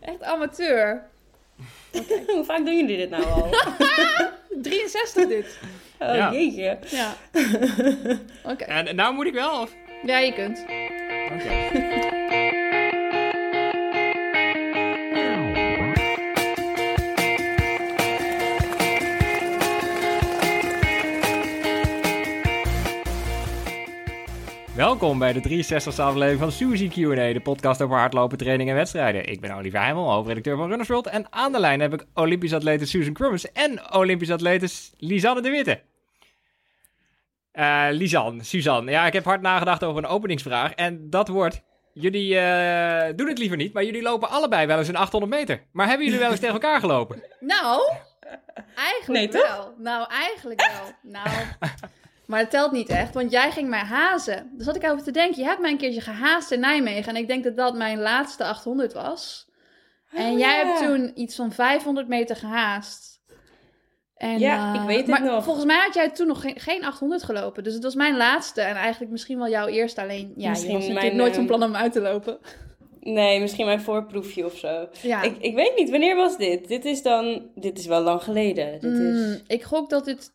Echt 0.00 0.22
amateur. 0.22 1.02
Hoe 2.26 2.44
vaak 2.44 2.64
doen 2.64 2.76
jullie 2.76 2.96
dit 2.96 3.10
nou 3.10 3.24
al? 3.24 3.48
63 4.62 5.28
dit. 5.28 5.58
Oh 5.98 6.14
Ja. 6.14 6.32
jeetje. 6.32 6.78
Ja. 6.88 7.14
Oké. 8.52 8.64
En, 8.64 8.86
en 8.86 8.96
nou 8.96 9.14
moet 9.14 9.26
ik 9.26 9.32
wel? 9.32 9.60
Of? 9.60 9.72
Ja, 10.02 10.18
je 10.18 10.32
kunt. 10.32 10.64
Oké. 11.32 12.09
Welkom 24.90 25.18
bij 25.18 25.32
de 25.32 25.64
63e 25.64 26.00
aflevering 26.00 26.38
van 26.38 26.52
Suzy 26.52 26.88
Q&A, 26.88 27.32
de 27.32 27.40
podcast 27.42 27.82
over 27.82 27.96
hardlopen, 27.96 28.38
training 28.38 28.68
en 28.68 28.74
wedstrijden. 28.74 29.26
Ik 29.26 29.40
ben 29.40 29.54
Olivier 29.54 29.80
Heimel, 29.80 30.10
hoofdredacteur 30.10 30.56
van 30.56 30.68
Runners 30.68 30.88
World. 30.88 31.06
En 31.06 31.26
aan 31.30 31.52
de 31.52 31.60
lijn 31.60 31.80
heb 31.80 31.92
ik 31.92 32.06
Olympisch 32.14 32.52
atlete 32.52 32.86
Susan 32.86 33.12
Crummins 33.12 33.52
en 33.52 33.94
Olympisch 33.94 34.30
atlete 34.30 34.68
Lisanne 34.98 35.42
de 35.42 35.50
Witte. 35.50 35.80
Eh 37.52 37.86
Lisanne, 37.90 38.44
Suzanne, 38.44 38.90
ja, 38.90 39.06
ik 39.06 39.12
heb 39.12 39.24
hard 39.24 39.40
nagedacht 39.40 39.84
over 39.84 40.02
een 40.02 40.10
openingsvraag. 40.10 40.72
En 40.72 41.10
dat 41.10 41.28
wordt, 41.28 41.62
jullie 41.92 42.38
eh, 42.38 43.16
doen 43.16 43.28
het 43.28 43.38
liever 43.38 43.56
niet, 43.56 43.72
maar 43.72 43.84
jullie 43.84 44.02
lopen 44.02 44.28
allebei 44.28 44.66
wel 44.66 44.78
eens 44.78 44.88
een 44.88 44.96
800 44.96 45.32
meter. 45.32 45.62
Maar 45.72 45.86
hebben 45.86 46.06
jullie 46.06 46.20
wel 46.20 46.30
eens 46.30 46.40
tegen 46.46 46.54
elkaar 46.54 46.80
gelopen? 46.80 47.22
Nou, 47.40 47.92
eigenlijk 48.74 49.32
Nee, 49.32 49.42
toch? 49.42 49.56
wel. 49.56 49.74
Nou, 49.78 50.06
eigenlijk 50.08 50.60
wel. 50.60 51.12
Nou, 51.12 51.28
maar 52.30 52.40
het 52.40 52.50
telt 52.50 52.72
niet 52.72 52.88
echt, 52.88 53.14
want 53.14 53.30
jij 53.30 53.50
ging 53.50 53.68
mij 53.68 53.78
hazen. 53.84 54.50
Dus 54.52 54.64
zat 54.64 54.76
ik 54.76 54.84
over 54.90 55.02
te 55.04 55.10
denken, 55.10 55.40
je 55.42 55.48
hebt 55.48 55.60
mij 55.60 55.70
een 55.70 55.78
keertje 55.78 56.00
gehaast 56.00 56.50
in 56.50 56.60
Nijmegen. 56.60 57.14
En 57.14 57.20
ik 57.20 57.28
denk 57.28 57.44
dat 57.44 57.56
dat 57.56 57.74
mijn 57.74 57.98
laatste 57.98 58.44
800 58.44 58.92
was. 58.92 59.48
En 60.12 60.32
Oh, 60.32 60.38
jij 60.38 60.58
ja. 60.58 60.66
hebt 60.66 60.78
toen 60.86 61.12
iets 61.14 61.34
van 61.36 61.52
500 61.52 62.08
meter 62.08 62.36
gehaast. 62.36 63.20
En, 64.14 64.38
Ja, 64.38 64.74
eh, 64.74 64.80
ik 64.80 64.86
weet 64.86 64.96
het 64.98 65.06
maar 65.06 65.22
nog. 65.22 65.44
volgens 65.44 65.64
mij 65.64 65.78
had 65.84 65.94
jij 65.94 66.10
toen 66.10 66.26
nog 66.26 66.40
geen, 66.40 66.60
geen 66.60 66.84
800 66.84 67.22
gelopen. 67.22 67.64
Dus 67.64 67.74
het 67.74 67.82
was 67.82 67.94
mijn 67.94 68.16
laatste 68.16 68.60
en 68.60 68.74
eigenlijk 68.76 69.12
misschien 69.12 69.38
wel 69.38 69.48
jouw 69.48 69.66
eerste. 69.66 70.00
Alleen, 70.00 70.32
ja, 70.36 70.48
Misschien 70.48 70.70
je 70.70 70.76
was 70.76 70.86
natuurlijk 70.86 71.06
mijn, 71.06 71.16
nooit 71.16 71.30
eh, 71.30 71.36
van 71.36 71.46
plan 71.46 71.62
om 71.62 71.76
uit 71.76 71.92
te 71.92 72.00
lopen. 72.00 72.38
Nee, 73.00 73.40
misschien 73.40 73.66
mijn 73.66 73.80
voorproefje 73.80 74.44
of 74.44 74.56
zo. 74.58 74.88
Ja. 75.02 75.22
Ik, 75.22 75.36
ik 75.40 75.54
weet 75.54 75.72
niet, 75.76 75.90
wanneer 75.90 76.16
was 76.16 76.36
dit? 76.36 76.68
Dit 76.68 76.84
is 76.84 77.02
dan... 77.02 77.46
Dit 77.54 77.78
is 77.78 77.86
wel 77.86 78.00
lang 78.02 78.22
geleden. 78.22 78.80
Dit 78.80 78.90
Mm, 78.90 79.14
is... 79.32 79.42
Ik 79.46 79.62
gok 79.62 79.90
dat 79.90 80.04
dit 80.04 80.30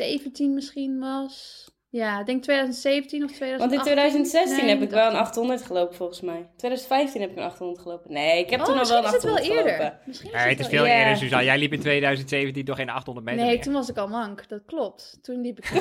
2017 0.00 0.54
misschien 0.54 0.98
was. 0.98 1.68
Ja, 1.88 2.20
ik 2.20 2.26
denk 2.26 2.42
2017 2.42 3.24
of 3.24 3.30
2018. 3.32 3.58
Want 3.58 3.72
in 3.72 3.94
2016 3.94 4.66
Nee, 4.66 4.74
heb 4.74 4.82
ik 4.82 4.90
wel 4.90 5.00
een 5.10 5.16
18. 5.16 5.18
800 5.26 5.62
gelopen 5.62 5.96
volgens 5.96 6.20
mij. 6.20 6.48
2015 6.56 7.20
heb 7.20 7.30
ik 7.30 7.36
een 7.36 7.42
800 7.42 7.78
gelopen. 7.82 8.12
Nee, 8.12 8.38
ik 8.38 8.50
heb 8.50 8.60
Oh, 8.60 8.66
toen 8.66 8.78
al 8.78 8.88
wel 8.88 8.96
een 8.96 9.02
misschien 9.02 9.30
is 9.30 9.34
het 9.34 9.40
800 9.40 9.46
wel 9.48 9.56
eerder. 9.56 9.74
gelopen. 9.76 9.98
Misschien 10.06 10.30
Nee, 10.32 10.48
het 10.48 10.60
is 10.60 10.66
veel 10.66 10.84
eerder, 10.86 11.16
Suzanne. 11.16 11.44
Jij 11.44 11.58
liep 11.58 11.72
in 11.72 11.80
2017 11.80 12.64
toch 12.64 12.76
geen 12.76 12.90
800 12.90 13.26
meter 13.26 13.42
Nee, 13.44 13.54
meer? 13.54 13.62
toen 13.64 13.72
was 13.72 13.88
ik 13.88 13.96
al 13.96 14.08
mank. 14.08 14.48
Dat 14.48 14.60
klopt. 14.66 15.18
Toen 15.22 15.40
liep 15.40 15.58
ik. 15.58 15.70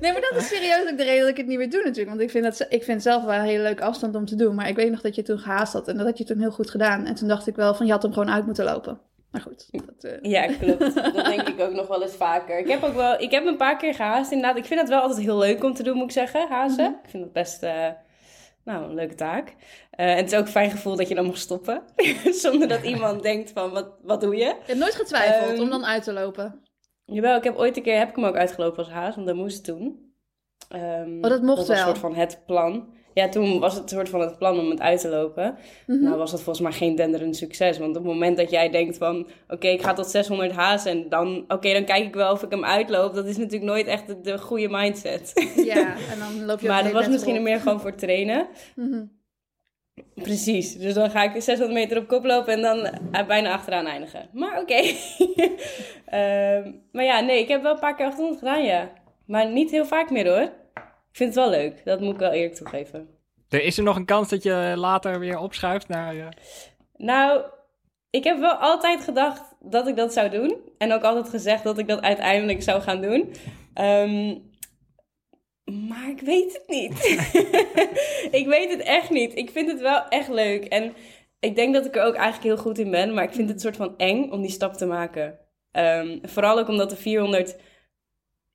nee, 0.00 0.12
maar 0.12 0.20
dat 0.30 0.34
is 0.36 0.48
serieus 0.48 0.90
ook 0.90 0.98
de 0.98 1.04
reden 1.04 1.20
dat 1.20 1.28
ik 1.30 1.36
het 1.36 1.46
niet 1.46 1.58
meer 1.58 1.70
doe 1.70 1.82
natuurlijk. 1.82 2.08
Want 2.08 2.20
ik 2.20 2.30
vind, 2.30 2.44
dat, 2.44 2.60
ik 2.60 2.82
vind 2.84 2.86
het 2.86 3.02
zelf 3.02 3.24
wel 3.24 3.34
een 3.34 3.44
hele 3.44 3.62
leuke 3.62 3.82
afstand 3.84 4.14
om 4.14 4.24
te 4.24 4.36
doen. 4.36 4.54
Maar 4.54 4.68
ik 4.68 4.76
weet 4.76 4.90
nog 4.90 5.00
dat 5.00 5.14
je 5.14 5.22
toen 5.22 5.38
gehaast 5.38 5.72
had. 5.72 5.88
En 5.88 5.96
dat 5.96 6.06
had 6.06 6.18
je 6.18 6.24
toen 6.24 6.38
heel 6.40 6.50
goed 6.50 6.70
gedaan. 6.70 7.06
En 7.06 7.14
toen 7.14 7.28
dacht 7.28 7.46
ik 7.46 7.56
wel 7.56 7.74
van, 7.74 7.86
je 7.86 7.92
had 7.92 8.02
hem 8.02 8.12
gewoon 8.12 8.30
uit 8.30 8.46
moeten 8.46 8.64
lopen. 8.64 9.00
Maar 9.34 9.42
goed. 9.42 9.68
Dat, 9.70 10.04
eh, 10.12 10.30
Ja, 10.30 10.46
klopt. 10.46 10.94
Dat 11.14 11.24
denk 11.24 11.48
ik 11.48 11.60
ook 11.60 11.72
nog 11.72 11.86
wel 11.86 12.02
eens 12.02 12.14
vaker. 12.14 12.58
Ik 12.58 12.68
heb 12.68 12.82
ook 12.82 12.94
wel, 12.94 13.20
ik 13.20 13.30
heb 13.30 13.46
een 13.46 13.56
paar 13.56 13.76
keer 13.76 13.94
gehaast 13.94 14.30
inderdaad. 14.32 14.56
Ik 14.56 14.64
vind 14.64 14.80
het 14.80 14.88
wel 14.88 15.00
altijd 15.00 15.20
heel 15.20 15.38
leuk 15.38 15.64
om 15.64 15.74
te 15.74 15.82
doen, 15.82 15.94
moet 15.96 16.04
ik 16.04 16.10
zeggen, 16.10 16.48
hazen. 16.48 16.90
Mhm. 16.90 17.04
Ik 17.04 17.10
vind 17.10 17.22
dat 17.22 17.32
best, 17.32 17.62
eh, 17.62 17.88
nou, 18.64 18.84
een 18.84 18.94
leuke 18.94 19.14
taak. 19.14 19.54
Eh, 19.90 20.10
en 20.10 20.16
het 20.16 20.32
is 20.32 20.38
ook 20.38 20.44
een 20.44 20.50
fijn 20.50 20.70
gevoel 20.70 20.96
dat 20.96 21.08
je 21.08 21.14
dan 21.14 21.26
mag 21.26 21.38
stoppen. 21.38 21.82
Zonder 22.42 22.68
dat 22.68 22.82
iemand 22.84 23.22
denkt 23.22 23.50
van, 23.50 23.70
wat, 23.70 23.88
wat 24.02 24.20
doe 24.20 24.36
je? 24.36 24.44
Ik 24.48 24.66
heb 24.66 24.76
nooit 24.76 24.94
getwijfeld 24.94 25.52
Ehm, 25.52 25.62
om 25.62 25.70
dan 25.70 25.84
uit 25.84 26.02
te 26.02 26.12
lopen. 26.12 26.60
Jawel, 27.04 27.36
ik 27.36 27.44
heb 27.44 27.56
ooit 27.56 27.76
een 27.76 27.82
keer, 27.82 27.98
heb 27.98 28.08
ik 28.08 28.16
hem 28.16 28.24
ook 28.24 28.36
uitgelopen 28.36 28.78
als 28.78 28.90
haas, 28.92 29.14
want 29.14 29.26
dat 29.26 29.36
moest 29.36 29.56
het 29.56 29.64
toen. 29.64 30.12
Ehm, 30.68 31.16
Oh, 31.16 31.30
dat 31.30 31.42
mocht 31.42 31.58
was 31.58 31.66
wel. 31.68 31.76
een 31.76 31.82
soort 31.84 31.98
van 31.98 32.14
het 32.14 32.42
plan. 32.46 32.94
Ja, 33.14 33.28
toen 33.28 33.58
was 33.58 33.74
het 33.74 33.82
een 33.82 33.88
soort 33.88 34.08
van 34.08 34.20
het 34.20 34.38
plan 34.38 34.58
om 34.58 34.70
het 34.70 34.80
uit 34.80 35.00
te 35.00 35.08
lopen. 35.08 35.56
Mhm. 35.86 36.02
Nou 36.02 36.16
was 36.16 36.30
dat 36.30 36.42
volgens 36.42 36.64
mij 36.64 36.72
geen 36.72 36.96
denderend 36.96 37.36
succes. 37.36 37.78
Want 37.78 37.96
op 37.96 38.04
het 38.04 38.12
moment 38.12 38.36
dat 38.36 38.50
jij 38.50 38.70
denkt 38.70 38.96
van... 38.96 39.26
Oké, 39.48 39.68
ik 39.68 39.82
ga 39.82 39.92
tot 39.92 40.06
600 40.06 40.52
hazen 40.52 40.90
en 40.90 41.08
dan... 41.08 41.44
Oké, 41.48 41.72
dan 41.72 41.84
kijk 41.84 42.04
ik 42.04 42.14
wel 42.14 42.32
of 42.32 42.42
ik 42.42 42.50
hem 42.50 42.64
uitloop. 42.64 43.14
Dat 43.14 43.26
is 43.26 43.36
natuurlijk 43.36 43.70
nooit 43.70 43.86
echt 43.86 44.06
de, 44.06 44.20
de 44.20 44.38
goede 44.38 44.68
mindset. 44.68 45.32
Ja, 45.56 45.94
en 46.12 46.18
dan 46.24 46.44
loop 46.44 46.60
je 46.60 46.68
maar 46.68 46.82
dat 46.82 46.92
was 46.92 47.08
misschien 47.08 47.42
meer 47.42 47.60
gewoon 47.60 47.80
voor 47.80 47.94
trainen. 47.94 48.46
Mhm. 48.76 49.04
Precies. 50.14 50.76
Dus 50.76 50.94
dan 50.94 51.10
ga 51.10 51.22
ik 51.22 51.42
600 51.42 51.72
meter 51.72 51.98
op 51.98 52.08
kop 52.08 52.24
lopen 52.24 52.52
en 52.52 52.62
dan 52.62 52.84
eh, 53.12 53.26
bijna 53.26 53.52
achteraan 53.52 53.86
eindigen. 53.86 54.28
Maar 54.32 54.60
oké. 54.60 54.74
Ehm, 56.04 56.72
maar 56.92 57.04
ja, 57.04 57.20
nee, 57.20 57.38
ik 57.38 57.48
heb 57.48 57.62
wel 57.62 57.72
een 57.72 57.80
paar 57.80 57.96
keer 57.96 58.06
800 58.06 58.38
gedaan, 58.38 58.64
ja. 58.64 58.90
Maar 59.26 59.50
niet 59.50 59.70
heel 59.70 59.84
vaak 59.84 60.10
meer 60.10 60.28
hoor. 60.28 60.50
Ik 61.14 61.20
vind 61.20 61.34
het 61.34 61.44
wel 61.44 61.50
leuk. 61.50 61.84
Dat 61.84 62.00
moet 62.00 62.14
ik 62.14 62.20
wel 62.20 62.32
eerlijk 62.32 62.54
toegeven. 62.54 63.08
Er 63.48 63.62
is 63.62 63.78
er 63.78 63.84
nog 63.84 63.96
een 63.96 64.04
kans 64.04 64.28
dat 64.28 64.42
je 64.42 64.72
later 64.76 65.18
weer 65.18 65.38
opschuift 65.38 65.88
naar... 65.88 66.36
Nou, 66.96 67.44
ik 68.10 68.24
heb 68.24 68.38
wel 68.38 68.54
altijd 68.54 69.00
gedacht 69.00 69.54
dat 69.60 69.86
ik 69.86 69.96
dat 69.96 70.12
zou 70.12 70.30
doen. 70.30 70.56
En 70.78 70.92
ook 70.92 71.02
altijd 71.02 71.28
gezegd 71.28 71.64
dat 71.64 71.78
ik 71.78 71.88
dat 71.88 72.00
uiteindelijk 72.00 72.62
zou 72.62 72.82
gaan 72.82 73.00
doen. 73.00 73.34
Ehm, 73.74 74.38
maar 75.88 76.08
ik 76.08 76.20
weet 76.20 76.52
het 76.52 76.68
niet. 76.68 77.04
ik 78.40 78.46
weet 78.46 78.70
het 78.70 78.80
echt 78.80 79.10
niet. 79.10 79.36
Ik 79.36 79.50
vind 79.50 79.70
het 79.70 79.80
wel 79.80 80.08
echt 80.08 80.28
leuk. 80.28 80.64
En 80.64 80.94
ik 81.40 81.56
denk 81.56 81.74
dat 81.74 81.86
ik 81.86 81.96
er 81.96 82.04
ook 82.04 82.14
eigenlijk 82.14 82.44
heel 82.44 82.64
goed 82.64 82.78
in 82.78 82.90
ben. 82.90 83.14
Maar 83.14 83.24
ik 83.24 83.34
vind 83.34 83.48
het 83.48 83.60
soort 83.60 83.76
van 83.76 83.96
eng 83.96 84.30
om 84.30 84.40
die 84.40 84.50
stap 84.50 84.72
te 84.72 84.86
maken. 84.86 85.38
Ehm, 85.70 86.18
vooral 86.22 86.58
ook 86.58 86.68
omdat 86.68 86.90
de 86.90 86.96
400... 86.96 87.56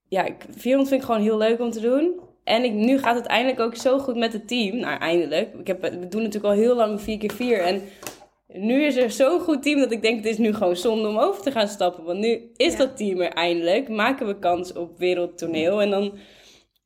Ja, 0.08 0.26
ik, 0.26 0.46
400 0.50 0.90
vind 0.90 1.02
ik 1.02 1.08
gewoon 1.08 1.22
heel 1.22 1.38
leuk 1.38 1.60
om 1.60 1.72
te 1.72 1.82
doen. 1.82 2.28
En 2.50 2.64
ik, 2.64 2.74
nu 2.74 3.00
gaat 3.00 3.16
het 3.16 3.26
eindelijk 3.26 3.60
ook 3.60 3.76
zo 3.76 4.00
goed 4.00 4.16
met 4.16 4.34
het 4.34 4.48
team. 4.48 4.78
Nou, 4.78 5.00
eindelijk. 5.00 5.54
Ik 5.54 5.68
heb, 5.68 5.82
we 5.82 6.08
doen 6.08 6.22
natuurlijk 6.22 6.54
al 6.54 6.60
heel 6.60 6.76
lang 6.76 7.00
4x4. 7.02 7.38
En 7.38 7.82
nu 8.48 8.84
is 8.84 8.96
er 8.96 9.12
zo'n 9.12 9.40
goed 9.40 9.64
team 9.64 9.80
dat 9.80 9.92
ik 9.92 10.02
denk... 10.02 10.16
het 10.16 10.26
is 10.26 10.38
nu 10.38 10.54
gewoon 10.54 10.76
zonde 10.76 11.08
om 11.08 11.18
over 11.18 11.42
te 11.42 11.52
gaan 11.52 11.68
stappen. 11.68 12.04
Want 12.04 12.20
nu 12.20 12.52
is 12.56 12.72
Ja. 12.72 12.78
dat 12.78 12.98
team 12.98 13.22
er 13.22 13.32
eindelijk. 13.32 13.90
Maken 13.90 14.28
we 14.28 14.40
kans 14.40 14.74
op 14.74 14.98
wereldtoneel. 14.98 15.82
En 15.82 15.90
dan 15.90 16.18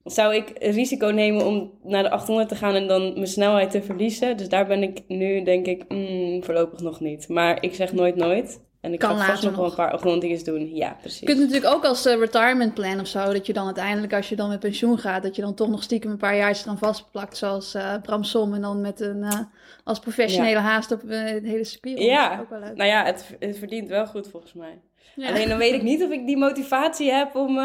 zou 0.04 0.36
ik 0.36 0.52
risico 0.60 1.08
nemen 1.08 1.46
om 1.46 1.72
naar 1.84 2.04
de 2.04 2.10
800 2.10 2.50
te 2.50 2.56
gaan... 2.56 2.76
en 2.76 2.88
dan 2.88 3.14
mijn 3.14 3.28
snelheid 3.28 3.72
te 3.72 3.82
verliezen. 3.82 4.38
Dus 4.38 4.50
daar 4.50 4.68
ben 4.68 4.84
ik 4.84 5.02
nu, 5.08 5.44
denk 5.44 5.66
ik, 5.66 5.84
mm, 5.88 6.44
voorlopig 6.44 6.80
nog 6.80 7.00
niet. 7.00 7.28
Maar 7.28 7.64
ik 7.64 7.76
zeg 7.76 7.94
nooit 7.94 8.16
nooit. 8.16 8.62
En 8.84 8.94
ik 8.94 9.00
Kan 9.00 9.18
ga 9.18 9.26
vast 9.26 9.44
nog 9.44 9.56
wel 9.56 9.66
een 9.66 9.76
paar 9.76 9.98
grondingen 9.98 10.44
doen. 10.44 10.76
Ja, 10.76 10.98
precies. 11.00 11.20
Je 11.20 11.26
kunt 11.26 11.40
natuurlijk 11.40 11.74
ook 11.74 11.86
als 11.86 12.06
eh, 12.06 12.20
retirement 12.20 12.74
plan 12.74 13.00
of 13.00 13.08
zo, 13.08 13.34
dat 13.34 13.46
je 13.46 13.54
dan 13.54 13.66
uiteindelijk, 13.66 14.14
als 14.14 14.30
je 14.30 14.36
dan 14.36 14.50
met 14.50 14.60
pensioen 14.60 14.98
gaat, 14.98 15.24
dat 15.24 15.36
je 15.36 15.42
dan 15.42 15.54
toch 15.54 15.70
nog 15.70 15.84
stiekem 15.84 16.12
een 16.12 16.18
paar 16.18 16.36
jaar 16.36 16.62
dan 16.66 16.78
vastplakt, 16.78 17.38
zoals 17.38 17.74
eh 17.74 17.94
Bram 18.02 18.24
Som, 18.24 18.54
en 18.54 18.62
dan 18.62 18.82
met 18.82 19.00
een, 19.00 19.24
eh, 19.24 19.40
als 19.84 20.00
professionele 20.00 20.60
haast 20.60 20.92
op 20.92 21.02
het 21.02 21.44
hele 21.44 21.64
circuit. 21.64 22.00
Ja. 22.00 22.40
Ook 22.42 22.50
wel 22.50 22.60
leuk. 22.60 22.76
Nou 22.76 22.90
ja, 22.90 23.06
het, 23.06 23.36
het 23.40 23.58
verdient 23.58 23.90
wel 23.90 24.06
goed 24.06 24.28
volgens 24.28 24.54
mij. 24.54 24.80
Ja. 25.16 25.28
Alleen 25.28 25.50
dan 25.50 25.58
weet 25.58 25.74
ik 25.74 25.84
niet 25.84 26.04
of 26.04 26.10
ik 26.10 26.26
die 26.26 26.38
motivatie 26.38 27.12
heb 27.12 27.36
om, 27.36 27.60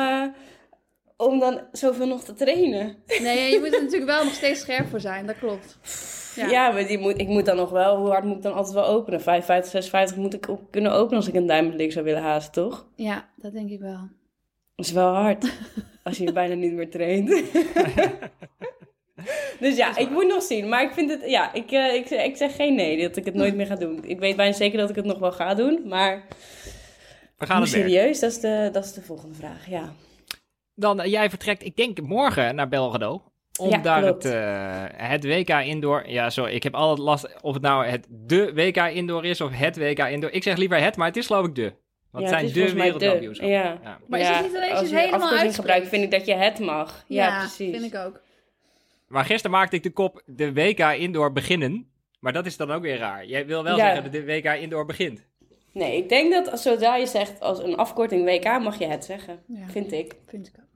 om 1.26 1.38
dan 1.38 1.60
zoveel 1.72 2.06
nog 2.06 2.22
te 2.24 2.34
trainen. 2.34 2.96
Nee, 3.22 3.52
je 3.52 3.58
moet 3.58 3.74
er 3.74 3.82
natuurlijk 3.82 4.10
wel 4.10 4.24
nog 4.24 4.34
steeds 4.34 4.60
scherp 4.60 4.88
voor 4.88 5.00
zijn, 5.00 5.26
dat 5.26 5.38
klopt. 5.38 5.78
Ja, 6.36 6.48
Ja. 6.48 6.70
maar 6.70 6.86
die 6.86 6.98
moet, 6.98 7.18
ik 7.20 7.28
moet 7.28 7.44
dan 7.44 7.56
nog 7.56 7.70
wel, 7.70 7.96
hoe 7.96 8.08
hard 8.08 8.24
moet 8.24 8.36
ik 8.36 8.42
dan 8.42 8.54
altijd 8.54 8.74
wel 8.74 8.86
openen? 8.86 9.20
55, 9.20 9.70
56 9.72 10.16
moet 10.16 10.34
ik 10.34 10.48
ook 10.48 10.60
kunnen 10.70 10.92
openen 10.92 11.16
als 11.16 11.28
ik 11.28 11.34
een 11.34 11.46
Diamond 11.46 11.74
League 11.74 11.92
zou 11.92 12.04
willen 12.04 12.22
haasten, 12.22 12.52
toch? 12.52 12.86
Ja, 12.96 13.28
dat 13.36 13.52
denk 13.52 13.70
ik 13.70 13.80
wel. 13.80 14.08
Dat 14.76 14.86
is 14.86 14.92
wel 14.92 15.14
hard. 15.14 15.52
als 16.02 16.18
je 16.18 16.32
bijna 16.32 16.54
niet 16.54 16.72
meer 16.72 16.90
traint. 16.90 17.28
dus 19.60 19.76
ja, 19.76 19.96
ik 19.96 20.10
moet 20.10 20.26
nog 20.26 20.42
zien. 20.42 20.68
Maar 20.68 20.82
ik 20.82 20.92
vind 20.92 21.10
het, 21.10 21.22
ja, 21.30 21.52
ik, 21.52 21.70
eh, 21.70 21.94
ik, 21.94 22.10
ik 22.10 22.36
zeg 22.36 22.56
geen 22.56 22.74
nee 22.74 23.02
dat 23.02 23.16
ik 23.16 23.24
het 23.24 23.34
nooit 23.34 23.54
meer 23.54 23.66
ga 23.66 23.74
doen. 23.74 24.04
Ik 24.04 24.18
weet 24.18 24.36
bijna 24.36 24.52
zeker 24.52 24.78
dat 24.78 24.90
ik 24.90 24.96
het 24.96 25.04
nog 25.04 25.18
wel 25.18 25.32
ga 25.32 25.54
doen, 25.54 25.80
maar 25.84 26.26
we 27.38 27.46
gaan 27.46 27.58
hoe 27.58 27.66
serieus, 27.66 28.20
dat 28.20 28.30
is, 28.30 28.40
de, 28.40 28.68
dat 28.72 28.84
is 28.84 28.92
de 28.92 29.02
volgende 29.02 29.34
vraag, 29.34 29.68
ja. 29.68 29.92
Dan, 30.78 31.00
eh, 31.00 31.10
jij 31.10 31.28
vertrekt, 31.30 31.64
ik 31.64 31.76
denk 31.76 32.00
morgen 32.00 32.54
naar 32.54 32.68
Belgrado. 32.68 33.22
Om 33.60 33.70
Ja, 33.70 33.78
daar 33.78 34.02
het, 34.04 34.24
eh, 34.24 34.84
het 35.08 35.24
WK 35.24 35.48
Indoor... 35.48 36.08
Ja, 36.08 36.30
sorry, 36.30 36.54
ik 36.54 36.62
heb 36.62 36.74
altijd 36.74 36.98
last 36.98 37.40
of 37.42 37.52
het 37.54 37.62
nou 37.62 37.86
het 37.86 38.06
de 38.10 38.52
WK 38.54 38.76
Indoor 38.76 39.24
is 39.24 39.40
of 39.40 39.50
het 39.52 39.76
WK 39.76 39.98
Indoor. 39.98 40.30
Ik 40.30 40.42
zeg 40.42 40.56
liever 40.56 40.80
het, 40.82 40.96
maar 40.96 41.06
het 41.06 41.16
is 41.16 41.26
geloof 41.26 41.46
ik 41.46 41.54
de. 41.54 41.72
Want 42.10 42.28
Ja, 42.28 42.36
het 42.36 42.50
zijn 42.50 42.66
de 42.66 42.74
wereldkampioenschappen. 42.74 43.56
ja. 43.56 43.78
Ja. 43.82 43.98
Maar 44.06 44.20
is 44.20 44.28
het 44.28 44.42
niet 44.46 44.56
alleen 44.56 44.72
als 44.72 44.80
je 44.88 44.96
helemaal 44.96 45.12
afkorting 45.12 45.40
uitspreekt? 45.40 45.54
gebruikt, 45.54 45.88
vind 45.88 46.02
ik 46.04 46.10
dat 46.10 46.26
je 46.26 46.34
het 46.34 46.58
mag. 46.58 47.04
Ja, 47.06 47.38
precies. 47.38 47.70
vind 47.78 47.94
ik 47.94 48.00
ook. 48.00 48.20
Maar 49.08 49.24
gisteren 49.24 49.50
maakte 49.50 49.76
ik 49.76 49.82
de 49.82 49.90
kop 49.90 50.22
de 50.26 50.52
WK 50.52 50.78
Indoor 50.78 51.32
beginnen. 51.32 51.90
Maar 52.20 52.32
dat 52.32 52.46
is 52.46 52.56
dan 52.56 52.70
ook 52.70 52.82
weer 52.82 52.98
raar. 52.98 53.26
Jij 53.26 53.46
wil 53.46 53.62
wel 53.62 53.76
Ja. 53.76 53.84
zeggen 53.84 54.02
dat 54.02 54.12
de 54.12 54.24
WK 54.24 54.44
Indoor 54.44 54.84
begint. 54.86 55.26
Nee, 55.72 55.96
ik 55.96 56.08
denk 56.08 56.32
dat 56.32 56.50
als- 56.50 56.62
zodra 56.62 56.96
je 56.96 57.06
zegt 57.06 57.40
als 57.40 57.62
een 57.62 57.76
afkorting 57.76 58.24
WK, 58.24 58.44
mag 58.60 58.78
je 58.78 58.86
het 58.86 59.04
zeggen. 59.04 59.38
Ja, 59.46 59.66
Vind 59.68 59.92
ik. 59.92 60.14
vind 60.26 60.46
ik 60.46 60.52
ook. 60.58 60.66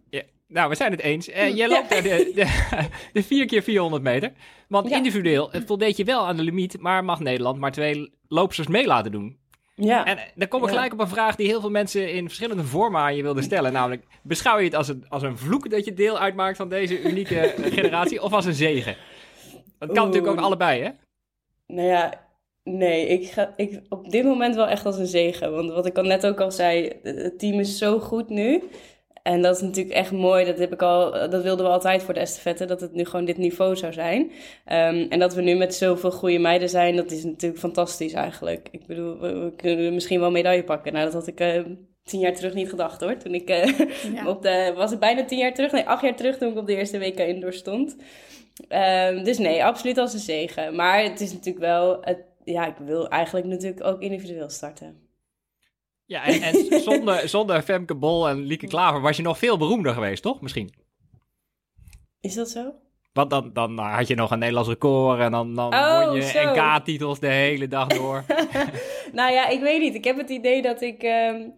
Nou, 0.52 0.68
we 0.68 0.74
zijn 0.74 0.90
het 0.90 1.00
eens. 1.00 1.28
Uh, 1.28 1.56
jij 1.56 1.68
loopt 1.68 1.90
daar 1.90 2.02
de, 2.02 2.32
de, 2.34 2.88
de 3.12 3.22
4 3.22 3.46
keer 3.46 3.62
400 3.62 4.02
meter. 4.02 4.32
Want 4.68 4.90
individueel 4.90 5.50
het 5.50 5.64
voldeed 5.66 5.96
je 5.96 6.04
wel 6.04 6.26
aan 6.26 6.36
de 6.36 6.42
limiet, 6.42 6.80
maar 6.80 7.04
mag 7.04 7.20
Nederland 7.20 7.58
maar 7.58 7.72
twee 7.72 8.12
loopsters 8.28 8.68
mee 8.68 8.86
laten 8.86 9.12
doen. 9.12 9.40
Ja. 9.74 10.06
En 10.06 10.18
dan 10.34 10.48
kom 10.48 10.62
ik 10.62 10.68
gelijk 10.68 10.92
op 10.92 11.00
een 11.00 11.08
vraag 11.08 11.36
die 11.36 11.46
heel 11.46 11.60
veel 11.60 11.70
mensen 11.70 12.12
in 12.12 12.24
verschillende 12.24 12.64
vormen 12.64 13.00
aan 13.00 13.16
je 13.16 13.22
wilden 13.22 13.42
stellen. 13.42 13.72
Namelijk, 13.72 14.04
beschouw 14.22 14.58
je 14.58 14.64
het 14.64 14.74
als 14.74 14.88
een, 14.88 15.04
als 15.08 15.22
een 15.22 15.38
vloek 15.38 15.70
dat 15.70 15.84
je 15.84 15.94
deel 15.94 16.18
uitmaakt 16.18 16.56
van 16.56 16.68
deze 16.68 17.02
unieke 17.02 17.54
generatie 17.76 18.22
of 18.22 18.32
als 18.32 18.44
een 18.44 18.54
zegen? 18.54 18.96
Dat 19.78 19.92
kan 19.92 20.06
natuurlijk 20.06 20.32
ook 20.32 20.44
allebei, 20.44 20.82
hè? 20.82 20.90
Nou 21.66 21.88
ja, 21.88 22.26
nee, 22.64 23.06
ik 23.06 23.30
ga 23.30 23.52
ik, 23.56 23.80
op 23.88 24.10
dit 24.10 24.24
moment 24.24 24.54
wel 24.54 24.66
echt 24.68 24.86
als 24.86 24.98
een 24.98 25.06
zegen. 25.06 25.52
Want 25.52 25.70
wat 25.70 25.86
ik 25.86 25.96
al 25.96 26.04
net 26.04 26.26
ook 26.26 26.40
al 26.40 26.50
zei, 26.50 26.92
het 27.02 27.38
team 27.38 27.60
is 27.60 27.78
zo 27.78 27.98
goed 27.98 28.28
nu. 28.28 28.62
En 29.22 29.42
dat 29.42 29.56
is 29.56 29.62
natuurlijk 29.62 29.94
echt 29.94 30.12
mooi. 30.12 30.44
Dat, 30.44 30.58
heb 30.58 30.72
ik 30.72 30.82
al, 30.82 31.10
dat 31.10 31.42
wilden 31.42 31.66
we 31.66 31.72
altijd 31.72 32.02
voor 32.02 32.14
de 32.14 32.20
estafette. 32.20 32.64
Dat 32.64 32.80
het 32.80 32.92
nu 32.92 33.04
gewoon 33.04 33.24
dit 33.24 33.36
niveau 33.36 33.76
zou 33.76 33.92
zijn. 33.92 34.20
Um, 34.20 35.06
en 35.08 35.18
dat 35.18 35.34
we 35.34 35.42
nu 35.42 35.54
met 35.54 35.74
zoveel 35.74 36.10
goede 36.10 36.38
meiden 36.38 36.68
zijn. 36.68 36.96
Dat 36.96 37.10
is 37.10 37.24
natuurlijk 37.24 37.60
fantastisch 37.60 38.12
eigenlijk. 38.12 38.68
Ik 38.70 38.86
bedoel, 38.86 39.18
we, 39.18 39.52
kunnen 39.56 39.94
misschien 39.94 40.20
wel 40.20 40.30
medaille 40.30 40.64
pakken. 40.64 40.92
Nou, 40.92 41.04
dat 41.04 41.14
had 41.14 41.26
ik 41.26 41.40
uh, 41.40 41.62
tien 42.04 42.20
jaar 42.20 42.34
terug 42.34 42.54
niet 42.54 42.68
gedacht 42.68 43.00
hoor. 43.00 43.16
Toen 43.16 43.34
ik 43.34 43.50
uh, 43.50 44.26
op 44.32 44.42
de... 44.42 44.72
Was 44.76 44.90
het 44.90 45.00
bijna 45.00 45.24
tien 45.24 45.38
jaar 45.38 45.54
terug? 45.54 45.72
Nee, 45.72 45.84
acht 45.84 46.02
jaar 46.02 46.16
terug 46.16 46.38
toen 46.38 46.50
ik 46.50 46.58
op 46.58 46.66
de 46.66 46.76
eerste 46.76 46.98
WK 46.98 47.18
Indoor 47.18 47.52
stond. 47.52 47.96
Um, 48.68 49.24
dus 49.24 49.38
nee, 49.38 49.64
absoluut 49.64 49.98
als 49.98 50.12
een 50.12 50.18
zegen. 50.18 50.74
Maar 50.74 51.02
het 51.02 51.20
is 51.20 51.32
natuurlijk 51.32 51.64
wel... 51.64 51.98
Het, 52.00 52.18
ja, 52.44 52.66
ik 52.66 52.76
wil 52.84 53.08
eigenlijk 53.08 53.46
natuurlijk 53.46 53.84
ook 53.84 54.00
individueel 54.00 54.50
starten. 54.50 55.10
Ja, 56.12 56.24
en, 56.24 56.42
en 56.42 56.80
zonder, 56.80 57.28
zonder 57.28 57.62
Femke 57.62 57.94
Bol 57.94 58.28
en 58.28 58.44
Lieke 58.44 58.66
Klaver 58.66 59.00
was 59.00 59.16
je 59.16 59.22
nog 59.22 59.38
veel 59.38 59.56
beroemder 59.56 59.94
geweest, 59.94 60.22
toch? 60.22 60.40
Misschien. 60.40 60.72
Is 62.20 62.34
dat 62.34 62.50
zo? 62.50 62.74
Want 63.12 63.30
dan, 63.30 63.52
dan 63.52 63.78
had 63.78 64.08
je 64.08 64.14
nog 64.14 64.30
een 64.30 64.38
Nederlands 64.38 64.68
record 64.68 65.20
en 65.20 65.30
dan, 65.30 65.54
dan 65.54 65.74
oh, 65.74 66.06
won 66.06 66.16
je 66.16 66.52
NK-titels 66.54 67.20
de 67.20 67.26
hele 67.26 67.68
dag 67.68 67.88
door. 67.88 68.24
nou 69.12 69.32
ja, 69.32 69.48
ik 69.48 69.60
weet 69.60 69.80
niet. 69.80 69.94
Ik 69.94 70.04
heb 70.04 70.16
het 70.16 70.30
idee 70.30 70.62
dat 70.62 70.80
ik... 70.80 71.02
Ehm, 71.02 71.48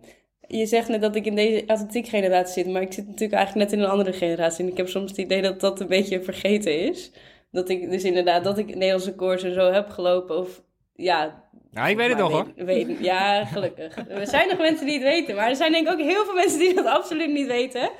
je 0.48 0.66
zegt 0.66 0.88
net 0.88 1.00
dat 1.00 1.16
ik 1.16 1.26
in 1.26 1.34
deze 1.34 1.64
atletiek 1.66 2.06
generatie 2.06 2.52
zit, 2.64 2.72
maar 2.72 2.82
ik 2.82 2.92
zit 2.92 3.06
natuurlijk 3.06 3.32
eigenlijk 3.32 3.70
net 3.70 3.78
in 3.78 3.84
een 3.84 3.90
andere 3.90 4.12
generatie. 4.12 4.64
En 4.64 4.70
ik 4.70 4.76
heb 4.76 4.88
soms 4.88 5.10
het 5.10 5.20
idee 5.20 5.42
dat 5.42 5.60
dat 5.60 5.80
een 5.80 5.86
beetje 5.86 6.22
vergeten 6.22 6.88
is. 6.88 7.12
Dat 7.50 7.68
ik 7.68 7.90
dus 7.90 8.04
inderdaad, 8.04 8.44
dat 8.44 8.58
ik 8.58 8.66
Nederlandse 8.66 9.10
records 9.10 9.42
en 9.42 9.54
zo 9.54 9.72
heb 9.72 9.90
gelopen. 9.90 10.38
Of 10.38 10.62
ja, 10.94 11.44
nou, 11.74 11.88
ik 11.88 11.96
weet 11.96 12.08
het 12.08 12.18
nog 12.18 12.30
hoor. 12.30 12.52
Weet, 12.56 12.98
ja, 13.00 13.44
gelukkig. 13.44 13.96
Er 14.08 14.26
zijn 14.26 14.48
nog 14.48 14.58
mensen 14.58 14.86
die 14.86 14.94
het 14.94 15.02
weten, 15.02 15.34
maar 15.34 15.48
er 15.48 15.56
zijn 15.56 15.72
denk 15.72 15.86
ik 15.86 15.92
ook 15.92 16.00
heel 16.00 16.24
veel 16.24 16.34
mensen 16.34 16.58
die 16.58 16.74
dat 16.74 16.86
absoluut 16.86 17.32
niet 17.32 17.46
weten. 17.46 17.90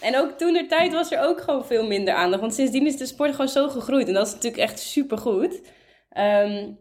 En 0.00 0.18
ook 0.18 0.38
toen 0.38 0.52
de 0.52 0.66
tijd 0.66 0.92
was 0.92 1.10
er 1.10 1.20
ook 1.20 1.40
gewoon 1.40 1.66
veel 1.66 1.86
minder 1.86 2.14
aandacht. 2.14 2.40
Want 2.40 2.54
sindsdien 2.54 2.86
is 2.86 2.96
de 2.96 3.06
sport 3.06 3.30
gewoon 3.30 3.48
zo 3.48 3.68
gegroeid. 3.68 4.08
En 4.08 4.14
dat 4.14 4.26
is 4.26 4.32
natuurlijk 4.32 4.62
echt 4.62 4.78
supergoed. 4.78 5.60
Um, 6.18 6.78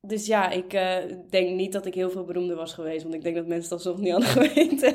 dus 0.00 0.26
ja, 0.26 0.50
ik 0.50 0.72
uh, 0.72 0.96
denk 1.30 1.50
niet 1.50 1.72
dat 1.72 1.86
ik 1.86 1.94
heel 1.94 2.10
veel 2.10 2.24
beroemder 2.24 2.56
was 2.56 2.72
geweest. 2.72 3.02
Want 3.02 3.14
ik 3.14 3.22
denk 3.22 3.36
dat 3.36 3.46
mensen 3.46 3.70
dat 3.70 3.82
soms 3.82 4.00
niet 4.00 4.12
hadden 4.12 4.30
geweten. 4.38 4.94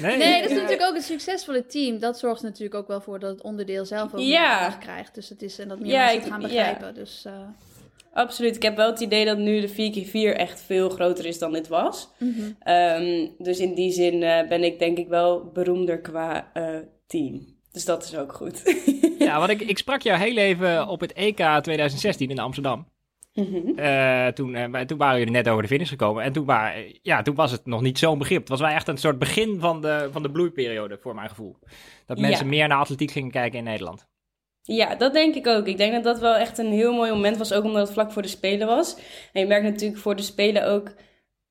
Nee, 0.00 0.16
nee, 0.16 0.42
dat 0.42 0.50
is 0.50 0.56
natuurlijk 0.56 0.88
ook 0.88 0.94
een 0.94 1.02
succesvolle 1.02 1.66
team. 1.66 1.98
Dat 1.98 2.18
zorgt 2.18 2.42
natuurlijk 2.42 2.74
ook 2.74 2.88
wel 2.88 3.00
voor 3.00 3.18
dat 3.18 3.30
het 3.30 3.42
onderdeel 3.42 3.84
zelf 3.84 4.14
ook 4.14 4.20
ja. 4.20 4.68
meer 4.68 4.78
krijgt. 4.78 5.14
Dus 5.14 5.28
het 5.28 5.42
is 5.42 5.58
en 5.58 5.68
dat 5.68 5.80
meer 5.80 5.90
ja, 5.90 6.04
mensen 6.04 6.20
het 6.20 6.30
gaan 6.30 6.40
begrijpen. 6.40 6.86
Ja. 6.86 6.92
Dus, 6.92 7.24
uh... 7.26 7.32
Absoluut. 8.16 8.56
Ik 8.56 8.62
heb 8.62 8.76
wel 8.76 8.90
het 8.90 9.00
idee 9.00 9.24
dat 9.24 9.38
nu 9.38 9.60
de 9.60 9.68
4x4 9.68 10.36
echt 10.36 10.62
veel 10.62 10.88
groter 10.88 11.26
is 11.26 11.38
dan 11.38 11.52
dit 11.52 11.68
was. 11.68 12.08
Mhm. 12.18 12.50
Ehm, 12.58 13.26
dus 13.38 13.58
in 13.58 13.74
die 13.74 13.92
zin 13.92 14.22
uh, 14.22 14.48
ben 14.48 14.64
ik 14.64 14.78
denk 14.78 14.98
ik 14.98 15.08
wel 15.08 15.50
beroemder 15.52 16.00
qua 16.00 16.50
uh, 16.54 16.78
team. 17.06 17.46
Dus 17.72 17.84
dat 17.84 18.04
is 18.04 18.16
ook 18.16 18.32
goed. 18.32 18.62
ja, 19.18 19.38
want 19.38 19.50
ik, 19.50 19.60
ik 19.60 19.78
sprak 19.78 20.02
jou 20.02 20.20
heel 20.20 20.36
even 20.36 20.88
op 20.88 21.00
het 21.00 21.12
EK 21.12 21.36
2016 21.36 22.30
in 22.30 22.38
Amsterdam. 22.38 22.88
Mm 23.32 23.44
-hmm. 23.44 23.78
uh, 23.78 24.26
toen, 24.26 24.86
toen 24.86 24.98
waren 24.98 25.18
jullie 25.18 25.32
net 25.32 25.48
over 25.48 25.62
de 25.62 25.68
finish 25.68 25.88
gekomen. 25.88 26.22
En 26.22 26.32
toen, 26.32 26.46
ja, 27.02 27.22
toen 27.22 27.34
was 27.34 27.50
het 27.50 27.66
nog 27.66 27.80
niet 27.80 27.98
zo'n 27.98 28.18
begrip. 28.18 28.40
Het 28.40 28.48
was 28.48 28.60
wel 28.60 28.68
echt 28.68 28.88
een 28.88 28.96
soort 28.96 29.18
begin 29.18 29.60
van 29.60 29.80
de, 29.80 30.08
van 30.12 30.22
de 30.22 30.30
bloeiperiode, 30.30 30.98
voor 31.00 31.14
mijn 31.14 31.28
gevoel. 31.28 31.56
Dat 32.06 32.18
mensen 32.18 32.48
meer 32.48 32.68
naar 32.68 32.78
atletiek 32.78 33.10
gingen 33.10 33.30
kijken 33.30 33.58
in 33.58 33.64
Nederland. 33.64 34.06
Ja, 34.66 34.94
dat 34.94 35.12
denk 35.12 35.34
ik 35.34 35.46
ook. 35.46 35.66
Ik 35.66 35.76
denk 35.76 35.92
dat 35.92 36.04
dat 36.04 36.18
wel 36.18 36.34
echt 36.34 36.58
een 36.58 36.72
heel 36.72 36.92
mooi 36.92 37.10
moment 37.10 37.36
was, 37.36 37.52
ook 37.52 37.64
omdat 37.64 37.82
het 37.82 37.92
vlak 37.92 38.12
voor 38.12 38.22
de 38.22 38.28
Spelen 38.28 38.66
was. 38.66 38.96
En 39.32 39.40
je 39.40 39.46
merkt 39.46 39.64
natuurlijk 39.64 40.00
voor 40.00 40.16
de 40.16 40.22
Spelen 40.22 40.66
ook, 40.66 40.94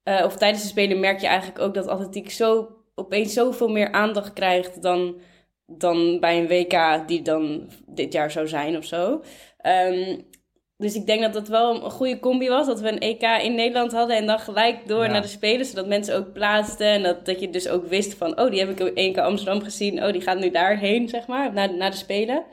uh, 0.04 0.22
of 0.26 0.38
tijdens 0.38 0.62
de 0.62 0.70
Spelen 0.70 1.00
merk 1.00 1.20
je 1.20 1.28
eigenlijk 1.28 1.60
ook 1.60 1.74
dat 1.74 1.88
atletiek 1.88 2.32
zo 2.32 2.70
opeens 2.96 3.34
zoveel 3.34 3.68
meer 3.68 3.92
aandacht 3.92 4.34
krijgt 4.34 4.82
dan, 4.82 5.20
dan 5.66 6.20
bij 6.20 6.40
een 6.40 6.48
WK 6.48 7.08
die 7.08 7.22
dan 7.22 7.70
dit 7.86 8.14
jaar 8.14 8.32
zou 8.32 8.48
zijn 8.48 8.78
of 8.78 8.86
zo. 8.86 9.22
Um, 9.66 10.26
dus 10.78 10.96
ik 10.96 11.06
denk 11.06 11.22
dat 11.22 11.34
dat 11.34 11.48
wel 11.48 11.84
een 11.84 11.92
goede 11.92 12.20
combi 12.20 12.50
was. 12.50 12.68
Dat 12.68 12.80
we 12.80 12.92
een 12.92 13.00
EK 13.00 13.22
in 13.22 13.56
Nederland 13.56 13.92
hadden 13.92 14.18
en 14.18 14.26
dan 14.26 14.40
gelijk 14.40 14.88
door 14.88 15.10
naar 15.10 15.22
de 15.22 15.28
Spelen. 15.28 15.66
Zodat 15.66 15.88
mensen 15.88 16.16
ook 16.16 16.34
plaatsten. 16.34 16.88
En 16.88 17.04
dat, 17.04 17.26
dat 17.26 17.40
je 17.40 17.50
dus 17.50 17.68
ook 17.68 17.88
wist 17.88 18.14
van... 18.14 18.40
Oh, 18.40 18.50
die 18.50 18.60
heb 18.60 18.80
ik 18.80 18.80
één 18.80 19.14
keer 19.14 19.24
Amsterdam 19.24 19.62
gezien. 19.62 20.04
Oh, 20.04 20.12
die 20.12 20.22
gaat 20.22 20.40
nu 20.40 20.52
daarheen, 20.52 21.10
zeg 21.10 21.28
maar. 21.28 21.54
Naar, 21.54 21.74
naar 21.74 21.92
de 21.92 21.98
Spelen. 21.98 22.44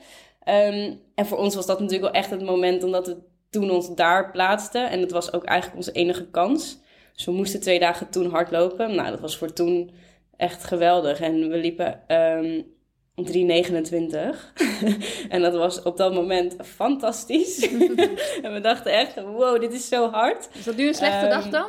Um, 0.49 1.01
en 1.15 1.27
voor 1.27 1.39
ons 1.39 1.55
was 1.55 1.67
dat 1.67 1.81
natuurlijk 1.81 2.13
wel 2.13 2.23
echt 2.23 2.31
het 2.31 2.45
moment 2.45 2.83
omdat 2.83 3.07
we 3.07 3.17
toen 3.51 3.71
ons 3.71 3.95
daar 3.95 4.31
plaatsten. 4.31 4.91
En 4.91 5.01
het 5.01 5.11
was 5.11 5.33
ook 5.33 5.45
eigenlijk 5.45 5.79
onze 5.79 5.93
enige 5.93 6.31
kans. 6.31 6.79
Dus 7.15 7.25
we 7.25 7.33
moesten 7.33 7.61
twee 7.61 7.79
dagen 7.79 8.11
toen 8.11 8.31
hardlopen. 8.31 8.95
Nou, 8.95 9.11
dat 9.11 9.21
was 9.21 9.37
voor 9.37 9.53
toen 9.53 9.91
echt 10.37 10.65
geweldig. 10.65 11.21
En 11.21 11.49
we 11.49 11.57
liepen 11.57 12.01
um, 12.09 12.65
3,29. 13.17 13.25
en 15.29 15.43
dat 15.43 15.55
was 15.55 15.83
op 15.83 15.97
dat 15.97 16.15
moment 16.15 16.57
fantastisch. 16.65 17.69
en 18.43 18.53
we 18.53 18.61
dachten 18.63 18.93
echt, 18.93 19.15
wow, 19.15 19.61
dit 19.61 19.73
is 19.73 19.89
zo 19.89 20.11
hard. 20.11 20.49
Is 20.55 20.65
dat 20.65 20.77
nu 20.77 20.87
een 20.87 20.95
slechte 20.95 21.25
um, 21.25 21.31
dag 21.31 21.49
dan? 21.49 21.69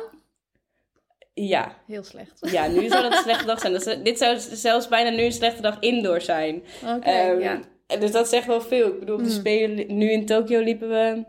Ja. 1.34 1.76
Heel 1.86 2.04
slecht. 2.04 2.50
Ja, 2.50 2.66
nu 2.66 2.88
zou 2.88 3.02
dat 3.02 3.12
een 3.12 3.22
slechte 3.22 3.46
dag 3.46 3.60
zijn. 3.60 3.72
Dus, 3.72 3.84
dit 3.84 4.18
zou 4.18 4.38
zelfs 4.38 4.88
bijna 4.88 5.10
nu 5.10 5.22
een 5.22 5.32
slechte 5.32 5.62
dag 5.62 5.76
indoor 5.80 6.20
zijn. 6.20 6.62
Oké, 6.82 6.94
okay, 6.94 7.30
um, 7.30 7.40
ja. 7.40 7.60
En 7.86 8.00
dus 8.00 8.12
dat 8.12 8.28
zegt 8.28 8.46
wel 8.46 8.60
veel. 8.60 8.86
Ik 8.86 8.98
bedoel, 8.98 9.16
op 9.16 9.22
de 9.22 9.28
mm. 9.28 9.34
Spelen 9.34 9.96
nu 9.96 10.10
in 10.10 10.26
Tokio 10.26 10.60
liepen 10.60 10.88
we 10.88 11.24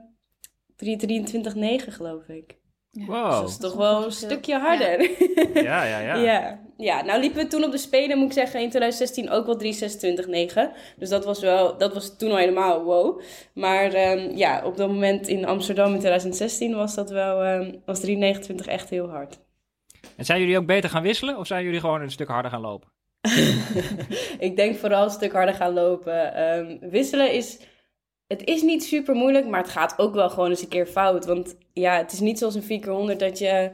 3.23.9 1.86 1.94
geloof 1.94 2.28
ik. 2.28 2.58
Wow. 2.92 3.30
Dus 3.30 3.40
dat 3.40 3.50
is 3.50 3.58
toch 3.58 3.74
wel 3.74 4.06
een 4.06 4.12
stukje 4.12 4.60
harder. 4.60 5.02
Ja. 5.54 5.84
ja, 5.84 6.00
ja, 6.00 6.16
ja. 6.16 6.60
ja. 6.78 7.04
nou 7.04 7.20
liepen 7.20 7.44
we 7.44 7.48
toen 7.48 7.64
op 7.64 7.72
de 7.72 7.78
Spelen, 7.78 8.18
moet 8.18 8.28
ik 8.28 8.34
zeggen, 8.34 8.62
in 8.62 8.70
2016 8.70 9.30
ook 9.30 9.46
wel 9.46 9.60
3.26.9. 9.60 10.76
Dus 10.98 11.10
dat 11.10 11.26
was 11.26 11.40
wel, 11.40 11.78
dat 11.78 11.94
was 11.94 12.18
toen 12.18 12.32
al 12.32 12.38
helemaal 12.38 12.84
wow. 12.84 13.22
Maar 13.54 14.12
um, 14.12 14.36
ja, 14.36 14.62
op 14.66 14.78
dat 14.78 14.88
moment 14.90 15.28
in 15.28 15.46
Amsterdam 15.46 15.94
in 15.94 16.00
2016 16.00 16.76
was 16.76 16.96
dat 16.96 17.10
wel, 17.10 17.46
um, 17.46 17.82
was 17.86 18.06
3.29 18.06 18.16
echt 18.66 18.90
heel 18.90 19.10
hard. 19.10 19.40
En 20.18 20.26
zijn 20.26 20.40
jullie 20.40 20.58
ook 20.58 20.66
beter 20.66 20.90
gaan 20.90 21.04
wisselen 21.04 21.38
of 21.38 21.48
zijn 21.48 21.64
jullie 21.64 21.80
gewoon 21.80 22.02
een 22.02 22.12
stuk 22.12 22.28
harder 22.28 22.52
gaan 22.52 22.62
lopen? 22.62 22.95
ik 24.48 24.56
denk 24.56 24.76
vooral 24.76 25.04
een 25.04 25.10
stuk 25.10 25.32
harder 25.32 25.56
gaan 25.56 25.74
lopen. 25.74 26.50
Um, 26.58 26.80
wisselen 26.90 27.32
is. 27.32 27.60
Het 28.28 28.44
is 28.44 28.62
niet 28.62 28.84
super 28.84 29.16
moeilijk, 29.16 29.48
maar 29.48 29.62
het 29.62 29.70
gaat 29.70 30.00
ook 30.00 30.14
wel 30.14 30.30
gewoon 30.30 30.50
eens 30.50 30.62
een 30.62 30.68
keer 30.68 30.86
fout. 30.86 31.26
Want 31.26 31.58
ja, 31.74 31.98
het 31.98 32.12
is 32.12 32.20
niet 32.20 32.40
zoals 32.40 32.56
een 32.56 32.64
4 32.64 32.80
keer 32.80 32.92
100 32.92 33.20
dat 33.20 33.40
je 33.40 33.72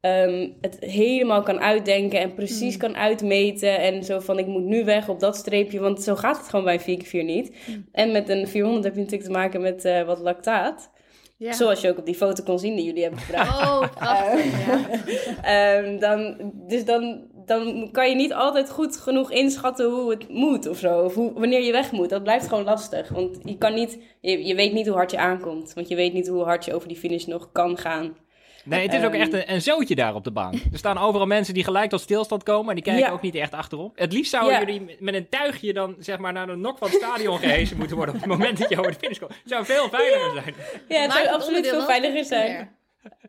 um, 0.00 0.56
het 0.60 0.76
helemaal 0.80 1.42
kan 1.42 1.60
uitdenken 1.60 2.20
en 2.20 2.34
precies 2.34 2.74
mm. 2.74 2.80
kan 2.80 2.96
uitmeten. 2.96 3.78
En 3.78 4.04
zo 4.04 4.20
van 4.20 4.38
ik 4.38 4.46
moet 4.46 4.64
nu 4.64 4.84
weg 4.84 5.08
op 5.08 5.20
dat 5.20 5.36
streepje, 5.36 5.80
want 5.80 6.02
zo 6.02 6.14
gaat 6.14 6.36
het 6.36 6.48
gewoon 6.48 6.64
bij 6.64 6.74
een 6.74 6.80
4 6.80 6.96
keer 6.96 7.06
4 7.06 7.24
niet. 7.24 7.56
Mm. 7.66 7.86
En 7.92 8.12
met 8.12 8.28
een 8.28 8.48
400 8.48 8.84
heb 8.84 8.94
je 8.94 9.00
natuurlijk 9.00 9.28
te 9.28 9.36
maken 9.36 9.60
met 9.60 9.84
uh, 9.84 10.02
wat 10.02 10.18
lactaat. 10.18 10.90
Ja. 11.36 11.52
Zoals 11.52 11.80
je 11.80 11.88
ook 11.88 11.98
op 11.98 12.06
die 12.06 12.14
foto 12.14 12.42
kon 12.42 12.58
zien 12.58 12.76
die 12.76 12.84
jullie 12.84 13.02
hebben 13.02 13.20
gebracht. 13.26 13.60
Oh, 13.60 13.80
prachtig. 13.94 14.44
ja. 15.42 15.76
um, 15.76 15.98
dan, 16.06 16.52
dus 16.54 16.84
dan 16.84 17.28
dan 17.46 17.88
kan 17.92 18.08
je 18.08 18.14
niet 18.14 18.32
altijd 18.32 18.70
goed 18.70 18.96
genoeg 18.96 19.30
inschatten 19.30 19.90
hoe 19.90 20.10
het 20.10 20.28
moet 20.28 20.68
of 20.68 20.78
zo. 20.78 21.00
Of 21.00 21.14
hoe, 21.14 21.32
wanneer 21.32 21.62
je 21.62 21.72
weg 21.72 21.92
moet. 21.92 22.10
Dat 22.10 22.22
blijft 22.22 22.48
gewoon 22.48 22.64
lastig. 22.64 23.08
Want 23.08 23.38
je 23.44 23.58
kan 23.58 23.74
niet, 23.74 23.98
je, 24.20 24.46
je 24.46 24.54
weet 24.54 24.72
niet 24.72 24.86
hoe 24.86 24.96
hard 24.96 25.10
je 25.10 25.18
aankomt. 25.18 25.72
Want 25.74 25.88
je 25.88 25.94
weet 25.94 26.12
niet 26.12 26.28
hoe 26.28 26.44
hard 26.44 26.64
je 26.64 26.74
over 26.74 26.88
die 26.88 26.96
finish 26.96 27.24
nog 27.24 27.48
kan 27.52 27.78
gaan. 27.78 28.16
Nee, 28.64 28.82
het 28.82 28.94
is 28.94 29.04
ook 29.04 29.14
echt 29.14 29.32
ehm, 29.32 29.36
een, 29.36 29.54
een 29.54 29.62
zootje 29.62 29.94
daar 29.94 30.14
op 30.14 30.24
de 30.24 30.30
baan. 30.30 30.52
Er 30.72 30.78
staan 30.78 30.98
overal 30.98 31.26
mensen 31.26 31.54
die 31.54 31.64
gelijk 31.64 31.90
tot 31.90 32.00
stilstand 32.00 32.42
komen 32.42 32.68
en 32.68 32.74
die 32.74 32.84
kijken 32.84 33.12
ook 33.12 33.22
niet 33.22 33.34
echt 33.34 33.52
achterom. 33.52 33.92
Het 33.94 34.12
liefst 34.12 34.30
zouden 34.30 34.58
jullie 34.58 34.96
met 34.98 35.14
een 35.14 35.28
tuigje 35.28 35.72
dan 35.72 35.96
zeg 35.98 36.18
maar 36.18 36.32
naar 36.32 36.46
de 36.46 36.56
nok 36.56 36.78
van 36.78 36.88
het 36.88 36.96
stadion 36.96 37.38
gehezen 37.38 37.76
moeten 37.76 37.96
worden 37.96 38.14
op 38.14 38.20
het 38.20 38.30
moment 38.30 38.58
dat 38.58 38.68
je 38.68 38.78
over 38.78 38.92
de 38.92 38.98
finish 38.98 39.18
komt. 39.18 39.30
Het 39.30 39.40
zou 39.44 39.64
veel 39.64 39.88
veiliger 39.88 40.32
zijn. 40.32 40.54
Ja, 40.88 41.00
het 41.00 41.12
zou 41.12 41.28
absoluut 41.28 41.68
veel 41.68 41.84
veiliger 41.84 42.24
zijn. 42.24 42.76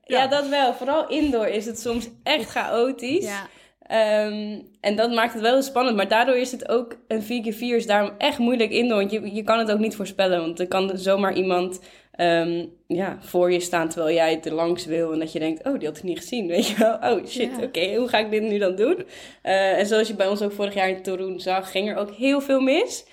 Ja. 0.06 0.28
dat 0.28 0.48
wel. 0.48 0.74
Vooral 0.74 1.08
indoor 1.08 1.48
is 1.48 1.66
het 1.66 1.80
soms 1.80 2.10
echt 2.24 2.50
chaotisch. 2.50 3.26
Ja. 3.26 3.48
Um, 3.92 4.68
en 4.82 4.96
dat 4.96 5.12
maakt 5.12 5.34
het 5.34 5.42
wel 5.42 5.62
spannend. 5.62 5.96
Maar 5.96 6.08
daardoor 6.08 6.36
is 6.36 6.52
het 6.52 6.70
ook 6.70 6.98
een 7.08 7.24
4x4 7.24 7.60
is 7.60 7.86
daarom 7.86 8.12
echt 8.18 8.38
moeilijk 8.38 8.72
in. 8.72 8.90
Want 8.90 9.12
je, 9.12 9.34
je 9.36 9.44
kan 9.44 9.60
het 9.60 9.72
ook 9.72 9.80
niet 9.80 9.96
voorspellen. 9.96 10.40
Want 10.40 10.60
er 10.60 10.68
kan 10.68 10.92
zomaar 10.98 11.34
iemand 11.34 11.80
ehm, 12.12 12.66
ja, 12.88 13.18
voor 13.22 13.52
je 13.52 13.60
staan 13.60 13.90
terwijl 13.90 14.16
jij 14.16 14.40
er 14.44 14.54
langs 14.54 14.86
wil. 14.86 15.14
En 15.14 15.20
dat 15.20 15.32
je 15.32 15.40
denkt, 15.40 15.66
oh, 15.68 15.80
die 15.80 15.88
had 15.88 15.98
ik 15.98 16.04
niet 16.04 16.20
gezien. 16.20 16.48
Weet 16.48 16.68
je 16.68 16.78
wel? 16.78 16.94
Oh 16.94 17.26
shit, 17.26 17.50
Ja. 17.58 17.64
oké, 17.64 17.96
hoe 17.96 18.08
ga 18.08 18.18
ik 18.18 18.32
dit 18.32 18.42
nu 18.42 18.58
dan 18.58 18.76
doen? 18.76 19.06
Eh, 19.42 19.78
en 19.80 19.86
zoals 19.86 20.08
je 20.08 20.16
bij 20.16 20.28
ons 20.28 20.42
ook 20.42 20.52
vorig 20.52 20.74
jaar 20.74 20.90
in 20.90 21.02
Torun 21.02 21.40
zag, 21.40 21.72
ging 21.72 21.90
er 21.90 21.96
ook 21.98 22.12
heel 22.12 22.42
veel 22.42 22.60
mis. 22.60 23.06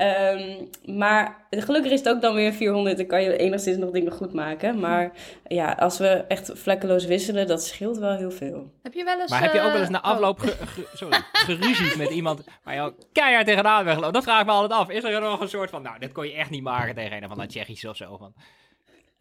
Ehm, 0.00 0.64
maar 0.96 1.46
gelukkig 1.50 1.92
is 1.92 1.98
het 1.98 2.08
ook 2.08 2.20
dan 2.20 2.34
weer 2.34 2.52
400. 2.52 2.96
Dan 2.96 3.06
kan 3.06 3.22
je 3.22 3.36
enigszins 3.36 3.76
nog 3.76 3.90
dingen 3.90 4.12
goed 4.12 4.32
maken. 4.32 4.78
Maar 4.80 5.12
ja, 5.48 5.72
als 5.72 5.98
we 5.98 6.06
echt 6.08 6.50
vlekkeloos 6.54 7.04
wisselen, 7.04 7.46
dat 7.46 7.64
scheelt 7.64 7.98
wel 7.98 8.16
heel 8.16 8.30
veel. 8.30 8.70
Heb 8.82 8.92
je 8.92 9.04
wel 9.04 9.20
eens... 9.20 9.30
Maar 9.30 9.40
heb 9.42 9.52
je 9.52 9.60
ook 9.60 9.66
wel 9.72 9.76
eens 9.76 9.86
eh, 9.86 9.92
na 9.92 10.00
afloop 10.02 10.38
ge, 10.38 10.50
ge- 10.66 10.88
sorry, 10.94 11.18
geruzied 11.32 11.96
met 11.96 12.10
iemand 12.10 12.44
waar 12.64 12.74
je 12.74 12.80
al 12.80 12.94
keihard 13.12 13.46
tegenaan 13.46 13.84
bent 13.84 13.94
gelopen? 13.94 14.14
Dat 14.14 14.22
vraag 14.24 14.40
ik 14.40 14.46
me 14.46 14.52
altijd 14.52 14.80
af. 14.80 14.90
Is 14.90 15.04
er 15.04 15.20
nog 15.20 15.40
een 15.40 15.48
soort 15.48 15.70
van, 15.70 15.82
nou, 15.82 15.98
dit 15.98 16.12
kon 16.12 16.26
je 16.26 16.34
echt 16.34 16.50
niet 16.50 16.62
maken 16.62 16.94
tegen 16.94 17.22
een 17.22 17.28
van 17.28 17.38
de 17.38 17.46
Tsjechische 17.46 17.88
of 17.88 17.96
zo? 17.96 18.16
Van, 18.16 18.34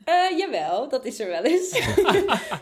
Eh, 0.03 0.37
jawel, 0.37 0.89
dat 0.89 1.05
is 1.05 1.19
er 1.19 1.27
wel 1.27 1.43
eens. 1.43 1.71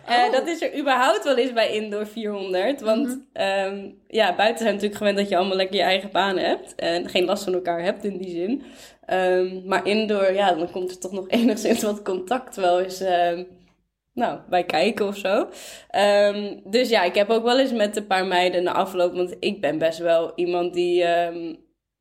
Eh, 0.05 0.31
dat 0.31 0.47
is 0.47 0.61
er 0.61 0.79
überhaupt 0.79 1.23
wel 1.23 1.37
eens 1.37 1.53
bij 1.53 1.73
Indoor 1.73 2.07
400. 2.07 2.81
Want 2.81 3.19
ehm, 3.33 3.89
ja, 4.07 4.35
buiten 4.35 4.57
zijn 4.57 4.73
natuurlijk 4.73 4.97
gewend 4.97 5.17
dat 5.17 5.29
je 5.29 5.37
allemaal 5.37 5.55
lekker 5.55 5.75
je 5.75 5.81
eigen 5.81 6.11
baan 6.11 6.37
hebt. 6.37 6.75
En 6.75 7.09
geen 7.09 7.25
last 7.25 7.43
van 7.43 7.53
elkaar 7.53 7.81
hebt 7.81 8.03
in 8.03 8.17
die 8.17 8.29
zin. 8.29 8.63
Ehm, 9.05 9.61
maar 9.65 9.87
indoor, 9.87 10.33
ja, 10.33 10.53
dan 10.53 10.71
komt 10.71 10.91
er 10.91 10.99
toch 10.99 11.11
nog 11.11 11.29
enigszins 11.39 11.83
wat 11.83 12.01
contact 12.01 12.55
wel 12.55 12.81
eens... 12.81 12.99
ehm, 12.99 13.43
nou, 14.13 14.39
bij 14.49 14.63
kijken 14.63 15.07
of 15.07 15.17
zo. 15.17 15.47
Dus 16.63 16.89
ja, 16.89 17.03
ik 17.03 17.15
heb 17.15 17.29
ook 17.29 17.43
wel 17.43 17.59
eens 17.59 17.73
met 17.73 17.95
een 17.95 18.07
paar 18.07 18.25
meiden 18.25 18.63
na 18.63 18.73
afloop... 18.73 19.13
Want 19.13 19.35
ik 19.39 19.61
ben 19.61 19.77
best 19.77 19.99
wel 19.99 20.31
iemand 20.35 20.73
die... 20.73 21.05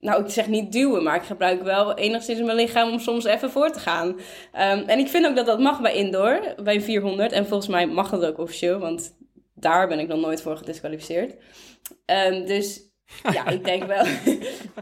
nou, 0.01 0.25
ik 0.25 0.31
zeg 0.31 0.47
niet 0.47 0.73
duwen, 0.73 1.03
maar 1.03 1.17
ik 1.17 1.23
gebruik 1.23 1.63
wel 1.63 1.95
enigszins 1.95 2.41
mijn 2.41 2.57
lichaam 2.57 2.91
om 2.91 2.99
soms 2.99 3.25
even 3.25 3.51
voor 3.51 3.71
te 3.71 3.79
gaan. 3.79 4.17
Ehm, 4.53 4.83
en 4.87 4.99
ik 4.99 5.09
vind 5.09 5.27
ook 5.27 5.37
dat 5.37 5.47
dat 5.47 5.59
mag 5.61 5.81
bij 5.81 5.95
indoor, 5.95 6.55
bij 6.63 6.81
400. 6.81 7.33
En 7.33 7.47
volgens 7.47 7.69
mij 7.71 7.87
mag 7.87 8.11
dat 8.11 8.25
ook 8.25 8.39
officieel, 8.39 8.79
want 8.79 9.17
daar 9.55 9.89
ben 9.89 9.99
ik 9.99 10.09
nog 10.09 10.21
nooit 10.21 10.43
voor 10.43 10.57
gedisqualificeerd. 10.57 11.35
Ehm, 12.05 12.47
dus 12.47 12.81
ja, 13.33 13.47
ik 13.47 13.65
denk 13.65 13.85
wel. 13.85 14.05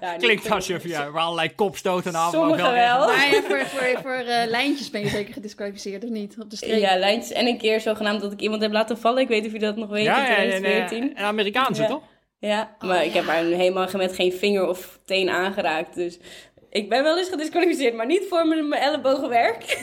Ja, 0.00 0.16
klinkt 0.16 0.50
alsof 0.50 0.82
je 0.82 0.94
voor 0.94 1.18
allerlei 1.20 1.54
kopstoten 1.54 2.12
na 2.12 2.18
afloop 2.18 2.42
Sommigen 2.42 2.72
wel. 2.72 3.06
Maar 3.06 3.30
ja, 3.30 3.42
voor, 3.42 3.66
voor, 3.66 4.00
voor 4.02 4.12
eh, 4.12 4.48
lijntjes 4.48 4.90
ben 4.90 5.00
je 5.00 5.08
zeker 5.08 5.32
gedisqualificeerd, 5.32 6.04
of 6.04 6.10
niet? 6.10 6.36
Op 6.40 6.50
de 6.50 6.56
streep. 6.56 6.80
Ja, 6.80 6.96
lijntjes. 6.98 7.32
En 7.32 7.46
een 7.46 7.58
keer 7.58 7.80
zogenaamd 7.80 8.20
dat 8.20 8.32
ik 8.32 8.40
iemand 8.40 8.62
heb 8.62 8.72
laten 8.72 8.98
vallen. 8.98 9.22
Ik 9.22 9.28
weet 9.28 9.38
niet 9.42 9.46
of 9.46 9.52
je 9.52 9.64
dat 9.66 9.76
nog 9.76 9.90
weet, 9.90 10.04
Ja, 10.04 10.16
in 10.16 10.32
ja, 10.32 10.40
ja, 10.42 10.48
nee, 10.48 10.60
2014. 10.60 11.10
een 11.18 11.24
Amerikaanse, 11.24 11.82
Ja. 11.82 11.88
toch? 11.88 12.02
Ja, 12.44 12.76
maar 12.80 13.04
ik 13.04 13.12
heb 13.12 13.24
haar 13.24 13.44
helemaal 13.44 13.88
met 13.96 14.14
geen 14.14 14.32
vinger 14.32 14.68
of 14.68 14.98
teen 15.04 15.30
aangeraakt. 15.30 15.94
Dus 15.94 16.18
ik 16.70 16.88
ben 16.88 17.02
wel 17.02 17.18
eens 17.18 17.28
gedisqualificeerd, 17.28 17.94
maar 17.94 18.06
niet 18.06 18.24
voor 18.28 18.46
mijn, 18.46 18.68
mijn 18.68 18.82
ellebogenwerk. 18.82 19.62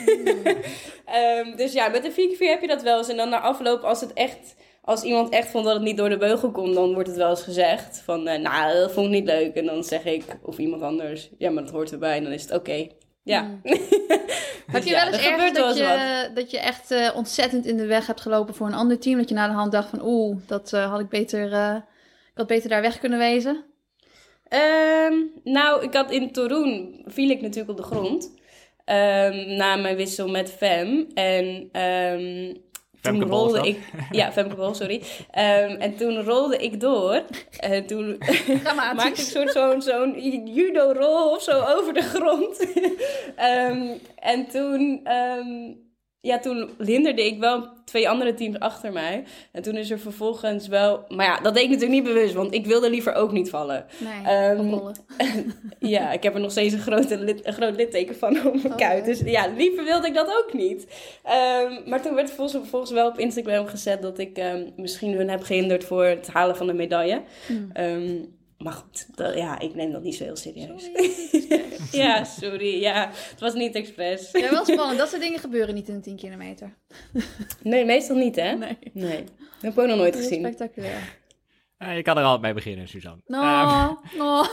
Ehm, 1.04 1.56
dus 1.56 1.72
ja, 1.72 1.88
met 1.88 2.02
de 2.02 2.10
4x4 2.10 2.38
heb 2.38 2.60
je 2.60 2.66
dat 2.66 2.82
wel 2.82 2.98
eens. 2.98 3.08
En 3.08 3.16
dan 3.16 3.28
na 3.28 3.40
afloop, 3.40 3.82
als, 3.82 4.00
het 4.00 4.12
echt, 4.12 4.54
als 4.82 5.02
iemand 5.02 5.28
echt 5.28 5.48
vond 5.48 5.64
dat 5.64 5.74
het 5.74 5.82
niet 5.82 5.96
door 5.96 6.08
de 6.08 6.16
beugel 6.16 6.50
kon, 6.50 6.74
dan 6.74 6.92
wordt 6.92 7.08
het 7.08 7.16
wel 7.16 7.30
eens 7.30 7.42
gezegd. 7.42 8.02
Van, 8.04 8.28
eh, 8.28 8.40
nou, 8.40 8.74
dat 8.74 8.92
vond 8.92 9.06
ik 9.06 9.12
niet 9.12 9.26
leuk. 9.26 9.54
En 9.54 9.66
dan 9.66 9.84
zeg 9.84 10.04
ik, 10.04 10.24
of 10.42 10.58
iemand 10.58 10.82
anders, 10.82 11.30
ja, 11.38 11.50
maar 11.50 11.62
dat 11.62 11.72
hoort 11.72 11.92
erbij. 11.92 12.16
En 12.16 12.22
dan 12.22 12.32
is 12.32 12.42
het 12.42 12.54
oké. 12.54 12.86
Ja. 13.22 13.42
Mm. 13.42 13.60
Dus 14.72 14.80
Heb 14.80 14.82
je 14.84 14.90
ja, 14.90 15.04
wel 15.04 15.12
eens 15.12 15.52
wel 15.52 15.66
dat 15.66 15.76
je, 15.76 15.84
wat. 16.26 16.36
dat 16.36 16.50
je 16.50 16.58
echt 16.58 16.90
eh, 16.90 17.10
ontzettend 17.14 17.66
in 17.66 17.76
de 17.76 17.86
weg 17.86 18.06
hebt 18.06 18.20
gelopen 18.20 18.54
voor 18.54 18.66
een 18.66 18.74
ander 18.74 18.98
team? 18.98 19.18
Dat 19.18 19.28
je 19.28 19.34
na 19.34 19.46
de 19.46 19.52
hand 19.52 19.72
dacht 19.72 19.88
van 19.88 20.00
oeh, 20.02 20.36
dat 20.46 20.72
eh, 20.72 20.90
had 20.90 21.00
ik 21.00 21.08
beter, 21.08 21.50
ik 22.32 22.38
had 22.38 22.46
beter 22.46 22.68
daar 22.68 22.82
weg 22.82 22.98
kunnen 22.98 23.18
wezen? 23.18 23.64
Ehm, 24.48 25.14
nou, 25.44 25.82
ik 25.82 25.94
had 25.94 26.10
in 26.10 26.32
Torun 26.32 27.02
viel 27.06 27.30
ik 27.30 27.40
natuurlijk 27.40 27.70
op 27.70 27.76
de 27.76 27.94
grond. 27.94 28.34
Ehm, 28.84 29.56
na 29.56 29.76
mijn 29.76 29.96
wissel 29.96 30.28
met 30.28 30.50
Fem. 30.50 31.06
En 31.14 31.68
ehm, 31.72 32.54
Femke 33.02 33.20
toen 33.20 33.28
rolde 33.30 33.68
ik. 33.68 33.78
Ja, 34.10 34.32
Femke 34.32 34.54
Bol, 34.54 34.74
sorry. 34.74 35.02
Ehm, 35.30 35.70
en 35.70 35.96
toen 35.96 36.22
rolde 36.22 36.56
ik 36.56 36.80
door. 36.80 37.22
En 37.58 37.86
toen 37.86 38.18
maakte 38.76 39.08
ik 39.08 39.16
een 39.16 39.24
soort 39.24 39.52
zo'n 39.52 39.82
zo'n 39.82 40.20
judo-rol 40.54 41.30
of 41.30 41.42
zo 41.42 41.64
over 41.76 41.94
de 41.94 42.02
grond. 42.02 42.66
Ehm, 43.36 43.88
en 44.18 44.46
toen, 44.46 45.00
ehm, 45.04 45.72
ja, 46.22 46.38
toen 46.38 46.70
hinderde 46.78 47.26
ik 47.26 47.38
wel 47.38 47.68
twee 47.84 48.08
andere 48.08 48.34
teams 48.34 48.58
achter 48.58 48.92
mij. 48.92 49.24
En 49.52 49.62
toen 49.62 49.76
is 49.76 49.90
er 49.90 49.98
vervolgens 49.98 50.68
wel... 50.68 51.04
Maar 51.08 51.26
ja, 51.26 51.40
dat 51.40 51.54
deed 51.54 51.62
ik 51.62 51.68
natuurlijk 51.68 52.00
niet 52.00 52.14
bewust, 52.14 52.34
want 52.34 52.54
ik 52.54 52.66
wilde 52.66 52.90
liever 52.90 53.14
ook 53.14 53.32
niet 53.32 53.50
vallen. 53.50 53.86
Nee, 53.98 54.36
afrollen. 54.36 54.94
Ja, 55.78 56.12
ik 56.12 56.22
heb 56.22 56.34
er 56.34 56.40
nog 56.40 56.50
steeds 56.50 56.74
een, 56.74 56.80
grote 56.80 57.42
een 57.42 57.52
groot 57.52 57.76
litteken 57.76 58.16
van 58.16 58.46
op 58.46 58.54
mijn 58.54 58.72
Oh, 58.72 58.76
kuit. 58.76 59.04
Dus 59.04 59.20
ja, 59.20 59.48
liever 59.56 59.84
wilde 59.84 60.06
ik 60.06 60.14
dat 60.14 60.28
ook 60.28 60.52
niet. 60.52 60.86
Ehm, 61.22 61.88
maar 61.88 62.02
toen 62.02 62.14
werd 62.14 62.30
volgens, 62.30 62.60
vervolgens 62.60 62.92
wel 62.92 63.08
op 63.08 63.18
Instagram 63.18 63.66
gezet 63.66 64.02
dat 64.02 64.18
ik 64.18 64.36
ehm, 64.36 64.70
misschien 64.76 65.12
hun 65.12 65.30
heb 65.30 65.42
gehinderd 65.42 65.84
voor 65.84 66.04
het 66.04 66.28
halen 66.28 66.56
van 66.56 66.66
de 66.66 66.72
medaille. 66.72 67.22
Hmm. 67.46 67.70
Maar 68.62 68.72
goed, 68.72 69.06
dat- 69.16 69.34
ja, 69.34 69.58
ik 69.58 69.74
neem 69.74 69.92
dat 69.92 70.02
niet 70.02 70.14
zo 70.14 70.24
heel 70.24 70.36
serieus. 70.36 70.84
Sorry. 70.84 71.70
ja, 72.02 72.24
sorry. 72.24 72.80
Ja, 72.80 73.10
het 73.30 73.40
was 73.40 73.54
niet 73.54 73.74
expres. 73.74 74.30
Ja, 74.32 74.50
wel 74.50 74.64
spannend. 74.64 74.98
Dat 74.98 75.08
soort 75.08 75.22
dingen 75.22 75.38
gebeuren 75.38 75.74
niet 75.74 75.88
in 75.88 75.94
de 75.94 76.00
10 76.00 76.16
kilometer. 76.16 76.74
Nee, 77.62 77.84
meestal 77.84 78.16
niet, 78.16 78.36
hè? 78.36 78.52
Nee. 78.54 78.78
Nee. 78.92 79.24
Dat 79.24 79.60
heb 79.60 79.72
ik 79.72 79.78
ook 79.78 79.86
nog 79.86 79.96
nooit 79.96 80.16
gezien. 80.16 80.38
spectaculair. 80.38 81.20
Eh, 81.78 81.96
je 81.96 82.02
kan 82.02 82.18
er 82.18 82.22
altijd 82.24 82.42
mee 82.42 82.54
beginnen, 82.54 82.88
Suzanne. 82.88 83.22
No, 83.26 83.40
Ehm, 83.42 83.92
no. 84.18 84.44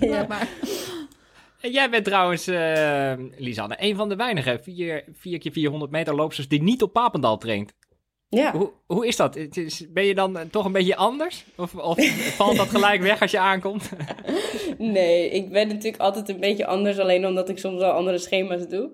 Ja. 0.10 0.26
Maar. 0.28 0.48
En 1.60 1.70
Jij 1.70 1.90
bent 1.90 2.04
trouwens, 2.04 2.46
eh, 2.46 3.12
Lisanne, 3.36 3.74
een 3.78 3.96
van 3.96 4.08
de 4.08 4.16
weinige 4.16 4.60
4 5.12 5.38
keer 5.38 5.52
400 5.52 5.90
meter 5.90 6.14
loopsters 6.14 6.48
die 6.48 6.62
niet 6.62 6.82
op 6.82 6.92
Papendal 6.92 7.38
traint. 7.38 7.72
Ja. 8.28 8.52
Hoe, 8.52 8.72
hoe 8.86 9.06
is 9.06 9.16
dat? 9.16 9.38
Ben 9.88 10.04
je 10.04 10.14
dan 10.14 10.38
eh, 10.38 10.44
toch 10.50 10.64
een 10.64 10.72
beetje 10.72 10.96
anders? 10.96 11.44
Of, 11.56 11.74
of 11.74 12.06
valt 12.36 12.56
dat 12.56 12.68
gelijk 12.68 13.02
weg 13.02 13.20
als 13.20 13.30
je 13.30 13.38
aankomt? 13.38 13.90
Nee, 14.78 15.30
ik 15.30 15.50
ben 15.50 15.68
natuurlijk 15.68 16.02
altijd 16.02 16.28
een 16.28 16.40
beetje 16.40 16.66
anders, 16.66 16.98
alleen 16.98 17.26
omdat 17.26 17.48
ik 17.48 17.58
soms 17.58 17.80
wel 17.80 17.90
andere 17.90 18.18
schema's 18.18 18.68
doe. 18.68 18.90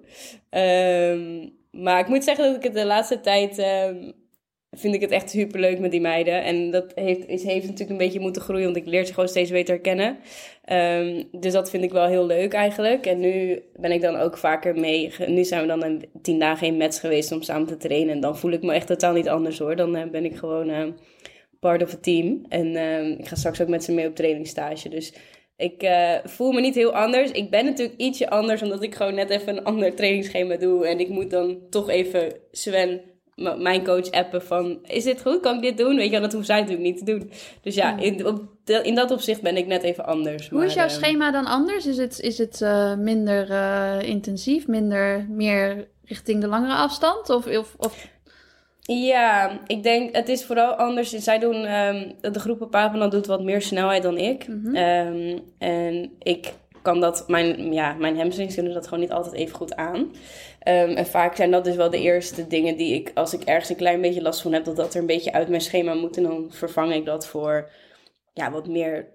Ehm, 0.51 1.49
maar 1.71 1.99
ik 2.01 2.09
moet 2.09 2.25
zeggen 2.25 2.45
dat 2.45 2.57
ik 2.57 2.63
het 2.63 2.75
de 2.75 2.87
laatste 2.87 3.21
tijd 3.21 3.59
ehm, 3.59 4.11
vind 4.77 4.95
ik 4.95 5.01
het 5.01 5.11
echt 5.11 5.31
superleuk 5.31 5.79
met 5.79 5.91
die 5.91 6.01
meiden. 6.01 6.45
En 6.45 6.71
dat 6.71 6.93
heeft, 6.95 7.29
is, 7.29 7.43
heeft 7.43 7.65
natuurlijk 7.65 7.91
een 7.91 8.07
beetje 8.07 8.21
moeten 8.21 8.43
groeien, 8.43 8.65
want 8.65 8.77
ik 8.77 8.87
leer 8.87 9.05
ze 9.05 9.15
gewoon 9.15 9.29
steeds 9.29 9.51
beter 9.51 9.81
kennen. 9.81 10.19
Ehm, 10.65 11.23
dus 11.33 11.53
dat 11.53 11.71
vind 11.71 11.85
ik 11.85 11.93
wel 11.93 12.07
heel 12.07 12.27
leuk 12.27 12.53
eigenlijk. 12.53 13.07
En 13.07 13.21
nu 13.21 13.63
ben 13.77 13.93
ik 13.93 14.01
dan 14.01 14.17
ook 14.17 14.39
vaker 14.39 14.75
mee. 14.75 15.13
Nu 15.27 15.45
zijn 15.45 15.61
we 15.61 15.67
dan 15.67 15.85
een 15.85 16.05
tien 16.23 16.39
dagen 16.39 16.67
in 16.67 16.77
match 16.77 17.01
geweest 17.01 17.33
om 17.33 17.43
samen 17.43 17.67
te 17.67 17.77
trainen. 17.77 18.15
En 18.15 18.21
dan 18.21 18.39
voel 18.39 18.51
ik 18.51 18.63
me 18.63 18.73
echt 18.73 18.87
totaal 18.87 19.13
niet 19.13 19.29
anders 19.29 19.59
hoor. 19.59 19.77
Dan 19.77 19.97
eh, 19.97 20.11
ben 20.11 20.25
ik 20.25 20.37
gewoon 20.37 20.69
eh, 20.69 20.87
part 21.61 21.83
of 21.83 21.93
a 21.93 21.99
team. 22.01 22.45
En 22.49 22.77
ehm, 22.77 23.11
ik 23.19 23.29
ga 23.29 23.37
straks 23.37 23.61
ook 23.61 23.69
met 23.69 23.85
ze 23.85 23.93
mee 23.93 24.09
op 24.09 24.15
trainingsstage. 24.15 24.89
Dus 24.89 25.13
ik 25.57 25.83
eh, 25.83 26.15
voel 26.25 26.53
me 26.53 26.61
niet 26.61 26.75
heel 26.75 26.95
anders. 26.95 27.31
Ik 27.31 27.51
ben 27.51 27.65
natuurlijk 27.65 28.01
ietsje 28.01 28.31
anders, 28.31 28.63
omdat 28.63 28.83
ik 28.83 28.95
gewoon 28.95 29.15
net 29.15 29.31
even 29.31 29.57
een 29.57 29.65
ander 29.65 29.95
trainingsschema 29.95 30.57
doe. 30.57 30.87
En 30.87 31.01
ik 31.01 31.09
moet 31.09 31.31
dan 31.31 31.59
toch 31.71 31.89
even 31.89 32.33
Sven, 32.51 33.01
mijn 33.59 33.85
coach, 33.85 34.11
appen 34.11 34.43
van... 34.43 34.79
Is 34.83 35.05
dit 35.05 35.23
goed? 35.23 35.41
Kan 35.41 35.55
ik 35.57 35.63
dit 35.63 35.79
doen? 35.79 35.97
Weet 35.97 36.11
je 36.11 36.21
dat 36.21 36.33
hoeft 36.33 36.47
zij 36.47 36.61
natuurlijk 36.61 36.87
niet 36.87 36.99
te 36.99 37.05
doen. 37.05 37.31
Dus 37.63 37.75
ja, 37.75 37.97
in, 37.99 38.27
op 38.27 38.43
de- 38.65 38.83
in 38.83 38.95
dat 38.95 39.11
opzicht 39.11 39.43
ben 39.43 39.57
ik 39.57 39.67
net 39.67 39.83
even 39.83 40.07
anders. 40.07 40.49
Hoe 40.49 40.65
is 40.65 40.75
jouw 40.75 40.87
ehm, 40.87 40.95
schema 40.95 41.31
dan 41.31 41.47
anders? 41.47 41.87
Is 41.87 41.97
het, 41.97 42.21
is 42.21 42.39
het 42.39 42.63
eh, 42.63 42.95
minder 42.97 43.51
eh, 43.51 44.09
intensief, 44.09 44.67
minder 44.67 45.27
meer 45.31 45.89
richting 46.05 46.41
de 46.41 46.47
langere 46.47 46.75
afstand? 46.75 47.31
Of, 47.31 47.47
of, 47.47 47.75
of 47.79 48.07
Ja, 48.81 49.61
ik 49.67 49.83
denk 49.83 50.17
het 50.17 50.29
is 50.29 50.45
vooral 50.45 50.73
anders. 50.73 51.11
Zij 51.11 51.39
doen, 51.39 51.65
ehm, 51.65 52.11
de 52.33 52.41
groep 52.41 52.61
op 52.61 52.71
Papenland 52.71 53.13
doet 53.13 53.27
wat 53.27 53.43
meer 53.43 53.63
snelheid 53.63 54.03
dan 54.03 54.17
ik. 54.19 54.49
Mhm. 54.49 54.75
Ehm, 54.75 55.39
en 55.59 56.11
ik 56.19 56.53
kan 56.83 57.01
dat, 57.01 57.25
mijn, 57.29 57.73
ja, 57.73 57.93
mijn 57.93 58.17
hamstrings 58.17 58.55
kunnen 58.55 58.73
dat 58.75 58.85
gewoon 58.85 59.01
niet 59.01 59.13
altijd 59.13 59.35
even 59.35 59.55
goed 59.57 59.77
aan. 59.77 60.15
Ehm, 60.59 60.91
en 60.91 61.07
vaak 61.07 61.37
zijn 61.37 61.51
dat 61.51 61.65
dus 61.65 61.77
wel 61.77 61.91
de 61.91 62.01
eerste 62.01 62.47
dingen 62.47 62.77
die 62.77 62.95
ik, 62.95 63.11
als 63.15 63.33
ik 63.35 63.43
ergens 63.43 63.69
een 63.69 63.77
klein 63.77 64.01
beetje 64.01 64.23
last 64.23 64.43
van 64.43 64.53
heb, 64.53 64.65
dat 64.65 64.77
dat 64.77 64.95
er 64.95 65.01
een 65.01 65.07
beetje 65.07 65.33
uit 65.33 65.49
mijn 65.49 65.61
schema 65.61 65.95
moet. 65.95 66.17
En 66.17 66.23
dan 66.23 66.47
vervang 66.51 66.95
ik 66.95 67.05
dat 67.05 67.27
voor 67.27 67.71
ja, 68.33 68.51
wat 68.51 68.67
meer, 68.67 69.07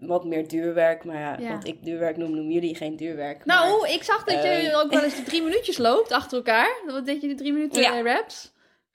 wat 0.00 0.24
meer 0.24 0.48
duurwerk. 0.48 1.04
Maar 1.04 1.18
ja, 1.18 1.36
Ja. 1.40 1.54
wat 1.54 1.66
ik 1.66 1.84
duurwerk 1.84 2.16
noem, 2.16 2.30
noemen 2.34 2.52
jullie 2.52 2.74
geen 2.74 2.96
duurwerk. 2.96 3.44
maar- 3.46 3.56
Nou, 3.68 3.88
ik 3.88 4.02
zag 4.02 4.24
dat 4.24 4.42
je 4.42 4.48
Ehm. 4.48 4.76
ook 4.80 4.90
wel 4.92 5.02
eens 5.02 5.16
de 5.20 5.22
drie 5.22 5.42
minuutjes 5.42 5.78
loopt 5.78 6.12
achter 6.12 6.36
elkaar. 6.36 6.80
Wat 6.86 7.06
deed 7.06 7.20
je 7.22 7.28
de 7.28 7.34
drie 7.34 7.52
minuten 7.52 7.82
Ja. 7.82 7.96
eh, 7.96 8.02
reps? 8.02 8.50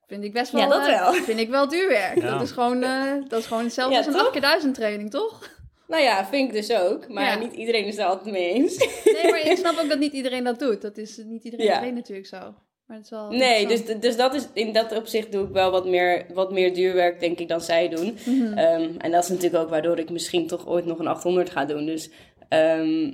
Vind 0.07 0.23
ik 0.23 0.33
best 0.33 0.51
wel, 0.51 0.61
Ja, 0.61 0.67
dat 0.67 0.87
eh, 0.87 0.99
wel. 0.99 1.13
vind 1.13 1.39
ik 1.39 1.49
wel 1.49 1.67
duurwerk. 1.67 2.21
Ja. 2.21 2.31
Dat, 2.31 2.41
is 2.41 2.51
gewoon, 2.51 2.83
eh, 2.83 3.13
dat 3.27 3.39
is 3.39 3.45
gewoon 3.45 3.63
hetzelfde 3.63 3.91
Ja, 3.93 3.97
als 3.97 4.07
een 4.07 4.13
toch? 4.13 4.21
8 4.21 4.31
keer 4.31 4.41
1000 4.41 4.75
training, 4.75 5.11
toch? 5.11 5.49
Nou 5.87 6.03
ja, 6.03 6.25
vind 6.25 6.47
ik 6.47 6.53
dus 6.55 6.71
ook. 6.77 7.07
Maar 7.07 7.23
Ja. 7.23 7.39
niet 7.39 7.53
iedereen 7.53 7.85
is 7.85 7.95
het 7.95 7.99
er 8.05 8.05
altijd 8.11 8.31
mee 8.31 8.49
eens. 8.53 8.77
Nee, 9.05 9.31
maar 9.31 9.45
ik 9.45 9.57
snap 9.57 9.77
ook 9.79 9.89
dat 9.89 9.99
niet 9.99 10.13
iedereen 10.21 10.43
dat 10.43 10.59
doet. 10.59 10.81
Dat 10.81 10.97
is 10.97 11.17
niet 11.25 11.43
iedereen 11.43 11.65
Ja. 11.65 11.77
traint 11.77 11.95
natuurlijk 11.95 12.27
zo. 12.27 12.37
Maar 12.85 12.97
het 12.97 13.05
is 13.05 13.09
wel 13.11 13.31
Nee, 13.31 13.67
dus, 13.67 13.85
dus 13.99 14.15
dat 14.17 14.33
is, 14.33 14.47
in 14.53 14.73
dat 14.73 14.95
opzicht 14.97 15.31
doe 15.31 15.45
ik 15.47 15.53
wel 15.53 15.71
wat 15.71 15.85
meer, 15.85 16.25
wat 16.33 16.51
meer 16.51 16.73
duurwerk, 16.73 17.19
denk 17.19 17.39
ik, 17.39 17.47
dan 17.47 17.61
zij 17.61 17.89
doen. 17.89 18.17
Mhm. 18.25 18.57
Ehm, 18.57 18.91
en 18.97 19.11
dat 19.11 19.23
is 19.23 19.29
natuurlijk 19.29 19.63
ook 19.63 19.69
waardoor 19.69 19.99
ik 19.99 20.09
misschien 20.09 20.47
toch 20.47 20.67
ooit 20.67 20.85
nog 20.85 20.99
een 20.99 21.07
800 21.07 21.49
ga 21.49 21.65
doen. 21.65 21.85
Dus 21.85 22.09
ehm, 22.49 23.13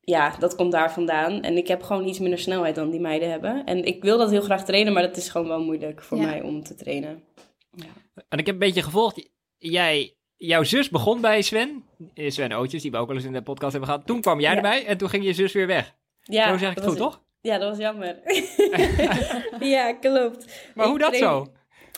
ja, 0.00 0.36
dat 0.38 0.54
komt 0.54 0.72
daar 0.72 0.92
vandaan. 0.92 1.42
En 1.42 1.56
ik 1.56 1.68
heb 1.68 1.82
gewoon 1.82 2.06
iets 2.08 2.18
minder 2.18 2.38
snelheid 2.38 2.74
dan 2.74 2.90
die 2.90 3.00
meiden 3.00 3.30
hebben. 3.30 3.64
En 3.64 3.84
ik 3.84 4.02
wil 4.02 4.18
dat 4.18 4.30
heel 4.30 4.40
graag 4.40 4.64
trainen, 4.64 4.92
maar 4.92 5.02
dat 5.02 5.16
is 5.16 5.28
gewoon 5.28 5.48
wel 5.48 5.60
moeilijk 5.62 6.02
voor 6.02 6.18
Ja. 6.18 6.24
mij 6.24 6.42
om 6.42 6.62
te 6.62 6.74
trainen. 6.74 7.22
En 8.28 8.38
ik 8.38 8.46
heb 8.46 8.54
een 8.54 8.58
beetje 8.60 8.82
gevolgd. 8.82 9.30
Jij, 9.58 10.16
jouw 10.46 10.62
zus 10.62 10.88
begon 10.90 11.20
bij 11.20 11.42
Sven. 11.42 11.84
Eh, 12.14 12.30
Sven 12.30 12.52
Ootjes, 12.52 12.82
die 12.82 12.90
we 12.90 12.96
ook 12.96 13.08
al 13.08 13.14
eens 13.14 13.24
in 13.24 13.32
de 13.32 13.42
podcast 13.42 13.72
hebben 13.72 13.90
gehad. 13.90 14.06
Toen 14.06 14.20
kwam 14.20 14.40
jij 14.40 14.50
Ja. 14.50 14.56
erbij 14.56 14.86
en 14.86 14.96
toen 14.96 15.08
ging 15.08 15.24
je 15.24 15.32
zus 15.32 15.52
weer 15.52 15.66
weg. 15.66 15.94
Ja, 16.22 16.48
Zo 16.48 16.56
zeg 16.58 16.70
ik 16.70 16.76
het 16.76 16.86
goed, 16.86 16.96
toch? 16.96 17.22
Ja, 17.40 17.58
dat 17.58 17.68
was 17.68 17.78
jammer. 17.78 18.16
ja, 19.74 19.92
klopt. 19.92 20.44
Maar 20.74 20.84
Ik 20.84 20.90
hoe 20.90 20.98
dat 20.98 21.14
train- 21.14 21.24
zo? 21.24 21.46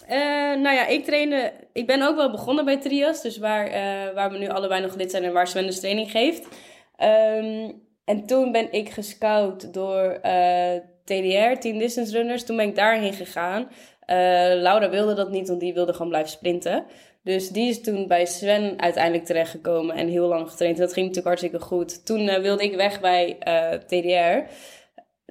Eh, 0.07 0.19
nou 0.61 0.75
ja, 0.75 0.87
ik 0.87 1.05
trainde. 1.05 1.53
Ik 1.73 1.87
ben 1.87 2.03
ook 2.03 2.17
wel 2.17 2.31
begonnen 2.31 2.65
bij 2.65 2.77
Trias, 2.81 3.23
dus 3.23 3.39
waar, 3.39 3.67
eh, 3.67 4.15
waar 4.15 4.31
we 4.31 4.39
nu 4.39 4.49
allebei 4.49 4.83
nog 4.83 4.95
lid 4.97 5.11
zijn 5.11 5.25
en 5.25 5.33
waar 5.33 5.47
Sven 5.47 5.67
dus 5.67 5.81
training 5.81 6.11
geeft. 6.11 6.49
Ehm, 6.97 7.71
en 8.05 8.27
toen 8.27 8.53
ben 8.53 8.73
ik 8.73 8.91
gescout 8.91 9.75
door 9.75 10.21
TDR, 11.05 11.59
Team 11.61 11.79
Distance 11.79 12.13
Runners. 12.17 12.45
Toen 12.45 12.57
ben 12.57 12.69
ik 12.69 12.75
daarheen 12.77 13.13
gegaan. 13.13 13.69
Laura 14.63 14.91
wilde 14.91 15.15
dat 15.15 15.31
niet, 15.31 15.49
want 15.49 15.61
die 15.61 15.75
wilde 15.75 15.93
gewoon 15.93 16.09
blijven 16.09 16.31
sprinten. 16.31 16.85
Dus 17.27 17.49
die 17.49 17.69
is 17.69 17.81
toen 17.81 18.07
bij 18.07 18.27
Sven 18.27 18.81
uiteindelijk 18.81 19.25
terechtgekomen 19.25 19.97
en 19.97 20.09
heel 20.09 20.29
lang 20.29 20.51
getraind. 20.51 20.79
Dat 20.79 20.93
ging 20.93 21.07
natuurlijk 21.07 21.27
hartstikke 21.27 21.67
goed. 21.67 22.07
Toen 22.07 22.29
eh, 22.29 22.43
wilde 22.43 22.63
ik 22.63 22.75
weg 22.75 23.01
bij 23.01 23.39
eh, 23.39 23.73
TDR. 23.73 24.53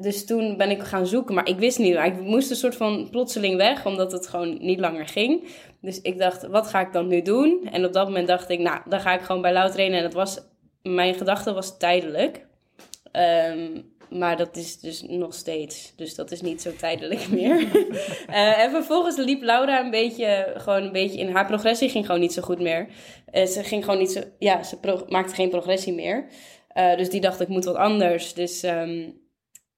Dus 0.01 0.25
toen 0.25 0.57
ben 0.57 0.69
ik 0.69 0.81
gaan 0.81 1.07
zoeken, 1.07 1.35
maar 1.35 1.47
ik 1.47 1.59
wist 1.59 1.79
niet. 1.79 1.95
Ik 1.95 2.21
moest 2.21 2.49
een 2.49 2.55
soort 2.55 2.75
van 2.75 3.07
plotseling 3.11 3.57
weg, 3.57 3.85
omdat 3.85 4.11
het 4.11 4.27
gewoon 4.27 4.57
niet 4.59 4.79
langer 4.79 5.07
ging. 5.07 5.47
Dus 5.81 6.01
ik 6.01 6.17
dacht, 6.17 6.47
wat 6.47 6.67
ga 6.67 6.81
ik 6.81 6.93
dan 6.93 7.07
nu 7.07 7.21
doen? 7.21 7.69
En 7.71 7.85
op 7.85 7.93
dat 7.93 8.07
moment 8.07 8.27
dacht 8.27 8.49
ik, 8.49 8.59
nou, 8.59 8.79
dan 8.89 8.99
ga 8.99 9.13
ik 9.13 9.21
gewoon 9.21 9.41
bij 9.41 9.53
Lau 9.53 9.71
trainen. 9.71 9.97
En 9.97 10.03
dat 10.03 10.13
was, 10.13 10.39
mijn 10.81 11.13
gedachte 11.13 11.53
was 11.53 11.77
tijdelijk. 11.77 12.45
Ehm, 13.11 13.81
maar 14.09 14.37
dat 14.37 14.55
is 14.57 14.79
dus 14.79 15.01
nog 15.07 15.33
steeds. 15.33 15.93
Dus 15.95 16.15
dat 16.15 16.31
is 16.31 16.41
niet 16.41 16.61
zo 16.61 16.71
tijdelijk 16.75 17.27
meer. 17.39 17.67
Eh, 18.27 18.59
en 18.63 18.71
vervolgens 18.71 19.17
liep 19.17 19.41
Laura 19.41 19.79
een 19.83 19.91
beetje, 19.91 20.53
gewoon 20.57 20.83
een 20.83 20.91
beetje 20.91 21.19
in 21.19 21.29
haar 21.31 21.45
progressie 21.45 21.89
ging 21.89 22.05
gewoon 22.05 22.21
niet 22.21 22.33
zo 22.33 22.41
goed 22.41 22.59
meer. 22.59 22.87
Eh, 23.31 23.45
ze 23.45 23.63
ging 23.63 23.83
gewoon 23.83 23.99
niet 23.99 24.11
zo, 24.11 24.21
ja, 24.39 24.63
ze 24.63 25.03
maakte 25.09 25.35
geen 25.35 25.49
progressie 25.49 25.93
meer. 25.93 26.25
Eh, 26.67 26.97
dus 26.97 27.09
die 27.09 27.21
dacht, 27.21 27.39
ik 27.41 27.47
moet 27.47 27.65
wat 27.65 27.75
anders. 27.75 28.33
Dus 28.33 28.63
ehm, 28.63 29.09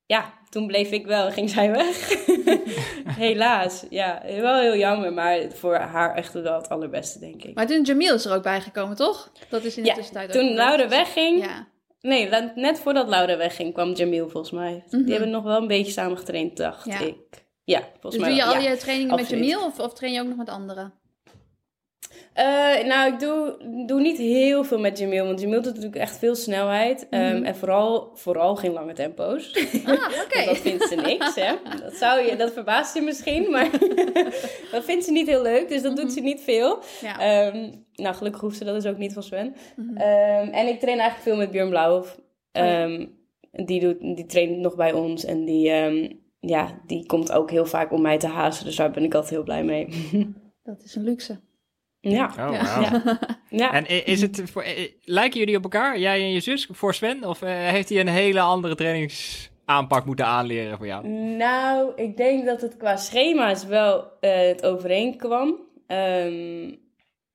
ja, 0.06 0.34
toen 0.50 0.68
bleef 0.68 0.92
ik 0.92 1.06
wel, 1.06 1.32
ging 1.32 1.50
zij 1.50 1.72
weg. 1.72 2.26
Helaas, 3.18 3.86
ja, 3.90 4.22
wel 4.26 4.60
heel 4.60 4.76
jammer, 4.76 5.14
maar 5.14 5.40
voor 5.54 5.76
haar 5.76 6.16
echt 6.16 6.34
wel 6.34 6.56
het 6.56 6.70
allerbeste, 6.70 7.20
denk 7.20 7.44
ik. 7.44 7.56
Maar 7.56 7.68
toen 7.68 7.82
Jamil 7.84 8.14
is 8.16 8.26
er 8.26 8.36
ook 8.36 8.44
bijgekomen, 8.44 8.96
toch? 8.96 9.32
Dat 9.50 9.64
is 9.64 9.78
in 9.78 9.84
de 9.84 9.90
Ja, 9.90 9.96
tussentijd 9.96 10.28
ook 10.28 10.42
toen. 10.42 10.54
Laura 10.54 10.88
wegging, 10.88 11.44
Ja. 11.44 11.68
Nee, 12.08 12.30
net 12.56 12.80
voordat 12.80 13.08
Laura 13.08 13.38
wegging 13.38 13.74
kwam 13.74 13.92
Jamil 13.94 14.30
volgens 14.30 14.52
mij. 14.54 14.84
Mhm. 14.90 15.04
Die 15.04 15.12
hebben 15.12 15.30
nog 15.30 15.44
wel 15.44 15.62
een 15.62 15.68
beetje 15.68 15.92
samen 15.92 16.18
getraind, 16.18 16.58
dacht 16.58 16.86
Ja. 16.86 17.00
ik. 17.00 17.46
Ja, 17.64 17.80
volgens 18.00 18.12
Dus 18.16 18.22
mij 18.22 18.30
doe 18.30 18.38
je 18.38 18.44
al 18.46 18.62
ja. 18.62 18.70
je 18.70 18.78
trainingen 18.78 19.16
met. 19.16 19.30
Jamil 19.30 19.66
of, 19.66 19.80
of 19.80 19.94
train 19.94 20.14
je 20.14 20.22
ook 20.22 20.28
nog 20.28 20.38
met 20.38 20.50
anderen? 20.50 20.94
Eh, 22.34 22.86
nou, 22.86 23.14
ik 23.14 23.20
doe, 23.20 23.58
doe 23.86 24.02
niet 24.02 24.18
heel 24.18 24.64
veel 24.64 24.80
met 24.80 24.98
Jamil, 24.98 25.26
want 25.26 25.42
Jamil 25.42 25.62
doet 25.62 25.74
natuurlijk 25.74 26.02
echt 26.02 26.18
veel 26.18 26.36
snelheid. 26.36 27.08
Ehm, 27.10 27.36
Mhm. 27.36 27.44
en 27.44 27.56
vooral, 27.56 28.12
vooral 28.14 28.56
geen 28.56 28.72
lange 28.72 28.94
tempo's. 28.94 29.56
Ah, 29.86 29.94
oké. 30.26 30.46
Dat 30.46 30.58
vindt 30.58 30.84
ze 30.88 30.96
niks, 30.96 31.36
hè. 31.36 31.54
Dat, 31.84 31.94
zou 31.96 32.22
je, 32.22 32.36
dat 32.36 32.52
verbaast 32.54 32.96
je 32.96 33.02
misschien, 33.02 33.52
maar 33.52 33.70
dat 34.72 34.84
vindt 34.84 35.06
ze 35.06 35.12
niet 35.12 35.28
heel 35.28 35.42
leuk. 35.42 35.70
Dus 35.70 35.82
dat 35.82 35.96
doet 35.96 36.12
ze 36.14 36.20
niet 36.20 36.42
veel. 36.42 36.80
Ja. 37.02 37.20
Ehm, 37.20 37.70
nou, 37.94 38.16
gelukkig 38.16 38.42
hoeft 38.42 38.58
ze 38.58 38.64
dat 38.64 38.76
dus 38.82 38.86
ook 38.92 38.98
niet 38.98 39.14
van 39.14 39.24
Sven. 39.24 39.56
Mhm. 39.76 39.98
Ehm, 39.98 40.48
en 40.50 40.68
ik 40.68 40.80
train 40.80 41.00
eigenlijk 41.00 41.30
veel 41.30 41.36
met 41.38 41.52
Björn 41.52 41.70
Blauwhof. 41.70 42.20
ja. 42.52 42.82
Ehm, 42.84 43.06
die, 43.52 43.80
doet, 43.80 44.00
die 44.00 44.26
traint 44.26 44.58
nog 44.58 44.76
bij 44.76 44.92
ons 44.94 45.26
en 45.26 45.46
die, 45.46 45.72
ja, 46.40 46.82
die 46.86 47.06
komt 47.06 47.32
ook 47.32 47.52
heel 47.52 47.66
vaak 47.66 47.92
om 47.92 48.02
mij 48.02 48.18
te 48.18 48.28
hazen. 48.28 48.66
Dus 48.66 48.76
daar 48.76 48.92
ben 48.92 49.04
ik 49.04 49.14
altijd 49.14 49.34
heel 49.34 49.44
blij 49.44 49.64
mee. 49.64 49.88
Dat 50.64 50.84
is 50.84 50.96
een 50.96 51.04
luxe. 51.04 51.40
Ja. 52.10 52.26
Oh, 52.40 52.52
Ja. 52.54 52.80
Ja. 52.82 53.20
ja. 53.50 53.74
En 53.74 54.06
is 54.06 54.22
het 54.22 54.42
voor, 54.52 54.66
lijken 55.04 55.40
jullie 55.40 55.58
op 55.58 55.64
elkaar, 55.64 56.00
jij 56.00 56.22
en 56.22 56.32
je 56.32 56.40
zus, 56.40 56.70
voor 56.72 56.94
Sven? 56.94 57.24
Of 57.24 57.42
eh, 57.42 57.50
heeft 57.50 57.90
hij 57.90 58.00
een 58.00 58.08
hele 58.08 58.40
andere 58.40 58.76
trainingsaanpak 58.76 60.06
moeten 60.06 60.26
aanleren 60.26 60.78
voor 60.78 60.88
jou? 60.88 61.08
Nou, 61.38 61.92
ik 61.96 62.18
denk 62.18 62.46
dat 62.46 62.62
het 62.62 62.78
qua 62.78 62.96
schema's 62.96 63.66
wel 63.66 64.08
eh, 64.20 64.48
het 64.48 64.66
overeenkwam. 64.66 65.56
Ehm, 65.88 66.74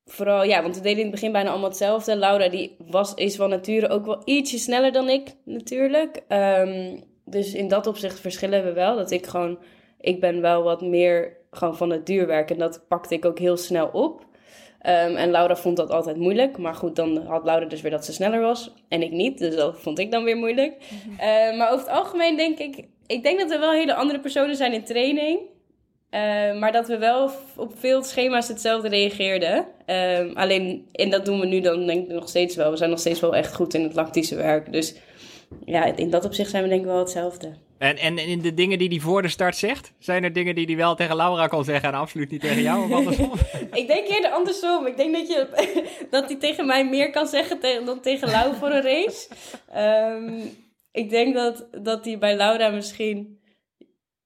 vooral, 0.05 0.45
ja, 0.45 0.63
want 0.63 0.77
we 0.77 0.83
deden 0.83 0.99
in 0.99 1.05
het 1.05 1.15
begin 1.15 1.33
bijna 1.33 1.51
allemaal 1.51 1.69
hetzelfde. 1.69 2.17
Laura 2.17 2.49
die 2.49 2.77
was, 2.87 3.15
is 3.15 3.37
van 3.37 3.51
nature 3.51 3.89
ook 3.89 4.07
wel 4.07 4.23
ietsje 4.25 4.59
sneller 4.59 4.93
dan 4.93 5.09
ik, 5.09 5.35
natuurlijk. 5.45 6.23
Ehm, 6.29 6.97
dus 7.25 7.55
in 7.55 7.69
dat 7.69 7.87
opzicht 7.87 8.21
verschillen 8.21 8.65
we 8.65 8.73
wel. 8.73 8.97
Dat 8.97 9.11
ik 9.11 9.27
gewoon, 9.27 9.59
ik 10.01 10.21
ben 10.21 10.41
wel 10.41 10.63
wat 10.63 10.81
meer 10.83 11.37
gewoon 11.51 11.77
van 11.77 11.91
het 11.91 12.07
duurwerk. 12.07 12.51
En 12.51 12.59
dat 12.59 12.85
pakte 12.89 13.15
ik 13.15 13.25
ook 13.25 13.39
heel 13.39 13.57
snel 13.57 13.87
op. 13.87 14.25
Ehm, 14.83 15.17
en 15.17 15.31
Laura 15.31 15.57
vond 15.57 15.77
dat 15.77 15.91
altijd 15.91 16.17
moeilijk. 16.17 16.59
Maar 16.59 16.75
goed, 16.75 16.97
dan 16.97 17.27
had 17.27 17.45
Laura 17.45 17.67
dus 17.67 17.81
weer 17.81 17.91
dat 17.91 18.05
ze 18.05 18.13
sneller 18.13 18.41
was. 18.41 18.73
En 18.89 19.03
ik 19.03 19.11
niet. 19.11 19.39
Dus 19.39 19.55
dat 19.55 19.81
vond 19.81 19.99
ik 19.99 20.11
dan 20.11 20.25
weer 20.25 20.37
moeilijk. 20.37 20.77
Eh, 21.19 21.57
maar 21.57 21.73
over 21.73 21.87
het 21.87 21.97
algemeen 21.97 22.37
denk 22.37 22.59
ik... 22.59 22.85
Ik 23.07 23.23
denk 23.23 23.39
dat 23.39 23.51
we 23.51 23.59
wel 23.59 23.73
hele 23.73 23.95
andere 23.95 24.21
personen 24.21 24.57
zijn 24.57 24.73
in 24.73 24.85
training. 24.85 25.39
Eh, 26.11 26.21
maar 26.59 26.73
dat 26.73 26.89
we 26.89 26.99
wel 26.99 27.31
op 27.57 27.73
veel 27.79 28.03
schema's 28.03 28.49
hetzelfde 28.49 28.89
reageerden. 28.89 29.67
Ehm, 29.87 30.31
alleen, 30.35 30.89
en 30.93 31.11
dat 31.11 31.25
doen 31.25 31.41
we 31.41 31.47
nu 31.47 31.61
dan 31.61 31.87
denk 31.87 32.05
ik 32.05 32.15
nog 32.15 32.29
steeds 32.29 32.57
wel. 32.57 32.71
We 32.71 32.77
zijn 32.77 32.91
nog 32.91 32.99
steeds 32.99 33.21
wel 33.21 33.37
echt 33.37 33.55
goed 33.55 33.75
in 33.75 33.83
het 33.83 33.95
lactische 33.95 34.37
werk. 34.37 34.73
Dus 34.73 34.95
ja, 35.65 35.97
in 35.97 36.11
dat 36.11 36.25
opzicht 36.25 36.51
zijn 36.51 36.63
we 36.63 36.69
denk 36.69 36.81
ik 36.81 36.87
wel 36.87 36.99
hetzelfde. 36.99 37.53
En, 37.83 37.97
en 37.97 38.19
in 38.19 38.41
de 38.41 38.55
dingen 38.55 38.79
die 38.79 38.89
hij 38.89 38.99
voor 38.99 39.23
de 39.23 39.29
start 39.29 39.57
zegt, 39.57 39.93
zijn 39.99 40.25
er 40.25 40.33
dingen 40.33 40.55
die 40.55 40.67
hij 40.67 40.77
wel 40.77 40.95
tegen 40.95 41.17
Laura 41.17 41.47
kan 41.47 41.65
zeggen 41.65 41.89
en 41.89 41.99
absoluut 41.99 42.31
niet 42.31 42.41
tegen 42.41 42.63
jou? 42.63 42.85
Of 42.85 42.93
andersom? 42.99 43.33
Ik 43.73 43.87
denk 43.87 44.09
eerder 44.09 44.31
andersom. 44.31 44.87
Ik 44.87 44.97
denk 44.97 45.13
dat, 45.17 45.29
je, 45.29 45.47
dat 46.11 46.29
hij 46.29 46.37
tegen 46.37 46.67
mij 46.67 46.89
meer 46.89 47.11
kan 47.11 47.27
zeggen 47.27 47.85
dan 47.85 48.01
tegen 48.01 48.31
Lau 48.31 48.55
voor 48.55 48.71
een 48.71 48.83
race. 48.83 49.29
Ehm, 49.73 50.41
ik 50.93 51.11
denk 51.11 51.35
dat, 51.35 51.67
dat 51.83 52.05
hij 52.05 52.19
bij 52.19 52.37
Laura 52.37 52.69
misschien... 52.69 53.41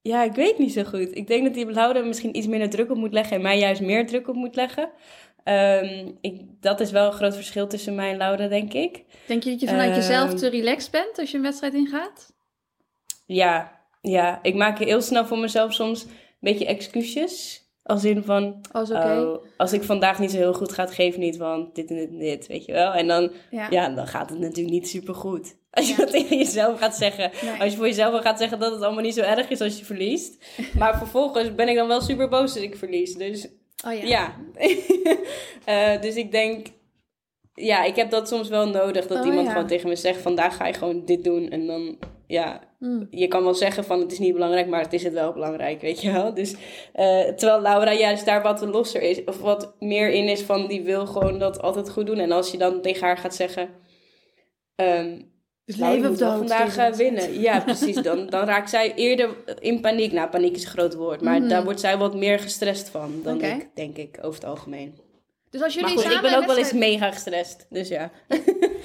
Ja, 0.03 0.23
ik 0.23 0.33
weet 0.33 0.59
niet 0.59 0.73
zo 0.73 0.85
goed. 0.85 1.17
Ik 1.17 1.27
denk 1.27 1.45
dat 1.45 1.55
hij 1.55 1.65
bij 1.65 1.75
Laura 1.75 2.01
misschien 2.01 2.37
iets 2.37 2.47
minder 2.47 2.71
druk 2.71 2.91
op 2.91 2.97
moet 2.97 3.13
leggen... 3.13 3.37
en 3.37 3.43
mij 3.43 3.59
juist 3.59 3.81
meer 3.81 4.07
druk 4.07 4.29
op 4.29 4.35
moet 4.35 4.57
leggen. 4.57 4.91
Ehm, 5.45 6.09
ik, 6.21 6.41
dat 6.61 6.81
is 6.81 6.91
wel 6.91 7.07
een 7.07 7.13
groot 7.13 7.35
verschil 7.35 7.67
tussen 7.67 7.95
mij 7.95 8.11
en 8.11 8.17
Laura, 8.17 8.49
denk 8.49 8.73
ik. 8.73 9.05
Denk 9.27 9.43
je 9.43 9.51
dat 9.51 9.61
je 9.61 9.67
vanuit 9.67 9.91
Ehm. 9.91 9.99
jezelf 9.99 10.35
te 10.35 10.49
relaxed 10.49 10.91
bent 10.91 11.19
als 11.19 11.31
je 11.31 11.37
een 11.37 11.43
wedstrijd 11.43 11.75
ingaat? 11.75 12.35
Ja, 13.27 13.81
ja, 14.01 14.39
ik 14.43 14.55
maak 14.55 14.79
heel 14.79 15.01
snel 15.01 15.27
voor 15.27 15.39
mezelf 15.39 15.73
soms 15.73 16.03
een 16.05 16.11
beetje 16.41 16.67
excuses. 16.67 17.65
Als 17.83 18.05
in 18.05 18.23
van, 18.25 18.61
Oh, 18.73 18.83
is 18.83 18.91
oké. 18.91 19.21
oh, 19.21 19.45
als 19.57 19.73
ik 19.73 19.83
vandaag 19.83 20.19
niet 20.19 20.31
zo 20.31 20.37
heel 20.37 20.55
goed 20.55 20.73
ga, 20.73 20.87
geef 20.87 21.17
niet, 21.17 21.37
want 21.37 21.75
dit 21.75 21.91
en 21.91 21.97
dit 21.97 22.09
en 22.09 22.19
dit, 22.19 22.47
weet 22.47 22.65
je 22.65 22.73
wel. 22.73 22.93
En 22.93 23.07
dan, 23.07 23.33
ja. 23.51 23.67
ja, 23.71 23.89
dan 23.89 24.07
gaat 24.07 24.31
het 24.31 24.39
natuurlijk 24.39 24.71
niet 24.75 24.89
super 24.89 25.15
goed. 25.15 25.57
Als 25.71 25.87
je 25.89 25.93
Ja. 25.93 25.99
dat 25.99 26.11
tegen 26.11 26.37
jezelf 26.39 26.79
gaat 26.79 26.97
zeggen. 26.97 27.31
Nee. 27.43 27.61
Als 27.61 27.71
je 27.71 27.77
voor 27.77 27.87
jezelf 27.87 28.21
gaat 28.23 28.39
zeggen 28.39 28.59
dat 28.59 28.73
het 28.73 28.83
allemaal 28.83 29.03
niet 29.03 29.15
zo 29.15 29.21
erg 29.21 29.49
is 29.49 29.61
als 29.61 29.79
je 29.79 29.85
verliest. 29.85 30.45
Maar 30.79 30.99
vervolgens 30.99 31.55
ben 31.55 31.69
ik 31.69 31.77
dan 31.77 31.89
wel 31.89 32.01
super 32.01 32.29
boos 32.29 32.55
als 32.55 32.63
ik 32.65 32.77
verlies. 32.77 33.15
Dus 33.15 33.49
Oh 33.87 33.93
ja. 33.93 34.03
ja. 34.05 34.35
Eh, 35.65 36.01
dus 36.01 36.15
ik 36.15 36.31
denk, 36.31 36.67
ja, 37.55 37.85
ik 37.85 37.97
heb 37.97 38.11
dat 38.11 38.29
soms 38.29 38.49
wel 38.49 38.69
nodig. 38.69 39.07
Dat 39.07 39.19
Oh, 39.21 39.27
iemand 39.27 39.49
gewoon 39.49 39.67
tegen 39.67 39.89
me 39.89 39.97
zegt, 39.97 40.21
vandaag 40.21 40.57
ga 40.57 40.67
je 40.67 40.73
gewoon 40.73 41.05
dit 41.05 41.25
doen. 41.25 41.49
En 41.51 41.67
dan, 41.67 41.99
ja, 42.27 42.61
Mm. 42.79 43.07
je 43.11 43.29
kan 43.29 43.43
wel 43.45 43.55
zeggen 43.55 43.85
van 43.85 44.01
het 44.01 44.13
is 44.13 44.19
niet 44.19 44.33
belangrijk, 44.33 44.67
maar 44.69 44.81
het 44.83 44.93
is 44.93 45.03
het 45.03 45.13
wel 45.13 45.33
belangrijk, 45.33 45.81
weet 45.81 46.01
je 46.03 46.13
wel. 46.13 46.35
Dus, 46.35 46.55
eh, 46.93 47.21
terwijl 47.21 47.61
Laura 47.61 47.93
juist 47.93 48.25
daar 48.27 48.43
wat 48.43 48.61
losser 48.61 49.03
is, 49.03 49.25
of 49.25 49.41
wat 49.41 49.75
meer 49.81 50.11
in 50.11 50.29
is 50.29 50.43
van 50.43 50.67
die 50.67 50.83
wil 50.83 51.07
gewoon 51.07 51.39
dat 51.39 51.63
altijd 51.63 51.91
goed 51.91 52.07
doen. 52.07 52.19
En 52.19 52.33
als 52.33 52.51
je 52.51 52.59
dan 52.59 52.81
tegen 52.81 53.07
haar 53.07 53.19
gaat 53.19 53.35
zeggen, 53.35 53.69
ehm 54.75 55.19
Dus 55.65 55.77
nou, 55.77 55.95
leven 55.95 56.11
of 56.11 56.17
dood. 56.17 56.37
vandaag 56.37 56.77
eh, 56.77 56.93
winnen. 56.93 57.41
Ja, 57.41 57.61
precies. 57.71 57.97
Dan, 57.97 58.27
dan 58.27 58.45
raakt 58.45 58.71
zij 58.71 58.95
eerder 58.95 59.29
in 59.61 59.81
paniek. 59.81 60.13
Nou, 60.13 60.29
paniek 60.29 60.55
is 60.57 60.65
een 60.65 60.71
groot 60.71 60.95
woord, 60.95 61.21
maar 61.21 61.39
Mhm. 61.41 61.49
daar 61.49 61.65
wordt 61.65 61.81
zij 61.81 61.97
wat 61.99 62.15
meer 62.15 62.39
gestrest 62.39 62.89
van 62.89 63.21
dan 63.23 63.43
ik, 63.43 63.69
denk 63.75 63.97
ik, 63.97 64.19
over 64.23 64.41
het 64.41 64.49
algemeen. 64.51 64.95
Dus 65.57 65.65
als 65.65 65.75
jullie 65.75 65.95
Maar 65.95 65.99
goed, 65.99 66.13
ik 66.13 66.17
samen 66.17 66.31
ben 66.31 66.41
ook 66.41 66.47
wel 66.47 66.57
eens 66.57 66.73
mega 66.73 67.13
gestrest, 67.13 67.67
dus 67.71 67.89
ja. 67.89 68.11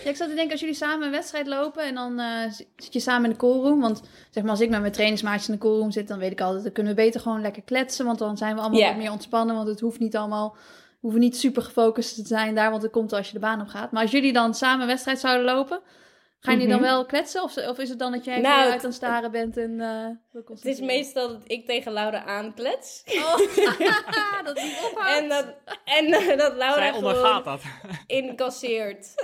Ja, 0.04 0.10
ik 0.10 0.16
zat 0.16 0.30
te 0.30 0.36
denken, 0.36 0.52
als 0.52 0.60
jullie 0.60 0.76
samen 0.76 1.06
een 1.06 1.12
wedstrijd 1.12 1.48
lopen 1.48 1.84
en 1.84 1.96
dan 1.96 2.20
eh, 2.20 2.52
zit 2.76 2.94
je 2.94 3.00
samen 3.00 3.24
in 3.24 3.30
de 3.30 3.36
callroom. 3.36 3.82
Want 3.82 4.02
zeg 4.30 4.44
maar, 4.44 4.52
als 4.52 4.62
ik 4.62 4.70
met 4.70 4.80
mijn 4.80 4.92
trainingsmaatjes 4.92 5.48
in 5.48 5.54
de 5.54 5.60
callroom 5.60 5.92
zit, 5.92 6.08
dan 6.08 6.20
weet 6.20 6.32
ik 6.32 6.42
altijd, 6.42 6.64
dan 6.64 6.72
kunnen 6.72 6.96
we 6.96 7.02
beter 7.02 7.22
gewoon 7.22 7.42
lekker 7.42 7.62
kletsen. 7.62 8.06
Want 8.06 8.20
dan 8.20 8.38
zijn 8.38 8.56
we 8.56 8.62
allemaal 8.62 8.82
wat 8.82 8.98
meer 8.98 9.12
ontspannen. 9.12 9.56
Want 9.56 9.68
het 9.68 9.80
hoeft 9.80 10.00
niet 10.00 10.16
allemaal, 10.16 10.56
hoeven 11.00 11.20
niet 11.20 11.38
super 11.38 11.62
gefocust 11.62 12.16
te 12.16 12.28
zijn 12.28 12.56
daar, 12.56 12.72
want 12.72 12.82
het 12.82 12.92
komt 12.92 13.14
als 13.14 13.28
je 13.28 13.34
de 13.34 13.40
baan 13.40 13.62
op 13.62 13.68
gaat. 13.68 13.92
Maar 13.92 14.02
als 14.02 14.12
jullie 14.12 14.34
dan 14.34 14.54
samen 14.54 14.82
een 14.82 14.88
wedstrijd 14.88 15.20
zouden 15.20 15.46
lopen, 15.46 15.82
Ga 16.44 16.52
je 16.52 16.58
die 16.58 16.68
dan 16.68 16.78
Mhm. 16.80 16.86
wel 16.86 17.06
kletsen? 17.06 17.44
Of, 17.44 17.58
of 17.58 17.78
is 17.78 17.90
het 17.90 18.00
dan 18.00 18.12
dat 18.12 18.26
jij 18.26 18.40
Nou, 18.40 18.64
uit 18.72 18.80
aan 18.80 18.86
het 18.86 18.94
staren 18.94 19.32
bent 19.32 19.58
en 19.58 19.82
eh 19.82 20.08
Het 20.48 20.66
is 20.66 20.80
meestal 20.80 21.28
dat 21.28 21.42
ik 21.48 21.66
tegen 21.66 21.92
Laura 21.94 22.24
aanklets. 22.26 23.04
Oh, 23.08 23.38
dat 24.44 24.58
ophoudt. 24.58 25.18
En 25.18 25.30
dat, 25.30 25.46
en 25.86 26.06
eh, 26.06 26.38
dat 26.38 26.56
Laura 26.56 26.74
Zij 26.74 26.92
ondergaat 26.92 27.44
gewoon 27.44 27.44
dat. 27.44 27.62
incasseert. 28.08 29.14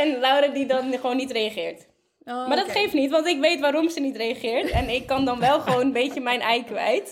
en 0.00 0.18
Laura 0.20 0.48
die 0.48 0.66
dan 0.66 0.92
gewoon 0.92 1.16
niet 1.16 1.30
reageert. 1.30 1.88
Oh, 2.24 2.48
Maar 2.48 2.56
dat 2.56 2.70
geeft 2.70 2.92
niet, 2.92 3.10
want 3.10 3.26
ik 3.26 3.40
weet 3.40 3.60
waarom 3.60 3.88
ze 3.88 4.00
niet 4.00 4.16
reageert. 4.16 4.70
En 4.70 4.88
ik 4.88 5.06
kan 5.06 5.24
dan 5.24 5.38
wel 5.38 5.60
gewoon 5.60 5.80
een 5.80 5.92
beetje 5.92 6.20
mijn 6.20 6.40
ei 6.40 6.64
kwijt. 6.64 7.08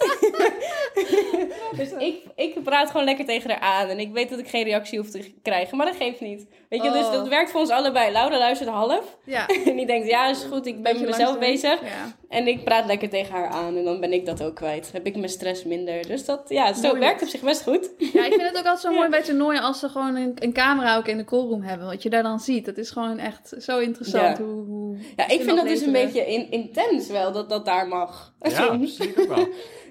dus 1.77 1.93
ik, 1.99 2.23
ik 2.35 2.63
praat 2.63 2.91
gewoon 2.91 3.05
lekker 3.07 3.25
tegen 3.25 3.51
haar 3.51 3.61
aan. 3.61 3.89
En 3.89 3.99
ik 3.99 4.13
weet 4.13 4.29
dat 4.31 4.39
ik 4.39 4.49
geen 4.49 4.65
reactie 4.65 4.99
hoef 4.99 5.11
te 5.11 5.33
krijgen, 5.43 5.77
maar 5.77 5.87
dat 5.87 5.97
geeft 5.97 6.21
niet. 6.21 6.47
Weet 6.69 6.83
je, 6.83 6.91
dus 6.91 7.07
Oh. 7.07 7.13
dat 7.13 7.29
werkt 7.29 7.51
voor 7.51 7.61
ons 7.61 7.71
allebei. 7.71 8.13
Laura 8.13 8.39
luistert 8.39 8.69
half. 8.71 9.17
Ja, 9.25 9.47
En 9.67 9.77
die 9.77 9.87
denkt, 9.87 10.09
ja, 10.09 10.29
is 10.29 10.43
goed, 10.51 10.67
ik 10.67 10.83
ben 10.83 10.95
met 10.95 11.07
mezelf 11.07 11.19
langzaam. 11.19 11.39
bezig. 11.39 11.81
Ja. 11.83 12.17
En 12.29 12.47
ik 12.47 12.65
praat 12.65 12.87
lekker 12.87 13.09
tegen 13.09 13.35
haar 13.35 13.49
aan 13.49 13.77
en 13.77 13.85
dan 13.85 14.01
ben 14.01 14.13
ik 14.13 14.27
dat 14.27 14.43
ook 14.43 14.55
kwijt. 14.55 14.91
Heb 14.93 15.07
ik 15.07 15.17
mijn 15.17 15.29
stress 15.29 15.65
minder. 15.65 16.07
Dus 16.07 16.25
dat, 16.25 16.41
ja, 16.49 16.73
zo 16.73 16.89
Mooi. 16.89 17.01
werkt 17.01 17.23
op 17.23 17.29
zich 17.29 17.41
best 17.41 17.63
goed. 17.63 17.91
ja, 17.99 18.25
ik 18.25 18.33
vind 18.33 18.43
het 18.43 18.51
ook 18.59 18.65
altijd 18.67 18.81
zo 18.81 18.93
mooi 18.93 19.09
bij 19.09 19.23
toernooien 19.23 19.63
als 19.63 19.79
ze 19.79 19.89
gewoon 19.89 20.17
een, 20.17 20.33
een 20.39 20.53
camera 20.53 20.97
ook 20.97 21.07
in 21.07 21.17
de 21.17 21.25
callroom 21.25 21.63
hebben. 21.63 21.87
Wat 21.87 22.03
je 22.03 22.11
daar 22.11 22.23
dan 22.23 22.41
ziet. 22.41 22.65
Dat 22.65 22.77
is 22.77 22.91
gewoon 22.91 23.19
echt 23.19 23.55
zo 23.59 23.79
interessant. 23.79 24.39
Hoe 24.39 24.97
Ja, 25.17 25.29
ik 25.29 25.43
vind 25.43 25.57
dat 25.57 25.67
dus 25.67 25.81
een 25.81 25.93
beetje 25.93 26.27
in, 26.27 26.51
intens 26.51 27.09
wel, 27.09 27.33
dat 27.33 27.49
dat 27.49 27.65
daar 27.65 27.89
mag. 27.89 28.35
Ja, 28.41 28.67
ook 29.19 29.29
wel. 29.29 29.49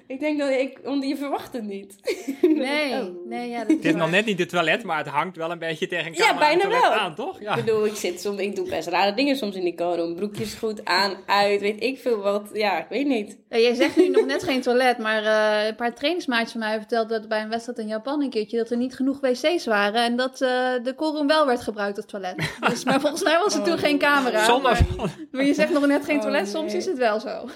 Ik 0.08 0.20
denk 0.20 0.38
dat 0.38 0.50
ik, 0.50 0.78
want 0.84 1.04
je 1.04 1.16
verwacht 1.16 1.52
het 1.52 1.62
niet. 1.64 1.94
Nee, 2.42 2.92
Oh. 2.92 3.26
nee, 3.26 3.48
ja, 3.48 3.58
dat 3.58 3.68
Het 3.76 3.84
is 3.84 3.94
nog 3.94 4.10
net 4.10 4.24
niet 4.24 4.38
het 4.38 4.48
toilet, 4.48 4.82
maar 4.82 4.98
het 4.98 5.06
hangt 5.06 5.36
wel 5.36 5.50
een 5.50 5.58
beetje 5.58 5.86
tegen 5.86 6.06
een 6.06 6.12
Ja, 6.12 6.18
camera 6.26 6.38
bijna 6.46 6.68
wel. 6.68 6.90
aan, 6.92 7.14
toch? 7.14 7.40
Ja. 7.40 7.56
Ik 7.56 7.64
bedoel, 7.64 7.86
ik 7.86 7.94
zit 7.94 8.20
soms, 8.20 8.40
ik 8.40 8.56
doe 8.56 8.68
best 8.68 8.88
rare 8.88 9.14
dingen 9.14 9.36
soms 9.36 9.54
in 9.56 9.64
die 9.64 9.74
korum. 9.74 10.14
Broekjes 10.14 10.54
goed 10.54 10.84
aan, 10.84 11.14
uit, 11.26 11.60
weet 11.60 11.82
ik 11.82 11.98
veel 11.98 12.16
wat. 12.18 12.50
Ja, 12.52 12.78
ik 12.78 12.86
weet 12.88 13.06
niet. 13.06 13.38
Ja, 13.48 13.58
jij 13.58 13.74
zegt 13.74 13.96
nu 13.96 14.08
nog 14.08 14.26
net 14.26 14.42
geen 14.42 14.60
toilet, 14.60 14.98
maar 14.98 15.24
eh, 15.24 15.66
een 15.66 15.74
paar 15.76 15.94
trainingsmaatjes 15.94 16.50
van 16.50 16.60
mij 16.60 16.70
hebben 16.70 16.88
verteld 16.88 17.08
dat 17.08 17.28
bij 17.28 17.42
een 17.42 17.48
wedstrijd 17.50 17.78
in 17.78 17.86
Japan 17.86 18.22
een 18.22 18.30
keertje 18.30 18.56
dat 18.58 18.70
er 18.70 18.76
niet 18.76 18.94
genoeg 18.94 19.20
wc's 19.20 19.66
waren 19.66 20.02
en 20.04 20.16
dat 20.16 20.40
eh, 20.40 20.48
de 20.82 20.92
koolroom 20.96 21.26
wel 21.26 21.46
werd 21.46 21.60
gebruikt 21.60 21.96
als 21.96 22.06
toilet. 22.06 22.34
Dus, 22.68 22.84
maar 22.84 23.00
volgens 23.00 23.22
mij 23.22 23.38
was 23.44 23.54
er 23.54 23.62
toen 23.62 23.72
Oh. 23.72 23.78
geen 23.78 23.98
camera. 23.98 24.44
Zonder, 24.44 24.78
Maar, 24.96 25.14
maar 25.30 25.44
je 25.44 25.54
zegt 25.54 25.72
nog 25.72 25.86
net 25.86 26.04
geen 26.04 26.16
Oh, 26.16 26.22
toilet, 26.22 26.48
soms 26.48 26.74
is 26.74 26.86
het 26.86 26.98
wel 26.98 27.20
zo. 27.20 27.48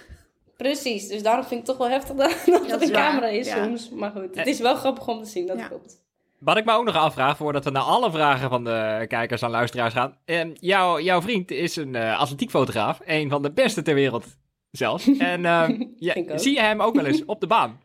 Precies, 0.62 1.08
dus 1.08 1.22
daarom 1.22 1.44
vind 1.44 1.60
ik 1.60 1.66
het 1.66 1.76
toch 1.76 1.88
wel 1.88 1.96
heftig 1.98 2.16
dat, 2.22 2.30
dat 2.46 2.68
Dat 2.68 2.80
er 2.80 2.86
een 2.86 2.92
waar, 2.92 3.08
camera 3.08 3.26
is 3.26 3.46
ja. 3.46 3.64
soms. 3.64 3.90
Maar 3.90 4.10
goed, 4.10 4.34
het 4.36 4.46
is 4.46 4.58
wel 4.60 4.74
grappig 4.74 5.08
om 5.08 5.22
te 5.22 5.28
zien, 5.28 5.46
dat 5.46 5.58
Ja. 5.58 5.66
klopt. 5.68 6.00
Wat 6.38 6.56
ik 6.56 6.64
me 6.64 6.72
ook 6.72 6.84
nog 6.84 6.96
afvraag, 6.96 7.36
voordat 7.36 7.64
we 7.64 7.70
naar 7.70 7.82
alle 7.82 8.10
vragen 8.10 8.48
van 8.50 8.64
de 8.64 9.04
kijkers 9.08 9.42
en 9.42 9.50
luisteraars 9.50 9.94
gaan. 9.94 10.16
Eh, 10.24 10.40
jouw, 10.54 11.00
jouw 11.00 11.22
vriend 11.22 11.50
is 11.50 11.76
een 11.76 11.94
eh, 11.94 12.20
atletiekfotograaf, 12.20 13.00
een 13.04 13.30
van 13.30 13.42
de 13.42 13.50
beste 13.52 13.82
ter 13.82 13.94
wereld 13.94 14.24
zelfs. 14.70 15.06
En 15.18 15.44
eh, 15.44 15.68
ja, 15.96 16.38
zie 16.38 16.54
je 16.54 16.60
hem 16.60 16.80
ook 16.80 16.94
wel 16.94 17.04
eens 17.06 17.24
op 17.24 17.40
de 17.40 17.46
baan? 17.46 17.80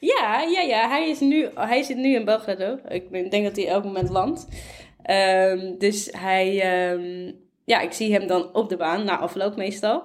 Ja, 0.00 0.40
ja, 0.40 0.60
ja. 0.60 0.88
Hij, 0.88 1.08
is 1.08 1.20
nu, 1.20 1.48
hij 1.54 1.82
zit 1.82 1.96
nu 1.96 2.14
in 2.14 2.24
Belgrado. 2.24 2.78
Ik 2.88 3.30
denk 3.30 3.44
dat 3.44 3.56
hij 3.56 3.68
elk 3.68 3.84
moment 3.84 4.08
landt. 4.08 4.46
Ehm, 5.02 5.78
dus 5.78 6.08
hij... 6.16 6.60
ehm, 6.60 7.32
ja, 7.64 7.80
ik 7.80 7.92
zie 7.92 8.12
hem 8.12 8.26
dan 8.26 8.54
op 8.54 8.68
de 8.68 8.76
baan, 8.76 9.04
na 9.04 9.18
afloop 9.18 9.56
meestal. 9.56 10.02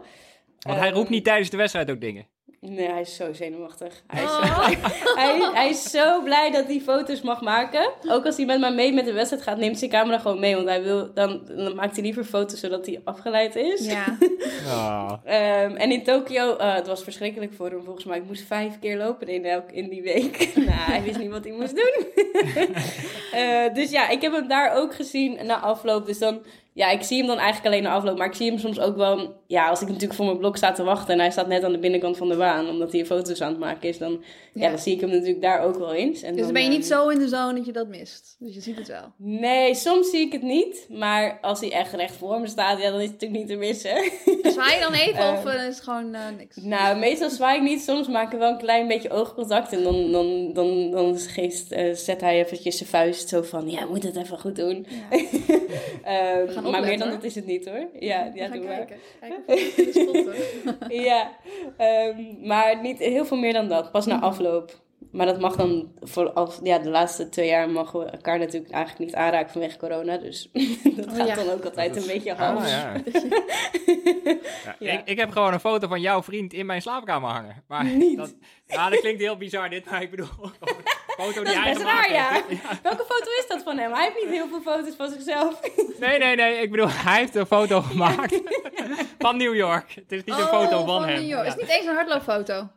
Want 0.63 0.79
hij 0.79 0.87
Ehm, 0.87 0.97
roept 0.97 1.09
niet 1.09 1.23
tijdens 1.23 1.49
de 1.49 1.57
wedstrijd 1.57 1.91
ook 1.91 2.01
dingen. 2.01 2.27
Nee, 2.59 2.89
hij 2.89 3.01
is 3.01 3.15
zo 3.15 3.33
zenuwachtig. 3.33 4.03
Hij 4.07 4.23
is, 4.23 4.29
zo 4.29 4.37
Oh. 4.37 4.57
blij. 4.57 4.77
hij, 5.23 5.49
hij 5.53 5.69
is 5.69 5.83
zo 5.83 6.21
blij 6.23 6.51
dat 6.51 6.65
hij 6.65 6.79
foto's 6.79 7.21
mag 7.21 7.41
maken. 7.41 7.91
Ook 8.07 8.25
als 8.25 8.37
hij 8.37 8.45
met 8.45 8.59
mij 8.59 8.73
mee 8.73 8.93
met 8.93 9.05
de 9.05 9.13
wedstrijd 9.13 9.43
gaat, 9.43 9.57
neemt 9.57 9.79
zijn 9.79 9.91
camera 9.91 10.17
gewoon 10.19 10.39
mee. 10.39 10.55
Want 10.55 10.67
hij 10.67 10.83
wil, 10.83 11.13
dan, 11.13 11.41
dan 11.45 11.75
maakt 11.75 11.95
hij 11.95 12.03
liever 12.03 12.23
foto's 12.23 12.59
zodat 12.59 12.85
hij 12.85 13.01
afgeleid 13.03 13.55
is. 13.55 13.85
Ja. 13.85 14.17
Oh. 14.65 15.11
Ehm, 15.23 15.75
en 15.75 15.91
in 15.91 16.03
Tokio, 16.03 16.55
eh, 16.57 16.75
het 16.75 16.87
was 16.87 17.03
verschrikkelijk 17.03 17.53
voor 17.53 17.69
hem 17.69 17.83
volgens 17.83 18.05
mij. 18.05 18.17
Ik 18.17 18.25
moest 18.25 18.43
vijf 18.47 18.79
keer 18.79 18.97
lopen 18.97 19.27
in, 19.27 19.45
elk, 19.45 19.71
in 19.71 19.89
die 19.89 20.01
week. 20.01 20.51
nou, 20.55 20.69
hij 20.69 21.03
wist 21.03 21.17
niet 21.19 21.31
wat 21.31 21.43
hij 21.43 21.53
moest 21.53 21.75
doen. 21.75 22.05
Eh, 23.31 23.73
dus 23.73 23.89
ja, 23.91 24.09
ik 24.09 24.21
heb 24.21 24.31
hem 24.33 24.47
daar 24.47 24.75
ook 24.75 24.95
gezien 24.95 25.39
na 25.45 25.59
afloop. 25.59 26.05
Dus 26.05 26.19
dan, 26.19 26.41
ja, 26.73 26.89
ik 26.89 27.03
zie 27.03 27.17
hem 27.17 27.27
dan 27.27 27.37
eigenlijk 27.37 27.67
alleen 27.67 27.83
na 27.83 27.93
afloop. 27.93 28.17
Maar 28.17 28.27
ik 28.27 28.33
zie 28.33 28.49
hem 28.49 28.59
soms 28.59 28.79
ook 28.79 28.95
wel, 28.95 29.35
ja, 29.47 29.69
als 29.69 29.81
ik 29.81 29.87
natuurlijk 29.87 30.13
voor 30.13 30.25
mijn 30.25 30.37
blok 30.37 30.57
sta 30.57 30.71
te 30.71 30.83
wachten. 30.83 31.13
En 31.13 31.19
hij 31.19 31.31
staat 31.31 31.47
net 31.47 31.63
aan 31.63 31.71
de 31.71 31.79
binnenkant 31.79 32.17
van 32.17 32.29
de 32.29 32.35
baan, 32.35 32.69
omdat 32.69 32.91
hij 32.91 33.05
foto's 33.05 33.41
aan 33.41 33.49
het 33.49 33.59
maken 33.59 33.89
is. 33.89 33.97
Dan, 33.97 34.11
ja. 34.53 34.63
Ja. 34.63 34.69
dan 34.69 34.79
zie 34.79 34.93
ik 34.93 35.01
hem 35.01 35.09
natuurlijk 35.09 35.41
daar 35.41 35.61
ook 35.61 35.77
wel 35.77 35.93
eens. 35.93 36.21
En 36.21 36.27
Dus 36.27 36.35
dan, 36.35 36.43
dan 36.43 36.53
ben 36.53 36.63
je 36.63 36.69
niet 36.69 36.91
ehm, 36.91 36.99
zo 36.99 37.09
in 37.09 37.19
de 37.19 37.27
zone 37.27 37.53
dat 37.53 37.65
je 37.65 37.71
dat 37.71 37.87
mist. 37.87 38.35
Dus 38.39 38.53
je 38.53 38.61
ziet 38.61 38.77
het 38.77 38.87
wel. 38.87 39.13
Nee, 39.17 39.75
soms 39.75 40.09
zie 40.09 40.19
ik 40.19 40.31
het 40.31 40.41
niet. 40.41 40.85
Maar 40.89 41.37
als 41.41 41.59
hij 41.59 41.71
echt 41.71 41.93
recht 41.93 42.15
voor 42.15 42.39
me 42.39 42.47
staat, 42.47 42.81
ja, 42.81 42.89
dan 42.91 42.99
is 42.99 43.09
het 43.09 43.21
natuurlijk 43.21 43.39
niet 43.39 43.49
te 43.49 43.55
missen. 43.55 44.11
Zwaai 44.51 44.75
je 44.75 44.79
dan 44.81 44.93
even 44.93 45.11
Eh, 45.23 45.33
of 45.33 45.45
eh, 45.45 45.53
is 45.53 45.75
het 45.75 45.83
gewoon 45.83 46.13
eh, 46.13 46.21
niks? 46.37 46.55
Nou, 46.55 46.97
meestal 46.99 47.29
zwaai 47.29 47.57
ik 47.57 47.63
niet. 47.63 47.81
Soms 47.81 48.07
maken 48.07 48.31
we 48.31 48.37
wel 48.37 48.51
een 48.51 48.57
klein 48.57 48.87
beetje 48.87 49.09
oogcontact. 49.09 49.73
En 49.73 49.83
dan, 49.83 50.11
dan, 50.11 50.53
dan, 50.53 50.91
dan 50.91 51.17
geest, 51.17 51.71
eh, 51.71 51.93
zet 51.93 52.21
hij 52.21 52.43
eventjes 52.43 52.77
zijn 52.77 52.89
vuist 52.89 53.29
zo 53.29 53.41
van... 53.41 53.69
Ja, 53.69 53.85
moet 53.85 54.03
het 54.03 54.15
even 54.15 54.39
goed 54.39 54.55
doen. 54.55 54.85
Ja. 55.11 55.19
Eh, 56.03 56.53
gaan 56.63 56.71
maar 56.71 56.89
meer 56.89 56.97
dan 56.99 57.09
dat 57.09 57.23
is 57.23 57.35
het 57.35 57.45
niet 57.45 57.69
hoor. 57.69 57.87
Ja, 57.99 58.31
ja 58.33 58.47
doe 58.47 58.63
maar. 58.63 58.85
kijken. 58.85 58.97
Kijken 59.19 60.09
of 60.09 60.25
het. 60.25 60.91
Ja, 60.93 61.31
ehm, 61.77 62.47
maar 62.47 62.81
niet 62.81 62.99
heel 62.99 63.25
veel 63.25 63.37
meer 63.37 63.53
dan 63.53 63.67
dat. 63.67 63.91
Pas 63.91 64.05
na 64.05 64.19
afloop. 64.19 64.81
Maar 65.13 65.25
dat 65.25 65.39
mag 65.39 65.55
dan 65.55 65.91
voor 66.01 66.31
af, 66.31 66.59
ja, 66.63 66.77
de 66.79 66.89
laatste 66.89 67.29
twee 67.29 67.47
jaar 67.47 67.69
mogen 67.69 67.99
we 67.99 68.05
elkaar 68.05 68.39
natuurlijk 68.39 68.71
eigenlijk 68.71 69.05
niet 69.05 69.15
aanraken 69.15 69.51
vanwege 69.51 69.77
corona. 69.77 70.17
Dus 70.17 70.49
dat 70.95 71.05
Oh, 71.07 71.15
gaat 71.15 71.27
ja. 71.27 71.35
dan 71.35 71.49
ook 71.49 71.63
altijd 71.65 71.93
Dat 71.93 72.03
is- 72.03 72.07
een 72.07 72.13
beetje 72.13 72.35
Ah, 72.35 72.39
half. 72.39 72.69
ja. 72.69 72.93
Ja, 74.65 74.75
Ja. 74.79 74.91
Ik, 74.93 75.01
ik 75.05 75.17
heb 75.17 75.31
gewoon 75.31 75.53
een 75.53 75.59
foto 75.59 75.87
van 75.87 76.01
jouw 76.01 76.23
vriend 76.23 76.53
in 76.53 76.65
mijn 76.65 76.81
slaapkamer 76.81 77.29
hangen. 77.29 77.63
Maar 77.67 77.83
Niet. 78.03 78.17
Dat, 78.17 78.33
ja, 78.65 78.89
dat 78.89 78.99
klinkt 78.99 79.21
heel 79.21 79.37
bizar 79.37 79.69
dit, 79.69 79.89
maar 79.89 80.01
ik 80.01 80.09
bedoel... 80.09 80.27
foto 81.17 81.33
Dat 81.33 81.45
die 81.45 81.53
is 81.53 81.53
hij 81.59 81.63
best 81.73 81.77
gemaakt 81.85 82.07
raar, 82.07 82.13
ja. 82.13 82.31
heeft. 82.47 82.61
Welke 82.83 83.03
foto 83.07 83.29
is 83.39 83.45
dat 83.47 83.63
van 83.63 83.77
hem? 83.77 83.91
Hij 83.93 84.03
heeft 84.03 84.15
niet 84.25 84.33
heel 84.33 84.47
veel 84.47 84.61
foto's 84.61 84.95
van 84.95 85.09
zichzelf. 85.09 85.59
Nee, 85.99 86.19
nee, 86.19 86.35
nee. 86.35 86.61
Ik 86.61 86.71
bedoel, 86.71 86.87
hij 86.89 87.19
heeft 87.19 87.35
een 87.35 87.45
foto 87.45 87.81
gemaakt 87.81 88.41
van 89.19 89.37
New 89.37 89.55
York. 89.55 89.91
Het 89.95 90.11
is 90.11 90.23
niet 90.23 90.35
een 90.37 90.43
Oh, 90.43 90.49
foto 90.61 90.85
van, 90.85 91.05
hem. 91.05 91.13
New 91.19 91.29
York. 91.29 91.43
Ja. 91.45 91.49
Het 91.51 91.57
is 91.61 91.67
niet 91.67 91.75
eens 91.77 91.85
een 91.85 91.95
hardloopfoto. 91.95 92.67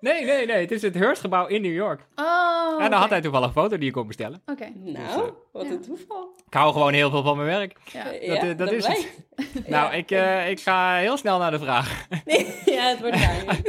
Nee, 0.00 0.24
nee, 0.24 0.46
nee. 0.46 0.60
Het 0.60 0.70
is 0.70 0.82
het 0.82 0.94
Hearstgebouw 0.94 1.46
in 1.46 1.62
New 1.62 1.74
York. 1.74 2.06
Oh, 2.16 2.82
en 2.82 2.90
dan 2.90 3.00
had 3.00 3.10
hij 3.10 3.20
toevallig 3.20 3.46
een 3.46 3.52
foto 3.52 3.76
die 3.76 3.84
je 3.84 3.90
kon 3.92 4.06
bestellen. 4.06 4.42
Oké, 4.46 4.72
Nou, 4.74 5.30
wat 5.52 5.64
ja. 5.64 5.70
een 5.70 5.80
toeval. 5.80 6.34
Ik 6.46 6.54
hou 6.54 6.72
gewoon 6.72 6.92
heel 6.92 7.10
veel 7.10 7.22
van 7.22 7.36
mijn 7.36 7.48
werk. 7.48 7.76
ja. 7.92 8.10
Ja, 8.10 8.34
eh, 8.34 8.56
dat 8.58 8.72
is 8.72 8.84
blijkt. 8.84 9.20
Nou, 9.66 9.94
ik, 9.94 10.10
eh, 10.10 10.50
ik 10.50 10.60
ga 10.60 10.96
heel 10.96 11.16
snel 11.16 11.38
naar 11.38 11.50
de 11.50 11.58
vraag. 11.58 12.06
ja, 12.64 12.88
het 12.88 13.00
wordt 13.00 13.16
raar. 13.24 13.60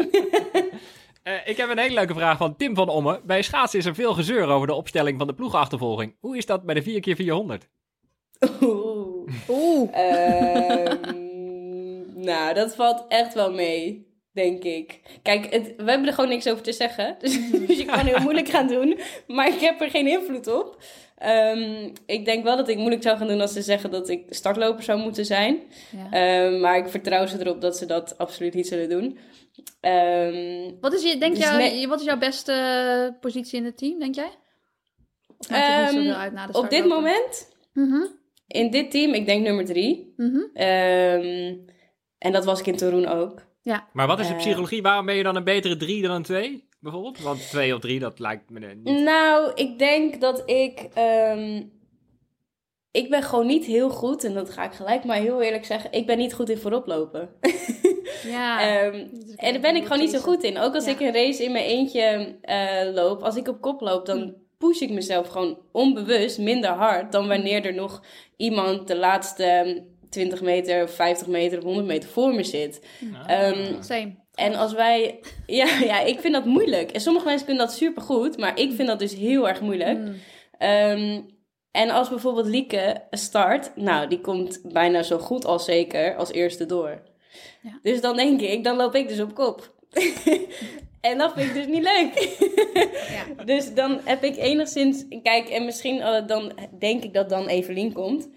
Eh, 1.23 1.34
ik 1.45 1.58
heb 1.58 1.69
een 1.69 1.78
hele 1.78 1.93
leuke 1.93 2.13
vraag 2.13 2.38
van 2.38 2.56
Tim 2.56 2.76
van 2.76 2.89
Omme. 2.89 3.21
Bij 3.23 3.41
schaatsen 3.41 3.80
is 3.80 3.86
er 3.86 3.95
veel 3.95 4.13
gezeur 4.13 4.47
over 4.47 4.67
de 4.67 4.73
opstelling 4.73 5.17
van 5.17 5.28
de 5.28 5.34
ploegachtervolging. 5.34 6.15
Hoe 6.19 6.38
is 6.38 6.45
dat 6.45 6.63
bij 6.63 6.76
de 6.76 6.84
4x400? 6.84 7.67
Oeh. 8.62 9.30
Oeh. 9.49 9.89
Ehm, 9.93 10.97
nou, 12.15 12.54
dat 12.54 12.76
valt 12.76 13.06
echt 13.08 13.34
wel 13.34 13.52
mee, 13.54 14.08
denk 14.33 14.63
ik. 14.63 14.99
Kijk, 15.21 15.45
het, 15.53 15.73
we 15.77 15.89
hebben 15.89 16.07
er 16.07 16.13
gewoon 16.13 16.29
niks 16.29 16.47
over 16.49 16.63
te 16.63 16.71
zeggen. 16.73 17.15
Dus, 17.19 17.51
dus 17.51 17.77
je 17.77 17.85
kan 17.85 18.05
heel 18.05 18.19
moeilijk 18.19 18.47
gaan 18.49 18.67
doen. 18.67 18.99
Maar 19.27 19.47
ik 19.47 19.59
heb 19.59 19.81
er 19.81 19.89
geen 19.89 20.07
invloed 20.07 20.47
op. 20.47 20.83
Ehm, 21.17 21.89
ik 22.05 22.25
denk 22.25 22.43
wel 22.43 22.57
dat 22.57 22.67
ik 22.69 22.77
moeilijk 22.77 23.03
zou 23.03 23.17
gaan 23.17 23.27
doen 23.27 23.41
als 23.41 23.53
ze 23.53 23.61
zeggen 23.61 23.91
dat 23.91 24.09
ik 24.09 24.23
startloper 24.29 24.83
zou 24.83 24.99
moeten 24.99 25.25
zijn. 25.25 25.59
Ja. 25.91 26.11
Ehm, 26.11 26.59
maar 26.59 26.77
ik 26.77 26.87
vertrouw 26.87 27.25
ze 27.25 27.39
erop 27.39 27.61
dat 27.61 27.77
ze 27.77 27.85
dat 27.85 28.17
absoluut 28.17 28.53
niet 28.53 28.67
zullen 28.67 28.89
doen. 28.89 29.17
Ehm, 29.79 30.71
Wat 30.81 30.93
is, 30.93 31.11
je, 31.11 31.17
denk 31.17 31.35
Dus 31.35 31.43
jou, 31.43 31.57
nee- 31.57 31.87
wat 31.87 31.99
is 31.99 32.05
jouw 32.05 32.17
beste 32.17 33.17
positie 33.21 33.57
in 33.59 33.65
het 33.65 33.77
team, 33.77 33.99
denk 33.99 34.15
jij? 34.15 34.31
Uit 35.49 36.55
op 36.55 36.69
dit 36.69 36.85
moment, 36.85 37.51
Mhm, 37.73 38.05
in 38.47 38.71
dit 38.71 38.91
team, 38.91 39.13
ik 39.13 39.25
denk 39.25 39.43
nummer 39.43 39.65
drie. 39.65 40.13
mhm. 40.17 40.39
En 42.17 42.31
dat 42.31 42.45
was 42.45 42.59
ik 42.59 42.65
in 42.67 42.75
Torun 42.75 43.07
ook. 43.07 43.41
Maar 43.93 44.08
wat 44.08 44.19
is 44.19 44.28
de 44.28 44.34
Eh. 44.34 44.39
psychologie? 44.39 44.82
Waarom 44.82 45.06
ben 45.06 45.15
je 45.15 45.23
dan 45.23 45.36
een 45.36 45.43
betere 45.43 45.76
3 45.78 46.02
dan 46.02 46.12
een 46.12 46.23
2? 46.23 46.67
Bijvoorbeeld? 46.80 47.19
Want 47.21 47.49
2 47.49 47.73
of 47.76 47.80
3, 47.80 47.99
dat 47.99 48.19
lijkt 48.19 48.49
me 48.49 48.60
niet. 48.60 48.99
Nou, 49.04 49.52
ik 49.56 49.80
denk 49.80 50.21
dat 50.21 50.43
ik. 50.49 50.88
ehm, 50.93 51.62
ik 52.91 53.10
ben 53.10 53.23
gewoon 53.23 53.45
niet 53.47 53.65
heel 53.65 53.89
goed, 53.89 54.23
en 54.23 54.34
dat 54.34 54.49
ga 54.49 54.63
ik 54.63 54.73
gelijk 54.73 55.04
maar 55.04 55.17
heel 55.17 55.41
eerlijk 55.41 55.65
zeggen. 55.65 55.91
Ik 55.91 56.06
ben 56.06 56.17
niet 56.17 56.34
goed 56.34 56.49
in 56.49 56.58
vooroplopen. 56.58 57.30
Ja. 58.23 58.62
Ehm, 58.62 59.06
en 59.36 59.52
daar 59.54 59.62
ben 59.62 59.76
ik 59.76 59.84
gewoon 59.84 59.99
niet 59.99 60.10
zo 60.12 60.19
goed 60.19 60.43
in. 60.43 60.58
Ook 60.58 60.73
als 60.76 60.86
Ja. 60.86 60.91
ik 60.91 60.99
een 60.99 61.13
race 61.13 61.43
in 61.43 61.52
mijn 61.52 61.65
eentje 61.65 62.36
eh, 62.41 62.93
loop, 62.93 63.21
als 63.23 63.36
ik 63.36 63.47
op 63.47 63.62
kop 63.62 63.82
loop, 63.82 64.06
dan 64.06 64.34
push 64.58 64.80
ik 64.82 64.89
mezelf 64.89 65.28
gewoon 65.28 65.58
onbewust 65.71 66.38
minder 66.39 66.69
hard 66.69 67.12
dan 67.12 67.28
wanneer 67.28 67.65
er 67.65 67.73
nog 67.73 68.04
iemand 68.38 68.88
de 68.88 68.95
laatste 68.97 69.84
20 70.13 70.41
meter, 70.41 70.89
50 70.89 71.28
meter 71.28 71.58
of 71.58 71.63
100 71.63 71.88
meter 71.88 72.10
voor 72.10 72.34
me 72.34 72.43
zit. 72.43 72.82
Ehm, 73.28 73.82
Same. 73.84 74.15
en 74.34 74.56
als 74.56 74.73
wij. 74.73 75.19
Ja, 75.45 75.67
ja, 75.80 75.99
ik 75.99 76.19
vind 76.19 76.34
dat 76.34 76.45
moeilijk. 76.45 76.91
En 76.91 77.02
sommige 77.02 77.26
mensen 77.26 77.45
kunnen 77.45 77.65
dat 77.65 77.76
supergoed, 77.76 78.38
maar 78.38 78.60
ik 78.60 78.71
vind 78.73 78.88
dat 78.88 78.99
dus 78.99 79.15
heel 79.15 79.47
erg 79.47 79.62
moeilijk. 79.62 79.97
Mm. 79.97 80.15
Ehm, 80.58 81.21
En 81.71 81.89
als 81.89 82.10
bijvoorbeeld 82.10 82.47
Lieke 82.47 83.02
start, 83.12 83.71
nou, 83.76 84.08
die 84.08 84.21
komt 84.21 84.60
bijna 84.73 85.04
zo 85.04 85.17
goed 85.17 85.45
als 85.45 85.65
zeker 85.65 86.15
als 86.15 86.32
eerste 86.32 86.65
door. 86.65 87.02
Ja. 87.62 87.80
Dus 87.82 88.02
dan 88.02 88.15
denk 88.15 88.41
ik, 88.41 88.63
dan 88.63 88.76
loop 88.76 88.95
ik 88.95 89.08
dus 89.08 89.19
op 89.19 89.34
kop. 89.36 89.73
en 91.02 91.17
dat 91.17 91.34
vind 91.34 91.47
ik 91.47 91.54
dus 91.54 91.65
niet 91.67 91.84
leuk. 91.84 92.38
Ja. 93.10 93.43
Dus 93.54 93.73
dan 93.73 93.99
heb 94.04 94.23
ik 94.23 94.38
enigszins, 94.38 95.06
kijk, 95.23 95.49
en 95.49 95.65
misschien 95.65 96.02
eh, 96.02 96.28
dan 96.28 96.52
denk 96.80 97.04
ik 97.04 97.13
dat 97.13 97.30
dan 97.30 97.47
Evelien 97.47 97.93
komt. 97.93 98.30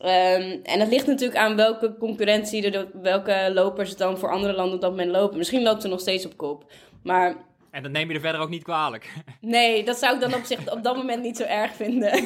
Ehm, 0.00 0.58
en 0.62 0.78
dat 0.78 0.88
ligt 0.88 1.06
natuurlijk 1.06 1.38
aan 1.40 1.56
welke 1.56 1.96
concurrentie, 1.98 2.70
er, 2.70 2.86
welke 3.02 3.50
lopers 3.54 3.96
dan 3.96 4.18
voor 4.18 4.30
andere 4.30 4.52
landen 4.52 4.74
op 4.74 4.80
dat 4.80 4.90
moment 4.90 5.10
lopen. 5.10 5.38
Misschien 5.38 5.62
loopt 5.62 5.82
ze 5.82 5.88
nog 5.88 6.00
steeds 6.00 6.26
op 6.26 6.36
kop. 6.36 6.72
Maar 7.02 7.36
En 7.70 7.82
dat 7.82 7.92
neem 7.92 8.08
je 8.08 8.14
er 8.14 8.20
verder 8.20 8.40
ook 8.40 8.48
niet 8.48 8.62
kwalijk. 8.62 9.12
nee, 9.40 9.84
dat 9.84 9.98
zou 9.98 10.14
ik 10.14 10.20
dan 10.20 10.34
op 10.34 10.44
zich 10.44 10.72
op 10.72 10.82
dat 10.82 10.96
moment 10.96 11.22
niet 11.22 11.36
zo 11.36 11.42
erg 11.42 11.74
vinden. 11.74 12.14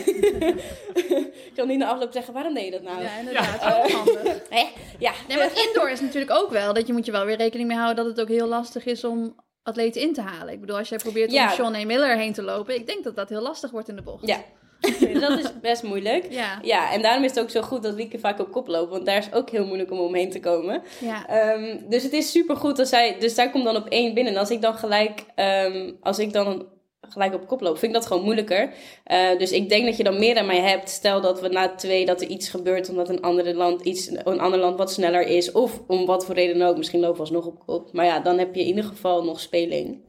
ik 1.48 1.52
kan 1.54 1.68
niet 1.68 1.78
na 1.78 1.86
afloop 1.88 2.12
zeggen, 2.12 2.32
waarom 2.34 2.54
deed 2.54 2.64
je 2.64 2.70
dat 2.70 2.82
nou? 2.82 3.02
Ja, 3.02 3.18
inderdaad. 3.18 3.64
Ook 3.76 3.90
handig. 3.90 4.40
Hè? 4.50 4.64
Ja, 4.98 5.12
Nee, 5.28 5.36
maar 5.36 5.50
indoor 5.68 5.90
is 5.90 6.00
natuurlijk 6.00 6.32
ook 6.32 6.50
wel 6.50 6.74
dat 6.74 6.86
je 6.86 6.92
moet 6.92 7.06
je 7.06 7.12
wel 7.12 7.24
weer 7.24 7.36
rekening 7.36 7.68
mee 7.68 7.78
houden 7.78 8.04
dat 8.04 8.16
het 8.16 8.20
ook 8.20 8.36
heel 8.36 8.48
lastig 8.48 8.84
is 8.84 9.04
om 9.04 9.34
atleten 9.62 10.00
in 10.00 10.12
te 10.12 10.20
halen. 10.20 10.54
Ik 10.54 10.60
bedoel, 10.60 10.76
als 10.78 10.88
jij 10.88 10.98
probeert 10.98 11.32
Ja. 11.32 11.44
om 11.44 11.50
Sean 11.50 11.74
A. 11.74 11.84
Miller 11.84 12.16
heen 12.16 12.32
te 12.32 12.42
lopen, 12.42 12.74
ik 12.74 12.86
denk 12.86 13.04
dat 13.04 13.16
dat 13.16 13.28
heel 13.28 13.42
lastig 13.42 13.70
wordt 13.70 13.88
in 13.88 13.96
de 13.96 14.02
bocht. 14.02 14.26
ja. 14.26 14.42
dat 15.20 15.38
is 15.38 15.60
best 15.60 15.82
moeilijk. 15.82 16.26
Ja. 16.30 16.58
Ja, 16.62 16.92
en 16.92 17.02
daarom 17.02 17.24
is 17.24 17.30
het 17.30 17.40
ook 17.40 17.50
zo 17.50 17.62
goed 17.62 17.82
dat 17.82 17.94
Lieke 17.94 18.18
vaak 18.18 18.40
op 18.40 18.52
kop 18.52 18.68
loopt. 18.68 18.90
Want 18.90 19.06
daar 19.06 19.18
is 19.18 19.32
ook 19.32 19.50
heel 19.50 19.66
moeilijk 19.66 19.90
om 19.90 19.98
omheen 19.98 20.30
te 20.30 20.40
komen. 20.40 20.82
Ja. 21.00 21.26
Ehm, 21.28 21.88
dus 21.88 22.02
het 22.02 22.12
is 22.12 22.30
super 22.30 22.56
goed 22.56 22.76
dat 22.76 22.88
zij. 22.88 23.16
Dus 23.18 23.34
zij 23.34 23.50
komt 23.50 23.64
dan 23.64 23.76
op 23.76 23.88
één 23.88 24.14
binnen. 24.14 24.32
En 24.32 24.38
als 24.38 24.50
ik 24.50 24.60
dan 24.60 24.74
gelijk. 24.74 25.24
ehm, 25.34 25.92
als 26.00 26.18
ik 26.18 26.32
dan 26.32 26.66
gelijk 27.00 27.34
op 27.34 27.46
kop 27.46 27.60
loop, 27.60 27.78
vind 27.78 27.92
ik 27.94 27.98
dat 27.98 28.06
gewoon 28.06 28.22
moeilijker. 28.24 28.72
Eh, 29.04 29.38
dus 29.38 29.52
ik 29.52 29.68
denk 29.68 29.84
dat 29.86 29.96
je 29.96 30.04
dan 30.04 30.18
meer 30.18 30.38
aan 30.38 30.46
mij 30.46 30.60
hebt. 30.60 30.90
Stel 30.90 31.20
dat 31.20 31.40
we 31.40 31.48
na 31.48 31.74
twee 31.74 32.06
dat 32.06 32.20
er 32.20 32.26
iets 32.26 32.48
gebeurt 32.48 32.88
omdat 32.88 33.08
een, 33.08 33.20
andere 33.20 33.54
land 33.54 33.82
iets, 33.82 34.10
een 34.10 34.40
ander 34.40 34.58
land 34.58 34.78
wat 34.78 34.92
sneller 34.92 35.26
is. 35.26 35.52
Of 35.52 35.80
om 35.86 36.06
wat 36.06 36.24
voor 36.24 36.34
reden 36.34 36.62
ook. 36.62 36.76
Misschien 36.76 37.00
lopen 37.00 37.16
we 37.16 37.20
alsnog 37.20 37.46
op 37.46 37.66
kop. 37.66 37.92
Maar 37.92 38.04
ja, 38.04 38.20
dan 38.20 38.38
heb 38.38 38.54
je 38.54 38.60
in 38.60 38.66
ieder 38.66 38.84
geval 38.84 39.24
nog 39.24 39.40
speling. 39.40 40.04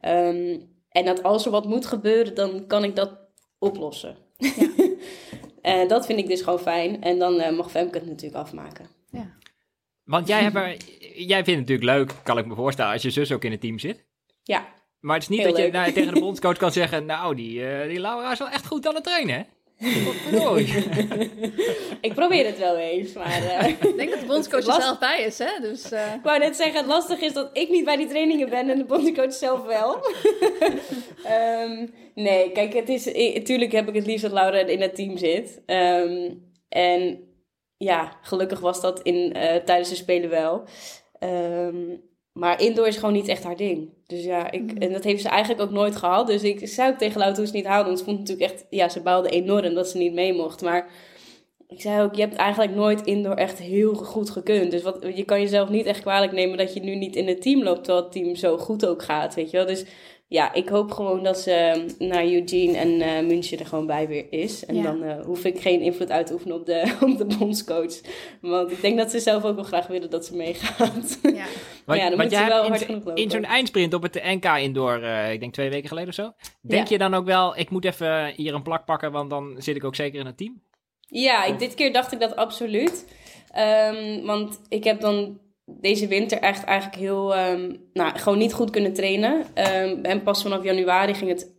Ehm, 0.00 0.58
en 0.90 1.04
dat 1.04 1.22
als 1.22 1.44
er 1.44 1.50
wat 1.50 1.66
moet 1.66 1.86
gebeuren, 1.86 2.34
dan 2.34 2.66
kan 2.66 2.84
ik 2.84 2.96
dat 2.96 3.10
oplossen. 3.66 4.16
Eh, 5.62 5.88
dat 5.88 6.06
vind 6.06 6.18
ik 6.18 6.26
dus 6.26 6.42
gewoon 6.42 6.58
fijn. 6.58 7.02
En 7.02 7.18
dan 7.18 7.40
eh, 7.40 7.56
mag 7.56 7.70
Femke 7.70 7.98
het 7.98 8.06
natuurlijk 8.06 8.34
afmaken. 8.34 8.86
ja. 9.10 9.34
Want 10.04 10.28
jij, 10.28 10.42
hebt 10.42 10.56
er, 10.56 10.76
jij 11.14 11.44
vindt 11.44 11.60
het 11.60 11.68
natuurlijk 11.68 11.82
leuk, 11.82 12.14
kan 12.22 12.38
ik 12.38 12.46
me 12.46 12.54
voorstellen, 12.54 12.92
als 12.92 13.02
je 13.02 13.10
zus 13.10 13.32
ook 13.32 13.44
in 13.44 13.50
het 13.50 13.60
team 13.60 13.78
zit. 13.78 14.04
Ja, 14.42 14.66
Maar 15.00 15.14
het 15.14 15.22
is 15.22 15.28
niet 15.28 15.38
Heel 15.40 15.48
dat 15.52 15.58
je 15.58 15.70
nou, 15.70 15.92
tegen 15.92 16.14
de 16.14 16.20
bondscoach 16.26 16.56
kan 16.56 16.72
zeggen, 16.72 17.06
nou, 17.06 17.34
die, 17.34 17.66
eh, 17.66 17.88
die 17.88 18.00
Laura 18.00 18.32
is 18.32 18.38
wel 18.38 18.48
echt 18.48 18.66
goed 18.66 18.86
aan 18.86 18.94
het 18.94 19.04
trainen. 19.04 19.46
ik 22.00 22.12
probeer 22.14 22.46
het 22.46 22.58
wel 22.58 22.76
eens. 22.76 23.12
Maar 23.12 23.42
eh, 23.42 23.68
Ik 23.68 23.96
denk 23.96 24.10
dat 24.10 24.20
de 24.20 24.26
bondscoach 24.26 24.66
er 24.66 24.82
zelf 24.82 24.98
bij 24.98 25.22
is, 25.22 25.38
hè? 25.38 25.60
Dus 25.60 25.90
eh, 25.90 26.14
ik 26.14 26.22
wou 26.22 26.38
net 26.38 26.56
zeggen, 26.56 26.76
het 26.76 26.86
lastig 26.86 27.20
is 27.20 27.32
dat 27.32 27.50
ik 27.52 27.68
niet 27.68 27.84
bij 27.84 27.96
die 27.96 28.08
trainingen 28.08 28.48
ben 28.48 28.70
en 28.70 28.78
de 28.78 28.84
bondscoach 28.84 29.32
zelf 29.32 29.64
wel. 29.64 29.98
Ehm, 31.24 31.86
nee, 32.14 32.52
kijk, 32.52 32.72
het 32.72 32.88
is, 32.88 33.04
natuurlijk 33.34 33.72
heb 33.72 33.88
ik 33.88 33.94
het 33.94 34.06
liefst 34.06 34.22
dat 34.22 34.32
Laura 34.32 34.58
in 34.58 34.80
het 34.80 34.94
team 34.94 35.16
zit. 35.16 35.62
Ehm, 35.66 36.30
en 36.68 37.18
ja, 37.76 38.18
gelukkig 38.22 38.60
was 38.60 38.80
dat 38.80 39.02
in, 39.02 39.32
eh, 39.32 39.56
tijdens 39.56 39.88
de 39.88 39.94
Spelen 39.94 40.30
wel. 40.30 40.64
Ehm, 41.18 41.96
maar 42.36 42.60
indoor 42.60 42.86
is 42.86 42.96
gewoon 42.96 43.12
niet 43.14 43.28
echt 43.28 43.44
haar 43.44 43.56
ding. 43.56 43.88
Dus 44.06 44.24
ja, 44.24 44.50
ik, 44.50 44.62
Mhm. 44.62 44.76
en 44.82 44.92
dat 44.92 45.04
heeft 45.04 45.22
ze 45.22 45.28
eigenlijk 45.28 45.62
ook 45.62 45.70
nooit 45.70 45.96
gehad. 45.96 46.26
Dus 46.26 46.42
ik 46.42 46.68
zei 46.68 46.90
ook 46.90 46.98
tegen 46.98 47.18
Laura 47.18 47.34
toen 47.36 47.46
ze 47.46 47.52
het 47.52 47.60
niet 47.62 47.70
haalde. 47.72 47.86
Want 47.86 47.98
ze 47.98 48.04
vond 48.04 48.18
natuurlijk 48.18 48.52
echt, 48.52 48.64
ja, 48.70 48.88
ze 48.88 49.00
baalde 49.00 49.28
enorm 49.28 49.74
dat 49.74 49.88
ze 49.88 49.98
niet 49.98 50.12
mee 50.12 50.32
mocht. 50.32 50.62
Maar 50.62 50.88
ik 51.68 51.80
zei 51.80 52.02
ook, 52.02 52.14
je 52.14 52.20
hebt 52.20 52.34
eigenlijk 52.34 52.74
nooit 52.74 53.00
indoor 53.06 53.34
echt 53.34 53.58
heel 53.58 53.94
goed 53.94 54.30
gekund. 54.30 54.70
Dus 54.70 54.82
wat, 54.82 55.06
je 55.14 55.24
kan 55.24 55.40
jezelf 55.40 55.68
niet 55.68 55.86
echt 55.86 56.00
kwalijk 56.00 56.32
nemen 56.32 56.58
dat 56.58 56.74
je 56.74 56.80
nu 56.80 56.94
niet 56.94 57.16
in 57.16 57.28
het 57.28 57.42
team 57.42 57.62
loopt, 57.62 57.84
terwijl 57.84 58.04
het 58.04 58.12
team 58.12 58.34
zo 58.34 58.58
goed 58.58 58.86
ook 58.86 59.02
gaat, 59.02 59.34
weet 59.34 59.50
je 59.50 59.56
wel. 59.56 59.66
Dus 59.66 59.84
ja, 60.28 60.52
ik 60.52 60.68
hoop 60.68 60.90
gewoon 60.92 61.22
dat 61.22 61.38
ze 61.38 61.50
eh, 61.52 62.08
naar 62.08 62.24
Eugene 62.24 62.76
en 62.76 63.00
eh 63.00 63.26
München 63.26 63.58
er 63.58 63.66
gewoon 63.66 63.86
bij 63.86 64.08
weer 64.08 64.26
is. 64.30 64.64
En 64.66 64.74
Ja. 64.74 64.82
dan 64.82 65.02
eh, 65.02 65.24
hoef 65.24 65.44
ik 65.44 65.60
geen 65.60 65.80
invloed 65.80 66.10
uit 66.10 66.26
te 66.26 66.32
oefenen 66.32 66.56
op 66.56 66.66
de, 66.66 66.94
op 67.12 67.18
de 67.18 67.36
bondscoach. 67.38 68.00
Want 68.40 68.70
ik 68.70 68.80
denk 68.80 68.96
dat 68.98 69.10
ze 69.10 69.18
zelf 69.20 69.44
ook 69.44 69.54
wel 69.54 69.64
graag 69.64 69.86
willen 69.86 70.10
dat 70.10 70.26
ze 70.26 70.36
meegaat. 70.36 71.18
ja. 71.22 71.44
Maar 71.86 71.96
ja, 71.96 72.08
dan 72.08 72.18
moet 72.20 72.30
je 72.30 72.44
wel 72.46 72.62
hard 72.66 72.80
in, 72.80 72.86
genoeg 72.86 73.04
lopen. 73.04 73.22
in 73.22 73.30
zo'n 73.30 73.44
eindsprint 73.44 73.94
op 73.94 74.02
het 74.02 74.14
NK 74.24 74.44
Indoor, 74.44 75.02
eh, 75.02 75.32
ik 75.32 75.40
denk 75.40 75.52
twee 75.52 75.70
weken 75.70 75.88
geleden 75.88 76.08
of 76.08 76.14
zo. 76.14 76.32
Denk 76.62 76.88
Ja. 76.88 76.92
je 76.92 76.98
dan 76.98 77.14
ook 77.14 77.24
wel, 77.26 77.56
ik 77.56 77.70
moet 77.70 77.84
even 77.84 78.32
hier 78.36 78.54
een 78.54 78.62
plak 78.62 78.84
pakken, 78.84 79.12
want 79.12 79.30
dan 79.30 79.54
zit 79.58 79.76
ik 79.76 79.84
ook 79.84 79.94
zeker 79.94 80.20
in 80.20 80.26
het 80.26 80.36
team? 80.36 80.62
Ja, 81.08 81.44
ik, 81.44 81.58
dit 81.58 81.74
keer 81.74 81.92
dacht 81.92 82.12
ik 82.12 82.20
dat 82.20 82.36
absoluut. 82.36 83.06
Ehm, 83.52 84.24
want 84.24 84.60
ik 84.68 84.84
heb 84.84 85.00
dan 85.00 85.38
deze 85.66 86.06
winter 86.06 86.38
echt 86.38 86.64
eigenlijk 86.64 87.00
heel, 87.00 87.34
ehm, 87.34 87.74
nou, 87.92 88.18
gewoon 88.18 88.38
niet 88.38 88.52
goed 88.52 88.70
kunnen 88.70 88.92
trainen. 88.92 89.44
Ehm, 89.54 89.98
en 90.02 90.22
pas 90.22 90.42
vanaf 90.42 90.64
januari 90.64 91.14
ging 91.14 91.30
het 91.30 91.54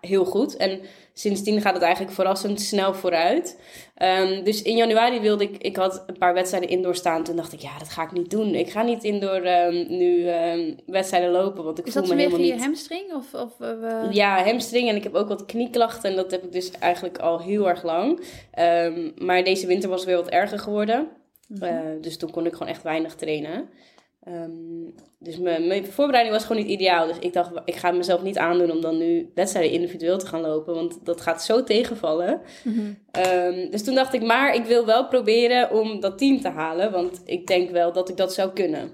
heel 0.00 0.24
goed. 0.24 0.56
En 0.56 0.80
sindsdien 1.12 1.60
gaat 1.60 1.74
het 1.74 1.82
eigenlijk 1.82 2.14
verrassend 2.14 2.60
snel 2.60 2.94
vooruit. 2.94 3.60
Ehm, 3.94 4.44
dus 4.44 4.62
in 4.62 4.76
januari 4.76 5.20
wilde 5.20 5.44
ik, 5.44 5.56
ik 5.56 5.76
had 5.76 6.04
een 6.06 6.18
paar 6.18 6.34
wedstrijden 6.34 6.70
indoor 6.70 6.94
staan. 6.94 7.24
Toen 7.24 7.36
dacht 7.36 7.52
ik, 7.52 7.60
ja, 7.60 7.78
dat 7.78 7.88
ga 7.88 8.02
ik 8.02 8.12
niet 8.12 8.30
doen. 8.30 8.54
Ik 8.54 8.70
ga 8.70 8.82
niet 8.82 9.04
indoor 9.04 9.40
nu 9.88 10.24
wedstrijden 10.86 11.30
lopen, 11.30 11.64
want 11.64 11.78
ik 11.78 11.86
Is 11.86 11.92
voel 11.92 12.02
dat 12.02 12.10
me 12.14 12.18
helemaal 12.18 12.40
je 12.40 12.52
niet... 12.52 12.62
hamstring? 12.62 13.14
Of, 13.14 13.34
of, 13.34 13.60
eh, 13.60 14.02
Ja, 14.10 14.44
hamstring 14.44 14.88
en 14.88 14.96
ik 14.96 15.02
heb 15.02 15.14
ook 15.14 15.28
wat 15.28 15.44
knieklachten 15.44 16.10
en 16.10 16.16
dat 16.16 16.30
heb 16.30 16.44
ik 16.44 16.52
dus 16.52 16.70
eigenlijk 16.70 17.18
al 17.18 17.40
heel 17.40 17.68
erg 17.68 17.82
lang. 17.82 18.20
Maar 19.16 19.44
deze 19.44 19.66
winter 19.66 19.88
was 19.88 20.00
het 20.00 20.08
weer 20.08 20.18
wat 20.18 20.28
erger 20.28 20.58
geworden. 20.58 21.08
Mhm. 21.48 21.62
Eh, 21.62 21.80
dus 22.00 22.16
toen 22.16 22.30
kon 22.30 22.46
ik 22.46 22.52
gewoon 22.52 22.68
echt 22.68 22.82
weinig 22.82 23.14
trainen. 23.14 23.68
Ehm, 24.24 24.90
dus 25.18 25.38
mijn, 25.38 25.66
mijn 25.66 25.86
voorbereiding 25.86 26.36
was 26.36 26.46
gewoon 26.46 26.62
niet 26.62 26.70
ideaal. 26.70 27.06
Dus 27.06 27.18
ik 27.18 27.32
dacht, 27.32 27.50
ik 27.64 27.76
ga 27.76 27.90
mezelf 27.90 28.22
niet 28.22 28.38
aandoen 28.38 28.70
om 28.70 28.80
dan 28.80 28.98
nu 28.98 29.30
wedstrijden 29.34 29.72
individueel 29.72 30.18
te 30.18 30.26
gaan 30.26 30.40
lopen. 30.40 30.74
Want 30.74 30.98
dat 31.04 31.20
gaat 31.20 31.42
zo 31.42 31.64
tegenvallen. 31.64 32.40
Mhm. 32.64 32.92
Ehm, 33.10 33.70
dus 33.70 33.84
toen 33.84 33.94
dacht 33.94 34.12
ik, 34.12 34.22
maar 34.22 34.54
ik 34.54 34.64
wil 34.64 34.86
wel 34.86 35.08
proberen 35.08 35.70
om 35.70 36.00
dat 36.00 36.18
team 36.18 36.40
te 36.40 36.48
halen. 36.48 36.92
Want 36.92 37.22
ik 37.24 37.46
denk 37.46 37.70
wel 37.70 37.92
dat 37.92 38.08
ik 38.08 38.16
dat 38.16 38.34
zou 38.34 38.52
kunnen. 38.52 38.92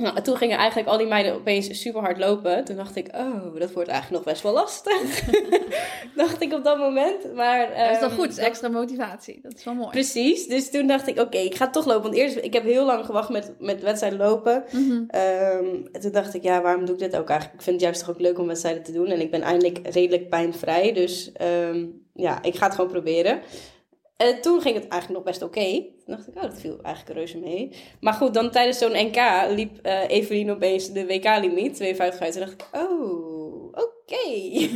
Nou, 0.00 0.16
en 0.16 0.22
toen 0.22 0.36
gingen 0.36 0.58
eigenlijk 0.58 0.88
al 0.88 0.98
die 0.98 1.06
meiden 1.06 1.34
opeens 1.34 1.80
super 1.80 2.00
hard 2.00 2.18
lopen. 2.18 2.64
Toen 2.64 2.76
dacht 2.76 2.96
ik, 2.96 3.08
oh, 3.14 3.58
dat 3.58 3.72
wordt 3.72 3.88
eigenlijk 3.88 4.10
nog 4.10 4.32
best 4.32 4.42
wel 4.42 4.52
lastig. 4.52 5.24
dacht 6.16 6.42
ik 6.42 6.52
op 6.52 6.64
dat 6.64 6.78
moment. 6.78 7.34
Maar, 7.34 7.68
dat 7.68 7.90
is 7.90 7.98
wel 7.98 8.08
ehm, 8.08 8.18
goed, 8.18 8.36
dat 8.36 8.44
extra 8.44 8.68
motivatie. 8.68 9.40
Dat 9.42 9.54
is 9.56 9.64
wel 9.64 9.74
mooi. 9.74 9.90
Precies, 9.90 10.46
dus 10.46 10.70
toen 10.70 10.86
dacht 10.86 11.06
ik, 11.06 11.18
oké, 11.18 11.38
ik 11.38 11.54
ga 11.54 11.70
toch 11.70 11.86
lopen. 11.86 12.02
Want 12.02 12.14
eerst, 12.14 12.36
ik 12.36 12.52
heb 12.52 12.64
heel 12.64 12.84
lang 12.84 13.04
gewacht 13.04 13.28
met, 13.28 13.52
met 13.58 13.82
wedstrijden 13.82 14.18
lopen. 14.18 14.64
Mhm. 14.70 15.04
Ehm, 15.08 15.66
en 15.92 16.00
toen 16.00 16.12
dacht 16.12 16.34
ik, 16.34 16.42
ja, 16.42 16.62
waarom 16.62 16.84
doe 16.84 16.94
ik 16.94 17.00
dit 17.00 17.16
ook 17.16 17.28
eigenlijk? 17.28 17.58
Ik 17.58 17.64
vind 17.64 17.76
het 17.76 17.84
juist 17.84 18.00
toch 18.00 18.10
ook 18.10 18.20
leuk 18.20 18.38
om 18.38 18.46
wedstrijden 18.46 18.82
te 18.82 18.92
doen. 18.92 19.06
En 19.06 19.20
ik 19.20 19.30
ben 19.30 19.42
eindelijk 19.42 19.78
redelijk 19.82 20.28
pijnvrij. 20.28 20.92
Dus 20.92 21.32
ehm, 21.32 21.86
ja, 22.14 22.42
ik 22.42 22.54
ga 22.54 22.64
het 22.66 22.74
gewoon 22.74 22.90
proberen. 22.90 23.40
En 24.16 24.40
toen 24.40 24.60
ging 24.60 24.74
het 24.74 24.88
eigenlijk 24.88 25.24
nog 25.24 25.32
best 25.32 25.42
oké. 25.42 25.84
Toen 26.10 26.16
dacht 26.16 26.28
ik, 26.28 26.36
oh, 26.36 26.42
dat 26.42 26.60
viel 26.60 26.78
eigenlijk 26.82 27.16
reuze 27.18 27.38
mee. 27.38 27.70
Maar 28.00 28.12
goed, 28.12 28.34
dan 28.34 28.50
tijdens 28.50 28.78
zo'n 28.78 28.92
NK 29.06 29.16
liep 29.56 29.78
eh 29.82 30.08
Evelien 30.08 30.50
opeens 30.50 30.92
de 30.92 31.06
WK-limiet, 31.06 31.74
52 31.74 32.20
uit. 32.20 32.32
Toen 32.32 32.40
dacht 32.40 32.52
ik, 32.52 32.66
oh, 32.72 33.66
oké. 33.72 34.68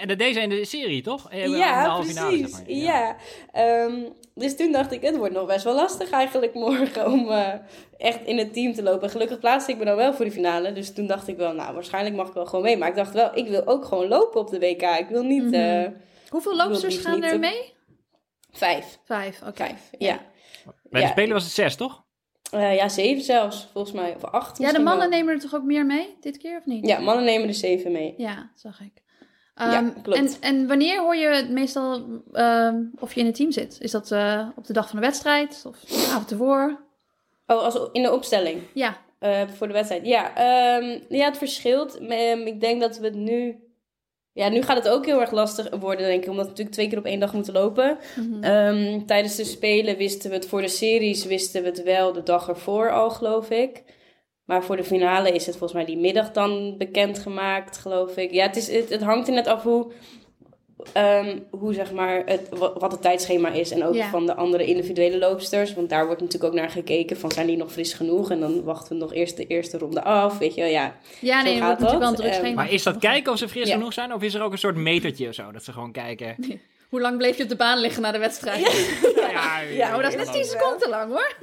En 0.00 0.08
dat 0.08 0.18
deed 0.18 0.34
ze 0.34 0.40
in 0.40 0.48
de 0.48 0.64
serie, 0.64 1.02
toch? 1.02 1.30
Eh, 1.30 1.46
Ja, 1.46 1.86
halve 1.86 2.08
finale, 2.08 2.28
precies. 2.38 2.56
zeg 2.56 2.66
maar. 2.66 2.74
ja. 2.76 3.16
Ehm, 3.52 3.94
dus 4.34 4.56
toen 4.56 4.72
dacht 4.72 4.92
ik, 4.92 5.02
het 5.02 5.16
wordt 5.16 5.34
nog 5.34 5.46
best 5.46 5.64
wel 5.64 5.74
lastig 5.74 6.10
eigenlijk 6.10 6.54
morgen 6.54 7.06
om 7.12 7.30
eh, 7.30 7.52
echt 7.96 8.24
in 8.24 8.38
het 8.38 8.52
team 8.52 8.74
te 8.74 8.82
lopen. 8.82 9.10
Gelukkig 9.10 9.38
plaatste 9.38 9.72
ik 9.72 9.78
me 9.78 9.84
dan 9.84 9.96
wel 9.96 10.14
voor 10.14 10.24
de 10.24 10.30
finale. 10.30 10.72
Dus 10.72 10.92
toen 10.94 11.06
dacht 11.06 11.28
ik 11.28 11.36
wel, 11.36 11.52
nou, 11.52 11.74
waarschijnlijk 11.74 12.16
mag 12.16 12.28
ik 12.28 12.34
wel 12.34 12.46
gewoon 12.46 12.64
mee. 12.64 12.76
Maar 12.76 12.88
ik 12.88 12.94
dacht 12.94 13.12
wel, 13.14 13.30
ik 13.34 13.48
wil 13.48 13.66
ook 13.66 13.84
gewoon 13.84 14.08
lopen 14.08 14.40
op 14.40 14.50
de 14.50 14.58
WK. 14.58 14.82
Ik 14.82 15.06
wil 15.08 15.22
niet 15.22 15.44
Mhm. 15.44 15.54
eh, 15.54 15.86
Hoeveel 16.28 16.56
loopsters 16.56 16.96
gaan 16.96 17.22
er 17.22 17.38
mee? 17.38 17.74
vijf. 18.52 18.98
Vijf, 19.04 19.40
oké. 19.42 19.52
Vijf, 19.64 19.80
ja. 19.98 20.20
Bij 20.90 21.00
de. 21.02 21.06
Spelen 21.08 21.32
was 21.32 21.44
het 21.44 21.52
zes, 21.52 21.76
toch? 21.76 22.04
Eh, 22.50 22.74
ja, 22.76 22.88
zeven 22.88 23.24
zelfs, 23.24 23.68
volgens 23.72 23.94
mij. 23.94 24.14
Of 24.14 24.24
acht 24.24 24.58
Ja, 24.58 24.72
de 24.72 24.78
mannen 24.78 25.08
wel. 25.10 25.18
nemen 25.18 25.34
er 25.34 25.40
toch 25.40 25.54
ook 25.54 25.62
meer 25.64 25.86
mee 25.86 26.16
dit 26.20 26.36
keer, 26.36 26.58
of 26.58 26.66
niet? 26.66 26.86
Ja, 26.86 26.98
mannen 26.98 27.24
nemen 27.24 27.48
er 27.48 27.54
zeven 27.54 27.92
mee. 27.92 28.14
Ja, 28.16 28.50
zag 28.54 28.80
ik. 28.80 29.02
Ja, 29.54 29.72
Ehm, 29.76 29.90
klopt. 30.02 30.18
En, 30.18 30.28
en 30.40 30.66
wanneer 30.68 31.00
hoor 31.00 31.16
je 31.16 31.46
meestal 31.50 32.06
ehm, 32.32 32.80
of 32.98 33.14
je 33.14 33.20
in 33.20 33.26
het 33.26 33.34
team 33.34 33.50
zit? 33.52 33.76
Is 33.80 33.90
dat 33.90 34.10
eh, 34.10 34.48
op 34.56 34.66
de 34.66 34.72
dag 34.72 34.88
van 34.88 35.00
de 35.00 35.06
wedstrijd 35.06 35.62
of 35.66 35.76
de 35.80 36.08
avond 36.12 36.30
ervoor? 36.30 36.80
Oh, 37.46 37.62
als 37.62 37.88
in 37.92 38.02
de 38.02 38.12
opstelling. 38.12 38.62
Ja, 38.74 39.04
Eh, 39.18 39.48
voor 39.48 39.66
de 39.66 39.72
wedstrijd. 39.72 40.06
Ja, 40.06 40.34
ehm, 40.34 40.98
ja 41.08 41.24
het 41.24 41.38
verschilt. 41.38 42.00
Ik 42.44 42.60
denk 42.60 42.80
dat 42.80 42.98
we 42.98 43.04
het 43.04 43.14
nu... 43.14 43.56
Ja, 44.36 44.48
nu 44.48 44.62
gaat 44.62 44.76
het 44.76 44.88
ook 44.88 45.06
heel 45.06 45.20
erg 45.20 45.30
lastig 45.30 45.68
worden, 45.80 46.06
denk 46.06 46.22
ik. 46.22 46.30
Omdat 46.30 46.44
we 46.44 46.50
natuurlijk 46.50 46.76
twee 46.76 46.88
keer 46.88 46.98
op 46.98 47.04
één 47.04 47.20
dag 47.20 47.32
moeten 47.32 47.52
lopen. 47.52 47.98
Mhm. 48.16 48.42
Ehm, 48.42 49.04
tijdens 49.06 49.36
de 49.36 49.44
Spelen 49.44 49.96
wisten 49.96 50.30
we 50.30 50.36
het 50.36 50.46
voor 50.46 50.60
de 50.60 50.68
series... 50.68 51.24
wisten 51.24 51.62
we 51.62 51.68
het 51.68 51.82
wel 51.82 52.12
de 52.12 52.22
dag 52.22 52.48
ervoor 52.48 52.90
al, 52.90 53.10
geloof 53.10 53.50
ik. 53.50 53.82
Maar 54.44 54.64
voor 54.64 54.76
de 54.76 54.84
finale 54.84 55.32
is 55.32 55.46
het 55.46 55.56
volgens 55.56 55.72
mij 55.72 55.84
die 55.84 55.98
middag 55.98 56.32
dan 56.32 56.74
bekendgemaakt, 56.78 57.76
geloof 57.76 58.16
ik. 58.16 58.32
Ja, 58.32 58.46
het, 58.46 58.56
is, 58.56 58.70
het, 58.70 58.88
het 58.88 59.02
hangt 59.02 59.28
er 59.28 59.34
net 59.34 59.46
af 59.46 59.62
hoe, 59.62 59.92
ehm, 60.92 61.38
hoe 61.50 61.74
zeg 61.74 61.92
maar 61.92 62.22
het, 62.26 62.48
wat 62.58 62.92
het 62.92 63.02
tijdschema 63.02 63.52
is. 63.52 63.70
En 63.70 63.84
ook 63.84 64.02
van 64.02 64.26
de 64.26 64.34
andere 64.34 64.64
individuele 64.64 65.18
loopsters. 65.18 65.74
Want 65.74 65.88
daar 65.88 66.06
wordt 66.06 66.20
natuurlijk 66.20 66.52
ook 66.52 66.58
naar 66.60 66.70
gekeken 66.70 67.16
van 67.16 67.30
zijn 67.30 67.46
die 67.46 67.56
nog 67.56 67.72
fris 67.72 67.92
genoeg? 67.92 68.30
En 68.30 68.40
dan 68.40 68.64
wachten 68.64 68.92
we 68.92 69.02
nog 69.02 69.14
eerst 69.14 69.36
de 69.36 69.46
eerste 69.46 69.78
ronde 69.78 70.02
af. 70.02 70.38
Weet 70.38 70.54
je, 70.54 70.64
ja. 70.64 70.96
Ja, 71.20 71.42
nee, 71.42 71.56
gaat 71.56 71.80
dat. 71.80 71.98
Wel 71.98 72.24
een 72.24 72.46
um, 72.46 72.54
maar 72.54 72.72
is 72.72 72.82
dat 72.82 72.98
kijken 72.98 73.32
of 73.32 73.38
ze 73.38 73.48
fris 73.48 73.70
genoeg 73.70 73.92
zijn? 73.92 74.14
Of 74.14 74.22
is 74.22 74.34
er 74.34 74.42
ook 74.42 74.52
een 74.52 74.58
soort 74.58 74.76
metertje 74.76 75.28
of 75.28 75.34
zo? 75.34 75.52
Dat 75.52 75.64
ze 75.64 75.72
gewoon 75.72 75.92
kijken. 75.92 76.36
Hoe 76.88 77.00
lang 77.00 77.16
bleef 77.16 77.36
je 77.36 77.42
op 77.42 77.48
de 77.48 77.56
baan 77.56 77.78
liggen 77.78 78.02
na 78.02 78.12
de 78.12 78.18
wedstrijd? 78.18 78.60
Ja, 79.16 79.30
ja, 79.30 79.60
ja, 79.60 79.90
maar 79.90 80.02
dat 80.02 80.12
is 80.12 80.18
net 80.18 80.32
10 80.32 80.44
seconden 80.44 80.88
lang 80.88 81.10
hoor. 81.10 81.36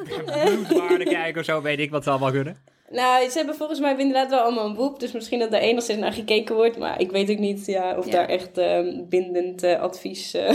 Bloedwaarde 0.67 1.03
kijken 1.03 1.39
of 1.39 1.45
zo, 1.45 1.61
weet 1.61 1.79
ik 1.79 1.91
wat 1.91 2.03
ze 2.03 2.09
allemaal 2.09 2.31
kunnen. 2.31 2.57
Nou, 2.93 3.29
ze 3.29 3.37
hebben 3.37 3.55
volgens 3.55 3.79
mij 3.79 3.95
inderdaad 3.97 4.29
wel 4.29 4.39
allemaal 4.39 4.65
een 4.65 4.75
boek. 4.75 4.99
Dus 4.99 5.11
misschien 5.11 5.39
dat 5.39 5.51
daar 5.51 5.61
enigszins 5.61 5.99
naar 5.99 6.13
gekeken 6.13 6.55
wordt. 6.55 6.77
Maar 6.77 7.01
ik 7.01 7.11
weet 7.11 7.31
ook 7.31 7.37
niet 7.37 7.65
ja, 7.65 7.97
of 7.97 8.07
daar 8.07 8.27
echt 8.27 8.57
uh, 8.57 8.99
bindend 9.09 9.63
uh, 9.63 9.79
advies 9.79 10.33
uh, 10.35 10.51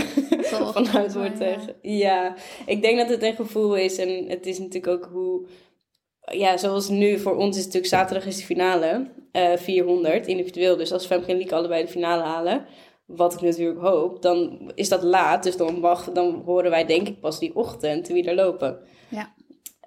vanuit 0.71 1.13
wordt. 1.13 1.39
Ja. 1.39 1.57
ja, 1.81 2.35
ik 2.65 2.81
denk 2.81 2.97
dat 2.97 3.09
het 3.09 3.23
een 3.23 3.35
gevoel 3.35 3.75
is. 3.75 3.97
En 3.97 4.25
het 4.27 4.45
is 4.45 4.59
natuurlijk 4.59 4.87
ook 4.87 5.09
hoe... 5.11 5.47
Ja, 6.31 6.57
zoals 6.57 6.89
nu 6.89 7.19
voor 7.19 7.35
ons 7.35 7.57
is 7.57 7.63
natuurlijk 7.63 7.93
zaterdag 7.93 8.25
is 8.25 8.37
de 8.37 8.43
finale. 8.43 9.17
400 9.55 10.27
individueel. 10.27 10.77
Dus 10.77 10.91
als 10.91 11.05
Femke 11.05 11.31
en 11.31 11.37
Lieke 11.37 11.55
allebei 11.55 11.81
de 11.85 11.91
finale 11.91 12.23
halen 12.23 12.65
wat 13.05 13.33
ik 13.33 13.41
natuurlijk 13.41 13.79
hoop, 13.79 14.21
dan 14.21 14.71
is 14.75 14.89
dat 14.89 15.03
laat. 15.03 15.43
Dus 15.43 15.57
dan, 15.57 15.79
wacht, 15.79 16.15
dan 16.15 16.41
horen 16.45 16.69
wij 16.69 16.85
denk 16.85 17.07
ik 17.07 17.19
pas 17.19 17.39
die 17.39 17.55
ochtend 17.55 18.07
wie 18.07 18.23
er 18.23 18.35
lopen. 18.35 18.79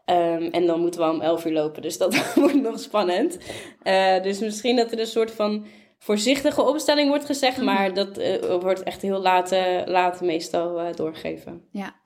Um, 0.06 0.42
en 0.50 0.66
dan 0.66 0.80
moeten 0.80 1.00
we 1.00 1.10
om 1.10 1.20
11 1.20 1.44
uur 1.44 1.52
lopen, 1.52 1.82
dus 1.82 1.98
dat 1.98 2.32
wordt 2.34 2.62
nog 2.62 2.78
spannend. 2.78 3.38
Uh, 3.82 4.22
dus 4.22 4.38
misschien 4.40 4.76
dat 4.76 4.92
er 4.92 5.00
een 5.00 5.06
soort 5.06 5.30
van 5.30 5.66
voorzichtige 5.98 6.62
opstelling 6.62 7.08
wordt 7.08 7.24
gezegd, 7.24 7.56
mhm. 7.56 7.64
maar 7.66 7.94
dat 7.94 8.18
uh, 8.18 8.54
wordt 8.60 8.82
echt 8.82 9.02
heel 9.02 9.20
laat, 9.20 9.52
uh, 9.52 9.82
laat 9.84 10.20
meestal 10.20 10.94
doorgegeven. 10.94 11.68
Ja. 11.70 12.00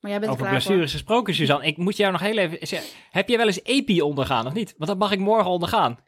Maar 0.00 0.10
jij 0.10 0.20
bent 0.20 0.32
Over 0.32 0.48
blessures 0.48 0.92
gesproken, 0.92 1.34
Suzanne. 1.34 1.66
Ik 1.66 1.76
moet 1.76 1.96
jou 1.96 2.12
nog 2.12 2.20
heel 2.20 2.36
even. 2.36 2.80
Heb 3.10 3.28
jij 3.28 3.36
wel 3.36 3.46
eens 3.46 3.62
EPI 3.62 4.02
ondergaan 4.02 4.46
of 4.46 4.52
niet? 4.52 4.74
Want 4.76 4.90
dat 4.90 4.98
mag 4.98 5.12
ik 5.12 5.18
morgen 5.18 5.50
ondergaan. 5.50 5.98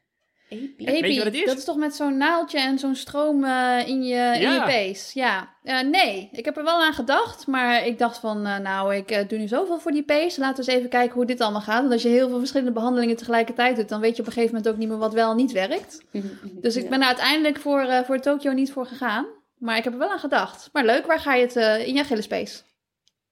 Epi? 0.77 1.01
Weet 1.01 1.15
je 1.15 1.17
wat 1.17 1.25
het 1.25 1.35
is? 1.35 1.45
Dat 1.45 1.59
is 1.59 1.65
toch 1.65 1.77
met 1.77 1.95
zo'n 1.95 2.17
naaldje 2.17 2.61
en 2.61 2.79
zo'n 2.79 2.95
stroom 2.95 3.45
uh, 3.45 3.79
in, 3.87 4.03
je, 4.03 4.33
in 4.35 4.53
je 4.53 4.63
pees. 4.65 5.13
Ja. 5.13 5.49
Uh, 5.65 5.81
nee, 5.81 6.29
ik 6.33 6.45
heb 6.45 6.57
er 6.57 6.65
wel 6.65 6.83
aan 6.83 6.93
gedacht. 6.93 7.47
Maar 7.47 7.87
ik 7.87 7.99
dacht 7.99 8.19
van, 8.19 8.47
uh, 8.47 8.59
nou, 8.59 8.95
ik 8.95 9.29
doe 9.29 9.39
nu 9.39 9.49
zoveel 9.49 9.79
voor 9.79 9.93
die 9.93 10.03
pees. 10.03 10.37
Laten 10.37 10.65
we 10.65 10.71
eens 10.71 10.79
even 10.79 10.91
kijken 10.91 11.15
hoe 11.15 11.25
dit 11.25 11.41
allemaal 11.41 11.61
gaat. 11.61 11.81
Want 11.81 11.93
als 11.93 12.03
je 12.03 12.09
heel 12.09 12.29
veel 12.29 12.39
verschillende 12.39 12.73
behandelingen 12.73 13.17
tegelijkertijd 13.17 13.77
doet... 13.77 13.89
dan 13.89 14.01
weet 14.01 14.17
je 14.17 14.23
op 14.23 14.27
een 14.27 14.33
gegeven 14.33 14.55
moment 14.55 14.73
ook 14.73 14.81
niet 14.81 14.89
meer 14.89 14.99
wat 14.99 15.13
wel 15.13 15.31
en 15.31 15.37
niet 15.37 15.53
werkt. 15.53 16.05
dus 16.65 16.77
ik 16.77 16.89
ben 16.91 17.01
er 17.01 17.07
uiteindelijk 17.07 17.59
voor, 17.59 18.05
voor 18.07 18.21
Tokio 18.21 18.53
niet 18.53 18.73
voor 18.73 18.87
gegaan. 18.87 19.27
Maar 19.59 19.77
ik 19.77 19.85
heb 19.85 19.93
er 19.93 19.99
wel 19.99 20.11
aan 20.11 20.19
gedacht. 20.19 20.69
Maar 20.73 20.85
leuk, 20.85 21.07
waar 21.07 21.21
ga 21.21 21.35
je 21.35 21.47
het 21.47 21.87
in 21.87 21.95
je 21.95 22.01
Achillespees? 22.01 22.65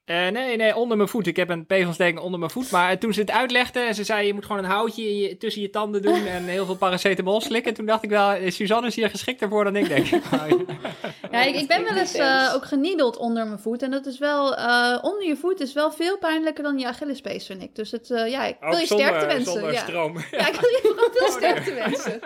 Uh, 0.07 0.29
nee, 0.29 0.57
nee, 0.57 0.77
onder 0.77 0.97
mijn 0.97 1.09
voet. 1.09 1.27
Ik 1.27 1.37
heb 1.37 1.49
een 1.49 1.67
peesontsteking 1.67 2.19
onder 2.19 2.39
mijn 2.39 2.51
voet. 2.51 2.71
Maar 2.71 2.99
toen 2.99 3.13
ze 3.13 3.21
het 3.21 3.31
uitlegde 3.31 3.81
en 3.81 3.95
ze 3.95 4.05
zei 4.05 4.27
je 4.27 4.35
moet 4.35 4.47
gewoon 4.47 4.65
een 4.65 4.71
houtje 4.71 5.19
je, 5.19 5.37
tussen 5.37 5.63
je 5.63 5.71
tanden 5.71 6.03
doen 6.03 6.27
en 6.27 6.45
heel 6.45 6.67
veel 6.67 6.77
paracetamol 6.77 7.41
slikken. 7.41 7.75
Toen 7.75 7.87
dacht 7.87 8.03
ik 8.03 8.11
wel, 8.11 8.31
eh, 8.31 8.51
Suzanne 8.51 8.87
is 8.87 8.97
hier 8.97 9.11
geschikter 9.11 9.49
voor 9.49 9.65
dan 9.65 9.77
ik 9.77 9.89
denk. 9.89 10.07
ja, 11.31 11.43
ik, 11.43 11.55
ik, 11.55 11.69
ben 11.69 11.85
wel 11.85 11.97
eens 11.97 12.17
uh, 12.17 12.53
ook 12.55 12.65
geniedeld 12.65 13.17
onder 13.17 13.47
mijn 13.47 13.59
voet. 13.59 13.83
En 13.83 13.91
dat 13.91 14.07
is 14.07 14.19
wel, 14.19 14.59
uh, 14.59 14.99
onder 15.03 15.27
je 15.27 15.37
voet 15.37 15.61
is 15.61 15.73
wel 15.73 15.93
veel 15.93 16.19
pijnlijker 16.19 16.63
dan 16.63 16.79
je 16.79 16.87
Achillespees, 16.87 17.47
vind 17.47 17.63
ik. 17.63 17.75
Dus 17.75 17.91
het, 17.91 18.09
ja, 18.09 18.45
ik 18.45 18.57
wil 18.61 18.79
je 18.79 18.87
sterkte 18.87 19.27
wensen. 19.27 19.53
Zonder 19.53 19.73
ja. 19.73 19.81
stroom. 19.81 20.17
Ja. 20.31 20.49
ik 20.49 20.61
wil 20.61 20.71
je 20.71 20.81
vooral 20.95 21.11
veel 21.13 21.27
oh, 21.27 21.33
sterkte 21.33 21.75
wensen. 21.75 22.21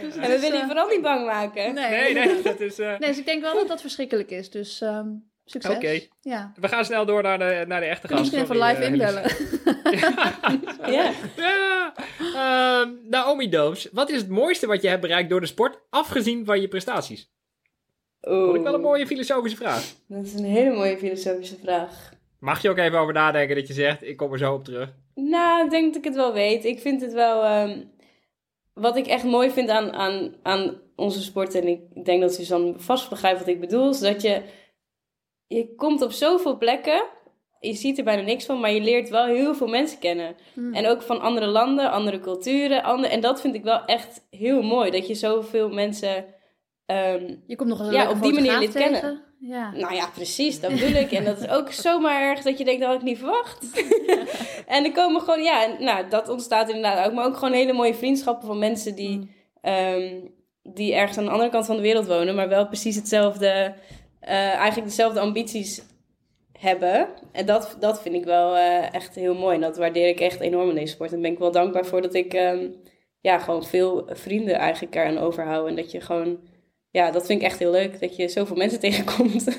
Dus 0.00 0.14
en 0.14 0.30
we 0.30 0.38
willen 0.40 0.58
je 0.58 0.64
vooral 0.66 0.88
niet 0.88 1.02
bang 1.02 1.26
maken. 1.26 1.74
Nee, 1.74 2.14
nee, 2.14 2.14
nee 2.14 2.42
dat 2.42 2.60
is... 2.60 2.76
Nee, 2.76 2.98
dus 2.98 3.18
ik 3.18 3.26
denk 3.26 3.42
wel 3.42 3.54
dat 3.54 3.68
dat 3.68 3.80
verschrikkelijk 3.80 4.30
is. 4.30 4.50
Dus... 4.50 4.80
Um, 4.80 5.29
Succes. 5.50 5.76
Oké. 5.76 6.00
Ja. 6.20 6.52
We 6.60 6.68
gaan 6.68 6.84
snel 6.84 7.06
door 7.06 7.22
naar 7.22 7.38
de, 7.38 7.64
naar 7.66 7.80
de 7.80 7.86
echte 7.86 8.08
gast. 8.08 8.20
Misschien 8.20 8.42
even 8.42 8.58
live 8.58 8.80
uh, 8.80 8.86
inbellen. 8.86 9.22
ja. 10.96 11.12
ja. 11.36 11.94
Uh, 12.20 12.92
Naomi 13.08 13.48
Doos, 13.48 13.88
wat 13.92 14.10
is 14.10 14.16
het 14.16 14.28
mooiste 14.28 14.66
wat 14.66 14.82
je 14.82 14.88
hebt 14.88 15.00
bereikt 15.00 15.30
door 15.30 15.40
de 15.40 15.46
sport, 15.46 15.78
afgezien 15.90 16.44
van 16.44 16.60
je 16.60 16.68
prestaties? 16.68 17.30
Oeh. 18.22 18.44
Vond 18.44 18.56
ik 18.56 18.62
wel 18.62 18.74
een 18.74 18.80
mooie 18.80 19.06
filosofische 19.06 19.56
vraag. 19.56 19.94
Dat 20.06 20.24
is 20.24 20.34
een 20.34 20.44
hele 20.44 20.74
mooie 20.74 20.98
filosofische 20.98 21.56
vraag. 21.62 22.12
Mag 22.38 22.62
je 22.62 22.70
ook 22.70 22.78
even 22.78 22.98
over 22.98 23.12
nadenken 23.14 23.56
dat 23.56 23.66
je 23.68 23.74
zegt, 23.74 24.02
ik 24.02 24.16
kom 24.16 24.32
er 24.32 24.38
zo 24.38 24.54
op 24.54 24.64
terug? 24.64 24.92
Nou, 25.14 25.64
ik 25.64 25.70
denk 25.70 25.86
dat 25.86 25.96
ik 25.96 26.04
het 26.04 26.14
wel 26.14 26.32
weet. 26.32 26.64
Ik 26.64 26.80
vind 26.80 27.00
het 27.00 27.12
wel... 27.12 27.62
Um, 27.62 27.90
wat 28.74 28.96
ik 28.96 29.06
echt 29.06 29.24
mooi 29.24 29.50
vind 29.50 29.68
aan, 29.68 29.92
aan, 29.92 30.34
aan 30.42 30.80
onze 30.96 31.22
sport, 31.22 31.54
en 31.54 31.68
ik 31.68 32.04
denk 32.04 32.20
dat 32.20 32.34
Suzanne 32.34 32.74
vast 32.76 33.08
begrijpt 33.08 33.38
wat 33.38 33.48
ik 33.48 33.60
bedoel, 33.60 33.90
is 33.90 33.98
dat 33.98 34.22
je 34.22 34.42
je 35.56 35.74
komt 35.76 36.02
op 36.02 36.12
zoveel 36.12 36.58
plekken. 36.58 37.02
Je 37.60 37.74
ziet 37.74 37.98
er 37.98 38.04
bijna 38.04 38.22
niks 38.22 38.44
van, 38.44 38.60
maar 38.60 38.72
je 38.72 38.80
leert 38.80 39.08
wel 39.08 39.24
heel 39.24 39.54
veel 39.54 39.66
mensen 39.66 39.98
kennen. 39.98 40.36
Hmm. 40.54 40.74
En 40.74 40.86
ook 40.86 41.02
van 41.02 41.20
andere 41.20 41.46
landen, 41.46 41.90
andere 41.90 42.20
culturen. 42.20 42.82
Andere, 42.82 43.12
en 43.12 43.20
dat 43.20 43.40
vind 43.40 43.54
ik 43.54 43.62
wel 43.62 43.84
echt 43.84 44.26
heel 44.30 44.62
mooi. 44.62 44.90
Dat 44.90 45.06
je 45.06 45.14
zoveel 45.14 45.68
mensen. 45.68 46.24
Um, 46.86 47.42
je 47.46 47.56
komt 47.56 47.68
nog 47.68 47.80
eens 47.80 47.90
ja, 47.90 48.10
op 48.10 48.22
die 48.22 48.32
manier 48.32 48.58
leert 48.58 48.72
kennen. 48.72 49.22
Ja. 49.40 49.72
Nou 49.72 49.94
ja, 49.94 50.06
precies, 50.14 50.60
dat 50.60 50.70
bedoel 50.70 50.94
ik. 50.94 51.12
En 51.12 51.24
dat 51.24 51.40
is 51.40 51.48
ook 51.48 51.72
zomaar 51.86 52.22
erg 52.22 52.42
dat 52.42 52.58
je 52.58 52.64
denkt, 52.64 52.80
dat 52.80 52.90
had 52.90 52.98
ik 52.98 53.06
niet 53.06 53.18
verwacht. 53.18 53.82
en 54.66 54.84
er 54.84 54.92
komen 54.92 55.20
gewoon, 55.20 55.42
ja, 55.42 55.66
nou, 55.78 56.08
dat 56.08 56.28
ontstaat 56.28 56.68
inderdaad 56.68 57.06
ook. 57.06 57.12
Maar 57.14 57.26
ook 57.26 57.36
gewoon 57.36 57.54
hele 57.54 57.72
mooie 57.72 57.94
vriendschappen 57.94 58.46
van 58.46 58.58
mensen 58.58 58.94
die, 58.94 59.30
hmm. 59.60 59.72
um, 59.72 60.34
die 60.62 60.94
ergens 60.94 61.18
aan 61.18 61.24
de 61.24 61.30
andere 61.30 61.50
kant 61.50 61.66
van 61.66 61.76
de 61.76 61.82
wereld 61.82 62.06
wonen, 62.06 62.34
maar 62.34 62.48
wel 62.48 62.66
precies 62.66 62.96
hetzelfde 62.96 63.74
eigenlijk 64.20 64.86
dezelfde 64.86 65.20
ambities 65.20 65.82
hebben. 66.60 67.08
En 67.32 67.46
dat, 67.46 67.76
dat 67.80 68.02
vind 68.02 68.14
ik 68.14 68.24
wel 68.24 68.56
uh, 68.56 68.94
echt 68.94 69.14
heel 69.14 69.34
mooi. 69.34 69.54
En 69.54 69.60
dat 69.60 69.76
waardeer 69.76 70.08
ik 70.08 70.20
echt 70.20 70.40
enorm 70.40 70.68
in 70.68 70.74
deze 70.74 70.92
sport. 70.92 71.12
En 71.12 71.20
ben 71.20 71.32
ik 71.32 71.38
wel 71.38 71.52
dankbaar 71.52 71.86
voor 71.86 72.02
dat 72.02 72.14
ik 72.14 72.34
um, 72.34 72.74
ja, 73.20 73.38
gewoon 73.38 73.64
veel 73.64 74.08
vrienden 74.12 74.54
eigenlijk 74.54 74.94
eraan 74.94 75.18
overhoud. 75.18 75.68
En 75.68 75.76
dat 75.76 75.90
je 75.90 76.00
gewoon, 76.00 76.38
ja, 76.90 77.10
dat 77.10 77.26
vind 77.26 77.40
ik 77.40 77.46
echt 77.46 77.58
heel 77.58 77.70
leuk. 77.70 78.00
Dat 78.00 78.16
je 78.16 78.28
zoveel 78.28 78.56
mensen 78.56 78.80
tegenkomt. 78.90 79.58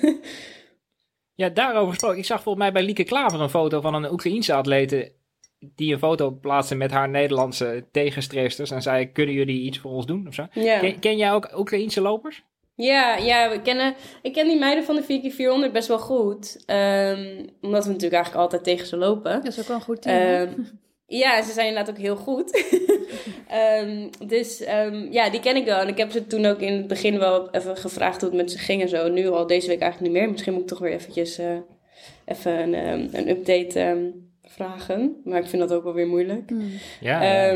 ja, 1.33 1.49
daarover 1.49 1.89
gesproken. 1.89 2.17
Ik 2.17 2.25
zag 2.25 2.41
volgens 2.41 2.63
mij 2.63 2.73
bij 2.73 2.83
Lieke 2.83 3.03
Klaver 3.03 3.41
een 3.41 3.49
foto 3.49 3.81
van 3.81 3.93
een 3.93 4.11
Oekraïense 4.11 4.53
atlete 4.53 5.11
die 5.59 5.93
een 5.93 5.99
foto 5.99 6.31
plaatste 6.31 6.75
met 6.75 6.91
haar 6.91 7.09
Nederlandse 7.09 7.87
tegenstreefsters 7.91 8.71
en 8.71 8.81
zei: 8.81 9.11
Kunnen 9.11 9.35
jullie 9.35 9.61
iets 9.61 9.79
voor 9.79 9.91
ons 9.91 10.05
doen? 10.05 10.27
Of 10.27 10.33
zo. 10.33 10.45
Ken, 10.53 10.99
ken, 10.99 11.17
jij 11.17 11.31
ook 11.31 11.57
Oekraïense 11.57 12.01
lopers? 12.01 12.43
Ja, 12.75 13.15
ja 13.15 13.49
we 13.49 13.61
kennen, 13.61 13.95
ik 14.21 14.33
ken 14.33 14.47
die 14.47 14.59
meiden 14.59 14.83
van 14.83 14.95
de 14.95 15.31
4x400 15.67 15.71
best 15.71 15.87
wel 15.87 15.99
goed. 15.99 16.63
Um, 16.67 17.49
omdat 17.61 17.83
we 17.83 17.91
natuurlijk 17.91 18.13
eigenlijk 18.13 18.35
altijd 18.35 18.63
tegen 18.63 18.87
ze 18.87 18.97
lopen. 18.97 19.31
Dat 19.31 19.47
is 19.47 19.59
ook 19.59 19.67
wel 19.67 19.75
een 19.75 19.81
goed 19.81 20.01
team. 20.01 20.49
Um, 20.49 20.79
ja, 21.21 21.41
ze 21.41 21.51
zijn 21.51 21.67
inderdaad 21.67 21.95
ook 21.95 22.01
heel 22.01 22.15
goed. 22.15 22.65
um, 23.81 24.09
dus 24.33 24.59
ja, 25.09 25.29
die 25.29 25.39
ken 25.39 25.55
ik 25.55 25.65
wel. 25.65 25.79
En 25.79 25.87
ik 25.87 25.97
heb 25.97 26.11
ze 26.11 26.27
toen 26.27 26.45
ook 26.45 26.59
in 26.59 26.73
het 26.73 26.87
begin 26.87 27.19
wel 27.19 27.49
even 27.49 27.77
gevraagd 27.77 28.21
hoe 28.21 28.29
het 28.29 28.39
met 28.39 28.51
ze 28.51 28.57
ging 28.57 28.81
en 28.81 28.89
zo. 28.89 29.07
Nu 29.07 29.27
al 29.27 29.47
deze 29.47 29.67
week 29.67 29.81
eigenlijk 29.81 30.13
niet 30.13 30.21
meer. 30.21 30.31
Misschien 30.31 30.53
moet 30.53 30.61
ik 30.61 30.67
toch 30.67 30.79
weer 30.79 30.93
eventjes 30.93 31.39
uh, 31.39 31.57
even 32.25 32.73
een, 32.73 33.09
een 33.17 33.29
update 33.29 34.13
vragen. 34.43 35.21
Maar 35.23 35.39
ik 35.39 35.47
vind 35.47 35.61
dat 35.61 35.77
ook 35.77 35.83
wel 35.83 35.93
weer 35.93 36.07
moeilijk. 36.07 36.49
Hmm. 36.49 36.71
Ja. 36.99 37.55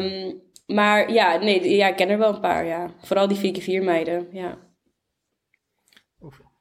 maar 0.66 1.12
ja, 1.12 1.38
nee, 1.38 1.76
ja, 1.76 1.88
ik 1.88 1.96
ken 1.96 2.10
er 2.10 2.18
wel 2.18 2.34
een 2.34 2.40
paar, 2.40 2.66
ja. 2.66 2.90
Vooral 3.02 3.28
die 3.28 3.62
4x4 3.62 3.84
meiden, 3.84 4.28
ja. 4.32 4.58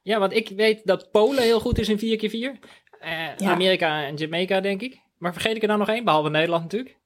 Ja, 0.05 0.19
want 0.19 0.33
ik 0.33 0.49
weet 0.49 0.81
dat 0.83 1.11
Polen 1.11 1.43
heel 1.43 1.59
goed 1.59 1.79
is 1.79 1.89
in 1.89 2.19
4x4. 2.19 2.33
Uh, 2.33 3.49
Amerika 3.49 4.03
en 4.03 4.15
Jamaica, 4.15 4.61
denk 4.61 4.81
ik. 4.81 4.99
Maar 5.17 5.33
vergeet 5.33 5.55
ik 5.55 5.61
er 5.61 5.67
dan 5.67 5.79
nog 5.79 5.89
één, 5.89 6.03
behalve 6.03 6.29
Nederland 6.29 6.63
natuurlijk? 6.63 6.97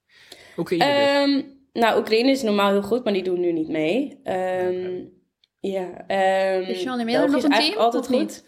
Oekraïne 0.58 1.22
um, 1.22 1.60
Nou, 1.74 2.00
Oekraïne 2.00 2.30
is 2.30 2.42
normaal 2.42 2.72
heel 2.72 2.82
goed, 2.82 3.04
maar 3.04 3.14
die 3.14 3.24
doen 3.24 3.40
nu 3.40 3.52
niet 3.52 3.68
mee. 3.68 4.20
Um, 4.24 5.12
ja. 5.60 5.88
Um, 6.56 6.62
is 6.62 6.84
Jean 6.84 7.06
Miller 7.06 7.30
nog 7.30 7.44
een 7.44 7.52
team? 7.52 7.78
altijd 7.78 8.08
goed. 8.08 8.44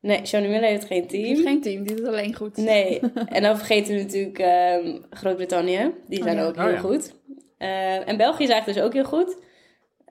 Nee, 0.00 0.22
Jean 0.22 0.42
Miller 0.42 0.68
heeft 0.68 0.86
geen 0.86 1.06
team. 1.06 1.24
Heeft 1.24 1.42
geen 1.42 1.62
team, 1.62 1.86
die 1.86 1.96
doet 1.96 2.06
alleen 2.06 2.34
goed. 2.34 2.56
Nee, 2.56 3.00
en 3.26 3.42
dan 3.42 3.56
vergeten 3.56 3.94
we 3.94 4.02
natuurlijk 4.02 4.38
Groot-Brittannië. 5.10 5.94
Die 6.08 6.22
zijn 6.22 6.38
oh, 6.38 6.46
ook 6.46 6.56
heel 6.56 6.72
oh, 6.72 6.80
goed. 6.80 7.14
Uh, 7.58 8.08
en 8.08 8.16
België 8.16 8.42
is 8.42 8.50
eigenlijk 8.50 8.78
dus 8.78 8.86
ook 8.86 8.92
heel 8.92 9.18
goed. 9.18 9.36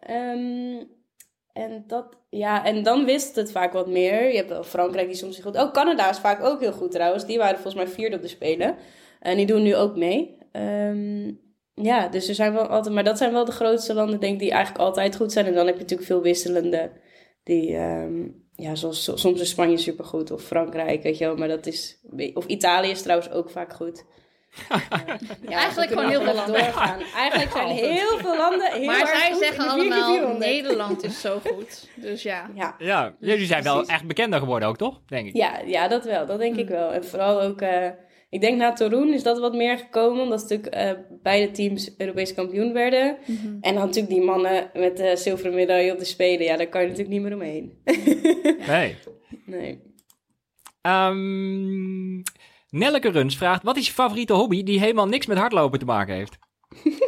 Um, 0.10 0.88
en, 1.54 1.84
dat, 1.88 2.18
ja, 2.30 2.66
en 2.66 2.84
dan 2.84 3.06
wist 3.06 3.36
het 3.36 3.52
vaak 3.52 3.74
wat 3.74 3.88
meer. 3.88 4.32
Je 4.32 4.44
hebt 4.44 4.68
Frankrijk 4.68 5.08
die 5.08 5.16
soms 5.16 5.40
goed... 5.40 5.56
Oh, 5.56 5.72
Canada 5.72 6.10
is 6.10 6.20
vaak 6.20 6.44
ook 6.44 6.60
heel 6.60 6.72
goed 6.72 6.92
trouwens. 6.92 7.26
Die 7.26 7.38
waren 7.38 7.60
volgens 7.60 7.76
mij 7.76 7.88
vierde 7.88 8.16
op 8.16 8.22
de 8.22 8.28
Spelen. 8.28 8.76
En 9.20 9.38
die 9.38 9.46
doen 9.46 9.64
nu 9.64 9.76
ook 9.76 9.96
mee. 9.96 10.38
Ehm, 10.52 11.32
ja, 11.74 12.08
dus 12.08 12.28
er 12.28 12.36
zijn 12.36 12.54
wel 12.54 12.68
altijd... 12.68 12.94
Maar 12.94 13.04
dat 13.04 13.18
zijn 13.18 13.32
wel 13.32 13.46
de 13.46 13.52
grootste 13.52 13.94
landen, 13.94 14.20
denk 14.20 14.40
die 14.40 14.52
eigenlijk 14.52 14.84
altijd 14.84 15.16
goed 15.16 15.32
zijn. 15.32 15.46
En 15.46 15.54
dan 15.54 15.66
heb 15.66 15.76
je 15.76 15.82
natuurlijk 15.82 16.10
veel 16.10 16.22
wisselende... 16.22 16.92
Die, 17.44 17.76
ehm, 17.76 18.28
ja, 18.56 18.76
zoals 18.76 19.12
soms 19.14 19.42
is 19.42 19.50
Spanje 19.50 19.78
supergoed. 19.78 20.32
Of 20.32 20.44
Frankrijk, 20.44 21.04
weet 21.04 21.18
je 21.18 21.26
wel. 21.26 21.36
Maar 21.36 21.48
dat 21.48 21.66
is... 21.66 22.00
Of 22.34 22.46
Italië 22.46 22.90
is 22.90 23.02
trouwens 23.02 23.32
ook 23.32 23.50
vaak 23.50 23.74
goed. 23.74 24.06
Ja, 25.50 25.58
Eigenlijk 25.58 25.92
gewoon 25.92 26.10
heel 26.10 26.22
veel 26.22 26.34
landen. 26.34 26.54
doorgaan. 26.62 27.00
Eigenlijk 27.16 27.52
zijn 27.52 27.68
heel 27.68 28.18
veel 28.18 28.38
landen 28.38 28.72
heel 28.72 28.86
maar 28.86 29.00
erg 29.00 29.10
zij 29.10 29.32
goed 29.32 29.44
zeggen 29.44 29.64
in 29.64 29.78
de 29.78 29.82
4 29.82 29.90
keer 29.90 30.02
allemaal, 30.02 30.14
400. 30.16 30.40
Nederland 30.40 31.04
is 31.04 31.22
zo 31.22 31.40
goed. 31.46 31.90
Dus 31.96 32.24
ja. 32.24 32.50
Ja. 32.56 32.76
Ja, 32.80 33.16
jullie 33.20 33.46
zijn 33.46 33.64
wel 33.64 33.86
echt 33.86 34.06
bekender 34.08 34.40
geworden 34.40 34.68
ook, 34.68 34.78
toch? 34.78 35.02
Denk 35.08 35.28
ik. 35.28 35.36
Ja, 35.36 35.60
ja, 35.66 35.88
dat 35.88 36.06
wel. 36.06 36.26
Dat 36.26 36.40
denk 36.40 36.56
ik 36.56 36.68
wel. 36.68 36.92
En 36.94 37.06
vooral 37.06 37.42
ook, 37.42 37.62
eh, 37.62 37.88
ik 38.30 38.42
denk 38.42 38.58
na 38.58 38.74
Torun 38.74 39.14
is 39.14 39.24
dat 39.24 39.40
wat 39.40 39.54
meer 39.54 39.78
gekomen. 39.78 40.24
Omdat 40.24 40.42
natuurlijk 40.42 40.74
eh, 40.74 40.92
beide 41.10 41.52
teams 41.52 41.94
Europese 41.98 42.34
kampioen 42.34 42.74
werden. 42.74 43.18
En 43.62 43.74
dan 43.74 43.86
natuurlijk 43.86 44.14
die 44.14 44.22
mannen 44.24 44.70
met 44.74 44.98
de 44.98 45.18
zilveren 45.18 45.54
medaille 45.54 45.92
op 45.92 46.00
de 46.00 46.06
Spelen. 46.06 46.46
Ja, 46.46 46.58
daar 46.58 46.68
kan 46.68 46.82
je 46.82 46.88
natuurlijk 46.88 47.14
niet 47.14 47.24
meer 47.24 47.34
omheen. 47.34 47.72
Nee. 48.68 48.96
nee. 49.46 49.82
Ehm 50.82 52.22
Nelleke 52.74 53.10
Runs 53.10 53.38
vraagt, 53.38 53.64
wat 53.64 53.78
is 53.78 53.88
je 53.88 53.94
favoriete 53.94 54.34
hobby 54.34 54.64
die 54.64 54.80
helemaal 54.80 55.08
niks 55.08 55.26
met 55.26 55.38
hardlopen 55.38 55.80
te 55.80 55.86
maken 55.86 56.16
heeft? 56.16 56.38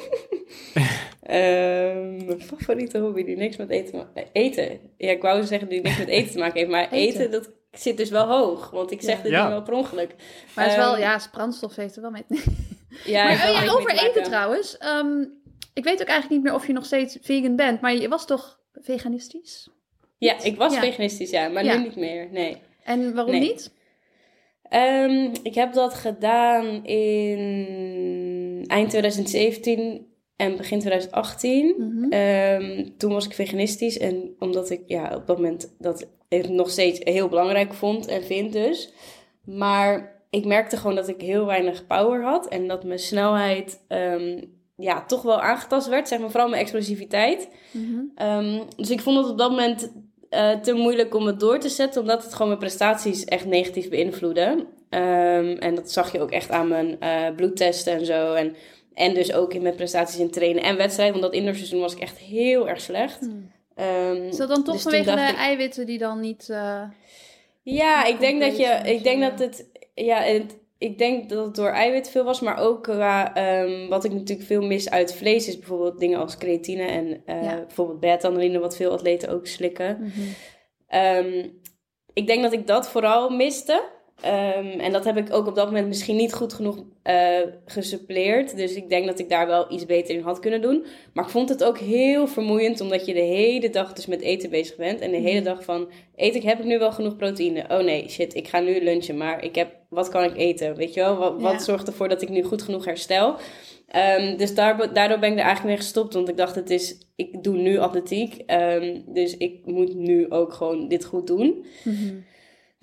Ehm, 1.22 2.26
mijn 2.26 2.41
favoriete 2.41 2.99
hobby 2.99 3.24
die 3.24 3.38
niks 3.38 3.57
met 3.57 3.70
eten... 3.70 4.07
Eten. 4.32 4.80
Ja, 4.97 5.09
ik 5.11 5.22
wou 5.22 5.43
zeggen 5.43 5.68
die 5.70 5.82
niks 5.82 5.97
met 5.97 6.07
eten 6.07 6.32
te 6.32 6.38
maken 6.39 6.57
heeft. 6.59 6.70
Maar 6.72 6.91
eten, 6.91 7.20
Eten. 7.22 7.32
dat 7.32 7.49
zit 7.72 7.97
dus 7.97 8.09
wel 8.09 8.28
hoog. 8.28 8.70
Want 8.70 8.91
ik 8.91 9.01
zeg 9.01 9.18
Ja. 9.18 9.24
dit 9.24 9.32
Ja. 9.32 9.43
nu 9.43 9.49
wel 9.49 9.61
per 9.61 9.74
ongeluk. 9.74 10.16
Maar 10.55 10.63
het 10.63 10.74
is 10.74 10.80
wel, 10.80 10.91
Ehm, 10.93 11.01
ja, 11.01 11.20
brandstof 11.32 11.76
heeft 11.76 11.95
er 11.95 12.01
wel 12.01 12.11
mee. 12.11 12.24
Ja, 13.05 13.24
maar 13.24 13.34
oh 13.34 13.63
ja, 13.63 13.72
over 13.74 13.89
te 13.95 14.07
eten 14.09 14.24
trouwens. 14.24 14.78
Ehm, 14.78 15.20
ik 15.74 15.84
weet 15.84 16.01
ook 16.01 16.07
eigenlijk 16.07 16.30
niet 16.30 16.43
meer 16.43 16.53
of 16.53 16.68
je 16.68 16.74
nog 16.74 16.86
steeds 16.86 17.18
vegan 17.22 17.55
bent. 17.55 17.82
Maar 17.82 17.95
je 17.95 18.07
was 18.07 18.26
toch 18.26 18.59
veganistisch? 18.74 19.70
Ja, 20.18 20.41
ik 20.43 20.57
was 20.57 20.74
Ja. 20.74 20.80
veganistisch, 20.80 21.30
ja. 21.30 21.47
Maar 21.47 21.63
Ja. 21.66 21.78
nu 21.78 21.84
niet 21.84 21.95
meer, 21.95 22.28
nee. 22.32 22.57
En 22.84 23.13
waarom 23.13 23.32
Nee. 23.32 23.41
niet? 23.41 23.72
Ehm, 24.70 25.34
ik 25.43 25.55
heb 25.55 25.74
dat 25.74 25.93
gedaan 25.93 26.86
in 26.86 28.63
eind 28.68 28.89
2017 28.89 30.07
en 30.36 30.57
begin 30.57 30.80
2018. 30.80 31.76
Mhm. 31.78 32.11
Ehm, 32.11 32.89
toen 32.97 33.13
was 33.13 33.26
ik 33.26 33.34
veganistisch 33.34 33.97
en 33.97 34.36
omdat 34.39 34.70
ik 34.70 34.82
ja, 34.86 35.16
op 35.16 35.28
dat 35.28 35.38
moment 35.38 35.76
dat 35.80 36.07
ik 36.28 36.49
nog 36.49 36.70
steeds 36.70 36.99
heel 37.03 37.28
belangrijk 37.28 37.74
vond 37.74 38.07
en 38.07 38.24
vind 38.24 38.53
dus. 38.53 38.93
Maar 39.45 40.24
ik 40.30 40.45
merkte 40.45 40.78
gewoon 40.78 40.95
dat 40.95 41.07
ik 41.07 41.22
heel 41.22 41.45
weinig 41.45 41.88
power 41.88 42.24
had 42.24 42.47
en 42.47 42.68
dat 42.68 42.84
mijn 42.84 42.99
snelheid 42.99 43.84
ehm, 43.88 44.41
ja, 44.76 45.05
toch 45.05 45.22
wel 45.22 45.41
aangetast 45.41 45.88
werd. 45.88 46.07
Zeg 46.07 46.20
maar 46.20 46.32
vooral 46.32 46.49
mijn 46.49 46.61
explosiviteit. 46.61 47.49
Mhm. 47.72 48.61
Dus 48.76 48.89
ik 48.89 49.01
vond 49.01 49.18
het 49.18 49.30
op 49.30 49.38
dat 49.38 49.49
moment 49.49 49.91
eh, 50.36 50.59
te 50.59 50.73
moeilijk 50.73 51.15
om 51.15 51.25
het 51.25 51.39
door 51.39 51.59
te 51.59 51.69
zetten, 51.69 52.01
omdat 52.01 52.23
het 52.23 52.31
gewoon 52.31 52.47
mijn 52.47 52.59
prestaties 52.59 53.23
echt 53.25 53.45
negatief 53.45 53.89
beïnvloedde. 53.89 54.65
Ehm, 54.89 55.55
en 55.59 55.75
dat 55.75 55.91
zag 55.91 56.11
je 56.11 56.19
ook 56.21 56.31
echt 56.31 56.49
aan 56.51 56.67
mijn 56.67 56.99
eh, 56.99 57.36
bloedtesten 57.36 57.93
en 57.93 58.05
zo. 58.05 58.33
En, 58.33 58.55
en 58.93 59.13
dus 59.13 59.33
ook 59.33 59.53
in 59.53 59.61
mijn 59.61 59.75
prestaties 59.75 60.19
in 60.19 60.31
trainen 60.31 60.63
en 60.63 60.77
wedstrijden, 60.77 61.19
want 61.19 61.31
dat 61.31 61.41
indoorseizoen 61.41 61.79
was 61.79 61.93
ik 61.93 61.99
echt 61.99 62.17
heel 62.17 62.69
erg 62.69 62.81
slecht. 62.81 63.19
Hmm. 63.19 63.51
Ehm, 63.75 64.23
Is 64.23 64.38
dat 64.38 64.47
dan 64.49 64.63
toch 64.63 64.73
dus 64.73 64.83
vanwege 64.83 65.15
de 65.15 65.21
ik- 65.21 65.36
eiwitten 65.38 65.86
die 65.86 65.97
dan 65.97 66.19
niet... 66.19 66.49
eh, 66.49 66.81
Ja, 67.63 68.05
ik 68.05 68.19
denk 68.19 68.41
dat 68.41 68.57
je. 68.57 68.79
Ik 68.86 69.03
denk 69.03 69.21
dat 69.21 69.39
het. 69.39 69.69
Ja, 69.93 70.17
het, 70.21 70.57
ik 70.86 70.97
denk 70.97 71.29
dat 71.29 71.45
het 71.45 71.55
door 71.55 71.69
eiwit 71.69 72.09
veel 72.09 72.23
was, 72.23 72.39
maar 72.39 72.57
ook 72.59 72.83
qua 72.83 73.36
ehm, 73.36 73.88
wat 73.88 74.03
ik 74.03 74.11
natuurlijk 74.11 74.47
veel 74.47 74.61
mis 74.61 74.89
uit 74.89 75.15
vlees 75.15 75.47
is 75.47 75.57
bijvoorbeeld 75.57 75.99
dingen 75.99 76.19
als 76.19 76.38
creatine 76.38 76.83
en 76.83 77.21
eh, 77.25 77.43
Ja. 77.43 77.55
bijvoorbeeld 77.55 77.99
beta-alanine, 77.99 78.59
wat 78.59 78.75
veel 78.75 78.91
atleten 78.91 79.29
ook 79.29 79.47
slikken. 79.47 79.97
mhm. 79.99 80.21
Ehm, 80.88 81.47
ik 82.13 82.27
denk 82.27 82.41
dat 82.43 82.53
ik 82.53 82.67
dat 82.67 82.89
vooral 82.89 83.29
miste. 83.29 83.83
Ehm, 84.22 84.80
en 84.80 84.91
dat 84.91 85.05
heb 85.05 85.18
ik 85.18 85.34
ook 85.34 85.47
op 85.47 85.55
dat 85.55 85.66
moment 85.66 85.88
misschien 85.88 86.16
niet 86.16 86.34
goed 86.34 86.53
genoeg 86.53 86.84
eh 87.03 87.39
gesuppleerd. 87.66 88.57
Dus 88.57 88.76
ik 88.76 88.89
denk 88.89 89.05
dat 89.05 89.20
ik 89.20 89.30
daar 89.30 89.47
wel 89.47 89.72
iets 89.74 89.86
beter 89.86 90.16
in 90.16 90.22
had 90.22 90.39
kunnen 90.39 90.61
doen. 90.61 90.86
Maar 91.13 91.24
ik 91.24 91.30
vond 91.30 91.49
het 91.49 91.63
ook 91.63 91.78
heel 91.78 92.28
vermoeiend, 92.28 92.82
omdat 92.82 93.05
je 93.05 93.13
de 93.13 93.20
hele 93.20 93.70
dag 93.70 93.93
dus 93.93 94.05
met 94.05 94.22
eten 94.22 94.49
bezig 94.49 94.76
bent. 94.76 94.99
En 94.99 95.11
de 95.11 95.18
hele 95.18 95.41
dag 95.41 95.63
van, 95.63 95.89
eet 96.16 96.36
ik, 96.36 96.43
heb 96.43 96.59
ik 96.59 96.66
nu 96.66 96.80
wel 96.80 96.91
genoeg 96.91 97.16
proteïne? 97.16 97.66
Oh 97.70 97.80
nee, 97.80 98.09
shit, 98.09 98.36
ik 98.36 98.47
ga 98.47 98.59
nu 98.59 98.84
lunchen, 98.84 99.18
maar 99.18 99.43
ik 99.43 99.55
heb, 99.55 99.76
wat 99.89 100.09
kan 100.09 100.24
ik 100.24 100.38
eten? 100.38 100.76
Weet 100.76 100.93
je 100.93 100.99
wel, 100.99 101.18
wat, 101.18 101.34
Ja. 101.38 101.41
wat 101.51 101.63
zorgt 101.63 101.88
ervoor 101.88 102.09
dat 102.09 102.22
ik 102.22 102.30
nu 102.30 102.43
goed 102.43 102.61
genoeg 102.61 102.86
herstel? 102.86 103.36
Ehm, 103.88 104.38
dus 104.38 104.55
daar, 104.55 104.93
daardoor 104.93 105.20
ben 105.20 105.32
ik 105.32 105.38
er 105.38 105.43
eigenlijk 105.43 105.76
mee 105.76 105.86
gestopt. 105.86 106.13
Want 106.13 106.30
ik 106.30 106.38
dacht, 106.38 106.55
het 106.55 106.70
is, 106.70 106.97
ik 107.16 107.43
doe 107.43 107.57
nu 107.57 107.78
atletiek. 107.78 108.41
ehm, 108.45 108.99
dus 109.05 109.38
ik 109.38 109.59
moet 109.66 109.95
nu 109.95 110.30
ook 110.32 110.53
gewoon 110.53 110.88
dit 110.88 111.05
goed 111.05 111.28
doen. 111.28 111.66
Mhm. 111.84 112.13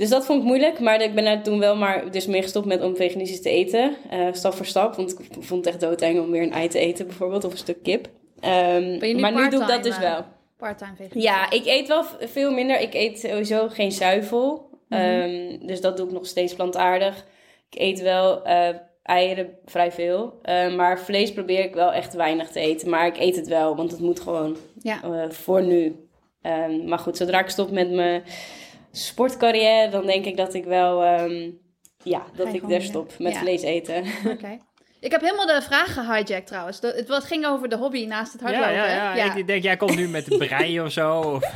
Dus 0.02 0.10
dat 0.10 0.26
vond 0.26 0.40
ik 0.40 0.46
moeilijk. 0.46 0.80
Maar 0.80 1.02
ik 1.02 1.14
ben 1.14 1.26
er 1.26 1.42
toen 1.42 1.58
wel 1.58 1.76
maar 1.76 2.10
dus 2.10 2.26
mee 2.26 2.42
gestopt 2.42 2.66
met 2.66 2.82
om 2.82 2.96
veganistisch 2.96 3.42
te 3.42 3.50
eten. 3.50 3.96
eh, 4.10 4.26
stap 4.32 4.54
voor 4.54 4.66
stap. 4.66 4.94
Want 4.94 5.10
ik 5.18 5.26
vond 5.44 5.64
het 5.64 5.74
echt 5.74 5.80
doodeng 5.80 6.20
om 6.20 6.30
weer 6.30 6.42
een 6.42 6.52
ei 6.52 6.68
te 6.68 6.78
eten 6.78 7.06
bijvoorbeeld. 7.06 7.44
Of 7.44 7.52
een 7.52 7.58
stuk 7.58 7.82
kip. 7.82 8.08
Ehm, 8.40 9.20
maar 9.20 9.32
nu 9.32 9.48
doe 9.48 9.60
ik 9.60 9.68
dat 9.68 9.82
dus 9.82 9.98
wel. 9.98 10.24
Part-time 10.56 10.96
vegan. 10.96 11.20
Ja, 11.20 11.50
ik 11.50 11.66
eet 11.66 11.88
wel 11.88 12.04
veel 12.20 12.52
minder. 12.52 12.80
Ik 12.80 12.94
eet 12.94 13.20
sowieso 13.20 13.68
geen 13.68 13.92
zuivel. 13.92 14.70
Ehm, 14.88 15.66
dus 15.66 15.80
dat 15.80 15.96
doe 15.96 16.06
ik 16.06 16.12
nog 16.12 16.26
steeds 16.26 16.54
plantaardig. 16.54 17.26
Ik 17.70 17.80
eet 17.80 18.00
wel 18.00 18.44
eh, 18.44 18.68
eieren 19.02 19.48
vrij 19.64 19.92
veel. 19.92 20.38
Eh, 20.42 20.74
maar 20.74 21.00
vlees 21.00 21.32
probeer 21.32 21.64
ik 21.64 21.74
wel 21.74 21.92
echt 21.92 22.14
weinig 22.14 22.50
te 22.50 22.60
eten. 22.60 22.90
Maar 22.90 23.06
ik 23.06 23.18
eet 23.18 23.36
het 23.36 23.48
wel, 23.48 23.76
want 23.76 23.90
het 23.90 24.00
moet 24.00 24.20
gewoon 24.20 24.56
Ja. 24.82 25.02
eh, 25.02 25.30
voor 25.30 25.62
nu. 25.62 26.06
Ehm, 26.42 26.84
maar 26.88 26.98
goed, 26.98 27.16
zodra 27.16 27.40
ik 27.40 27.48
stop 27.48 27.70
met 27.70 27.90
mijn 27.90 28.22
sportcarrière, 28.92 29.90
dan 29.90 30.06
denk 30.06 30.24
ik 30.24 30.36
dat 30.36 30.54
ik 30.54 30.64
wel... 30.64 31.02
ehm, 31.02 31.50
ja, 32.04 32.22
dat 32.36 32.54
ik 32.54 32.60
daar 32.60 32.68
weer- 32.70 32.82
stop 32.82 33.18
met 33.18 33.32
ja. 33.32 33.38
vlees 33.38 33.62
eten. 33.62 34.04
Oké. 34.32 34.58
Ik 35.00 35.10
heb 35.10 35.20
helemaal 35.20 35.46
de 35.46 35.62
vraag 35.62 35.94
gehijacked 35.94 36.46
trouwens. 36.46 36.80
De- 36.80 36.92
het 36.96 37.08
wat 37.08 37.24
ging 37.24 37.46
over 37.46 37.68
de 37.68 37.76
hobby 37.76 38.06
naast 38.06 38.32
het 38.32 38.40
Ja, 38.40 38.46
hardlopen. 38.46 38.74
ja, 38.74 39.14
ja. 39.14 39.30
hè? 39.30 39.38
Ik 39.38 39.46
denk, 39.46 39.62
jij 39.62 39.76
komt 39.76 39.96
nu 39.96 40.08
met 40.08 40.38
breien 40.38 40.84
of 40.84 40.92
zo. 40.92 41.20
Of... 41.20 41.52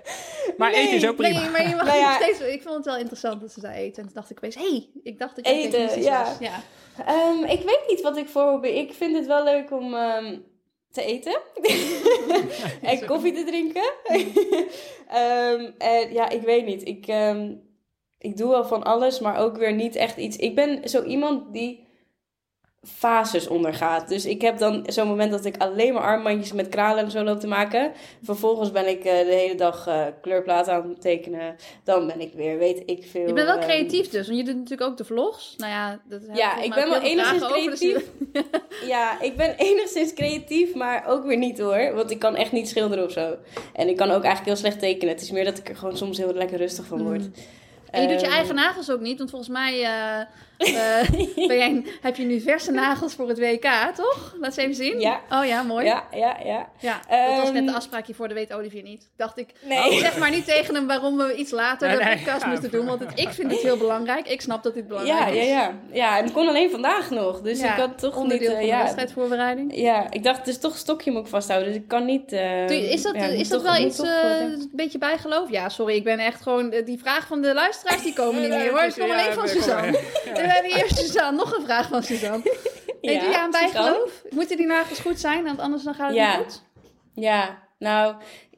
maar 0.58 0.70
Nee, 0.70 0.80
eten 0.80 0.96
is 0.96 1.06
ook 1.06 1.16
prima. 1.16 1.40
Nee, 1.40 1.50
maar 1.50 1.68
je 1.68 1.74
mag 1.74 1.86
Nou 1.86 1.98
ja. 1.98 2.08
nog 2.18 2.22
steeds... 2.22 2.40
Ik 2.40 2.62
vond 2.62 2.76
het 2.76 2.84
wel 2.84 2.96
interessant 2.96 3.40
dat 3.40 3.52
ze 3.52 3.60
daar 3.60 3.74
eten. 3.74 3.96
En 3.96 4.04
toen 4.04 4.14
dacht 4.14 4.30
ik 4.30 4.36
opeens, 4.36 4.54
hé, 4.54 4.60
hey, 4.68 4.88
ik 5.02 5.18
dacht 5.18 5.36
dat 5.36 5.46
je 5.46 5.52
Eten, 5.52 6.02
ja. 6.02 6.24
was. 6.24 6.36
Ja. 6.40 6.60
Ehm, 7.06 7.44
ik 7.44 7.62
weet 7.62 7.84
niet 7.88 8.00
wat 8.00 8.16
ik 8.16 8.28
voor 8.28 8.42
hobby... 8.42 8.68
Ik 8.68 8.92
vind 8.94 9.16
het 9.16 9.26
wel 9.26 9.44
leuk 9.44 9.70
om 9.72 9.94
ehm, 9.94 10.38
te 10.90 11.02
eten. 11.02 11.40
en 12.90 13.06
koffie 13.06 13.32
te 13.32 13.44
drinken. 13.44 13.92
Ehm, 15.08 15.70
en 15.78 16.12
ja, 16.12 16.28
ik 16.28 16.42
weet 16.42 16.66
niet. 16.66 16.86
Ik, 16.88 17.06
ehm, 17.06 17.54
ik 18.18 18.36
doe 18.36 18.48
wel 18.48 18.64
van 18.64 18.82
alles, 18.82 19.20
maar 19.20 19.38
ook 19.38 19.56
weer 19.56 19.74
niet 19.74 19.96
echt 19.96 20.16
iets... 20.16 20.36
Ik 20.36 20.54
ben 20.54 20.88
zo 20.88 21.02
iemand 21.02 21.52
die 21.52 21.87
fases 22.82 23.48
ondergaat. 23.48 24.08
Dus 24.08 24.26
ik 24.26 24.40
heb 24.40 24.58
dan 24.58 24.84
zo'n 24.86 25.06
moment 25.06 25.30
dat 25.30 25.44
ik 25.44 25.56
alleen 25.56 25.94
maar 25.94 26.02
armbandjes 26.02 26.52
met 26.52 26.68
kralen 26.68 27.04
en 27.04 27.10
zo 27.10 27.22
loop 27.22 27.40
te 27.40 27.46
maken. 27.46 27.92
Vervolgens 28.22 28.70
ben 28.70 28.88
ik 28.88 29.04
eh, 29.04 29.18
de 29.18 29.34
hele 29.34 29.54
dag 29.54 29.86
eh, 29.86 30.06
kleurplaten 30.20 30.72
aan 30.72 30.88
het 30.88 31.00
tekenen. 31.00 31.56
Dan 31.84 32.06
ben 32.06 32.20
ik 32.20 32.32
weer, 32.32 32.58
weet 32.58 32.82
ik 32.86 33.06
veel... 33.10 33.26
Je 33.26 33.32
bent 33.32 33.46
wel 33.46 33.56
ehm, 33.56 33.66
creatief 33.66 34.08
dus, 34.08 34.26
want 34.26 34.38
je 34.38 34.44
doet 34.44 34.54
natuurlijk 34.54 34.90
ook 34.90 34.96
de 34.96 35.04
vlogs. 35.04 35.54
Nou 35.56 35.72
ja, 35.72 36.00
dat 36.08 36.22
Ja, 36.32 36.62
ik 36.62 36.74
ben 36.74 36.88
wel 36.88 37.00
enigszins 37.00 37.44
over, 37.52 37.70
dus 37.70 37.78
creatief. 37.78 38.10
Ja, 38.86 39.20
ik 39.20 39.36
ben 39.36 39.54
enigszins 39.56 40.14
creatief, 40.14 40.74
maar 40.74 41.06
ook 41.06 41.24
weer 41.24 41.38
niet 41.38 41.58
hoor. 41.58 41.94
Want 41.94 42.10
ik 42.10 42.18
kan 42.18 42.36
echt 42.36 42.52
niet 42.52 42.68
schilderen 42.68 43.04
of 43.04 43.12
zo. 43.12 43.36
En 43.72 43.88
ik 43.88 43.96
kan 43.96 44.10
ook 44.10 44.22
eigenlijk 44.22 44.44
heel 44.44 44.56
slecht 44.56 44.78
tekenen. 44.78 45.14
Het 45.14 45.22
is 45.22 45.30
meer 45.30 45.44
dat 45.44 45.58
ik 45.58 45.68
er 45.68 45.76
gewoon 45.76 45.96
soms 45.96 46.18
heel 46.18 46.34
lekker 46.34 46.58
rustig 46.58 46.86
van 46.86 47.02
word. 47.02 47.20
Mm. 47.20 47.32
En 47.90 48.02
je 48.02 48.08
doet 48.08 48.20
je 48.20 48.26
Ehm, 48.26 48.34
eigen 48.34 48.54
nagels 48.54 48.90
ook 48.90 49.00
niet, 49.00 49.18
want 49.18 49.30
volgens 49.30 49.50
mij 49.50 49.84
eh, 49.84 50.26
eh, 50.58 51.10
ben 51.48 51.56
jij, 51.56 51.82
heb 52.00 52.16
je 52.16 52.24
nu 52.24 52.40
verse 52.40 52.70
nagels 52.70 53.14
voor 53.14 53.28
het 53.28 53.38
WK, 53.38 53.66
toch? 53.96 54.34
Laat 54.40 54.54
ze 54.54 54.60
even 54.60 54.74
zien. 54.74 55.00
Ja. 55.00 55.20
Oh 55.30 55.46
ja, 55.46 55.62
mooi. 55.62 55.84
Ja, 55.84 56.04
Ja, 56.12 56.36
ja, 56.44 56.68
ja. 56.78 57.00
dat 57.26 57.36
was 57.36 57.46
net 57.46 57.56
Ehm, 57.56 57.66
de 57.66 57.72
afspraak 57.74 58.06
hiervoor, 58.06 58.28
dat 58.28 58.36
weet 58.36 58.52
Olivier 58.52 58.82
niet. 58.82 59.08
Dacht 59.16 59.38
ik, 59.38 59.48
Nee. 59.64 59.78
oh, 59.78 59.98
zeg 59.98 60.18
maar 60.18 60.30
niet 60.30 60.44
tegen 60.44 60.74
hem 60.74 60.86
waarom 60.86 61.16
we 61.16 61.34
iets 61.34 61.50
later 61.50 61.88
Nee, 61.88 61.98
de 61.98 62.04
podcast 62.16 62.42
Ja. 62.42 62.48
moesten 62.48 62.70
doen, 62.70 62.86
want 62.86 63.00
het, 63.00 63.10
ik 63.14 63.28
vind 63.28 63.50
het 63.50 63.60
heel 63.60 63.76
belangrijk. 63.76 64.28
Ik 64.28 64.40
snap 64.40 64.62
dat 64.62 64.74
dit 64.74 64.88
belangrijk 64.88 65.18
Ja, 65.20 65.26
ja, 65.34 65.40
is. 65.42 65.48
ja. 65.48 65.72
Ja, 65.92 66.18
en 66.18 66.24
het 66.24 66.32
kon 66.32 66.48
alleen 66.48 66.70
vandaag 66.70 67.10
nog. 67.10 67.40
Dus 67.40 67.60
Ja, 67.60 67.72
ik 67.72 67.78
had 67.80 67.98
toch 67.98 68.12
niet... 68.14 68.22
onderdeel 68.22 68.48
eh, 68.48 68.54
van 68.54 68.62
de 68.62 68.68
ja, 68.68 68.78
wedstrijdvoorbereiding. 68.82 69.76
ja, 69.76 70.06
ik 70.10 70.22
dacht, 70.24 70.38
het 70.38 70.46
is 70.48 70.58
toch 70.58 70.72
een 70.72 70.78
stokje 70.78 71.10
moet 71.10 71.22
ik 71.22 71.26
vasthouden. 71.28 71.68
Dus 71.72 71.78
ik 71.82 71.88
kan 71.88 72.04
niet... 72.04 72.32
eh, 72.32 72.70
Is 72.70 73.02
dat, 73.02 73.14
is 73.14 73.48
dat 73.48 73.62
toch- 73.64 73.72
wel 73.76 73.86
iets, 73.86 74.00
eh, 74.00 74.40
eh, 74.40 74.40
een 74.40 74.70
beetje 74.72 74.98
bijgeloof? 74.98 75.50
Ja, 75.50 75.68
sorry, 75.68 75.94
ik 75.94 76.04
ben 76.04 76.18
echt 76.18 76.42
gewoon... 76.42 76.72
eh, 76.72 76.84
Die 76.86 76.98
vraag 76.98 77.26
van 77.26 77.40
de 77.42 77.54
luisteraars, 77.54 78.02
die 78.02 78.12
komen 78.12 78.40
niet 78.40 78.50
meer 78.58 78.70
hoor. 78.70 78.80
het 78.80 78.96
is- 78.96 79.04
ja, 79.06 79.12
alleen 79.12 79.32
van. 79.32 79.48
Suzanne. 79.48 79.98
We 80.48 80.54
hebben 80.54 80.74
hier 80.74 80.88
Suzanne, 80.88 81.36
nog 81.38 81.56
een 81.56 81.64
vraag 81.64 81.88
van 81.88 82.02
Suzanne. 82.02 82.42
Nee, 83.00 83.14
Ja, 83.14 83.22
je 83.30 83.36
aan 83.38 83.50
bijgeloof? 83.50 84.22
Moeten 84.30 84.56
die 84.56 84.66
nagels 84.66 84.98
goed 84.98 85.20
zijn, 85.20 85.44
want 85.44 85.58
anders 85.58 85.82
dan 85.82 85.94
gaat 85.94 86.06
het 86.08 86.16
Ja. 86.16 86.36
niet 86.36 86.44
goed? 86.46 86.62
Ja, 87.14 87.62
nou, 87.78 88.14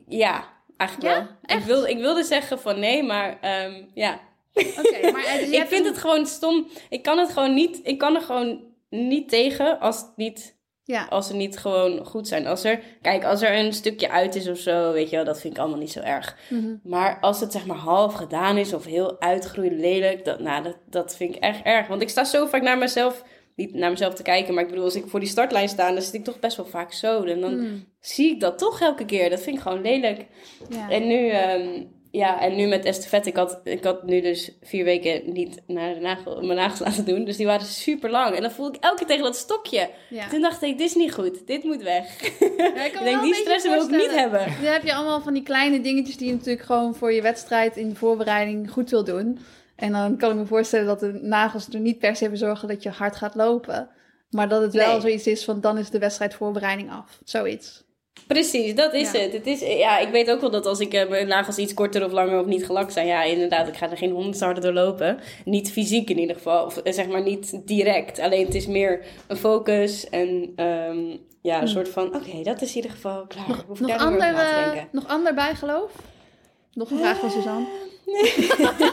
ja, 0.08 0.44
eigenlijk 0.76 1.12
Ja? 1.14 1.18
wel. 1.22 1.28
Echt? 1.42 1.60
Ik, 1.60 1.66
wil, 1.66 1.84
ik 1.84 1.98
wilde 1.98 2.22
zeggen 2.24 2.60
van 2.60 2.78
nee, 2.78 3.02
maar 3.02 3.38
ehm, 3.40 3.82
ja. 3.94 4.20
Oké, 4.54 5.10
maar 5.12 5.24
eh, 5.24 5.38
dus 5.38 5.48
Ik 5.60 5.66
vind 5.68 5.84
een- 5.84 5.92
het 5.92 5.98
gewoon 5.98 6.26
stom. 6.26 6.66
Ik 6.88 7.02
kan 7.02 7.18
het 7.18 7.30
gewoon 7.32 7.54
niet, 7.54 7.80
ik 7.82 7.98
kan 7.98 8.14
er 8.14 8.22
gewoon 8.22 8.60
niet 8.90 9.28
tegen 9.28 9.80
als 9.80 9.96
het 9.96 10.12
niet, 10.16 10.56
Ja, 10.90 11.06
als 11.10 11.26
ze 11.26 11.34
niet 11.34 11.58
gewoon 11.58 12.04
goed 12.06 12.28
zijn. 12.28 12.46
Als 12.46 12.64
er, 12.64 12.80
kijk, 13.02 13.24
als 13.24 13.42
er 13.42 13.58
een 13.58 13.72
stukje 13.72 14.10
uit 14.10 14.34
is 14.34 14.48
of 14.48 14.58
zo, 14.58 14.92
weet 14.92 15.10
je 15.10 15.16
wel, 15.16 15.24
dat 15.24 15.40
vind 15.40 15.54
ik 15.54 15.60
allemaal 15.60 15.78
niet 15.78 15.92
zo 15.92 16.00
erg. 16.00 16.36
Mhm. 16.48 16.74
Maar 16.82 17.18
als 17.20 17.40
het 17.40 17.52
zeg 17.52 17.66
maar 17.66 17.76
half 17.76 18.14
gedaan 18.14 18.56
is 18.56 18.72
of 18.72 18.84
heel 18.84 19.20
uitgroeid 19.20 19.72
lelijk, 19.72 20.24
dat, 20.24 20.40
nou, 20.40 20.62
dat, 20.62 20.76
dat 20.90 21.16
vind 21.16 21.34
ik 21.34 21.42
echt 21.42 21.62
erg. 21.64 21.86
Want 21.86 22.02
ik 22.02 22.08
sta 22.08 22.24
zo 22.24 22.46
vaak 22.46 22.62
naar 22.62 22.78
mezelf 22.78 23.24
niet 23.56 23.74
naar 23.74 23.90
mezelf 23.90 24.14
te 24.14 24.22
kijken. 24.22 24.54
Maar 24.54 24.62
ik 24.62 24.68
bedoel, 24.68 24.84
als 24.84 24.94
ik 24.94 25.04
voor 25.06 25.20
die 25.20 25.28
startlijn 25.28 25.68
sta, 25.68 25.92
dan 25.92 26.02
zit 26.02 26.14
ik 26.14 26.24
toch 26.24 26.38
best 26.38 26.56
wel 26.56 26.66
vaak 26.66 26.92
zo. 26.92 27.22
En 27.22 27.40
dan 27.40 27.52
Hmm. 27.52 27.84
zie 28.00 28.30
ik 28.30 28.40
dat 28.40 28.58
toch 28.58 28.80
elke 28.80 29.04
keer. 29.04 29.30
Dat 29.30 29.40
vind 29.40 29.56
ik 29.56 29.62
gewoon 29.62 29.80
lelijk. 29.82 30.26
Ja. 30.68 30.90
En 30.90 31.06
nu, 31.06 31.28
ehm, 31.28 31.84
ja, 32.10 32.40
en 32.40 32.56
nu 32.56 32.66
met 32.66 32.84
estafette, 32.84 33.28
ik 33.28 33.36
had, 33.36 33.60
ik 33.64 33.84
had 33.84 34.02
nu 34.02 34.20
dus 34.20 34.50
vier 34.62 34.84
weken 34.84 35.32
niet 35.32 35.60
naar 35.66 35.94
de 35.94 36.00
nagel, 36.00 36.42
mijn 36.42 36.58
nagels 36.58 36.78
laten 36.78 37.04
doen. 37.04 37.24
Dus 37.24 37.36
die 37.36 37.46
waren 37.46 37.66
super 37.66 38.10
lang. 38.10 38.34
En 38.36 38.42
dan 38.42 38.50
voel 38.50 38.68
ik 38.68 38.76
elke 38.80 38.96
keer 38.96 39.06
tegen 39.06 39.22
dat 39.24 39.36
stokje. 39.36 39.90
Ja. 40.10 40.28
Toen 40.28 40.40
dacht 40.40 40.62
ik, 40.62 40.78
dit 40.78 40.88
is 40.88 40.94
niet 40.94 41.14
goed. 41.14 41.46
Dit 41.46 41.64
moet 41.64 41.82
weg. 41.82 42.06
Ja, 42.74 42.84
ik 42.84 42.98
denk, 43.02 43.22
die 43.22 43.34
stress 43.34 43.64
wil 43.68 43.82
ik 43.82 43.90
niet 43.90 44.14
hebben. 44.14 44.38
Dan 44.62 44.72
heb 44.72 44.82
je 44.84 44.94
allemaal 44.94 45.20
van 45.20 45.32
die 45.34 45.42
kleine 45.42 45.80
dingetjes 45.80 46.16
die 46.16 46.26
je 46.26 46.32
natuurlijk 46.32 46.64
gewoon 46.64 46.94
voor 46.94 47.12
je 47.12 47.22
wedstrijd 47.22 47.76
in 47.76 47.88
de 47.88 47.94
voorbereiding 47.94 48.70
goed 48.70 48.90
wil 48.90 49.04
doen. 49.04 49.38
En 49.76 49.92
dan 49.92 50.16
kan 50.16 50.30
ik 50.30 50.36
me 50.36 50.46
voorstellen 50.46 50.86
dat 50.86 51.00
de 51.00 51.12
nagels 51.22 51.68
er 51.68 51.80
niet 51.80 51.98
per 51.98 52.16
se 52.16 52.28
voor 52.28 52.36
zorgen 52.36 52.68
dat 52.68 52.82
je 52.82 52.90
hard 52.90 53.16
gaat 53.16 53.34
lopen. 53.34 53.88
Maar 54.30 54.48
dat 54.48 54.62
het 54.62 54.72
wel 54.72 54.92
Nee. 54.92 55.00
zoiets 55.00 55.26
is 55.26 55.44
van 55.44 55.60
dan 55.60 55.78
is 55.78 55.90
de 55.90 55.98
wedstrijdvoorbereiding 55.98 56.90
af. 56.90 57.18
Zoiets. 57.24 57.84
Precies, 58.26 58.74
dat 58.74 58.94
is 58.94 59.12
Ja. 59.12 59.18
het. 59.18 59.32
het 59.32 59.46
is, 59.46 59.60
ja, 59.60 59.98
ik 59.98 60.08
weet 60.08 60.30
ook 60.30 60.40
wel 60.40 60.50
dat 60.50 60.66
als 60.66 60.80
ik 60.80 60.94
eh, 60.94 61.08
mijn 61.08 61.26
nagels 61.26 61.58
iets 61.58 61.74
korter 61.74 62.04
of 62.04 62.12
langer 62.12 62.40
of 62.40 62.46
niet 62.46 62.64
gelakt 62.66 62.92
zijn, 62.92 63.06
ja, 63.06 63.22
inderdaad, 63.22 63.68
ik 63.68 63.76
ga 63.76 63.90
er 63.90 63.96
geen 63.96 64.10
honderd 64.10 64.40
harder 64.40 64.62
doorlopen. 64.62 65.18
Niet 65.44 65.72
fysiek 65.72 66.10
in 66.10 66.18
ieder 66.18 66.36
geval, 66.36 66.64
of 66.64 66.76
eh, 66.76 66.92
zeg 66.92 67.08
maar 67.08 67.22
niet 67.22 67.60
direct. 67.66 68.18
Alleen 68.18 68.44
het 68.44 68.54
is 68.54 68.66
meer 68.66 69.04
een 69.26 69.36
focus 69.36 70.08
en 70.08 70.52
ehm, 70.56 70.98
ja, 71.42 71.54
een 71.54 71.58
Hmm. 71.58 71.66
soort 71.66 71.88
van, 71.88 72.06
oké, 72.14 72.42
dat 72.42 72.62
is 72.62 72.68
in 72.70 72.76
ieder 72.76 72.90
geval 72.90 73.26
klaar. 73.26 73.48
Nog, 73.48 73.64
Hoef 73.66 73.80
nog, 73.80 73.96
ander, 73.96 74.20
eh, 74.34 74.64
denken. 74.64 74.88
nog 74.92 75.08
ander 75.08 75.34
bijgeloof? 75.34 75.92
Nog 76.74 76.90
een 76.90 76.98
vraag 76.98 77.18
van 77.18 77.30
Suzanne. 77.30 77.66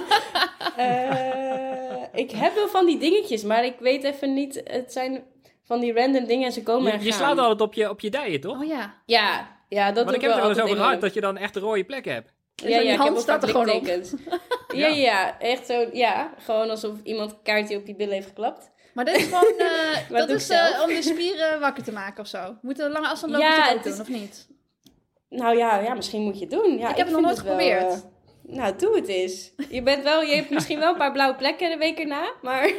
Eh, 0.77 2.03
ik 2.13 2.31
heb 2.31 2.55
wel 2.55 2.67
van 2.67 2.85
die 2.85 2.97
dingetjes, 2.97 3.43
maar 3.43 3.65
ik 3.65 3.75
weet 3.79 4.03
even 4.03 4.33
niet, 4.33 4.61
het 4.63 4.91
zijn 4.93 5.23
van 5.67 5.79
die 5.79 5.93
random 5.93 6.25
dingen 6.25 6.45
en 6.45 6.51
ze 6.51 6.63
komen 6.63 6.91
Je, 6.91 6.97
en 6.97 7.03
je 7.03 7.11
gaan. 7.11 7.19
slaat 7.19 7.37
altijd 7.37 7.61
op 7.61 7.73
je, 7.73 7.89
op 7.89 7.99
je 7.99 8.09
dijen, 8.09 8.41
toch? 8.41 8.57
Oh 8.59 8.65
ja. 8.67 8.93
Ja, 9.05 9.47
ja, 9.69 9.85
dat 9.85 9.95
Want 9.95 10.07
doe 10.07 10.15
ik 10.15 10.21
heb 10.21 10.31
er 10.31 10.37
wel 10.41 10.49
eens 10.49 10.59
over 10.59 10.75
gehad 10.75 11.01
dat 11.01 11.13
je 11.13 11.21
dan 11.21 11.37
echt 11.37 11.55
rode 11.55 11.83
plekken 11.83 12.13
hebt. 12.13 12.33
Ja, 12.55 12.69
ja, 12.69 12.79
je 12.79 12.91
ik 12.91 12.97
hand 12.97 13.09
heb 13.13 13.19
staat 13.21 13.43
er 13.43 13.49
gewoon 13.49 13.69
op. 13.69 13.85
ja, 14.75 14.87
ja, 14.87 15.39
echt 15.39 15.65
zo, 15.65 15.85
ja. 15.93 16.33
Gewoon 16.37 16.69
alsof 16.69 16.93
iemand 17.03 17.31
een 17.31 17.41
kaartje 17.43 17.77
op 17.77 17.87
je 17.87 17.95
billen 17.95 18.13
heeft 18.13 18.27
geklapt. 18.27 18.71
Maar 18.93 19.05
dat 19.05 19.15
is 19.15 19.23
gewoon, 19.23 19.53
eh, 20.09 20.09
dat 20.17 20.29
is 20.29 20.49
eh, 20.49 20.81
om 20.87 20.87
de 20.93 21.01
spieren 21.01 21.59
wakker 21.65 21.83
te 21.83 21.91
maken 21.91 22.21
of 22.21 22.27
zo. 22.27 22.57
Moet 22.61 22.79
een 22.79 22.91
lange 22.91 23.07
afstand 23.07 23.31
lopen 23.31 23.47
Ja, 23.47 23.71
ook 23.73 23.83
is- 23.85 23.91
doen, 23.91 24.01
of 24.01 24.07
niet? 24.09 24.47
Nou 25.29 25.57
ja, 25.57 25.79
ja, 25.79 25.93
misschien 25.93 26.21
moet 26.21 26.39
je 26.39 26.45
het 26.45 26.53
doen. 26.53 26.77
Ja, 26.77 26.89
Ik 26.89 26.95
heb 26.97 27.05
het 27.05 27.15
nog 27.15 27.25
nooit 27.25 27.41
wel, 27.41 27.51
geprobeerd. 27.53 27.91
eh, 27.93 27.99
nou, 28.55 28.75
doe 28.77 28.95
het 28.95 29.07
eens. 29.07 29.51
Je, 29.69 29.81
bent 29.83 30.03
wel, 30.03 30.21
je 30.21 30.35
hebt 30.35 30.49
misschien 30.49 30.79
wel 30.79 30.91
een 30.91 30.97
paar 30.97 31.11
blauwe 31.11 31.35
plekken 31.35 31.69
de 31.69 31.77
week 31.77 31.99
erna, 31.99 32.31
maar 32.41 32.71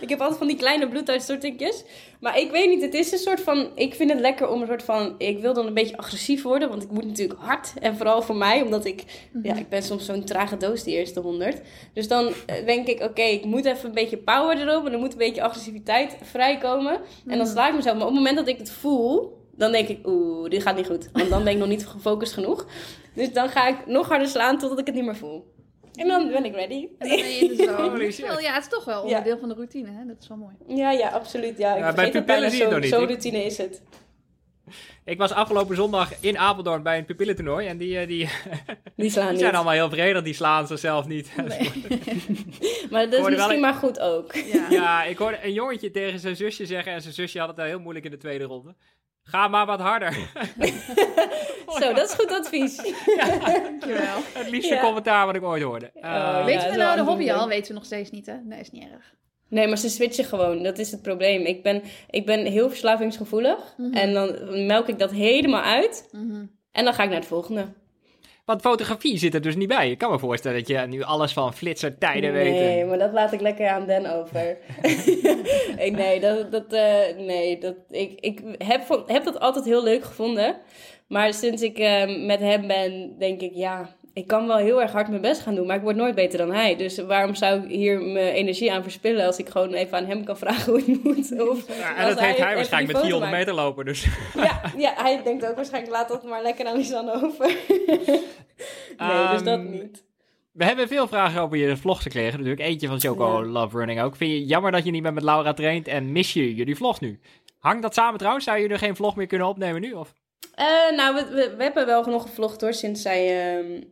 ik 0.00 0.08
heb 0.08 0.20
altijd 0.20 0.38
van 0.38 0.46
die 0.46 0.56
kleine 0.56 0.88
bloeduitstortingjes. 0.88 1.84
Maar 2.20 2.38
ik 2.38 2.50
weet 2.50 2.68
niet, 2.68 2.82
het 2.82 2.94
is 2.94 3.12
een 3.12 3.18
soort 3.18 3.40
van, 3.40 3.68
ik 3.74 3.94
vind 3.94 4.10
het 4.10 4.20
lekker 4.20 4.48
om 4.48 4.60
een 4.60 4.66
soort 4.66 4.82
van, 4.82 5.14
ik 5.18 5.38
wil 5.38 5.54
dan 5.54 5.66
een 5.66 5.74
beetje 5.74 5.96
agressief 5.96 6.42
worden, 6.42 6.68
want 6.68 6.82
ik 6.82 6.90
moet 6.90 7.04
natuurlijk 7.06 7.40
hard. 7.40 7.72
En 7.80 7.96
vooral 7.96 8.22
voor 8.22 8.36
mij, 8.36 8.62
omdat 8.62 8.84
ik, 8.84 9.04
Mhm. 9.32 9.46
ja, 9.46 9.54
ik 9.56 9.68
ben 9.68 9.82
soms 9.82 10.04
zo'n 10.04 10.24
trage 10.24 10.56
doos 10.56 10.82
die 10.82 10.94
eerste 10.94 11.20
honderd. 11.20 11.60
Dus 11.94 12.08
dan 12.08 12.32
eh, 12.46 12.66
denk 12.66 12.86
ik, 12.86 13.00
oké, 13.02 13.22
ik 13.22 13.44
moet 13.44 13.64
even 13.64 13.88
een 13.88 13.94
beetje 13.94 14.16
power 14.18 14.58
erop 14.68 14.86
en 14.86 14.92
er 14.92 14.98
moet 14.98 15.12
een 15.12 15.18
beetje 15.18 15.42
agressiviteit 15.42 16.16
vrijkomen. 16.22 16.92
En 17.26 17.38
dan 17.38 17.38
Mhm. 17.38 17.46
sla 17.46 17.68
ik 17.68 17.74
mezelf. 17.74 17.94
Maar 17.96 18.06
op 18.06 18.12
het 18.14 18.18
moment 18.22 18.36
dat 18.36 18.48
ik 18.48 18.58
het 18.58 18.70
voel, 18.70 19.40
dan 19.56 19.72
denk 19.72 19.88
ik, 19.88 20.06
oeh, 20.06 20.50
dit 20.50 20.62
gaat 20.62 20.76
niet 20.76 20.86
goed. 20.86 21.08
Want 21.12 21.28
dan 21.30 21.44
ben 21.44 21.52
ik 21.52 21.58
nog 21.58 21.68
niet 21.68 21.86
gefocust 21.86 22.32
genoeg. 22.32 22.66
Dus 23.14 23.32
dan 23.32 23.48
ga 23.48 23.68
ik 23.68 23.86
nog 23.86 24.08
harder 24.08 24.28
slaan 24.28 24.58
totdat 24.58 24.78
ik 24.78 24.86
het 24.86 24.94
niet 24.94 25.04
meer 25.04 25.16
voel. 25.16 25.44
En 25.94 26.08
dan 26.08 26.28
ben 26.30 26.44
ik 26.44 26.54
ready. 26.54 26.88
En 26.98 27.08
dan 27.08 27.16
ben 27.18 27.28
je 27.28 27.38
in 27.48 27.56
de 27.56 27.64
zone. 27.76 28.10
Shit. 28.12 28.26
wel- 28.26 28.40
ja, 28.40 28.52
het 28.54 28.62
is 28.62 28.68
toch 28.68 28.84
wel 28.84 28.96
Ja. 28.96 29.02
onderdeel 29.02 29.38
van 29.38 29.48
de 29.48 29.54
routine, 29.54 29.90
hè? 29.90 30.06
Dat 30.06 30.16
is 30.20 30.28
wel 30.28 30.36
mooi. 30.36 30.54
Ja, 30.80 30.90
ja, 30.92 31.08
absoluut. 31.08 31.58
Ja, 31.58 31.72
ik 31.74 31.78
Ja, 31.80 31.92
bij 31.92 32.10
pupillen 32.10 32.50
zie 32.50 32.58
je 32.58 32.64
het 32.64 32.72
zo- 32.72 32.78
nog 32.78 32.80
niet. 32.84 32.92
Zo'n 32.94 33.06
routine 33.06 33.44
is 33.44 33.58
het. 33.58 33.82
Ik 35.04 35.18
was 35.18 35.32
afgelopen 35.32 35.76
zondag 35.76 36.10
in 36.20 36.38
Apeldoorn 36.38 36.82
bij 36.82 36.98
een 36.98 37.04
pupillentoernooi. 37.04 37.66
En 37.66 37.76
die, 37.76 37.98
eh, 37.98 38.06
die, 38.06 38.28
Die 38.96 39.10
slaan 39.10 39.22
die 39.24 39.32
niet. 39.32 39.40
zijn 39.40 39.54
allemaal 39.54 39.72
heel 39.72 39.90
vredig. 39.90 40.22
Die 40.22 40.34
slaan 40.34 40.66
zichzelf 40.66 41.06
niet. 41.06 41.30
Maar 42.90 43.10
dat 43.10 43.20
is 43.20 43.28
misschien 43.34 43.60
maar 43.60 43.74
goed 43.74 44.00
ook. 44.00 44.34
Ja. 44.34 44.66
Ja, 44.70 45.04
ik 45.04 45.18
hoorde 45.18 45.38
een 45.44 45.52
jongetje 45.52 45.90
tegen 45.90 46.18
zijn 46.18 46.36
zusje 46.36 46.66
zeggen. 46.66 46.92
En 46.92 47.02
zijn 47.02 47.14
zusje 47.14 47.38
had 47.38 47.48
het 47.48 47.56
wel 47.56 47.66
heel 47.66 47.80
moeilijk 47.80 48.04
in 48.04 48.10
de 48.10 48.16
tweede 48.16 48.44
ronde. 48.44 48.74
Ga 49.24 49.48
maar 49.48 49.66
wat 49.66 49.80
harder. 49.80 50.12
Zo, 51.80 51.92
dat 51.92 52.08
is 52.08 52.14
goed 52.14 52.32
advies. 52.32 52.76
Dankjewel. 53.62 54.16
Het 54.32 54.50
liefste 54.50 54.74
Ja. 54.74 54.80
commentaar 54.80 55.26
wat 55.26 55.34
ik 55.34 55.42
ooit 55.42 55.62
hoorde. 55.62 55.90
Eh, 55.94 56.02
ja. 56.02 56.44
Weten 56.44 56.66
we 56.66 56.72
zo 56.72 56.78
nou 56.78 56.96
de 56.96 57.02
hobby 57.02 57.32
al? 57.32 57.48
Weten 57.48 57.68
we 57.68 57.74
nog 57.74 57.84
steeds 57.84 58.10
niet, 58.10 58.26
hè? 58.26 58.34
Nee, 58.44 58.60
is 58.60 58.70
niet 58.70 58.90
erg. 58.92 59.14
Nee, 59.48 59.68
maar 59.68 59.78
ze 59.78 59.88
switchen 59.88 60.24
gewoon. 60.24 60.62
Dat 60.62 60.78
is 60.78 60.90
het 60.90 61.02
probleem. 61.02 61.40
Ik 61.44 61.62
ben, 61.62 61.82
ik 62.10 62.26
ben 62.26 62.44
heel 62.46 62.68
verslavingsgevoelig. 62.68 63.74
Mhm. 63.76 63.92
En 63.94 64.12
dan 64.12 64.66
melk 64.66 64.88
ik 64.88 64.98
dat 64.98 65.10
helemaal 65.10 65.62
uit. 65.62 66.08
Mhm. 66.12 66.44
En 66.72 66.84
dan 66.84 66.94
ga 66.94 67.02
ik 67.02 67.08
naar 67.08 67.18
het 67.18 67.28
volgende. 67.28 67.72
Want 68.44 68.60
fotografie 68.60 69.18
zit 69.18 69.34
er 69.34 69.40
dus 69.40 69.56
niet 69.56 69.68
bij. 69.68 69.90
Ik 69.90 69.98
kan 69.98 70.10
me 70.10 70.18
voorstellen 70.18 70.58
dat 70.58 70.68
je 70.68 70.78
nu 70.78 71.02
alles 71.02 71.32
van 71.32 71.54
flitser 71.54 71.98
tijden 71.98 72.32
weet. 72.32 72.52
Nee, 72.52 72.84
maar 72.84 72.98
dat 72.98 73.12
laat 73.12 73.32
ik 73.32 73.40
lekker 73.40 73.68
aan 73.68 73.86
Den 73.86 74.14
over. 74.14 74.56
Nee, 75.90 76.20
dat, 76.20 76.52
dat, 76.52 76.72
eh, 76.72 77.16
nee 77.16 77.58
dat, 77.58 77.74
ik, 77.90 78.20
ik 78.20 78.40
heb, 78.58 78.82
van- 78.82 79.02
heb 79.06 79.24
dat 79.24 79.40
altijd 79.40 79.64
heel 79.64 79.82
leuk 79.82 80.04
gevonden. 80.04 80.56
Maar 81.06 81.34
sinds 81.34 81.62
ik 81.62 81.78
eh, 81.78 82.26
met 82.26 82.40
hem 82.40 82.66
ben, 82.66 83.18
denk 83.18 83.40
ik, 83.40 83.54
ja, 83.54 83.88
ik 84.14 84.26
kan 84.26 84.46
wel 84.46 84.56
heel 84.56 84.82
erg 84.82 84.92
hard 84.92 85.08
mijn 85.08 85.20
best 85.20 85.40
gaan 85.40 85.54
doen, 85.54 85.66
maar 85.66 85.76
ik 85.76 85.82
word 85.82 85.96
nooit 85.96 86.14
beter 86.14 86.38
dan 86.38 86.52
hij. 86.52 86.76
Dus 86.76 86.98
waarom 86.98 87.34
zou 87.34 87.62
ik 87.62 87.70
hier 87.70 88.00
mijn 88.00 88.32
energie 88.34 88.72
aan 88.72 88.82
verspillen 88.82 89.26
als 89.26 89.38
ik 89.38 89.48
gewoon 89.48 89.72
even 89.72 89.98
aan 89.98 90.04
hem 90.06 90.24
kan 90.24 90.36
vragen 90.36 90.72
hoe 90.72 90.82
het 90.86 91.04
moet? 91.04 91.40
Of 91.50 91.78
Ja, 91.78 91.96
en 91.96 92.08
dat 92.08 92.20
heeft 92.20 92.38
hij 92.38 92.54
waarschijnlijk 92.54 92.92
met 92.92 93.02
foto 93.02 93.18
400 93.18 93.20
maakt. 93.32 93.36
meter 93.46 93.54
lopen. 93.54 93.84
Dus. 93.84 94.06
Ja, 94.34 94.60
ja, 94.76 94.92
hij 94.96 95.22
denkt 95.22 95.46
ook 95.46 95.56
waarschijnlijk, 95.56 95.92
laat 95.92 96.08
dat 96.08 96.22
maar 96.24 96.42
lekker 96.42 96.66
aan 96.66 96.76
Lisanne 96.76 97.12
over. 97.24 97.46
nee, 98.98 99.28
dus 99.30 99.42
dat 99.42 99.58
Ehm, 99.58 99.70
niet. 99.70 100.04
We 100.52 100.64
hebben 100.64 100.88
veel 100.88 101.08
vragen 101.08 101.40
over 101.40 101.56
je 101.56 101.76
vlogs 101.76 102.02
gekregen. 102.02 102.32
Natuurlijk 102.38 102.68
eentje 102.68 102.86
van 102.88 103.00
Choco 103.00 103.40
Ja. 103.42 103.46
Love 103.46 103.78
Running 103.78 104.00
ook. 104.00 104.16
Vind 104.16 104.30
je 104.30 104.44
jammer 104.44 104.72
dat 104.72 104.84
je 104.84 104.90
niet 104.90 105.02
meer 105.02 105.12
met 105.12 105.22
Laura 105.22 105.52
traint 105.52 105.88
en 105.88 106.12
mis 106.12 106.32
je 106.32 106.54
jullie 106.54 106.76
vlog 106.76 107.00
nu? 107.00 107.20
Hangt 107.58 107.82
dat 107.82 107.94
samen 107.94 108.18
trouwens? 108.18 108.44
Zou 108.44 108.58
je 108.58 108.68
er 108.68 108.78
geen 108.78 108.96
vlog 108.96 109.16
meer 109.16 109.26
kunnen 109.26 109.46
opnemen 109.46 109.80
nu? 109.80 109.92
Of? 109.92 110.12
Eh, 110.54 110.66
nou, 110.96 111.14
we, 111.14 111.24
we, 111.34 111.54
we 111.56 111.62
hebben 111.62 111.86
wel 111.86 112.02
genoeg 112.02 112.22
gevlogd 112.22 112.60
hoor, 112.60 112.72
sinds 112.74 113.02
zij 113.02 113.50
ehm, 113.56 113.72
eh, 113.72 113.82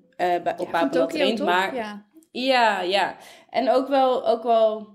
bij, 0.43 0.55
op 0.57 0.67
Ja, 0.67 0.71
Papendal 0.71 1.07
Tokio, 1.07 1.19
traint. 1.19 1.37
toch? 1.37 1.47
Maar 1.47 1.75
Ja. 1.75 2.09
Ja, 2.33 2.81
ja. 2.81 3.17
En 3.51 3.71
ook 3.71 3.89
wel, 3.89 4.27
ook 4.29 4.43
wel 4.43 4.89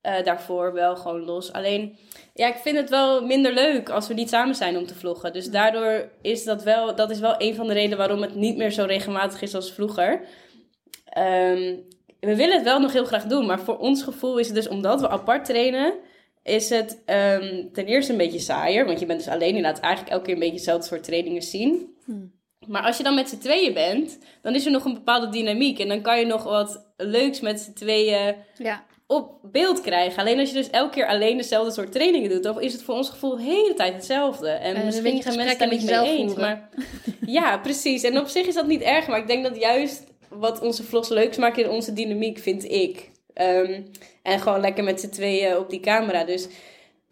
eh, 0.00 0.24
daarvoor 0.24 0.72
wel 0.72 0.96
gewoon 0.96 1.24
los. 1.24 1.52
Alleen, 1.52 1.96
ja, 2.34 2.48
ik 2.48 2.56
vind 2.56 2.76
het 2.76 2.90
wel 2.90 3.26
minder 3.26 3.52
leuk 3.52 3.88
als 3.88 4.08
we 4.08 4.14
niet 4.14 4.28
samen 4.28 4.54
zijn 4.54 4.76
om 4.76 4.86
te 4.86 4.94
vloggen. 4.94 5.32
Dus 5.32 5.50
daardoor 5.50 6.08
is 6.22 6.44
dat 6.44 6.62
wel, 6.62 6.94
dat 6.94 7.10
is 7.10 7.20
wel 7.20 7.34
een 7.38 7.54
van 7.54 7.66
de 7.66 7.72
redenen 7.72 7.98
waarom 7.98 8.22
het 8.22 8.34
niet 8.34 8.56
meer 8.56 8.70
zo 8.70 8.84
regelmatig 8.84 9.42
is 9.42 9.54
als 9.54 9.72
vroeger. 9.72 10.24
Ehm, 11.04 11.76
we 12.20 12.36
willen 12.36 12.54
het 12.54 12.64
wel 12.64 12.80
nog 12.80 12.92
heel 12.92 13.04
graag 13.04 13.24
doen, 13.24 13.46
maar 13.46 13.60
voor 13.60 13.78
ons 13.78 14.02
gevoel 14.02 14.38
is 14.38 14.46
het 14.46 14.54
dus 14.54 14.68
omdat 14.68 15.00
we 15.00 15.08
apart 15.08 15.44
trainen, 15.44 15.94
is 16.42 16.70
het 16.70 17.02
ehm, 17.04 17.72
ten 17.72 17.86
eerste 17.86 18.12
een 18.12 18.18
beetje 18.18 18.38
saaier. 18.38 18.86
Want 18.86 19.00
je 19.00 19.06
bent 19.06 19.24
dus 19.24 19.34
alleen, 19.34 19.54
je 19.54 19.60
laat 19.62 19.80
eigenlijk 19.80 20.12
elke 20.12 20.24
keer 20.24 20.34
een 20.34 20.40
beetje 20.40 20.54
hetzelfde 20.54 20.86
soort 20.86 21.04
trainingen 21.04 21.42
zien. 21.42 21.96
Hmm. 22.04 22.40
Maar 22.66 22.82
als 22.82 22.96
je 22.96 23.02
dan 23.02 23.14
met 23.14 23.28
z'n 23.28 23.38
tweeën 23.38 23.74
bent, 23.74 24.18
dan 24.42 24.54
is 24.54 24.64
er 24.64 24.72
nog 24.72 24.84
een 24.84 24.94
bepaalde 24.94 25.28
dynamiek. 25.28 25.78
En 25.78 25.88
dan 25.88 26.02
kan 26.02 26.18
je 26.18 26.26
nog 26.26 26.42
wat 26.42 26.84
leuks 26.96 27.40
met 27.40 27.60
z'n 27.60 27.72
tweeën 27.72 28.34
ja. 28.56 28.84
op 29.06 29.38
beeld 29.42 29.80
krijgen. 29.80 30.18
Alleen 30.18 30.38
als 30.38 30.48
je 30.48 30.54
dus 30.54 30.70
elke 30.70 30.94
keer 30.94 31.06
alleen 31.06 31.36
dezelfde 31.36 31.72
soort 31.72 31.92
trainingen 31.92 32.30
doet, 32.30 32.42
dan 32.42 32.60
is 32.60 32.72
het 32.72 32.82
voor 32.82 32.94
ons 32.94 33.10
gevoel 33.10 33.36
de 33.36 33.42
hele 33.42 33.74
tijd 33.74 33.94
hetzelfde. 33.94 34.48
En, 34.48 34.74
En 34.74 34.80
een 34.80 34.86
misschien 34.86 35.22
zijn 35.22 35.36
mensen 35.36 35.58
daar 35.58 35.68
niet 35.68 35.84
mee 35.84 36.18
eens. 36.18 36.34
Maar 36.34 36.68
ja, 37.26 37.58
precies. 37.58 38.02
En 38.02 38.18
op 38.18 38.26
zich 38.26 38.46
is 38.46 38.54
dat 38.54 38.66
niet 38.66 38.82
erg, 38.82 39.06
maar 39.06 39.18
ik 39.18 39.26
denk 39.26 39.44
dat 39.44 39.56
juist 39.56 40.04
wat 40.28 40.60
onze 40.60 40.82
vlogs 40.82 41.08
leuk 41.08 41.36
maken 41.36 41.64
in 41.64 41.70
onze 41.70 41.92
dynamiek, 41.92 42.38
vind 42.38 42.64
ik. 42.64 43.10
Ehm, 43.34 43.82
en 44.22 44.40
gewoon 44.40 44.60
lekker 44.60 44.84
met 44.84 45.00
z'n 45.00 45.08
tweeën 45.08 45.56
op 45.56 45.70
die 45.70 45.80
camera. 45.80 46.24
Dus 46.24 46.48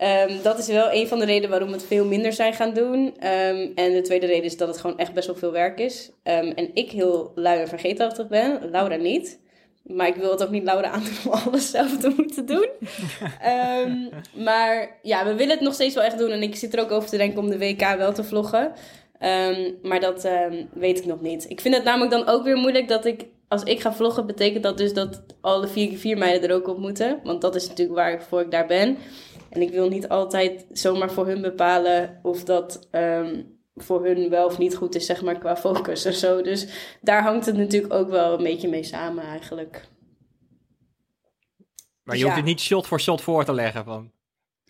ehm, 0.01 0.43
dat 0.43 0.59
is 0.59 0.67
wel 0.67 0.93
een 0.93 1.09
van 1.09 1.19
de 1.19 1.25
redenen 1.25 1.51
waarom 1.51 1.69
we 1.69 1.75
het 1.75 1.87
veel 1.87 2.05
minder 2.05 2.33
zijn 2.33 2.55
gaan 2.55 2.75
doen. 2.75 3.15
Ehm, 3.19 3.69
en 3.75 3.93
de 3.93 4.01
tweede 4.03 4.27
reden 4.27 4.45
is 4.45 4.57
dat 4.57 4.69
het 4.69 4.79
gewoon 4.79 4.99
echt 4.99 5.13
best 5.13 5.27
wel 5.27 5.37
veel 5.37 5.53
werk 5.53 5.81
is. 5.81 6.11
Ehm, 6.23 6.53
en 6.55 6.71
ik 6.75 6.91
heel 6.91 7.33
lui 7.35 7.61
en 7.61 7.69
vergeetachtig 7.69 8.29
ben, 8.29 8.71
Laura 8.71 8.97
niet. 8.97 9.39
Maar 9.83 10.07
ik 10.07 10.15
wil 10.15 10.31
het 10.31 10.43
ook 10.43 10.51
niet 10.51 10.63
Laura 10.63 10.91
aandoen 10.91 11.17
om 11.27 11.33
alles 11.33 11.71
zelf 11.71 11.99
te 11.99 12.13
moeten 12.17 12.47
doen. 12.47 12.69
Maar 14.35 14.99
ja, 15.03 15.25
we 15.25 15.35
willen 15.35 15.55
het 15.55 15.61
nog 15.61 15.75
steeds 15.75 15.95
wel 15.95 16.05
echt 16.05 16.19
doen. 16.19 16.31
En 16.31 16.43
ik 16.43 16.57
zit 16.57 16.75
er 16.75 16.81
ook 16.81 16.91
over 16.91 17.09
te 17.09 17.17
denken 17.17 17.39
om 17.39 17.51
de 17.51 17.59
WK 17.59 17.95
wel 17.97 18.13
te 18.13 18.25
vloggen. 18.25 18.73
Maar 19.83 20.01
dat 20.01 20.29
weet 20.73 20.99
ik 20.99 21.07
nog 21.07 21.21
niet. 21.21 21.51
Ik 21.51 21.61
vind 21.61 21.75
het 21.75 21.85
namelijk 21.85 22.11
dan 22.11 22.29
ook 22.29 22.45
weer 22.45 22.57
moeilijk 22.57 22.89
dat 22.89 23.05
ik... 23.05 23.27
Als 23.49 23.63
ik 23.63 23.81
ga 23.81 23.93
vloggen, 23.93 24.27
betekent 24.27 24.63
dat 24.63 24.79
dus 24.79 24.93
dat 24.93 25.23
alle 25.41 25.69
4x4 25.69 26.19
meiden 26.19 26.49
er 26.49 26.55
ook 26.55 26.69
op 26.69 26.79
moeten. 26.79 27.21
Want 27.25 27.41
dat 27.41 27.55
is 27.55 27.69
natuurlijk 27.69 27.99
waarvoor 27.99 28.41
ik 28.41 28.51
daar 28.51 28.67
ben. 28.67 28.97
En 29.51 29.63
ik 29.63 29.71
wil 29.71 29.89
niet 29.89 30.09
altijd 30.09 30.67
zomaar 30.73 31.11
voor 31.11 31.27
hun 31.27 31.41
bepalen 31.41 32.21
of 32.23 32.45
dat 32.45 32.89
ehm, 32.91 33.43
voor 33.75 34.05
hun 34.05 34.29
wel 34.29 34.47
of 34.47 34.59
niet 34.59 34.77
goed 34.77 34.95
is, 34.95 35.07
zeg 35.07 35.23
maar, 35.23 35.39
qua 35.39 35.57
focus 35.57 36.07
of 36.07 36.15
zo. 36.15 36.43
Dus 36.43 36.67
daar 37.01 37.23
hangt 37.23 37.47
het 37.47 37.57
natuurlijk 37.57 37.93
ook 37.93 38.09
wel 38.09 38.33
een 38.33 38.43
beetje 38.43 38.69
mee 38.69 38.85
samen 38.85 39.25
eigenlijk. 39.25 39.89
Maar 42.03 42.17
je 42.17 42.25
hoeft 42.25 42.37
het 42.37 42.45
niet 42.45 42.61
shot 42.61 42.87
voor 42.87 43.01
shot 43.01 43.21
voor 43.21 43.45
te 43.45 43.53
leggen 43.53 43.85
van... 43.85 44.13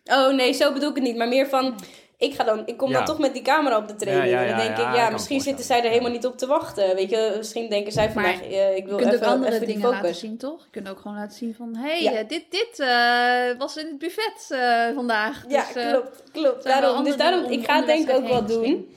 Oh 0.05 0.35
nee, 0.35 0.53
zo 0.53 0.72
bedoel 0.72 0.89
ik 0.89 0.95
het 0.95 1.05
niet. 1.05 1.16
Maar 1.16 1.28
meer 1.28 1.47
van, 1.47 1.74
ik, 2.20 2.34
ga 2.34 2.44
dan, 2.44 2.62
ik 2.66 2.76
kom 2.76 2.90
Ja. 2.90 2.96
dan 2.96 3.04
toch 3.04 3.18
met 3.18 3.32
die 3.32 3.42
camera 3.42 3.76
op 3.76 3.88
de 3.88 3.94
training. 3.96 4.30
Ja, 4.30 4.40
ja, 4.40 4.46
en 4.46 4.48
dan 4.56 4.58
ja, 4.58 4.64
denk 4.66 4.76
ja, 4.78 4.88
ik, 4.88 4.90
ik 4.94 4.96
ja, 4.96 5.10
misschien 5.10 5.40
zitten 5.40 5.64
zij 5.64 5.82
er 5.84 5.88
helemaal 5.90 6.10
niet 6.10 6.26
op 6.26 6.38
te 6.38 6.46
wachten. 6.46 6.94
Weet 6.94 7.10
je, 7.10 7.34
misschien 7.36 7.68
denken 7.70 7.92
zij 7.92 8.10
Maar 8.14 8.24
vandaag, 8.24 8.42
eh, 8.42 8.76
ik 8.76 8.82
Je 8.82 8.86
wil 8.86 8.96
kunt 8.96 9.08
ook 9.08 9.14
even, 9.14 9.26
andere 9.26 9.54
even 9.54 9.66
die 9.66 9.74
dingen 9.74 9.88
laten 9.90 10.04
focus. 10.04 10.20
zien, 10.20 10.36
toch? 10.36 10.60
Je 10.64 10.70
kunt 10.70 10.88
ook 10.88 11.00
gewoon 11.00 11.16
laten 11.16 11.36
zien 11.36 11.54
van... 11.54 11.76
Hé, 11.76 11.88
hey, 11.90 12.02
Ja. 12.02 12.12
eh, 12.12 12.28
dit, 12.28 12.44
dit 12.50 12.78
eh, 12.80 13.58
was 13.58 13.76
in 13.76 13.86
het 13.86 13.98
buffet 13.98 14.46
eh, 14.48 14.84
vandaag. 14.94 15.44
Ja, 15.48 15.64
Dus, 15.74 15.82
eh, 15.82 15.90
klopt, 15.92 16.22
klopt. 16.32 16.64
Daarom, 16.64 17.04
dus 17.04 17.16
daarom, 17.16 17.44
om- 17.44 17.50
ik 17.50 17.64
ga 17.64 17.76
het 17.76 17.86
de 17.86 17.92
denk 17.92 18.08
ik 18.08 18.16
ook 18.16 18.28
wel 18.28 18.44
doen. 18.46 18.94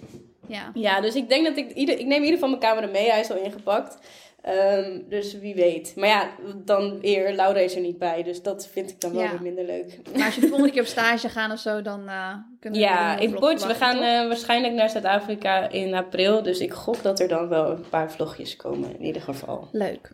Ja. 0.47 0.71
Ja, 0.74 1.01
dus 1.01 1.15
ik 1.15 1.30
denk 1.30 1.45
dat 1.45 1.57
ik, 1.57 1.71
ieder, 1.71 1.99
ik 1.99 2.05
neem 2.05 2.17
in 2.17 2.24
ieder 2.24 2.34
geval 2.34 2.49
mijn 2.49 2.61
camera 2.61 2.88
mee. 2.88 3.09
Hij 3.11 3.19
is 3.19 3.32
al 3.32 3.38
ingepakt. 3.38 3.97
Ehm, 4.44 5.00
dus 5.10 5.34
wie 5.39 5.56
weet. 5.56 5.96
Maar 5.96 6.08
ja, 6.08 6.30
dan 6.56 7.00
weer, 7.00 7.34
Laura 7.36 7.60
is 7.60 7.76
er 7.76 7.82
niet 7.82 7.98
bij. 7.98 8.24
Dus 8.24 8.41
dat 8.41 8.68
vind 8.68 8.89
ik 8.89 9.02
dan 9.02 9.14
wel 9.14 9.22
Ja. 9.22 9.30
weer 9.32 9.41
minder 9.41 9.66
leuk. 9.66 10.00
Maar 10.16 10.26
als 10.26 10.36
je 10.36 10.41
de 10.41 10.48
volgende 10.54 10.72
keer 10.74 10.82
op 10.82 10.88
stage 10.88 11.30
gaat 11.30 11.52
of 11.52 11.60
zo, 11.60 11.82
dan 11.82 12.08
eh 12.08 12.34
kunnen 12.60 12.80
we 12.80 12.86
Ja, 12.86 13.18
in 13.18 13.34
Potch. 13.34 13.68
We 13.68 13.76
gaan 13.76 13.96
eh, 13.98 14.28
waarschijnlijk 14.28 14.74
naar 14.74 14.89
Zuid-Afrika 14.89 15.70
in 15.70 15.94
april. 15.94 16.44
Dus 16.44 16.60
ik 16.60 16.74
gok 16.74 17.04
dat 17.04 17.20
er 17.20 17.28
dan 17.28 17.48
wel 17.48 17.72
een 17.72 17.89
paar 17.89 18.12
vlogjes 18.12 18.56
komen, 18.56 18.96
in 19.00 19.06
ieder 19.06 19.22
geval. 19.22 19.68
Leuk. 19.72 20.12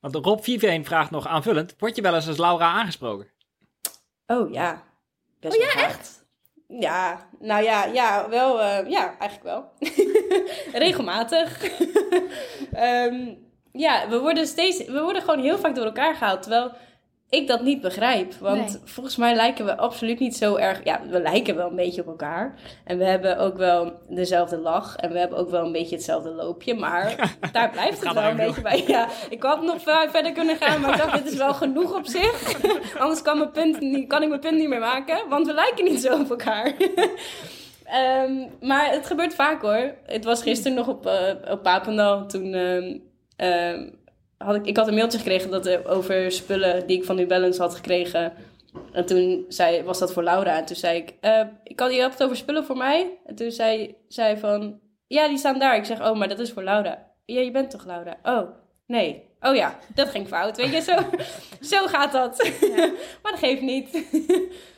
Want 0.00 0.14
Rob 0.14 0.42
Viveen 0.42 0.84
vraagt 0.84 1.10
nog 1.10 1.26
aanvullend... 1.26 1.74
Word 1.78 1.96
je 1.96 2.02
wel 2.02 2.14
eens 2.14 2.28
als 2.28 2.38
Laura 2.38 2.72
aangesproken? 2.72 3.26
Oh 4.26 4.52
ja. 4.52 4.82
Best 5.40 5.56
oh 5.56 5.62
ja, 5.62 5.82
echt? 5.82 6.24
Ja, 6.68 7.28
nou 7.40 7.64
ja, 7.64 7.84
ja, 7.84 8.28
wel, 8.28 8.62
eh, 8.62 8.90
ja, 8.90 9.18
eigenlijk 9.18 9.42
wel. 9.42 9.70
Regelmatig. 10.84 11.62
Ehm, 12.72 13.34
ja, 13.76 14.08
we 14.08 14.18
worden 14.18 14.46
steeds, 14.46 14.84
we 14.84 15.00
worden 15.00 15.22
gewoon 15.22 15.40
heel 15.40 15.58
vaak 15.58 15.74
door 15.74 15.84
elkaar 15.84 16.14
gehaald, 16.14 16.42
terwijl 16.42 16.70
ik 17.28 17.46
dat 17.46 17.62
niet 17.62 17.80
begrijp. 17.80 18.34
Want 18.34 18.56
Nee. 18.72 18.78
volgens 18.84 19.16
mij 19.16 19.34
lijken 19.34 19.64
we 19.64 19.76
absoluut 19.76 20.18
niet 20.18 20.36
zo 20.36 20.56
erg, 20.56 20.80
ja, 20.84 21.00
we 21.08 21.20
lijken 21.20 21.56
wel 21.56 21.68
een 21.68 21.76
beetje 21.76 22.00
op 22.00 22.06
elkaar. 22.06 22.54
En 22.84 22.98
we 22.98 23.04
hebben 23.04 23.38
ook 23.38 23.56
wel 23.56 23.92
dezelfde 24.08 24.56
lach 24.58 24.96
en 24.96 25.12
we 25.12 25.18
hebben 25.18 25.38
ook 25.38 25.50
wel 25.50 25.64
een 25.64 25.72
beetje 25.72 25.94
hetzelfde 25.94 26.30
loopje, 26.30 26.74
maar 26.74 27.14
daar 27.52 27.70
blijft 27.70 28.04
het, 28.04 28.12
wel 28.12 28.22
een 28.30 28.36
beetje 28.36 28.60
bij. 28.62 28.84
Ja, 28.86 29.08
ik 29.30 29.42
had 29.42 29.62
nog 29.62 29.82
ver- 29.82 30.10
verder 30.10 30.32
kunnen 30.32 30.56
gaan, 30.56 30.80
maar 30.80 30.90
ik 30.90 30.96
dacht, 30.98 31.22
dit 31.24 31.32
is 31.32 31.38
wel 31.38 31.54
genoeg 31.54 31.94
op 31.96 32.06
zich. 32.06 32.60
Anders 32.98 33.22
kan, 33.22 33.38
mijn 33.38 33.50
punt 33.50 33.80
niet, 33.80 34.08
kan 34.08 34.22
ik 34.22 34.28
mijn 34.28 34.40
punt 34.40 34.56
niet 34.58 34.68
meer 34.68 34.80
maken, 34.80 35.28
want 35.28 35.46
we 35.46 35.54
lijken 35.54 35.84
niet 35.84 36.00
zo 36.00 36.20
op 36.20 36.30
elkaar. 36.30 36.72
Ehm, 37.84 38.32
maar 38.60 38.90
het 38.90 39.06
gebeurt 39.06 39.34
vaak 39.34 39.62
hoor. 39.62 39.94
Het 40.06 40.24
was 40.24 40.42
gisteren 40.42 40.76
nog 40.76 40.88
op, 40.88 41.06
eh, 41.06 41.52
op 41.52 41.62
Papendal. 41.62 42.26
Toen 42.26 42.54
ehm, 42.54 42.98
ehm, 43.52 43.90
had 44.36 44.54
ik, 44.54 44.66
ik 44.66 44.76
had 44.76 44.88
een 44.88 44.94
mailtje 44.94 45.18
gekregen 45.18 45.50
dat, 45.50 45.66
er 45.66 45.88
over 45.88 46.32
spullen 46.32 46.86
die 46.86 46.98
ik 46.98 47.04
van 47.04 47.16
New 47.16 47.28
Balance 47.28 47.60
had 47.60 47.74
gekregen. 47.74 48.32
En 48.92 49.06
toen 49.06 49.44
zei, 49.48 49.82
was 49.82 49.98
dat 49.98 50.12
voor 50.12 50.22
Laura. 50.22 50.56
En 50.56 50.64
toen 50.64 50.76
zei 50.76 50.98
ik, 50.98 51.14
eh, 51.20 51.40
ik 51.62 51.80
had, 51.80 51.94
je 51.94 52.00
had 52.00 52.12
het 52.12 52.22
over 52.22 52.36
spullen 52.36 52.64
voor 52.64 52.76
mij? 52.76 53.18
En 53.26 53.34
toen 53.34 53.50
zei 53.50 53.94
zij 54.08 54.38
van, 54.38 54.80
ja, 55.06 55.28
die 55.28 55.38
staan 55.38 55.58
daar. 55.58 55.76
Ik 55.76 55.84
zeg, 55.84 56.00
oh, 56.00 56.16
maar 56.16 56.28
dat 56.28 56.38
is 56.38 56.52
voor 56.52 56.62
Laura. 56.62 57.06
Ja, 57.24 57.40
je 57.40 57.50
bent 57.50 57.70
toch 57.70 57.84
Laura? 57.84 58.16
Oh, 58.22 58.48
nee. 58.86 59.32
Oh 59.40 59.54
ja, 59.54 59.78
dat 59.94 60.08
ging 60.08 60.28
fout. 60.28 60.56
Weet 60.56 60.72
je, 60.72 60.80
zo, 60.80 60.96
zo 61.76 61.86
gaat 61.86 62.12
dat. 62.12 62.50
maar 63.22 63.32
dat 63.32 63.38
geeft 63.38 63.60
niet. 63.60 64.06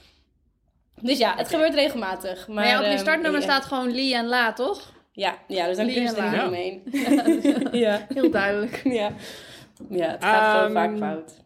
dus 1.09 1.19
ja, 1.19 1.37
het 1.37 1.49
gebeurt 1.49 1.75
regelmatig. 1.75 2.47
Maar, 2.47 2.57
Maar, 2.57 2.67
ja, 2.67 2.77
op 2.77 2.85
je 2.85 2.91
ehm, 2.91 2.99
startnummer 2.99 3.43
staat 3.43 3.65
gewoon 3.65 3.95
Lee 3.95 4.15
en 4.15 4.27
La, 4.27 4.53
toch? 4.53 4.95
Ja, 5.17 5.39
ja 5.47 5.67
dus 5.67 5.77
dan 5.77 5.87
kun 5.87 6.03
je 6.03 6.15
er 6.15 6.31
niet 6.31 6.47
omheen. 6.47 6.83
ja, 7.85 8.07
Heel 8.15 8.31
duidelijk. 8.31 8.81
ja. 8.85 9.13
ja, 9.91 10.11
het 10.11 10.25
gaat 10.25 10.57
gewoon 10.57 10.77
Ehm, 10.77 10.99
vaak 10.99 11.11
fout. 11.11 11.45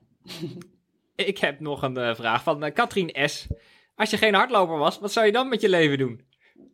Ik 1.14 1.38
heb 1.38 1.60
nog 1.60 1.82
een 1.82 1.96
eh, 1.96 2.14
vraag 2.14 2.42
van 2.42 2.64
eh, 2.64 2.74
Katrien 2.74 3.28
S. 3.28 3.46
Als 3.94 4.10
je 4.10 4.16
geen 4.16 4.34
hardloper 4.34 4.78
was, 4.78 4.98
wat 4.98 5.12
zou 5.12 5.26
je 5.26 5.32
dan 5.32 5.48
met 5.48 5.60
je 5.60 5.68
leven 5.68 5.98
doen? 5.98 6.24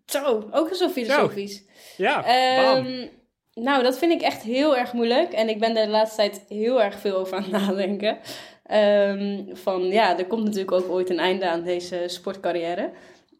Zo, 0.06 0.48
ook 0.50 0.74
zo 0.74 0.88
filosofisch. 0.88 1.64
Ja. 1.96 2.24
Ehm, 2.24 3.06
nou, 3.54 3.82
dat 3.82 3.98
vind 3.98 4.12
ik 4.12 4.20
echt 4.20 4.42
heel 4.42 4.76
erg 4.76 4.92
moeilijk. 4.92 5.32
En 5.32 5.48
ik 5.48 5.58
ben 5.58 5.76
er 5.76 5.84
de 5.84 5.90
laatste 5.90 6.16
tijd 6.16 6.44
heel 6.48 6.82
erg 6.82 6.98
veel 6.98 7.16
over 7.16 7.36
aan 7.36 7.42
het 7.42 7.52
nadenken. 7.52 8.18
Ehm, 8.66 9.54
van 9.54 9.82
ja, 9.82 10.18
er 10.18 10.26
komt 10.26 10.44
natuurlijk 10.44 10.72
ook 10.72 10.88
ooit 10.88 11.10
een 11.10 11.18
einde 11.18 11.48
aan 11.48 11.62
deze 11.62 12.04
sportcarrière. 12.06 12.90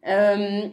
Ehm, 0.01 0.69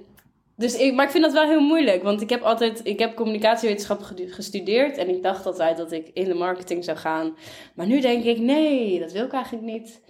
dus 0.56 0.76
ik, 0.76 0.94
maar 0.94 1.04
ik 1.04 1.10
vind 1.10 1.24
dat 1.24 1.32
wel 1.32 1.48
heel 1.48 1.60
moeilijk. 1.60 2.02
Want 2.02 2.20
ik 2.20 2.30
heb 2.30 2.42
altijd 2.42 2.80
ik 2.84 2.98
heb 2.98 3.14
communicatiewetenschap 3.14 4.02
gestudeerd. 4.16 4.96
En 4.96 5.08
ik 5.08 5.22
dacht 5.22 5.46
altijd 5.46 5.76
dat 5.76 5.92
ik 5.92 6.10
in 6.12 6.24
de 6.24 6.34
marketing 6.34 6.84
zou 6.84 6.96
gaan. 6.96 7.36
Maar 7.74 7.86
nu 7.86 8.00
denk 8.00 8.24
ik, 8.24 8.38
nee, 8.38 9.00
dat 9.00 9.12
wil 9.12 9.24
ik 9.24 9.32
eigenlijk 9.32 9.64
niet. 9.64 10.00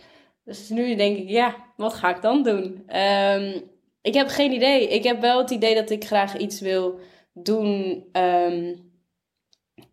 Dus 0.45 0.69
nu 0.69 0.95
denk 0.95 1.17
ik, 1.17 1.29
ja, 1.29 1.57
wat 1.77 1.95
ga 1.95 2.17
ik 2.17 2.23
dan 2.23 2.43
doen? 2.43 2.83
Ehm, 2.87 3.61
ik 4.03 4.15
heb 4.15 4.29
geen 4.29 4.53
idee. 4.53 4.89
Ik 4.89 5.05
heb 5.05 5.21
wel 5.21 5.39
het 5.39 5.51
idee 5.51 5.75
dat 5.75 5.91
ik 5.91 6.05
graag 6.05 6.37
iets 6.37 6.61
wil 6.61 6.99
doen. 7.33 8.05
ehm, 8.13 8.75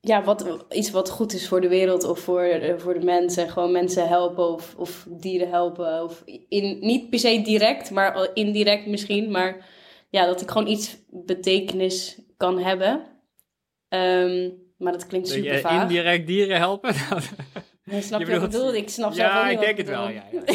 ja, 0.02 0.24
wat, 0.24 0.66
iets 0.70 0.91
wat 0.91 1.10
goed 1.10 1.34
is 1.34 1.47
voor 1.47 1.62
de 1.62 1.68
wereld 1.68 2.04
of 2.04 2.20
voor, 2.20 2.41
eh, 2.41 2.78
voor 2.78 2.93
de 2.93 3.06
mensen. 3.06 3.49
Gewoon 3.49 3.72
mensen 3.72 4.08
helpen 4.08 4.54
of, 4.54 4.76
of 4.78 5.06
dieren 5.10 5.49
helpen. 5.49 6.04
Of 6.04 6.24
in, 6.49 6.78
niet 6.82 7.10
per 7.10 7.20
se 7.20 7.41
direct, 7.41 7.91
maar 7.91 8.30
indirect 8.34 8.86
misschien. 8.86 9.32
Maar 9.32 9.66
ja, 10.12 10.26
dat 10.26 10.41
ik 10.41 10.51
gewoon 10.51 10.68
iets 10.68 10.97
betekenis 11.09 12.20
kan 12.38 12.59
hebben. 12.59 13.05
Ehm, 13.88 14.49
maar 14.78 14.91
dat 14.91 15.07
klinkt 15.07 15.28
super 15.28 15.59
vaag. 15.59 15.82
indirect 15.82 16.28
dieren 16.28 16.57
helpen? 16.57 16.93
Nee, 17.84 18.01
snap 18.01 18.20
Je 18.20 18.26
je, 18.26 18.32
wat 18.32 18.43
ik 18.43 18.49
bedoel? 18.51 18.74
Ik 18.74 18.89
snap 18.89 19.14
zelf 19.14 19.30
ook 19.30 19.36
ja, 19.36 19.43
niet 19.43 19.53
ik 19.53 19.59
denk 19.59 19.78
het 19.78 19.88
wel. 19.88 20.07
Ja, 20.07 20.24
ja. 20.32 20.41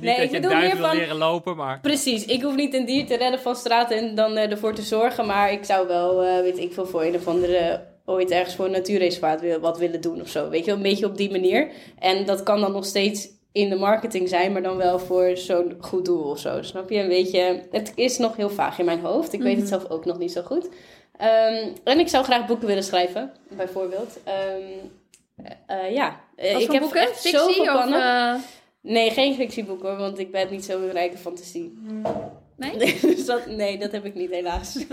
Nee, 0.00 0.16
dat 0.16 0.24
ik 0.24 0.30
bedoel 0.30 0.56
meer 0.56 0.76
van- 0.76 0.96
leren 0.96 1.16
lopen, 1.16 1.56
maar... 1.56 1.80
Precies, 1.80 2.24
ik 2.24 2.42
hoef 2.42 2.54
niet 2.54 2.74
een 2.74 2.84
dier 2.84 3.06
te 3.06 3.16
redden 3.16 3.40
van 3.40 3.56
straat 3.56 3.90
en 3.90 4.14
dan 4.14 4.36
eh, 4.36 4.50
ervoor 4.50 4.74
te 4.74 4.82
zorgen. 4.82 5.26
Maar 5.26 5.52
ik 5.52 5.64
zou 5.64 5.86
wel, 5.86 6.22
eh, 6.22 6.40
weet 6.40 6.58
ik 6.58 6.72
veel, 6.72 6.86
voor 6.86 7.02
een 7.02 7.14
of 7.14 7.26
andere 7.28 7.86
ooit 8.04 8.30
ergens 8.30 8.54
voor 8.54 8.64
een 8.64 8.70
natuurreservaat 8.70 9.58
wat 9.60 9.78
willen 9.78 10.00
doen 10.00 10.20
of 10.20 10.28
zo. 10.28 10.48
Weet 10.48 10.60
je, 10.60 10.66
wel, 10.66 10.76
een 10.76 10.82
beetje 10.82 11.06
op 11.06 11.16
die 11.16 11.30
manier. 11.30 11.70
En 11.98 12.26
dat 12.26 12.42
kan 12.42 12.60
dan 12.60 12.72
nog 12.72 12.84
steeds 12.84 13.28
in 13.52 13.68
de 13.68 13.76
marketing 13.76 14.28
zijn, 14.28 14.52
maar 14.52 14.62
dan 14.62 14.76
wel 14.76 14.98
voor 14.98 15.36
zo'n 15.36 15.74
goed 15.80 16.04
doel 16.04 16.22
of 16.30 16.38
zo. 16.38 16.62
Snap 16.62 16.90
je? 16.90 16.98
Een 16.98 17.08
beetje, 17.08 17.62
het 17.70 17.92
is 17.94 18.18
nog 18.18 18.36
heel 18.36 18.50
vaag 18.50 18.78
in 18.78 18.84
mijn 18.84 19.00
hoofd. 19.00 19.32
Ik 19.32 19.42
weet 19.42 19.56
het 19.56 19.68
zelf 19.68 19.88
ook 19.90 20.04
nog 20.04 20.18
niet 20.18 20.32
zo 20.32 20.42
goed. 20.42 20.68
Ehm, 21.16 21.68
en 21.84 21.98
ik 21.98 22.08
zou 22.08 22.24
graag 22.24 22.46
boeken 22.46 22.66
willen 22.66 22.82
schrijven, 22.84 23.32
bijvoorbeeld. 23.48 24.18
Eh, 25.66 25.92
ja, 25.94 26.20
Eh, 26.36 26.60
ik 26.60 26.72
heb 26.72 26.80
boeken? 26.80 27.00
echt 27.00 27.10
Fictie 27.20 27.38
zoveel 27.38 27.62
of... 27.64 27.70
plannen. 27.70 28.40
Nee, 28.80 29.10
geen 29.10 29.34
fictieboek 29.34 29.82
hoor, 29.82 29.96
want 29.96 30.18
ik 30.18 30.30
ben 30.30 30.50
niet 30.50 30.64
zo'n 30.64 30.90
rijke 30.90 31.18
fantasie. 31.18 31.78
nee? 32.56 32.76
Nee, 32.76 32.98
dus 33.14 33.24
dat, 33.26 33.46
nee, 33.46 33.78
dat 33.78 33.92
heb 33.92 34.04
ik 34.04 34.14
niet 34.14 34.30
helaas. 34.30 34.76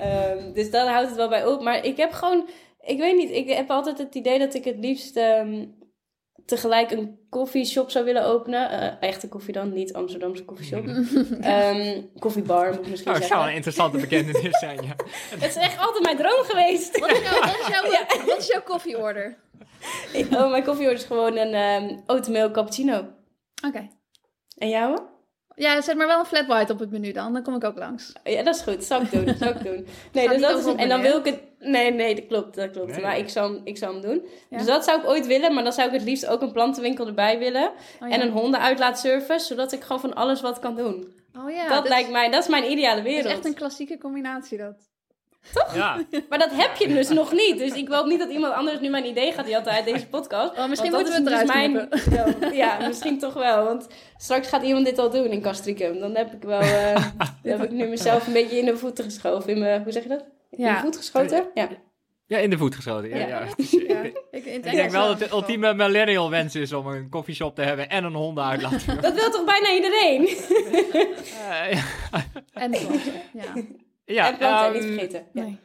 Ehm, 0.00 0.52
dus 0.52 0.70
daar 0.70 0.88
houdt 0.88 1.08
het 1.08 1.16
wel 1.16 1.28
bij 1.28 1.46
op. 1.46 1.62
Maar 1.62 1.84
ik 1.84 1.96
heb 1.96 2.12
gewoon, 2.12 2.48
ik 2.80 2.98
weet 2.98 3.16
niet, 3.16 3.30
ik 3.30 3.48
heb 3.50 3.70
altijd 3.70 3.98
het 3.98 4.14
idee 4.14 4.38
dat 4.38 4.54
ik 4.54 4.64
het 4.64 4.76
liefst 4.78 5.18
tegelijk 6.44 6.90
een 6.90 7.18
koffieshop 7.28 7.90
zou 7.90 8.04
willen 8.04 8.24
openen. 8.24 8.70
Eh, 8.70 9.08
echte 9.08 9.28
koffie 9.28 9.52
dan, 9.52 9.72
niet 9.72 9.92
Amsterdamse 9.92 10.44
koffieshop. 10.44 10.86
Ehm 11.40 12.00
koffiebar 12.18 12.74
moet 12.74 12.84
ik 12.84 12.90
misschien 12.90 13.12
Oh, 13.12 13.18
dat 13.18 13.28
zou 13.28 13.46
een 13.46 13.54
interessante 13.54 13.98
bekentenis 13.98 14.58
zijn, 14.58 14.82
ja. 14.82 14.94
Het 15.38 15.42
is 15.42 15.56
echt 15.56 15.78
altijd 15.78 16.02
mijn 16.02 16.16
droom 16.16 16.44
geweest. 16.44 16.98
Wat 16.98 17.10
is 17.10 17.22
jouw, 17.22 17.40
wat 17.40 17.58
is 17.60 17.66
jouw, 17.66 18.24
wat 18.26 18.38
is 18.38 18.46
jouw 18.46 18.62
koffieorder? 18.62 19.36
oh, 20.32 20.50
mijn 20.50 20.64
koffieorder 20.64 20.98
is 20.98 21.04
gewoon 21.04 21.36
een 21.36 21.54
ehm 21.54 21.98
oatmeal 22.06 22.50
cappuccino. 22.50 23.06
Oké. 23.66 23.88
En 24.58 24.68
jou? 24.68 24.98
Ja, 25.56 25.80
zet 25.80 25.96
maar 25.96 26.06
wel 26.06 26.18
een 26.18 26.24
flat 26.24 26.46
white 26.46 26.72
op 26.72 26.78
het 26.78 26.90
menu 26.90 27.12
dan. 27.12 27.32
Dan 27.32 27.42
kom 27.42 27.54
ik 27.54 27.64
ook 27.64 27.78
langs. 27.78 28.12
Ja, 28.24 28.42
dat 28.42 28.54
is 28.54 28.60
goed. 28.62 28.84
Zal 28.84 29.00
ik 29.02 29.10
doen. 29.10 29.34
Zal 29.38 29.48
ik 29.48 29.64
doen. 29.64 29.86
Nee, 30.12 30.28
dus 30.28 30.40
dat 30.40 30.58
is 30.58 30.64
een, 30.64 30.78
en 30.78 30.88
dan 30.88 31.00
wil 31.00 31.18
ik 31.18 31.24
het... 31.24 31.40
Nee, 31.58 31.90
nee, 31.92 32.14
dat 32.14 32.26
klopt. 32.26 32.54
Dat 32.54 32.70
klopt. 32.70 32.90
Nee. 32.90 33.00
Maar 33.00 33.18
ik 33.18 33.28
zal, 33.28 33.44
hem- 33.52 33.60
ik 33.64 33.76
zal 33.78 33.92
hem 33.92 34.00
doen. 34.02 34.26
Ja. 34.50 34.56
Dus 34.56 34.66
dat 34.66 34.84
zou 34.84 35.00
ik 35.00 35.06
ooit 35.06 35.26
willen. 35.26 35.54
Maar 35.54 35.62
dan 35.62 35.72
zou 35.72 35.86
ik 35.88 35.94
het 35.94 36.02
liefst 36.02 36.26
ook 36.26 36.42
een 36.42 36.52
plantenwinkel 36.52 37.06
erbij 37.06 37.38
willen. 37.38 37.70
Oh, 38.00 38.08
ja. 38.08 38.14
En 38.14 38.20
een 38.20 38.30
hondenuitlaatservice. 38.30 39.46
Zodat 39.46 39.72
ik 39.72 39.82
gewoon 39.82 40.00
van 40.00 40.14
alles 40.14 40.40
wat 40.40 40.58
kan 40.58 40.76
doen. 40.76 41.12
Oh 41.38 41.50
ja, 41.50 41.68
dat 41.68 41.88
lijkt 41.88 42.10
mij... 42.10 42.30
Dat 42.30 42.42
is 42.42 42.48
mijn 42.48 42.70
ideale 42.70 42.98
is 42.98 43.04
wereld. 43.04 43.32
echt 43.34 43.44
een 43.44 43.54
klassieke 43.54 43.98
combinatie 43.98 44.58
dat. 44.58 44.74
Ja, 45.74 45.98
Maar 46.28 46.38
dat 46.38 46.50
heb 46.52 46.76
je 46.76 46.88
dus 46.88 47.08
nog 47.08 47.32
niet. 47.32 47.58
Dus 47.58 47.72
ik 47.72 47.88
hoop 47.88 48.06
niet 48.06 48.18
dat 48.18 48.30
iemand 48.30 48.54
anders 48.54 48.80
nu 48.80 48.88
mijn 48.88 49.04
idee 49.06 49.32
gaat 49.32 49.44
die 49.44 49.54
had 49.54 49.68
uit 49.68 49.84
deze 49.84 50.06
podcast. 50.06 50.58
Oh, 50.58 50.68
misschien 50.68 50.92
moeten 50.92 51.12
we 51.12 51.18
het 51.18 51.26
eruit 51.46 51.46
dus 51.46 52.06
mijn... 52.36 52.54
Ja, 52.62 52.78
misschien 52.86 53.18
toch 53.18 53.34
wel. 53.34 53.64
Want 53.64 53.86
straks 54.16 54.48
gaat 54.48 54.62
iemand 54.62 54.84
dit 54.84 54.98
al 54.98 55.10
doen 55.10 55.26
in 55.26 55.40
Castricum. 55.42 55.98
Dan 56.00 56.14
heb 56.16 56.32
ik 56.32 56.42
wel... 56.42 56.60
eh, 56.60 56.94
dan 57.42 57.52
heb 57.58 57.62
ik 57.62 57.70
nu 57.70 57.86
mezelf 57.86 58.26
een 58.26 58.32
beetje 58.32 58.58
in 58.58 58.64
de 58.64 58.76
voeten 58.76 59.04
geschoven. 59.04 59.50
In 59.50 59.58
mijn, 59.58 59.82
hoe 59.82 59.92
zeg 59.92 60.02
je 60.02 60.08
dat? 60.08 60.24
In 60.50 60.64
Ja. 60.64 60.74
de 60.74 60.80
voet 60.80 60.96
geschoten? 60.96 61.44
Ja. 61.54 61.68
ja 62.26 62.38
in 62.38 62.50
de 62.50 62.58
voet 62.58 62.74
geschoten. 62.74 63.08
Ja, 63.08 63.16
Ja. 63.16 63.26
ja. 63.28 63.44
Ja, 63.88 64.00
ik, 64.30 64.44
Ik 64.44 64.62
denk 64.62 64.90
wel 64.90 65.06
dat 65.08 65.20
het 65.20 65.28
de 65.28 65.34
ultieme 65.34 65.74
millennial 65.74 66.30
wens 66.30 66.54
is 66.54 66.72
om 66.72 66.86
een 66.86 67.08
koffieshop 67.08 67.54
te 67.54 67.62
hebben 67.62 67.88
en 67.88 68.04
een 68.04 68.14
hondenuitlaat. 68.14 68.84
Dat 69.02 69.14
wil 69.14 69.30
toch 69.30 69.44
bijna 69.44 69.72
iedereen? 69.74 70.26
Eh, 71.50 71.72
ja. 71.72 71.82
En 72.52 72.70
planten, 72.70 73.12
ja. 73.32 73.62
Ja, 74.04 74.30
en 74.30 74.36
planten 74.36 74.64
ehm, 74.64 74.72
niet 74.72 74.82
vergeten. 74.84 75.26
Ja. 75.32 75.42
Nee. 75.42 75.58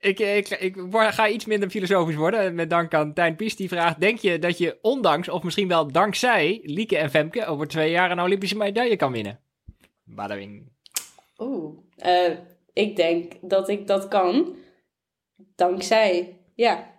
Ik, 0.00 0.18
ik, 0.18 0.48
ik 0.48 0.76
ga 0.90 1.28
iets 1.28 1.44
minder 1.44 1.70
filosofisch 1.70 2.14
worden. 2.14 2.54
Met 2.54 2.70
dank 2.70 2.94
aan 2.94 3.14
Tijn 3.14 3.36
Pies. 3.36 3.56
Die 3.56 3.68
vraagt: 3.68 4.00
Denk 4.00 4.18
je 4.18 4.38
dat 4.38 4.58
je 4.58 4.78
ondanks, 4.82 5.28
of 5.28 5.42
misschien 5.42 5.68
wel 5.68 5.92
dankzij 5.92 6.60
Lieke 6.62 6.96
en 6.96 7.10
Femke, 7.10 7.46
over 7.46 7.66
twee 7.66 7.90
jaar 7.90 8.10
een 8.10 8.20
Olympische 8.20 8.56
medaille 8.56 8.96
kan 8.96 9.12
winnen? 9.12 9.40
Badawing. 10.04 10.68
Oeh, 11.38 11.78
uh, 12.06 12.36
ik 12.72 12.96
denk 12.96 13.32
dat 13.40 13.68
ik 13.68 13.86
dat 13.86 14.08
kan. 14.08 14.56
Dankzij, 15.54 16.36
ja. 16.54 16.98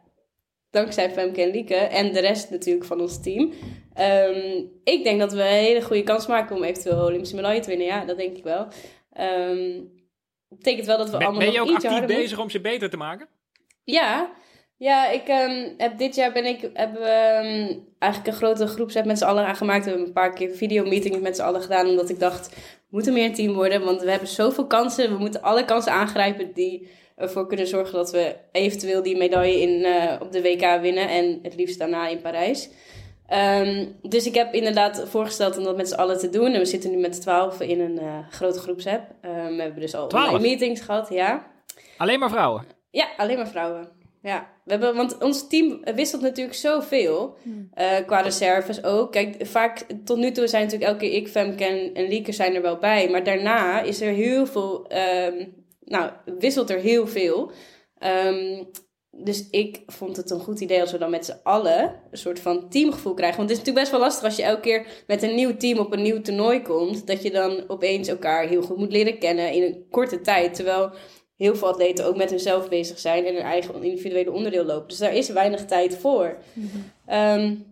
Dankzij 0.70 1.12
Femke 1.12 1.42
en 1.42 1.52
Lieke. 1.52 1.76
En 1.76 2.14
de 2.14 2.20
rest 2.20 2.50
natuurlijk 2.50 2.86
van 2.86 3.02
ons 3.02 3.22
team. 3.22 3.54
Um, 4.00 4.72
ik 4.84 5.04
denk 5.04 5.20
dat 5.20 5.34
we 5.34 5.42
een 5.42 5.48
hele 5.48 5.82
goede 5.82 6.04
kans 6.04 6.28
maken 6.28 6.56
om 6.56 6.64
eventueel 6.64 7.06
Olympische 7.06 7.36
medaille 7.36 7.62
te 7.62 7.70
winnen. 7.70 7.88
Ja, 7.88 8.06
dat 8.06 8.18
denk 8.18 8.38
ik 8.38 8.44
wel. 8.44 8.68
Um, 9.20 9.92
betekent 10.58 10.86
wel 10.86 10.98
dat 10.98 11.10
we 11.10 11.18
ben, 11.18 11.28
allemaal 11.28 11.46
Ben 11.46 11.54
je 11.54 11.62
ook 11.62 11.84
actief 11.84 12.06
bezig 12.06 12.40
om 12.40 12.50
ze 12.50 12.62
beter 12.62 12.90
te 12.90 12.98
maken? 12.98 13.28
Ja, 13.84 14.32
ja 14.78 15.10
ik 15.10 15.28
um, 15.28 15.74
heb 15.78 15.98
dit 15.98 16.16
jaar 16.16 16.32
ben 16.32 16.46
ik, 16.46 16.70
hebben 16.74 17.02
we 17.02 17.40
um, 17.44 17.88
eigenlijk 18.00 18.34
een 18.34 18.42
grote 18.42 18.68
groepset 18.68 19.06
met 19.06 19.18
z'n 19.18 19.24
allen 19.24 19.46
aangemaakt. 19.46 19.84
We 19.84 19.90
hebben 19.90 20.08
een 20.08 20.14
paar 20.14 20.34
keer 20.34 20.50
videomeetings 20.56 21.20
met 21.20 21.36
z'n 21.36 21.42
allen 21.42 21.62
gedaan. 21.62 21.88
Omdat 21.88 22.10
ik 22.10 22.20
dacht, 22.20 22.50
we 22.50 22.88
moeten 22.90 23.14
meer 23.14 23.26
een 23.26 23.34
team 23.34 23.54
worden. 23.54 23.86
Want 23.86 24.02
we 24.02 24.10
hebben 24.10 24.28
zoveel 24.28 24.68
kansen. 24.68 25.14
We 25.14 25.20
moeten 25.20 25.42
alle 25.42 25.66
kansen 25.66 25.92
aangrijpen 25.92 26.54
die 26.54 26.90
ervoor 27.16 27.48
kunnen 27.48 27.68
zorgen 27.68 27.94
dat 27.94 28.12
we 28.12 28.36
eventueel 28.52 29.04
die 29.04 29.18
medaille 29.18 29.62
in, 29.62 29.86
uh, 29.86 30.16
op 30.20 30.32
de 30.32 30.42
WK 30.42 30.82
winnen. 30.82 31.10
En 31.10 31.40
het 31.42 31.56
liefst 31.56 31.80
daarna 31.80 32.08
in 32.08 32.22
Parijs. 32.22 32.70
Um, 33.34 33.96
dus 34.02 34.26
ik 34.26 34.36
heb 34.36 34.54
inderdaad 34.54 35.04
voorgesteld 35.08 35.58
om 35.58 35.64
dat 35.64 35.78
met 35.78 35.88
z'n 35.88 35.96
allen 35.96 36.20
te 36.20 36.30
doen. 36.30 36.54
En 36.54 36.60
we 36.60 36.66
zitten 36.66 36.92
nu 36.92 36.98
met 36.98 37.22
twaalf 37.22 37.62
in 37.62 37.80
een 37.80 38.00
uh, 38.02 38.18
grote 38.30 38.60
groepsapp. 38.60 39.12
Um, 39.26 39.56
we 39.56 39.62
hebben 39.62 39.82
dus 39.82 39.96
al 39.96 40.04
online 40.06 40.40
meetings 40.40 40.82
gehad, 40.82 41.10
ja. 41.10 41.48
Alleen 41.98 42.20
maar 42.20 42.30
vrouwen? 42.30 42.66
Ja, 42.90 43.08
alleen 43.18 43.38
maar 43.38 43.48
vrouwen. 43.48 43.90
Ja, 44.22 44.50
we 44.64 44.72
hebben, 44.72 44.96
want 44.96 45.18
ons 45.18 45.48
team 45.48 45.82
wisselt 45.96 46.22
natuurlijk 46.22 46.58
zoveel. 46.58 47.38
Uh, 47.46 47.66
qua 48.06 48.20
reserves 48.22 48.84
ook. 48.84 49.12
Kijk, 49.12 49.36
vaak 49.46 49.86
tot 50.06 50.18
nu 50.18 50.32
toe 50.32 50.48
zijn 50.48 50.64
natuurlijk 50.64 50.92
elke 50.92 51.06
keer 51.06 51.18
ik, 51.18 51.28
Femke 51.28 51.66
en, 51.66 51.94
en 51.94 52.08
Lieke 52.08 52.32
zijn 52.32 52.56
er 52.56 52.62
wel 52.62 52.78
bij. 52.78 53.10
Maar 53.10 53.24
daarna 53.24 53.82
is 53.82 54.02
er 54.02 54.14
heel 54.14 54.46
veel... 54.46 54.92
Um, 55.28 55.54
nou, 55.86 56.12
wisselt 56.40 56.70
er 56.70 56.80
heel 56.80 57.08
veel. 57.08 57.52
Um, 58.28 58.70
dus 59.12 59.50
ik 59.50 59.82
vond 59.88 60.18
het 60.18 60.30
een 60.30 60.40
goed 60.40 60.60
idee 60.60 60.82
als 60.82 60.92
we 60.92 60.98
dan 60.98 61.10
met 61.10 61.26
z'n 61.26 61.40
allen 61.44 62.02
een 62.12 62.18
soort 62.18 62.40
van 62.40 62.70
teamgevoel 62.70 63.14
krijgen. 63.14 63.38
Want 63.38 63.50
het 63.50 63.60
is 63.60 63.66
natuurlijk 63.66 63.86
best 63.86 63.92
wel 63.92 64.08
lastig 64.08 64.24
als 64.24 64.36
je 64.36 64.44
elke 64.44 64.62
keer 64.62 65.04
met 65.08 65.24
een 65.24 65.36
nieuw 65.36 65.58
team 65.58 65.80
op 65.80 65.94
een 65.94 66.02
nieuw 66.02 66.22
toernooi 66.22 66.62
komt. 66.62 67.08
Dat 67.08 67.24
je 67.24 67.32
dan 67.32 67.64
opeens 67.68 68.08
elkaar 68.08 68.48
heel 68.48 68.62
goed 68.62 68.78
moet 68.78 68.92
leren 68.92 69.20
kennen 69.20 69.52
in 69.52 69.64
een 69.64 69.86
korte 69.90 70.22
tijd. 70.22 70.54
Terwijl 70.54 70.92
heel 71.36 71.56
veel 71.56 71.68
atleten 71.68 72.06
ook 72.06 72.16
met 72.16 72.30
hunzelf 72.30 72.70
bezig 72.70 73.00
zijn 73.00 73.26
en 73.26 73.34
hun 73.34 73.44
eigen 73.44 73.84
individuele 73.84 74.32
onderdeel 74.32 74.66
lopen. 74.66 74.88
Dus 74.88 74.98
daar 74.98 75.16
is 75.16 75.30
weinig 75.30 75.66
tijd 75.66 75.98
voor. 75.98 76.38
Mm-hmm. 76.54 77.40
Um, 77.42 77.66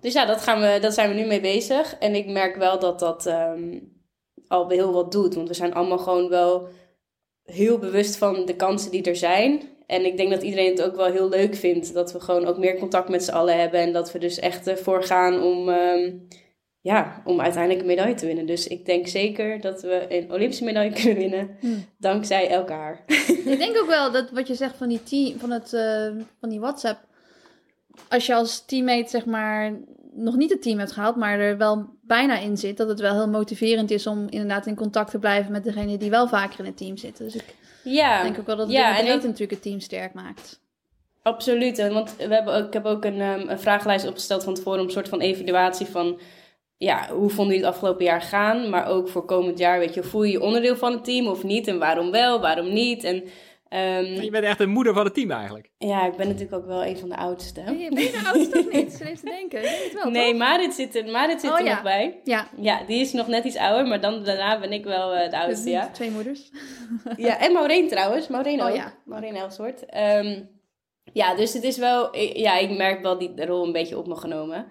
dus 0.00 0.12
ja, 0.12 0.24
dat 0.24 0.40
gaan 0.40 0.60
we, 0.60 0.78
dat 0.80 0.94
zijn 0.94 1.08
we 1.08 1.20
nu 1.20 1.26
mee 1.26 1.40
bezig. 1.40 1.96
En 1.98 2.14
ik 2.14 2.26
merk 2.26 2.56
wel 2.56 2.78
dat 2.78 2.98
dat 2.98 3.26
um, 3.26 3.92
al 4.48 4.68
heel 4.68 4.92
wat 4.92 5.12
doet. 5.12 5.34
Want 5.34 5.48
we 5.48 5.54
zijn 5.54 5.74
allemaal 5.74 5.98
gewoon 5.98 6.28
wel 6.28 6.68
heel 7.42 7.78
bewust 7.78 8.16
van 8.16 8.44
de 8.44 8.56
kansen 8.56 8.90
die 8.90 9.02
er 9.02 9.16
zijn. 9.16 9.75
En 9.86 10.04
ik 10.04 10.16
denk 10.16 10.30
dat 10.30 10.42
iedereen 10.42 10.70
het 10.70 10.82
ook 10.82 10.96
wel 10.96 11.06
heel 11.06 11.28
leuk 11.28 11.54
vindt. 11.54 11.94
Dat 11.94 12.12
we 12.12 12.20
gewoon 12.20 12.46
ook 12.46 12.58
meer 12.58 12.78
contact 12.78 13.08
met 13.08 13.24
z'n 13.24 13.32
allen 13.32 13.58
hebben. 13.58 13.80
En 13.80 13.92
dat 13.92 14.12
we 14.12 14.18
dus 14.18 14.38
echt 14.38 14.66
ervoor 14.66 15.04
gaan 15.04 15.42
om, 15.42 15.68
um, 15.68 16.28
ja, 16.80 17.22
om 17.24 17.40
uiteindelijk 17.40 17.80
een 17.80 17.86
medaille 17.86 18.14
te 18.14 18.26
winnen. 18.26 18.46
Dus 18.46 18.66
ik 18.66 18.86
denk 18.86 19.06
zeker 19.06 19.60
dat 19.60 19.82
we 19.82 20.06
een 20.08 20.32
Olympische 20.32 20.64
medaille 20.64 20.92
kunnen 21.00 21.16
winnen. 21.16 21.56
Hm. 21.60 21.68
Dankzij 21.98 22.48
elkaar. 22.48 23.04
Ik 23.46 23.58
denk 23.58 23.76
ook 23.76 23.88
wel 23.88 24.12
dat 24.12 24.30
wat 24.30 24.46
je 24.46 24.54
zegt 24.54 24.76
van 24.76 24.88
die, 24.88 25.02
team, 25.02 25.38
van 25.38 25.50
het, 25.50 25.72
uh, 25.72 26.22
van 26.40 26.48
die 26.48 26.60
WhatsApp. 26.60 26.98
Als 28.08 28.26
je 28.26 28.34
als 28.34 28.64
teammate 28.64 29.10
zeg 29.10 29.24
maar 29.26 29.78
nog 30.16 30.36
niet 30.36 30.50
het 30.50 30.62
team 30.62 30.78
hebt 30.78 30.92
gehaald, 30.92 31.16
maar 31.16 31.40
er 31.40 31.56
wel 31.56 31.86
bijna 32.02 32.38
in 32.38 32.56
zit, 32.56 32.76
dat 32.76 32.88
het 32.88 33.00
wel 33.00 33.14
heel 33.14 33.28
motiverend 33.28 33.90
is 33.90 34.06
om 34.06 34.26
inderdaad 34.28 34.66
in 34.66 34.74
contact 34.74 35.10
te 35.10 35.18
blijven 35.18 35.52
met 35.52 35.64
degene 35.64 35.96
die 35.96 36.10
wel 36.10 36.28
vaker 36.28 36.58
in 36.58 36.64
het 36.64 36.76
team 36.76 36.96
zitten. 36.96 37.24
Dus 37.24 37.34
ik 37.34 37.54
ja. 37.94 38.22
denk 38.22 38.38
ook 38.38 38.46
wel 38.46 38.56
dat 38.56 38.66
het 38.66 38.76
ja, 38.76 38.98
en 38.98 39.06
dat... 39.06 39.22
natuurlijk 39.22 39.50
het 39.50 39.62
team 39.62 39.80
sterk 39.80 40.14
maakt. 40.14 40.60
Absoluut, 41.22 41.88
want 41.88 42.16
we 42.16 42.34
hebben 42.34 42.54
ook, 42.54 42.66
ik 42.66 42.72
heb 42.72 42.84
ook 42.84 43.04
een, 43.04 43.20
um, 43.20 43.48
een 43.48 43.60
vragenlijst 43.60 44.06
opgesteld 44.06 44.44
van 44.44 44.54
tevoren 44.54 44.80
om 44.80 44.86
een 44.86 44.92
soort 44.92 45.08
van 45.08 45.20
evaluatie 45.20 45.86
van 45.86 46.20
ja, 46.76 47.08
hoe 47.08 47.30
vonden 47.30 47.54
jullie 47.54 47.64
het 47.66 47.74
afgelopen 47.74 48.04
jaar 48.04 48.22
gaan, 48.22 48.70
maar 48.70 48.86
ook 48.86 49.08
voor 49.08 49.24
komend 49.24 49.58
jaar, 49.58 49.78
weet 49.78 49.94
je, 49.94 50.02
voel 50.02 50.22
je 50.22 50.32
je 50.32 50.40
onderdeel 50.40 50.76
van 50.76 50.92
het 50.92 51.04
team 51.04 51.26
of 51.26 51.42
niet 51.42 51.66
en 51.66 51.78
waarom 51.78 52.10
wel, 52.10 52.40
waarom 52.40 52.72
niet 52.72 53.04
en 53.04 53.24
Um, 53.68 54.04
je 54.04 54.30
bent 54.30 54.44
echt 54.44 54.58
de 54.58 54.66
moeder 54.66 54.94
van 54.94 55.04
het 55.04 55.14
team 55.14 55.30
eigenlijk. 55.30 55.70
Ja, 55.78 56.06
ik 56.06 56.16
ben 56.16 56.26
natuurlijk 56.26 56.54
ook 56.54 56.66
wel 56.66 56.84
een 56.84 56.96
van 56.96 57.08
de 57.08 57.16
oudste. 57.16 57.62
Ben 57.64 57.78
je, 57.78 57.90
ben 57.90 58.02
je 58.02 58.10
de 58.10 58.30
oudste 58.32 58.58
of 58.58 58.72
niet? 58.72 58.92
Ze 58.92 59.04
heeft 59.04 59.20
te 59.20 59.26
denken. 59.26 59.60
Het 59.60 59.90
wel, 60.02 60.10
nee, 60.10 60.34
Marit 60.34 60.74
zit 60.74 60.96
er, 60.96 61.10
Marit 61.10 61.40
zit 61.40 61.50
oh, 61.50 61.58
er 61.58 61.64
ja. 61.64 61.72
nog 61.72 61.82
bij. 61.82 62.20
Ja. 62.24 62.48
ja, 62.56 62.84
die 62.86 63.00
is 63.00 63.12
nog 63.12 63.26
net 63.26 63.44
iets 63.44 63.56
ouder, 63.56 63.86
maar 63.86 64.00
dan, 64.00 64.24
daarna 64.24 64.60
ben 64.60 64.72
ik 64.72 64.84
wel 64.84 65.14
uh, 65.14 65.30
de 65.30 65.38
oudste, 65.38 65.64
dus 65.64 65.72
ja. 65.72 65.88
Twee 65.88 66.10
moeders. 66.10 66.50
ja, 67.16 67.38
en 67.38 67.52
Maureen 67.52 67.88
trouwens. 67.88 68.28
Maureen 68.28 68.60
oh, 68.60 68.66
ook. 68.66 68.76
Ja. 68.76 68.94
Maureen 69.04 69.36
Elswoord. 69.36 69.84
Um, 69.96 70.48
ja, 71.12 71.34
dus 71.34 71.52
het 71.52 71.62
is 71.62 71.78
wel... 71.78 72.16
Ja, 72.16 72.58
ik 72.58 72.76
merk 72.76 73.02
wel 73.02 73.18
die 73.18 73.46
rol 73.46 73.66
een 73.66 73.72
beetje 73.72 73.98
op 73.98 74.06
me 74.06 74.16
genomen. 74.16 74.66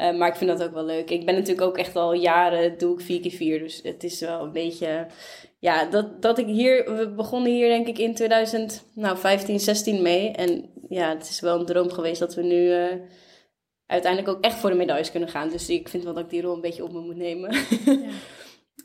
Uh, 0.00 0.18
maar 0.18 0.28
ik 0.28 0.36
vind 0.36 0.50
dat 0.50 0.68
ook 0.68 0.74
wel 0.74 0.84
leuk. 0.84 1.10
Ik 1.10 1.26
ben 1.26 1.34
natuurlijk 1.34 1.66
ook 1.66 1.78
echt 1.78 1.96
al 1.96 2.12
jaren, 2.12 2.78
doe 2.78 2.94
ik 2.94 3.00
4 3.00 3.20
keer 3.20 3.30
4 3.30 3.58
Dus 3.58 3.80
het 3.82 4.04
is 4.04 4.20
wel 4.20 4.42
een 4.42 4.52
beetje 4.52 5.06
ja, 5.58 5.84
dat, 5.84 6.22
dat 6.22 6.38
ik 6.38 6.46
hier, 6.46 6.96
we 6.96 7.08
begonnen 7.08 7.52
hier 7.52 7.68
denk 7.68 7.86
ik 7.86 7.98
in 7.98 8.14
2015, 8.14 9.60
16 9.60 9.92
nou, 9.92 10.04
mee. 10.04 10.30
En 10.30 10.70
ja, 10.88 11.08
het 11.08 11.28
is 11.28 11.40
wel 11.40 11.58
een 11.58 11.66
droom 11.66 11.90
geweest 11.90 12.20
dat 12.20 12.34
we 12.34 12.42
nu 12.42 12.56
uh, 12.56 12.94
uiteindelijk 13.86 14.36
ook 14.36 14.44
echt 14.44 14.58
voor 14.58 14.70
de 14.70 14.76
medailles 14.76 15.10
kunnen 15.10 15.28
gaan. 15.28 15.48
Dus 15.48 15.68
ik 15.68 15.88
vind 15.88 16.04
wel 16.04 16.14
dat 16.14 16.24
ik 16.24 16.30
die 16.30 16.42
rol 16.42 16.54
een 16.54 16.60
beetje 16.60 16.84
op 16.84 16.92
me 16.92 17.00
moet 17.00 17.16
nemen. 17.16 17.54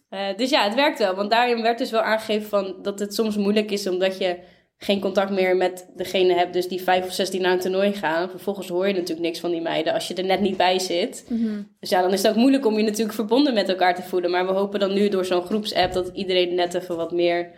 Ja. 0.10 0.30
uh, 0.32 0.36
dus 0.38 0.50
ja, 0.50 0.64
het 0.64 0.76
werkt 0.76 1.00
wel. 1.00 1.16
Want 1.16 1.30
daarin 1.30 1.62
werd 1.62 1.78
dus 1.78 1.92
wel 1.92 2.02
aangegeven 2.02 2.50
van 2.50 2.76
dat 2.82 3.00
het 3.00 3.14
soms 3.14 3.38
moeilijk 3.38 3.72
is 3.72 3.88
omdat 3.88 4.18
je 4.18 4.40
geen 4.84 5.00
contact 5.00 5.32
meer 5.32 5.58
met 5.58 5.90
degene 5.96 6.34
hebt, 6.34 6.54
dus 6.54 6.68
die 6.68 6.82
vijf 6.82 7.06
of 7.06 7.14
zestien 7.14 7.42
naar 7.42 7.52
een 7.52 7.60
toernooi 7.60 7.94
gaan. 7.94 8.30
Vervolgens 8.30 8.68
hoor 8.68 8.88
je 8.88 8.94
natuurlijk 8.94 9.20
niks 9.20 9.40
van 9.40 9.52
die 9.52 9.62
meiden 9.62 9.94
als 9.94 10.08
je 10.08 10.14
er 10.14 10.24
net 10.24 10.40
niet 10.40 10.58
bij 10.58 10.80
zit. 10.80 11.26
Mm 11.30 11.38
-hmm. 11.38 11.76
Dus 11.80 11.90
ja, 11.90 12.02
dan 12.02 12.14
is 12.14 12.22
het 12.22 12.32
ook 12.32 12.38
moeilijk 12.38 12.66
om 12.66 12.78
je 12.78 12.84
natuurlijk 12.84 13.16
verbonden 13.16 13.54
met 13.54 13.70
elkaar 13.70 13.96
te 13.96 14.02
voelen. 14.02 14.32
Maar 14.32 14.46
we 14.46 14.52
hopen 14.52 14.80
dan 14.80 14.94
nu 14.94 15.10
door 15.10 15.26
zo'n 15.26 15.46
groepsapp 15.46 15.94
dat 15.94 16.12
iedereen 16.14 16.56
net 16.56 16.74
even 16.74 16.96
wat 16.96 17.12
meer, 17.12 17.52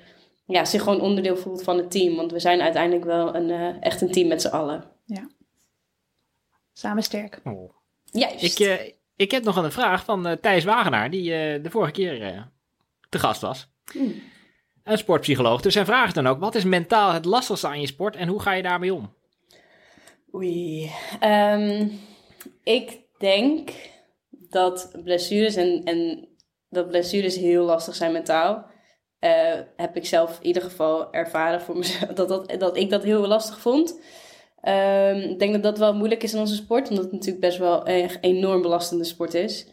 ja, 0.46 0.66
zich 0.66 0.84
gewoon 0.84 1.02
onderdeel 1.02 1.38
voelt 1.38 1.64
van 1.64 1.78
het 1.78 1.92
team. 1.92 2.16
Want 2.16 2.32
we 2.32 2.40
zijn 2.40 2.62
uiteindelijk 2.62 3.06
wel 3.06 3.36
een, 3.36 3.50
uh, 3.50 3.76
echt 3.80 4.02
een 4.02 4.12
team 4.12 4.28
met 4.28 4.42
z'n 4.42 4.48
allen. 4.48 4.84
Ja. 5.06 5.30
Samen 6.74 7.04
sterk. 7.04 7.40
Oh. 7.44 7.74
Juist. 8.04 8.60
Ik, 8.60 8.68
uh, 8.68 8.90
ik 9.16 9.32
heb 9.32 9.44
nog 9.44 9.56
een 9.56 9.72
vraag 9.72 10.04
van 10.04 10.28
uh, 10.28 10.34
Thijs 10.34 10.64
Wagenaar, 10.64 11.10
die 11.10 11.30
de 11.62 11.70
vorige 11.70 11.92
keer 11.92 12.48
te 13.10 13.20
gast 13.20 13.42
was. 13.42 13.68
Mm 13.94 14.34
een 14.86 14.98
sportpsycholoog. 14.98 15.62
Dus 15.62 15.76
hij 15.76 15.86
vraagt 15.86 16.16
dan 16.16 16.28
ook: 16.28 16.40
wat 16.40 16.56
is 16.56 16.64
mentaal 16.64 17.12
het 17.12 17.26
lastigste 17.26 17.68
aan 17.68 17.82
je 17.82 17.88
sport 17.88 18.16
en 18.16 18.28
hoe 18.28 18.42
ga 18.42 18.54
je 18.54 18.64
daarmee 18.64 18.94
om? 18.94 19.14
Oei. 20.34 20.92
Um, 21.24 22.00
ik 22.64 23.00
denk 23.18 23.70
dat 24.30 24.92
blessures 25.04 25.56
en, 25.56 25.84
en 25.84 26.28
dat 26.70 26.88
blessures 26.88 27.36
heel 27.36 27.66
lastig 27.66 27.96
zijn 27.96 28.12
mentaal. 28.12 28.66
Uh, 29.20 29.32
heb 29.76 29.96
ik 29.96 30.06
zelf 30.06 30.38
in 30.40 30.46
ieder 30.46 30.62
geval 30.62 31.14
ervaren 31.14 31.62
voor 31.62 31.78
mezelf 31.78 32.14
dat, 32.14 32.28
dat, 32.28 32.60
dat 32.60 32.78
ik 32.78 32.90
dat 32.90 33.04
heel 33.04 33.28
lastig 33.28 33.60
vond. 33.60 34.00
Um, 34.62 35.16
ik 35.16 35.40
denk 35.40 35.54
dat 35.54 35.64
dat 35.64 35.78
wel 35.78 35.94
moeilijk 35.94 36.24
is 36.24 36.34
in 36.34 36.40
onze 36.40 36.56
sport, 36.56 36.90
omdat 36.90 37.04
het 37.04 37.14
natuurlijk 37.14 37.42
best 37.42 37.58
wel 37.58 37.90
een 37.90 38.10
enorm 38.22 38.62
belastende 38.62 39.04
sport 39.04 39.34
is. 39.34 39.68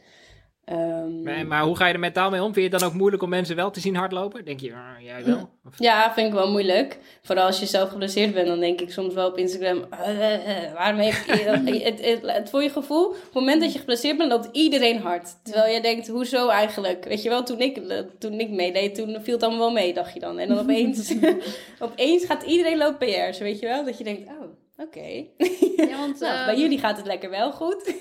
Um, 0.71 1.23
maar, 1.23 1.47
maar, 1.47 1.63
hoe 1.63 1.77
ga 1.77 1.87
je 1.87 1.93
er 1.93 1.99
mentaal 1.99 2.31
mee 2.31 2.43
om? 2.43 2.53
Vind 2.53 2.67
je 2.67 2.71
het 2.71 2.81
dan 2.81 2.89
ook 2.89 2.95
moeilijk 2.95 3.23
om 3.23 3.29
mensen 3.29 3.57
wel 3.57 3.71
te 3.71 3.81
zien 3.81 3.97
hardlopen? 3.97 4.45
Denk 4.45 4.61
je, 4.61 4.69
uh, 4.69 4.77
jij 5.01 5.25
wel? 5.25 5.51
Of? 5.67 5.79
Ja, 5.89 6.13
vind 6.13 6.27
ik 6.27 6.33
wel 6.33 6.51
moeilijk. 6.51 6.99
Vooral 7.23 7.47
als 7.47 7.61
je 7.61 7.67
zelf 7.67 7.91
geblesseerd 7.91 8.35
bent, 8.35 8.47
dan 8.47 8.61
denk 8.61 8.81
ik 8.81 8.93
soms 8.93 9.15
wel 9.15 9.29
op 9.29 9.39
Instagram... 9.39 9.85
Uh, 9.93 10.33
uh, 10.33 10.73
waarom 10.75 11.01
heeft 11.01 11.27
je 11.27 11.33
het, 11.85 12.05
het, 12.05 12.21
het, 12.23 12.51
voor 12.51 12.63
je 12.63 12.71
gevoel, 12.71 13.07
op 13.07 13.15
het 13.15 13.35
moment 13.35 13.61
dat 13.61 13.73
je 13.73 13.79
geblesseerd 13.79 14.17
bent, 14.17 14.31
loopt 14.31 14.49
iedereen 14.53 14.99
hard. 14.99 15.45
Terwijl 15.45 15.75
je 15.75 15.81
denkt, 15.81 16.09
hoezo 16.09 16.49
eigenlijk? 16.49 17.05
Weet 17.05 17.23
je 17.23 17.29
wel, 17.29 17.43
toen 17.43 17.61
ik, 17.61 17.81
toen 18.19 18.41
ik 18.41 18.51
meedeed, 18.51 18.95
toen 18.95 19.19
viel 19.23 19.35
het 19.35 19.43
allemaal 19.43 19.61
wel 19.61 19.73
mee, 19.73 19.95
dacht 19.95 20.15
je 20.15 20.21
dan. 20.21 20.39
En 20.39 20.49
dan 20.49 20.59
opeens, 20.59 21.15
opeens 21.79 22.25
gaat 22.25 22.43
iedereen 22.43 22.79
lopen 22.79 23.09
PR's, 23.09 23.39
weet 23.39 23.59
je 23.59 23.67
wel? 23.67 23.85
Dat 23.85 23.99
je 23.99 24.05
denkt, 24.05 24.29
oh, 24.29 24.43
oké. 24.77 24.99
Okay. 24.99 25.31
Ja, 25.77 25.99
want 25.99 26.21
nou, 26.21 26.45
bij 26.45 26.59
jullie 26.59 26.79
gaat 26.79 26.97
het 26.97 27.07
lekker 27.07 27.31
wel 27.31 27.53
goed. 27.53 27.95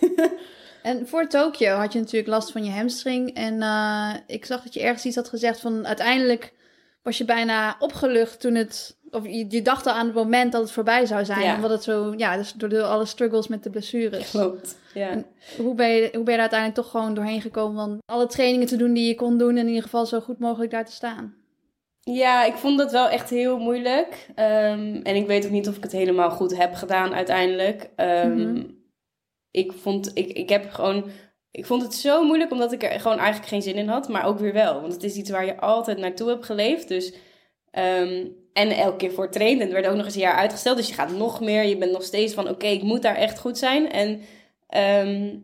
En 0.83 1.07
voor 1.07 1.27
Tokio 1.27 1.75
had 1.75 1.93
je 1.93 1.99
natuurlijk 1.99 2.29
last 2.29 2.51
van 2.51 2.63
je 2.63 2.71
hamstring. 2.71 3.33
En 3.33 3.53
uh, 3.53 4.09
ik 4.27 4.45
zag 4.45 4.63
dat 4.63 4.73
je 4.73 4.81
ergens 4.81 5.05
iets 5.05 5.15
had 5.15 5.29
gezegd 5.29 5.59
van 5.59 5.87
uiteindelijk 5.87 6.53
was 7.03 7.17
je 7.17 7.25
bijna 7.25 7.75
opgelucht 7.79 8.39
toen 8.39 8.55
het. 8.55 8.97
Of 9.11 9.25
je, 9.25 9.45
je 9.49 9.61
dacht 9.61 9.87
al 9.87 9.93
aan 9.93 10.05
het 10.05 10.15
moment 10.15 10.51
dat 10.51 10.61
het 10.61 10.71
voorbij 10.71 11.05
zou 11.05 11.25
zijn. 11.25 11.41
Ja. 11.41 11.55
Omdat 11.55 11.69
het 11.69 11.83
zo, 11.83 12.13
ja, 12.17 12.37
dus 12.37 12.53
door 12.53 12.69
de, 12.69 12.83
alle 12.83 13.05
struggles 13.05 13.47
met 13.47 13.63
de 13.63 13.69
blessures. 13.69 14.29
Klopt. 14.29 14.77
Ja. 14.93 15.09
En 15.09 15.25
hoe, 15.57 15.75
ben 15.75 15.89
je, 15.89 16.09
hoe 16.13 16.23
ben 16.23 16.23
je 16.23 16.31
er 16.31 16.39
uiteindelijk 16.39 16.79
toch 16.81 16.89
gewoon 16.91 17.13
doorheen 17.13 17.41
gekomen 17.41 17.75
van 17.75 18.01
alle 18.05 18.27
trainingen 18.27 18.67
te 18.67 18.75
doen 18.75 18.93
die 18.93 19.07
je 19.07 19.15
kon 19.15 19.37
doen. 19.37 19.49
En 19.51 19.57
in 19.57 19.67
ieder 19.67 19.83
geval 19.83 20.05
zo 20.05 20.19
goed 20.19 20.39
mogelijk 20.39 20.71
daar 20.71 20.85
te 20.85 20.91
staan? 20.91 21.33
Ja, 22.03 22.43
ik 22.45 22.53
vond 22.55 22.77
dat 22.77 22.91
wel 22.91 23.09
echt 23.09 23.29
heel 23.29 23.57
moeilijk. 23.57 24.27
Ehm, 24.35 24.99
en 25.03 25.15
ik 25.15 25.27
weet 25.27 25.45
ook 25.45 25.51
niet 25.51 25.67
of 25.67 25.77
ik 25.77 25.83
het 25.83 25.91
helemaal 25.91 26.29
goed 26.31 26.57
heb 26.57 26.73
gedaan 26.73 27.13
uiteindelijk. 27.13 27.89
Ehm, 27.95 28.51
Mhm. 28.51 28.63
Ik 29.51 29.71
vond, 29.71 30.11
ik, 30.13 30.27
ik 30.27 30.49
heb 30.49 30.71
gewoon, 30.71 31.09
ik 31.51 31.65
vond 31.65 31.81
het 31.81 31.93
zo 31.93 32.23
moeilijk 32.23 32.51
omdat 32.51 32.71
ik 32.71 32.83
er 32.83 32.99
gewoon 32.99 33.17
eigenlijk 33.17 33.49
geen 33.49 33.61
zin 33.61 33.75
in 33.75 33.87
had, 33.87 34.09
maar 34.09 34.25
ook 34.25 34.39
weer 34.39 34.53
wel. 34.53 34.81
Want 34.81 34.93
het 34.93 35.03
is 35.03 35.15
iets 35.15 35.29
waar 35.29 35.45
je 35.45 35.59
altijd 35.59 35.97
naartoe 35.97 36.29
hebt 36.29 36.45
geleefd. 36.45 36.87
Dus, 36.87 37.13
ehm, 37.71 38.27
en 38.53 38.69
elke 38.69 38.97
keer 38.97 39.11
voor 39.11 39.29
traint. 39.29 39.59
En 39.59 39.65
het 39.65 39.73
werd 39.73 39.87
ook 39.87 39.95
nog 39.95 40.05
eens 40.05 40.15
een 40.15 40.21
jaar 40.21 40.37
uitgesteld. 40.37 40.77
Dus 40.77 40.87
je 40.87 40.93
gaat 40.93 41.11
nog 41.11 41.41
meer. 41.41 41.63
Je 41.63 41.77
bent 41.77 41.91
nog 41.91 42.03
steeds 42.03 42.33
van, 42.33 42.49
oké, 42.49 42.67
ik 42.67 42.83
moet 42.83 43.01
daar 43.01 43.15
echt 43.15 43.39
goed 43.39 43.57
zijn. 43.57 43.91
En 43.91 44.21
ehm, 44.67 45.35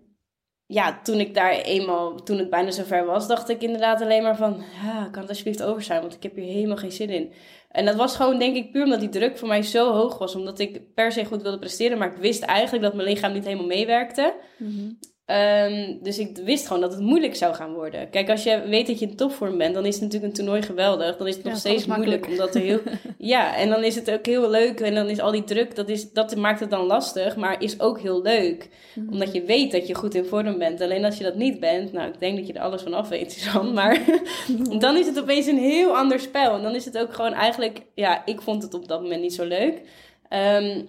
ja, 0.65 0.99
toen 1.03 1.19
ik 1.19 1.33
daar 1.33 1.51
eenmaal, 1.51 2.15
toen 2.23 2.37
het 2.37 2.49
bijna 2.49 2.71
zover 2.71 3.05
was, 3.05 3.27
dacht 3.27 3.49
ik 3.49 3.61
inderdaad 3.61 4.01
alleen 4.01 4.23
maar 4.23 4.37
van, 4.37 4.63
ja, 4.83 5.07
kan 5.11 5.21
het 5.21 5.29
alsjeblieft 5.29 5.63
over 5.63 5.81
zijn, 5.81 6.01
want 6.01 6.15
ik 6.15 6.23
heb 6.23 6.35
hier 6.35 6.53
helemaal 6.53 6.77
geen 6.77 6.91
zin 6.91 7.09
in. 7.09 7.31
En 7.67 7.85
dat 7.85 7.95
was 7.95 8.15
gewoon, 8.15 8.39
denk 8.39 8.55
ik, 8.55 8.71
puur 8.71 8.83
omdat 8.83 8.99
die 8.99 9.09
druk 9.09 9.37
voor 9.37 9.47
mij 9.47 9.61
zo 9.61 9.91
hoog 9.91 10.17
was, 10.17 10.35
omdat 10.35 10.59
ik 10.59 10.93
per 10.93 11.11
se 11.11 11.25
goed 11.25 11.41
wilde 11.41 11.59
presteren, 11.59 11.97
maar 11.97 12.11
ik 12.11 12.17
wist 12.17 12.43
eigenlijk 12.43 12.83
dat 12.83 12.93
mijn 12.93 13.07
lichaam 13.07 13.33
niet 13.33 13.45
helemaal 13.45 13.65
meewerkte. 13.65 14.35
Mhm. 14.57 14.91
Ehm, 15.27 15.93
dus 16.01 16.19
ik 16.19 16.37
wist 16.37 16.67
gewoon 16.67 16.81
dat 16.81 16.91
het 16.91 17.01
moeilijk 17.01 17.35
zou 17.35 17.55
gaan 17.55 17.73
worden. 17.73 18.09
Kijk, 18.09 18.29
als 18.29 18.43
je 18.43 18.61
weet 18.67 18.87
dat 18.87 18.99
je 18.99 19.07
in 19.07 19.15
topvorm 19.15 19.57
bent, 19.57 19.73
dan 19.73 19.85
is 19.85 19.93
het 19.93 20.03
natuurlijk 20.03 20.31
een 20.31 20.37
toernooi 20.37 20.61
geweldig. 20.61 21.17
Dan 21.17 21.27
is 21.27 21.35
het 21.35 21.43
Ja, 21.43 21.49
nog 21.49 21.59
steeds 21.59 21.85
moeilijk, 21.85 22.27
omdat 22.27 22.55
er 22.55 22.61
heel... 22.61 22.79
ja, 23.17 23.55
en 23.55 23.69
dan 23.69 23.83
is 23.83 23.95
het 23.95 24.11
ook 24.11 24.25
heel 24.25 24.49
leuk 24.49 24.79
en 24.79 24.95
dan 24.95 25.09
is 25.09 25.19
al 25.19 25.31
die 25.31 25.43
druk, 25.43 25.75
dat, 25.75 25.89
is, 25.89 26.11
dat 26.11 26.35
maakt 26.35 26.59
het 26.59 26.69
dan 26.69 26.85
lastig, 26.85 27.35
maar 27.35 27.61
is 27.61 27.79
ook 27.79 27.99
heel 27.99 28.21
leuk. 28.21 28.69
Mhm. 28.95 29.11
Omdat 29.11 29.33
je 29.33 29.43
weet 29.43 29.71
dat 29.71 29.87
je 29.87 29.95
goed 29.95 30.15
in 30.15 30.25
vorm 30.25 30.57
bent. 30.57 30.81
Alleen 30.81 31.05
als 31.05 31.17
je 31.17 31.23
dat 31.23 31.35
niet 31.35 31.59
bent, 31.59 31.93
nou, 31.93 32.07
ik 32.07 32.19
denk 32.19 32.37
dat 32.37 32.47
je 32.47 32.53
er 32.53 32.61
alles 32.61 32.81
van 32.81 32.93
af 32.93 33.09
weet, 33.09 33.31
Suzanne. 33.33 33.73
Maar 33.73 33.99
dan 34.79 34.97
is 34.97 35.05
het 35.05 35.19
opeens 35.19 35.45
een 35.45 35.59
heel 35.59 35.97
ander 35.97 36.19
spel. 36.19 36.55
En 36.55 36.61
dan 36.61 36.75
is 36.75 36.85
het 36.85 36.97
ook 36.97 37.13
gewoon 37.13 37.33
eigenlijk, 37.33 37.81
ja, 37.93 38.25
ik 38.25 38.41
vond 38.41 38.63
het 38.63 38.73
op 38.73 38.87
dat 38.87 39.01
moment 39.01 39.21
niet 39.21 39.33
zo 39.33 39.45
leuk. 39.45 39.81
Ehm, 40.29 40.81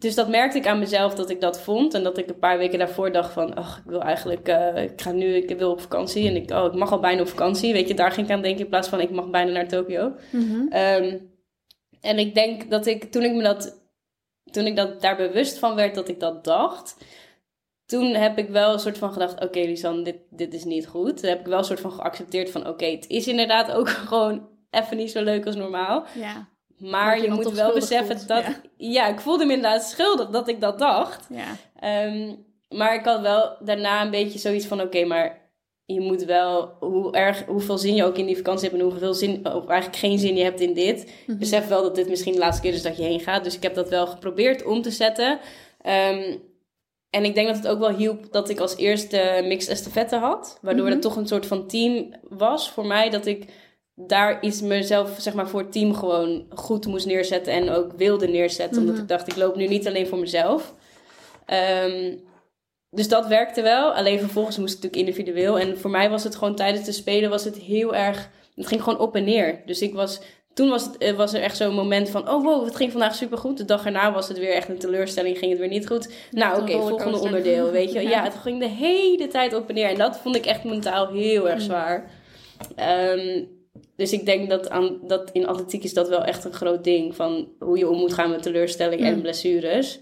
dus 0.00 0.14
dat 0.14 0.28
merkte 0.28 0.58
ik 0.58 0.66
aan 0.66 0.78
mezelf 0.78 1.14
dat 1.14 1.30
ik 1.30 1.40
dat 1.40 1.60
vond. 1.60 1.94
En 1.94 2.02
dat 2.02 2.18
ik 2.18 2.28
een 2.28 2.38
paar 2.38 2.58
weken 2.58 2.78
daarvoor 2.78 3.12
dacht 3.12 3.32
van, 3.32 3.54
ach, 3.54 3.78
ik 3.78 3.84
wil 3.90 4.00
eigenlijk, 4.00 4.48
eh, 4.48 4.82
ik 4.82 5.00
ga 5.00 5.12
nu, 5.12 5.34
ik 5.34 5.58
wil 5.58 5.70
op 5.70 5.80
vakantie. 5.80 6.28
En 6.28 6.36
ik, 6.36 6.50
oh, 6.50 6.64
ik 6.64 6.74
mag 6.74 6.92
al 6.92 7.00
bijna 7.00 7.20
op 7.20 7.28
vakantie. 7.28 7.72
Weet 7.72 7.88
je, 7.88 7.94
daar 7.94 8.12
ging 8.12 8.26
ik 8.26 8.32
aan 8.32 8.42
denken 8.42 8.60
in 8.60 8.68
plaats 8.68 8.88
van, 8.88 9.00
ik 9.00 9.10
mag 9.10 9.30
bijna 9.30 9.50
naar 9.50 9.68
Tokio. 9.68 10.12
Mhm. 10.30 10.68
Ehm, 10.68 11.18
en 12.00 12.18
ik 12.18 12.34
denk 12.34 12.70
dat 12.70 12.86
ik, 12.86 13.04
toen 13.04 13.22
ik 13.22 13.32
me 13.32 13.42
dat, 13.42 13.80
toen 14.50 14.66
ik 14.66 14.76
dat 14.76 15.00
daar 15.00 15.16
bewust 15.16 15.58
van 15.58 15.74
werd 15.74 15.94
dat 15.94 16.08
ik 16.08 16.20
dat 16.20 16.44
dacht, 16.44 16.96
toen 17.86 18.14
heb 18.14 18.38
ik 18.38 18.48
wel 18.48 18.72
een 18.72 18.78
soort 18.78 18.98
van 18.98 19.12
gedacht, 19.12 19.42
oké 19.42 19.60
Lisanne, 19.60 20.02
dit, 20.02 20.16
dit 20.30 20.54
is 20.54 20.64
niet 20.64 20.86
goed. 20.86 21.20
Toen 21.20 21.28
heb 21.28 21.40
ik 21.40 21.46
wel 21.46 21.58
een 21.58 21.64
soort 21.64 21.80
van 21.80 21.92
geaccepteerd 21.92 22.50
van, 22.50 22.68
oké, 22.68 22.84
het 22.84 23.08
is 23.08 23.28
inderdaad 23.28 23.72
ook 23.72 23.88
gewoon 24.08 24.48
even 24.70 24.96
niet 24.96 25.10
zo 25.10 25.22
leuk 25.22 25.46
als 25.46 25.56
normaal. 25.56 26.04
Ja, 26.14 26.48
Maar 26.80 27.22
je 27.22 27.30
moet 27.30 27.52
wel 27.52 27.72
beseffen 27.72 28.16
voelt, 28.16 28.28
dat, 28.28 28.42
ja. 28.44 28.60
ja. 28.76 29.08
ik 29.08 29.20
voelde 29.20 29.44
me 29.44 29.52
inderdaad 29.52 29.82
schuldig 29.84 30.28
dat 30.28 30.48
ik 30.48 30.60
dat 30.60 30.78
dacht. 30.78 31.26
ja. 31.30 31.56
Ehm, 31.80 32.34
maar 32.68 32.94
ik 32.94 33.04
had 33.04 33.20
wel 33.20 33.56
daarna 33.60 34.02
een 34.02 34.10
beetje 34.10 34.38
zoiets 34.38 34.66
van: 34.66 34.80
oké, 34.80 35.04
maar 35.04 35.38
je 35.84 36.00
moet 36.00 36.24
wel, 36.24 36.72
hoe 36.80 37.12
erg, 37.12 37.44
hoeveel 37.46 37.78
zin 37.78 37.94
je 37.94 38.04
ook 38.04 38.16
in 38.16 38.26
die 38.26 38.36
vakantie 38.36 38.68
hebt 38.68 38.80
en 38.80 38.88
hoeveel 38.88 39.14
zin, 39.14 39.46
of 39.46 39.66
eigenlijk 39.66 39.98
geen 40.00 40.18
zin 40.18 40.36
je 40.36 40.42
hebt 40.44 40.60
in 40.60 40.74
dit. 40.74 41.12
Mhm. 41.26 41.38
Besef 41.38 41.68
wel 41.68 41.82
dat 41.82 41.94
dit 41.94 42.08
misschien 42.08 42.32
de 42.32 42.38
laatste 42.38 42.62
keer 42.62 42.72
is 42.72 42.82
dat 42.82 42.96
je 42.96 43.02
heen 43.02 43.20
gaat. 43.20 43.44
Dus 43.44 43.56
ik 43.56 43.62
heb 43.62 43.74
dat 43.74 43.88
wel 43.88 44.06
geprobeerd 44.06 44.64
om 44.64 44.82
te 44.82 44.90
zetten. 44.90 45.38
Ehm, 45.82 46.36
en 47.10 47.24
ik 47.24 47.34
denk 47.34 47.46
dat 47.46 47.56
het 47.56 47.68
ook 47.68 47.78
wel 47.78 47.94
hielp 47.96 48.32
dat 48.32 48.48
ik 48.48 48.60
als 48.60 48.76
eerste 48.76 49.40
mixed 49.44 49.70
estafette 49.70 50.16
had. 50.16 50.58
Waardoor 50.62 50.84
Mhm. 50.84 50.92
het 50.92 51.02
toch 51.02 51.16
een 51.16 51.26
soort 51.26 51.46
van 51.46 51.66
team 51.66 52.14
was 52.28 52.70
voor 52.70 52.86
mij. 52.86 53.10
Dat 53.10 53.26
ik 53.26 53.44
daar 54.06 54.42
iets 54.42 54.60
mezelf, 54.60 55.10
zeg 55.18 55.34
maar, 55.34 55.48
voor 55.48 55.60
het 55.60 55.72
team 55.72 55.94
gewoon 55.94 56.44
goed 56.54 56.86
moest 56.86 57.06
neerzetten. 57.06 57.52
En 57.52 57.70
ook 57.70 57.92
wilde 57.96 58.28
neerzetten. 58.28 58.78
Omdat 58.80 58.94
Mhm. 58.94 59.02
ik 59.02 59.08
dacht, 59.08 59.28
ik 59.28 59.36
loop 59.36 59.56
nu 59.56 59.66
niet 59.66 59.86
alleen 59.88 60.06
voor 60.06 60.18
mezelf. 60.18 60.74
Ehm, 61.46 62.14
dus 62.90 63.08
dat 63.08 63.26
werkte 63.26 63.62
wel. 63.62 63.92
Alleen 63.92 64.18
vervolgens 64.18 64.56
moest 64.58 64.72
het 64.74 64.82
natuurlijk 64.82 65.08
individueel. 65.08 65.58
En 65.58 65.78
voor 65.78 65.90
mij 65.90 66.10
was 66.10 66.24
het 66.24 66.36
gewoon 66.36 66.54
tijdens 66.54 66.84
de 66.84 66.92
spelen 66.92 67.30
was 67.30 67.44
het 67.44 67.56
heel 67.56 67.94
erg... 67.94 68.28
Het 68.54 68.66
ging 68.66 68.82
gewoon 68.82 68.98
op 68.98 69.16
en 69.16 69.24
neer. 69.24 69.62
Dus 69.66 69.80
ik 69.82 69.94
was... 69.94 70.20
Toen 70.54 70.68
was, 70.68 70.84
het, 70.84 70.98
eh, 70.98 71.12
was 71.16 71.32
er 71.32 71.42
echt 71.42 71.56
zo'n 71.56 71.74
moment 71.74 72.08
van... 72.10 72.28
Oh 72.30 72.44
wow, 72.44 72.64
het 72.64 72.76
ging 72.76 72.90
vandaag 72.92 73.14
supergoed. 73.14 73.56
De 73.56 73.64
dag 73.64 73.84
erna 73.84 74.12
was 74.12 74.28
het 74.28 74.38
weer 74.38 74.52
echt 74.52 74.68
een 74.68 74.78
teleurstelling. 74.78 75.38
Ging 75.38 75.50
het 75.50 75.60
weer 75.60 75.68
niet 75.68 75.86
goed. 75.86 76.12
Nou 76.30 76.60
oké, 76.62 76.72
volgende 76.72 77.18
onderdeel, 77.18 77.70
weet 77.70 77.92
je. 77.92 78.00
Ja. 78.02 78.08
Ja, 78.16 78.22
het 78.22 78.34
ging 78.42 78.60
de 78.60 78.68
hele 78.68 79.26
tijd 79.28 79.54
op 79.54 79.68
en 79.68 79.74
neer. 79.74 79.88
En 79.88 79.98
dat 79.98 80.18
vond 80.18 80.36
ik 80.36 80.46
echt 80.46 80.64
mentaal 80.64 81.08
heel 81.08 81.48
erg 81.48 81.58
Mm. 81.58 81.64
zwaar. 81.64 82.10
Ehm, 82.76 83.42
dus 84.00 84.12
ik 84.12 84.26
denk 84.26 84.50
dat, 84.50 84.70
aan, 84.70 84.98
dat 85.02 85.30
in 85.32 85.46
atletiek 85.46 85.84
is 85.84 85.94
dat 85.94 86.08
wel 86.08 86.24
echt 86.24 86.44
een 86.44 86.52
groot 86.52 86.84
ding. 86.84 87.16
Van 87.16 87.48
hoe 87.58 87.78
je 87.78 87.88
om 87.88 87.98
moet 87.98 88.12
gaan 88.14 88.30
met 88.30 88.42
teleurstelling 88.42 89.00
en 89.00 89.14
Mm. 89.14 89.20
blessures. 89.22 89.98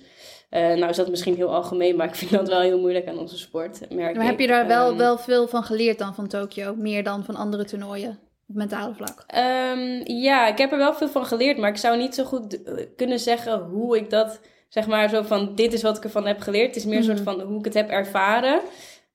Eh, 0.51 0.61
nou 0.67 0.89
is 0.89 0.97
dat 0.97 1.09
misschien 1.09 1.35
heel 1.35 1.55
algemeen, 1.55 1.97
maar 1.97 2.07
ik 2.07 2.15
vind 2.15 2.31
dat 2.31 2.49
wel 2.49 2.61
heel 2.61 2.79
moeilijk 2.79 3.09
aan 3.09 3.19
onze 3.19 3.39
sport. 3.39 3.81
Merk 3.95 4.17
Maar 4.17 4.27
heb 4.27 4.39
je 4.41 4.47
daar 4.47 4.67
wel, 4.67 4.89
Ehm, 4.89 4.97
wel 4.97 5.19
veel 5.19 5.49
van 5.49 5.63
geleerd 5.63 5.99
dan 5.99 6.15
van 6.15 6.27
Tokio? 6.29 6.75
Meer 6.77 7.03
dan 7.03 7.25
van 7.25 7.37
andere 7.37 7.65
toernooien 7.65 8.19
op 8.49 8.55
mentale 8.55 8.95
vlak? 8.95 9.25
Ehm, 9.27 10.01
ja, 10.05 10.47
ik 10.49 10.59
heb 10.59 10.73
er 10.73 10.79
wel 10.79 10.95
veel 10.95 11.09
van 11.09 11.27
geleerd, 11.27 11.59
maar 11.59 11.71
ik 11.71 11.77
zou 11.77 11.97
niet 11.99 12.15
zo 12.15 12.25
goed 12.25 12.63
eh, 12.63 12.85
kunnen 12.97 13.19
zeggen 13.19 13.61
hoe 13.61 13.97
ik 13.97 14.11
dat, 14.11 14.41
zeg 14.69 14.87
maar, 14.87 15.09
zo 15.09 15.23
van 15.23 15.55
dit 15.55 15.73
is 15.73 15.83
wat 15.83 15.97
ik 15.97 16.05
ervan 16.05 16.27
heb 16.27 16.41
geleerd. 16.41 16.67
Het 16.67 16.77
is 16.77 16.85
meer 16.85 16.99
een 16.99 17.05
soort 17.05 17.21
van 17.21 17.41
hoe 17.41 17.59
ik 17.59 17.65
het 17.65 17.75
heb 17.75 17.89
ervaren. 17.91 18.61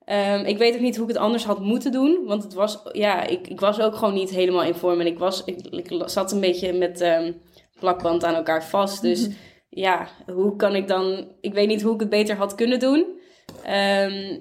Ehm, 0.05 0.45
ik 0.45 0.57
weet 0.57 0.73
ook 0.75 0.81
niet 0.81 0.95
hoe 0.95 1.07
ik 1.07 1.13
het 1.13 1.23
anders 1.23 1.45
had 1.45 1.59
moeten 1.59 1.91
doen, 1.91 2.19
want 2.25 2.43
het 2.43 2.53
was, 2.53 2.79
ja, 2.91 3.23
ik, 3.27 3.47
ik 3.47 3.59
was 3.59 3.79
ook 3.79 3.95
gewoon 3.95 4.13
niet 4.13 4.29
helemaal 4.29 4.63
in 4.63 4.75
vorm 4.75 4.99
en 4.99 5.07
ik, 5.07 5.19
was, 5.19 5.43
ik, 5.43 5.67
ik 5.67 6.01
zat 6.05 6.31
een 6.31 6.39
beetje 6.39 6.73
met 6.73 7.01
ehm, 7.01 7.31
plakband 7.79 8.23
aan 8.23 8.35
elkaar 8.35 8.65
vast. 8.65 9.01
Dus 9.01 9.27
Mhm. 9.27 9.35
ja, 9.69 10.07
hoe 10.33 10.55
kan 10.55 10.75
ik 10.75 10.87
dan, 10.87 11.27
ik 11.41 11.53
weet 11.53 11.67
niet 11.67 11.81
hoe 11.81 11.93
ik 11.93 11.99
het 11.99 12.09
beter 12.09 12.35
had 12.35 12.55
kunnen 12.55 12.79
doen. 12.79 13.19
Ehm, 13.63 14.39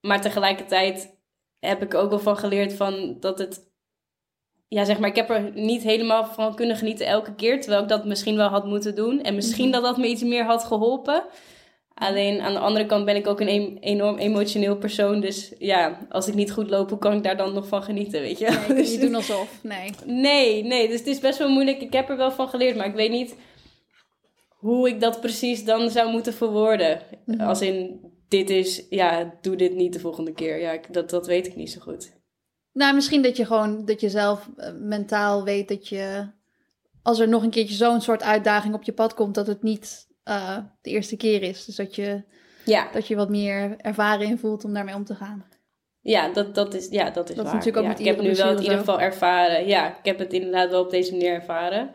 maar 0.00 0.20
tegelijkertijd 0.20 1.16
heb 1.58 1.82
ik 1.82 1.94
ook 1.94 2.10
wel 2.10 2.18
van 2.18 2.36
geleerd 2.36 2.72
van 2.72 3.16
dat 3.20 3.38
het 3.38 3.66
ja, 4.68 4.84
zeg 4.84 4.98
maar, 4.98 5.08
ik 5.08 5.16
heb 5.16 5.30
er 5.30 5.50
niet 5.54 5.82
helemaal 5.82 6.24
van 6.26 6.54
kunnen 6.54 6.76
genieten 6.76 7.06
elke 7.06 7.34
keer. 7.34 7.60
Terwijl 7.60 7.82
ik 7.82 7.88
dat 7.88 8.04
misschien 8.04 8.36
wel 8.36 8.48
had 8.48 8.66
moeten 8.66 8.94
doen. 8.94 9.22
En 9.22 9.34
misschien 9.34 9.64
Mhm. 9.68 9.72
dat 9.72 9.82
dat 9.82 9.96
me 9.96 10.06
iets 10.06 10.22
meer 10.22 10.44
had 10.44 10.64
geholpen. 10.64 11.24
Alleen 12.00 12.40
aan 12.40 12.52
de 12.52 12.58
andere 12.58 12.86
kant 12.86 13.04
ben 13.04 13.16
ik 13.16 13.26
ook 13.26 13.40
een 13.40 13.78
enorm 13.80 14.16
emotioneel 14.18 14.76
persoon. 14.76 15.20
Dus 15.20 15.52
ja, 15.58 16.06
als 16.08 16.28
ik 16.28 16.34
niet 16.34 16.52
goed 16.52 16.70
loop, 16.70 16.88
hoe 16.90 16.98
kan 16.98 17.12
ik 17.12 17.22
daar 17.22 17.36
dan 17.36 17.54
nog 17.54 17.68
van 17.68 17.82
genieten, 17.82 18.20
weet 18.20 18.38
je? 18.38 18.48
Nee, 18.48 18.68
je 18.68 18.74
Dus- 18.74 18.90
niet 18.90 19.00
doen 19.00 19.14
alsof. 19.14 19.58
Nee. 19.62 19.90
nee, 20.06 20.64
nee, 20.64 20.88
dus 20.88 20.98
het 20.98 21.06
is 21.08 21.18
best 21.18 21.38
wel 21.38 21.48
moeilijk. 21.48 21.80
Ik 21.80 21.92
heb 21.92 22.08
er 22.08 22.16
wel 22.16 22.30
van 22.32 22.48
geleerd, 22.48 22.76
maar 22.76 22.86
ik 22.86 22.94
weet 22.94 23.10
niet 23.10 23.36
hoe 24.48 24.88
ik 24.88 25.00
dat 25.00 25.20
precies 25.20 25.64
dan 25.64 25.90
zou 25.90 26.10
moeten 26.10 26.32
verwoorden. 26.34 27.00
Mhm. 27.24 27.40
Als 27.40 27.60
in, 27.60 28.00
dit 28.28 28.50
is, 28.50 28.86
ja, 28.90 29.34
doe 29.40 29.56
dit 29.56 29.74
niet 29.74 29.92
de 29.92 30.00
volgende 30.00 30.32
keer. 30.32 30.60
Ja, 30.60 30.72
ik- 30.72 30.92
dat, 30.92 31.10
dat 31.10 31.26
weet 31.26 31.46
ik 31.46 31.56
niet 31.56 31.70
zo 31.70 31.80
goed. 31.80 32.12
Nou, 32.72 32.94
misschien 32.94 33.22
dat 33.22 33.36
je 33.36 33.46
gewoon, 33.46 33.84
dat 33.84 34.00
je 34.00 34.08
zelf 34.08 34.48
eh, 34.56 34.72
mentaal 34.80 35.44
weet 35.44 35.68
dat 35.68 35.88
je, 35.88 36.26
als 37.02 37.18
er 37.18 37.28
nog 37.28 37.42
een 37.42 37.50
keertje 37.50 37.74
zo'n 37.74 38.00
soort 38.00 38.22
uitdaging 38.22 38.74
op 38.74 38.82
je 38.82 38.92
pad 38.92 39.14
komt, 39.14 39.34
dat 39.34 39.46
het 39.46 39.62
niet 39.62 40.06
eh, 40.28 40.56
de 40.80 40.90
eerste 40.90 41.16
keer 41.16 41.42
is. 41.42 41.64
Dus 41.64 41.76
dat 41.76 41.94
je, 41.94 42.22
Ja, 42.64 42.88
dat 42.92 43.06
je 43.06 43.16
wat 43.16 43.28
meer 43.28 43.76
ervaren 43.76 44.26
in 44.26 44.38
voelt 44.38 44.64
om 44.64 44.72
daarmee 44.74 44.94
om 44.94 45.04
te 45.04 45.14
gaan. 45.14 45.44
Ja, 46.00 46.32
dat, 46.32 46.54
dat, 46.54 46.74
is, 46.74 46.88
ja, 46.88 47.10
dat 47.10 47.28
is 47.30 47.36
Dat 47.36 47.44
is 47.44 47.50
waar. 47.50 47.58
natuurlijk 47.60 47.76
ook 47.76 47.82
ja, 47.82 47.88
met 47.88 47.98
ik 48.00 48.06
heb 48.06 48.20
nu 48.20 48.34
wel 48.34 48.48
het 48.48 48.56
in 48.56 48.62
ieder 48.62 48.78
geval 48.78 49.00
ervaren. 49.00 49.66
Ja, 49.66 49.98
ik 49.98 50.04
heb 50.04 50.18
het 50.18 50.32
inderdaad 50.32 50.70
wel 50.70 50.82
op 50.84 50.90
deze 50.90 51.10
manier 51.12 51.32
ervaren. 51.32 51.90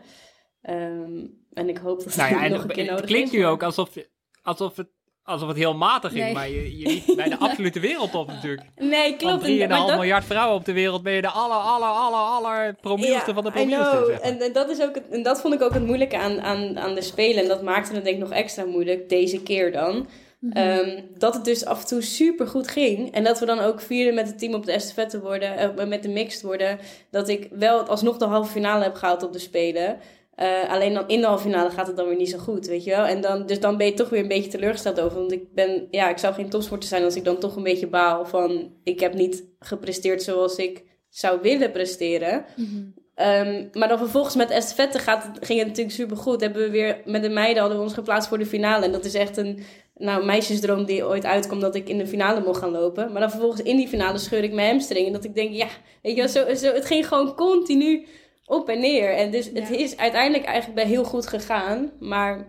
Ehm, 0.62 1.26
en 1.52 1.68
ik 1.68 1.78
hoop 1.78 1.96
dat 1.98 2.06
het 2.06 2.16
Nou 2.16 2.30
ja, 2.34 2.42
en 2.44 2.50
nog 2.50 2.62
een 2.62 2.68
keer 2.68 2.82
het 2.82 2.90
nodig 2.90 3.06
klinkt 3.06 3.32
is. 3.32 3.38
nu 3.38 3.46
ook 3.46 3.62
alsof, 3.62 3.94
je- 3.94 4.10
alsof, 4.42 4.76
het, 4.76 4.88
alsof 5.24 5.48
het 5.48 5.56
heel 5.56 5.74
matig 5.74 6.12
ging, 6.12 6.24
Nee. 6.24 6.32
maar 6.32 6.48
je, 6.48 6.78
je 6.78 6.86
niet 6.86 7.16
bij 7.16 7.28
de 7.28 7.38
absolute 7.46 7.80
wereldtop 7.80 8.26
natuurlijk. 8.26 8.62
Nee, 8.76 9.08
Van 9.08 9.16
klopt. 9.18 9.42
3,5 9.44 9.60
En- 9.60 9.68
maar 9.68 9.86
dat- 9.86 9.96
miljard 9.96 10.24
vrouwen 10.24 10.56
op 10.56 10.64
de 10.64 10.72
wereld 10.72 11.02
ben 11.02 11.12
je 11.12 11.20
de 11.22 11.28
aller, 11.28 11.56
aller, 11.56 11.88
aller, 11.88 12.18
aller 12.18 12.74
promielste 12.80 13.34
van 13.34 13.42
de 13.42 13.48
I 13.48 13.52
promielste. 13.52 13.90
know. 13.90 14.06
zeg 14.06 14.20
maar. 14.20 14.30
En, 14.30 14.40
en 14.40 14.52
dat 14.52 14.70
is 14.70 14.82
ook 14.82 14.94
het, 14.94 15.08
en 15.10 15.22
dat 15.22 15.40
vond 15.40 15.54
ik 15.54 15.62
ook 15.62 15.74
het 15.74 15.86
moeilijke 15.86 16.18
aan, 16.18 16.40
aan, 16.40 16.78
aan 16.78 16.94
de 16.94 17.02
Spelen. 17.02 17.42
En 17.42 17.48
dat 17.48 17.62
maakte 17.62 17.94
het 17.94 18.04
denk 18.04 18.16
ik 18.16 18.22
nog 18.22 18.32
extra 18.32 18.64
moeilijk, 18.64 19.08
deze 19.08 19.42
keer 19.42 19.72
dan. 19.72 20.06
Mhm. 20.38 20.56
Ehm, 20.56 21.00
dat 21.18 21.34
het 21.34 21.44
dus 21.44 21.64
af 21.64 21.80
en 21.80 21.86
toe 21.86 22.02
super 22.02 22.46
goed 22.46 22.68
ging. 22.68 23.12
En 23.12 23.24
dat 23.24 23.38
we 23.40 23.46
dan 23.46 23.58
ook 23.58 23.80
vierde 23.80 24.12
met 24.12 24.26
het 24.28 24.38
team 24.38 24.54
op 24.54 24.66
de 24.66 24.72
estafette 24.72 25.20
worden, 25.20 25.56
eh, 25.78 25.86
met 25.86 26.02
de 26.02 26.08
mixed 26.08 26.42
worden. 26.42 26.78
Dat 27.10 27.28
ik 27.28 27.48
wel 27.50 27.80
alsnog 27.82 28.16
de 28.16 28.24
halve 28.24 28.50
finale 28.52 28.82
heb 28.82 28.94
gehaald 28.94 29.22
op 29.22 29.32
de 29.32 29.38
Spelen. 29.38 29.98
Eh, 30.34 30.70
alleen 30.70 30.94
dan 30.94 31.08
in 31.08 31.20
de 31.20 31.26
halve 31.26 31.42
finale 31.42 31.70
gaat 31.70 31.86
het 31.86 31.96
dan 31.96 32.08
weer 32.08 32.16
niet 32.16 32.30
zo 32.30 32.38
goed, 32.38 32.66
weet 32.66 32.84
je 32.84 32.90
wel. 32.90 33.04
En 33.04 33.20
dan, 33.20 33.46
dus 33.46 33.60
dan 33.60 33.76
ben 33.76 33.86
je 33.86 33.94
toch 33.94 34.08
weer 34.08 34.20
een 34.20 34.28
beetje 34.28 34.50
teleurgesteld 34.50 35.00
over. 35.00 35.18
Want 35.18 35.32
ik 35.32 35.54
ben, 35.54 35.86
ja, 35.90 36.08
ik 36.08 36.18
zou 36.18 36.34
geen 36.34 36.48
topsporter 36.48 36.88
zijn 36.88 37.04
als 37.04 37.16
ik 37.16 37.24
dan 37.24 37.38
toch 37.38 37.56
een 37.56 37.62
beetje 37.62 37.86
baal 37.86 38.26
van... 38.26 38.72
Ik 38.84 39.00
heb 39.00 39.14
niet 39.14 39.44
gepresteerd 39.58 40.22
zoals 40.22 40.56
ik 40.56 40.84
zou 41.08 41.38
willen 41.42 41.70
presteren. 41.70 42.44
Mhm. 42.56 42.82
Ehm, 43.14 43.66
maar 43.72 43.88
dan 43.88 43.98
vervolgens 43.98 44.34
met 44.34 44.50
estafette 44.50 44.98
gaat 44.98 45.30
ging 45.40 45.58
het 45.58 45.68
natuurlijk 45.68 45.96
supergoed. 45.96 46.40
Hebben 46.40 46.62
we 46.62 46.70
weer 46.70 47.00
met 47.04 47.22
de 47.22 47.28
meiden 47.28 47.60
hadden 47.60 47.78
we 47.78 47.84
ons 47.84 47.94
geplaatst 47.94 48.28
voor 48.28 48.38
de 48.38 48.46
finale. 48.46 48.84
En 48.84 48.92
dat 48.92 49.04
is 49.04 49.14
echt 49.14 49.36
een 49.36 49.62
nou, 49.94 50.24
meisjesdroom 50.24 50.84
die 50.84 51.06
ooit 51.06 51.24
uitkomt 51.24 51.60
dat 51.60 51.74
ik 51.74 51.88
in 51.88 51.98
de 51.98 52.06
finale 52.06 52.40
mocht 52.40 52.60
gaan 52.60 52.70
lopen. 52.70 53.12
Maar 53.12 53.20
dan 53.20 53.30
vervolgens 53.30 53.62
in 53.62 53.76
die 53.76 53.88
finale 53.88 54.18
scheur 54.18 54.42
ik 54.42 54.52
mijn 54.52 54.70
hamstring. 54.70 55.06
En 55.06 55.12
dat 55.12 55.24
ik 55.24 55.34
denk, 55.34 55.52
ja, 55.52 55.68
weet 56.02 56.14
je 56.14 56.20
wel, 56.20 56.28
zo, 56.28 56.54
zo, 56.54 56.72
het 56.72 56.84
ging 56.84 57.08
gewoon 57.08 57.34
continu 57.34 58.06
op 58.46 58.68
en 58.68 58.80
neer. 58.80 59.14
En 59.14 59.30
dus 59.30 59.46
het 59.54 59.68
Ja. 59.68 59.76
is 59.76 59.96
uiteindelijk 59.96 60.44
eigenlijk 60.44 60.74
bij 60.74 60.86
heel 60.86 61.04
goed 61.04 61.26
gegaan. 61.26 61.90
Maar 62.00 62.46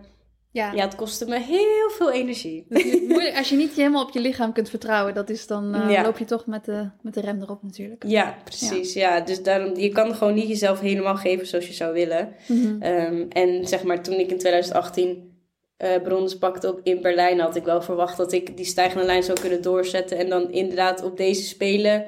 Ja, 0.50 0.72
ja, 0.72 0.84
het 0.84 0.94
kostte 0.94 1.24
me 1.26 1.38
heel 1.40 1.90
veel 1.90 2.12
energie. 2.12 2.66
moeilijk. 3.08 3.36
Als 3.36 3.48
je 3.48 3.56
niet 3.56 3.72
helemaal 3.72 4.02
op 4.04 4.10
je 4.10 4.20
lichaam 4.20 4.52
kunt 4.52 4.70
vertrouwen, 4.70 5.14
dat 5.14 5.30
is 5.30 5.46
dan 5.46 5.74
eh, 5.74 5.90
Ja. 5.90 6.02
loop 6.02 6.18
je 6.18 6.24
toch 6.24 6.46
met 6.46 6.64
de, 6.64 6.88
met 7.02 7.14
de 7.14 7.20
rem 7.20 7.42
erop 7.42 7.62
natuurlijk. 7.62 8.04
Ja, 8.06 8.34
precies. 8.44 8.92
Ja. 8.92 9.20
dus 9.20 9.42
daarom, 9.42 9.76
je 9.76 9.88
kan 9.88 10.14
gewoon 10.14 10.34
niet 10.34 10.48
jezelf 10.48 10.80
helemaal 10.80 11.16
geven 11.16 11.46
zoals 11.46 11.66
je 11.66 11.72
zou 11.72 11.92
willen. 11.92 12.34
Mhm. 12.48 12.82
Ehm, 12.82 13.24
en 13.28 13.66
zeg 13.68 13.82
maar, 13.84 14.02
toen 14.02 14.14
ik 14.18 14.30
in 14.30 14.38
2018 14.38 15.34
eh 15.76 16.02
brons 16.02 16.38
pakte 16.38 16.68
op, 16.68 16.80
in 16.82 17.00
Berlijn, 17.00 17.40
had 17.40 17.56
ik 17.56 17.64
wel 17.64 17.82
verwacht 17.82 18.16
dat 18.16 18.32
ik 18.32 18.56
die 18.56 18.66
stijgende 18.66 19.04
lijn 19.04 19.22
zou 19.22 19.40
kunnen 19.40 19.62
doorzetten. 19.62 20.18
En 20.18 20.28
dan 20.28 20.52
inderdaad 20.52 21.02
op 21.04 21.16
deze 21.16 21.42
spelen 21.42 22.04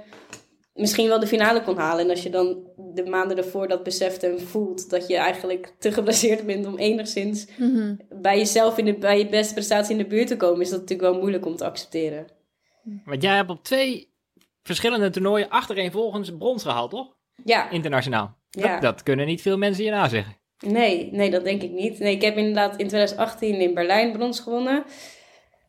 misschien 0.78 1.08
wel 1.08 1.20
de 1.20 1.26
finale 1.26 1.62
kon 1.62 1.76
halen. 1.76 2.04
En 2.04 2.10
als 2.10 2.22
je 2.22 2.30
dan 2.30 2.58
de 2.76 3.04
maanden 3.04 3.36
ervoor 3.36 3.68
dat 3.68 3.82
beseft 3.82 4.22
en 4.22 4.40
voelt 4.40 4.90
dat 4.90 5.06
je 5.06 5.16
eigenlijk 5.16 5.74
te 5.78 5.92
geblesseerd 5.92 6.46
bent 6.46 6.66
om 6.66 6.76
enigszins 6.76 7.46
Mhm. 7.58 7.94
bij 8.08 8.38
jezelf 8.38 8.78
in 8.78 8.84
de, 8.84 8.94
bij 8.94 9.18
je 9.18 9.28
beste 9.28 9.54
prestatie 9.54 9.92
in 9.92 9.98
de 10.02 10.06
buurt 10.06 10.26
te 10.26 10.36
komen, 10.36 10.60
is 10.60 10.70
dat 10.70 10.80
natuurlijk 10.80 11.10
wel 11.10 11.18
moeilijk 11.20 11.46
om 11.46 11.56
te 11.56 11.64
accepteren. 11.64 12.26
Want 13.04 13.22
jij 13.22 13.36
hebt 13.36 13.50
op 13.50 13.64
twee 13.64 14.12
verschillende 14.62 15.10
toernooien 15.10 15.48
achtereenvolgens 15.48 16.36
brons 16.38 16.62
gehaald, 16.62 16.90
toch? 16.90 17.16
Ja, 17.44 17.70
Internationaal. 17.70 18.36
Ja. 18.50 18.72
Dat, 18.72 18.82
dat 18.82 19.02
kunnen 19.02 19.26
niet 19.26 19.42
veel 19.42 19.58
mensen 19.58 19.84
je 19.84 19.90
nazeggen. 19.90 20.36
Nee, 20.66 21.08
nee, 21.12 21.30
dat 21.30 21.44
denk 21.44 21.62
ik 21.62 21.70
niet. 21.70 21.98
Nee, 21.98 22.14
ik 22.14 22.22
heb 22.22 22.36
inderdaad 22.36 22.70
in 22.70 22.88
2018 22.88 23.60
in 23.60 23.74
Berlijn 23.74 24.12
brons 24.12 24.40
gewonnen. 24.40 24.84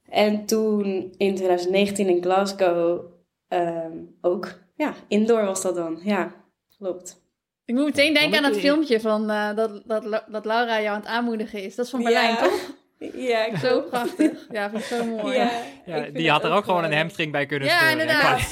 En 0.10 0.45
toen 0.45 1.14
in 1.18 1.36
2019 1.36 2.07
in 2.10 2.22
Glasgow 2.22 3.01
ehm, 3.47 3.97
ook. 4.22 4.60
Ja, 4.80 4.94
indoor 5.08 5.46
was 5.46 5.62
dat 5.62 5.76
dan. 5.76 6.00
Ja, 6.04 6.34
klopt. 6.78 7.22
Ik 7.66 7.76
moet 7.76 7.86
meteen 7.86 8.14
denken 8.14 8.38
aan 8.38 8.44
dat 8.44 8.56
je- 8.56 8.62
filmpje 8.62 9.00
van 9.00 9.30
eh, 9.30 9.56
dat, 9.56 9.82
dat, 9.86 10.24
dat 10.28 10.46
Laura 10.46 10.82
jou 10.82 10.96
aan 10.96 11.00
het 11.02 11.10
aanmoedigen 11.10 11.64
is. 11.64 11.76
Dat 11.76 11.86
is 11.86 11.92
van 11.92 12.04
Berlijn, 12.04 12.34
ja. 12.34 12.44
toch? 12.44 12.54
Ja, 13.00 13.45
ik 13.45 13.58
Zo 13.58 13.82
prachtig. 13.82 14.32
Ja, 14.52 14.70
vind 14.70 14.82
ik 14.82 14.88
zo 14.88 15.06
mooi. 15.06 15.38
Ja, 15.38 15.52
Ja, 15.86 15.95
ik 15.95 16.04
vind 16.04 16.16
die 16.16 16.30
had 16.30 16.41
het 16.41 16.52
er 16.52 16.58
ook 16.58 16.64
gewoon 16.64 16.84
een 16.84 16.93
hamstring 16.93 17.32
bij 17.32 17.45
kunnen 17.45 17.68
Ja, 17.68 17.89
inderdaad. 17.95 18.52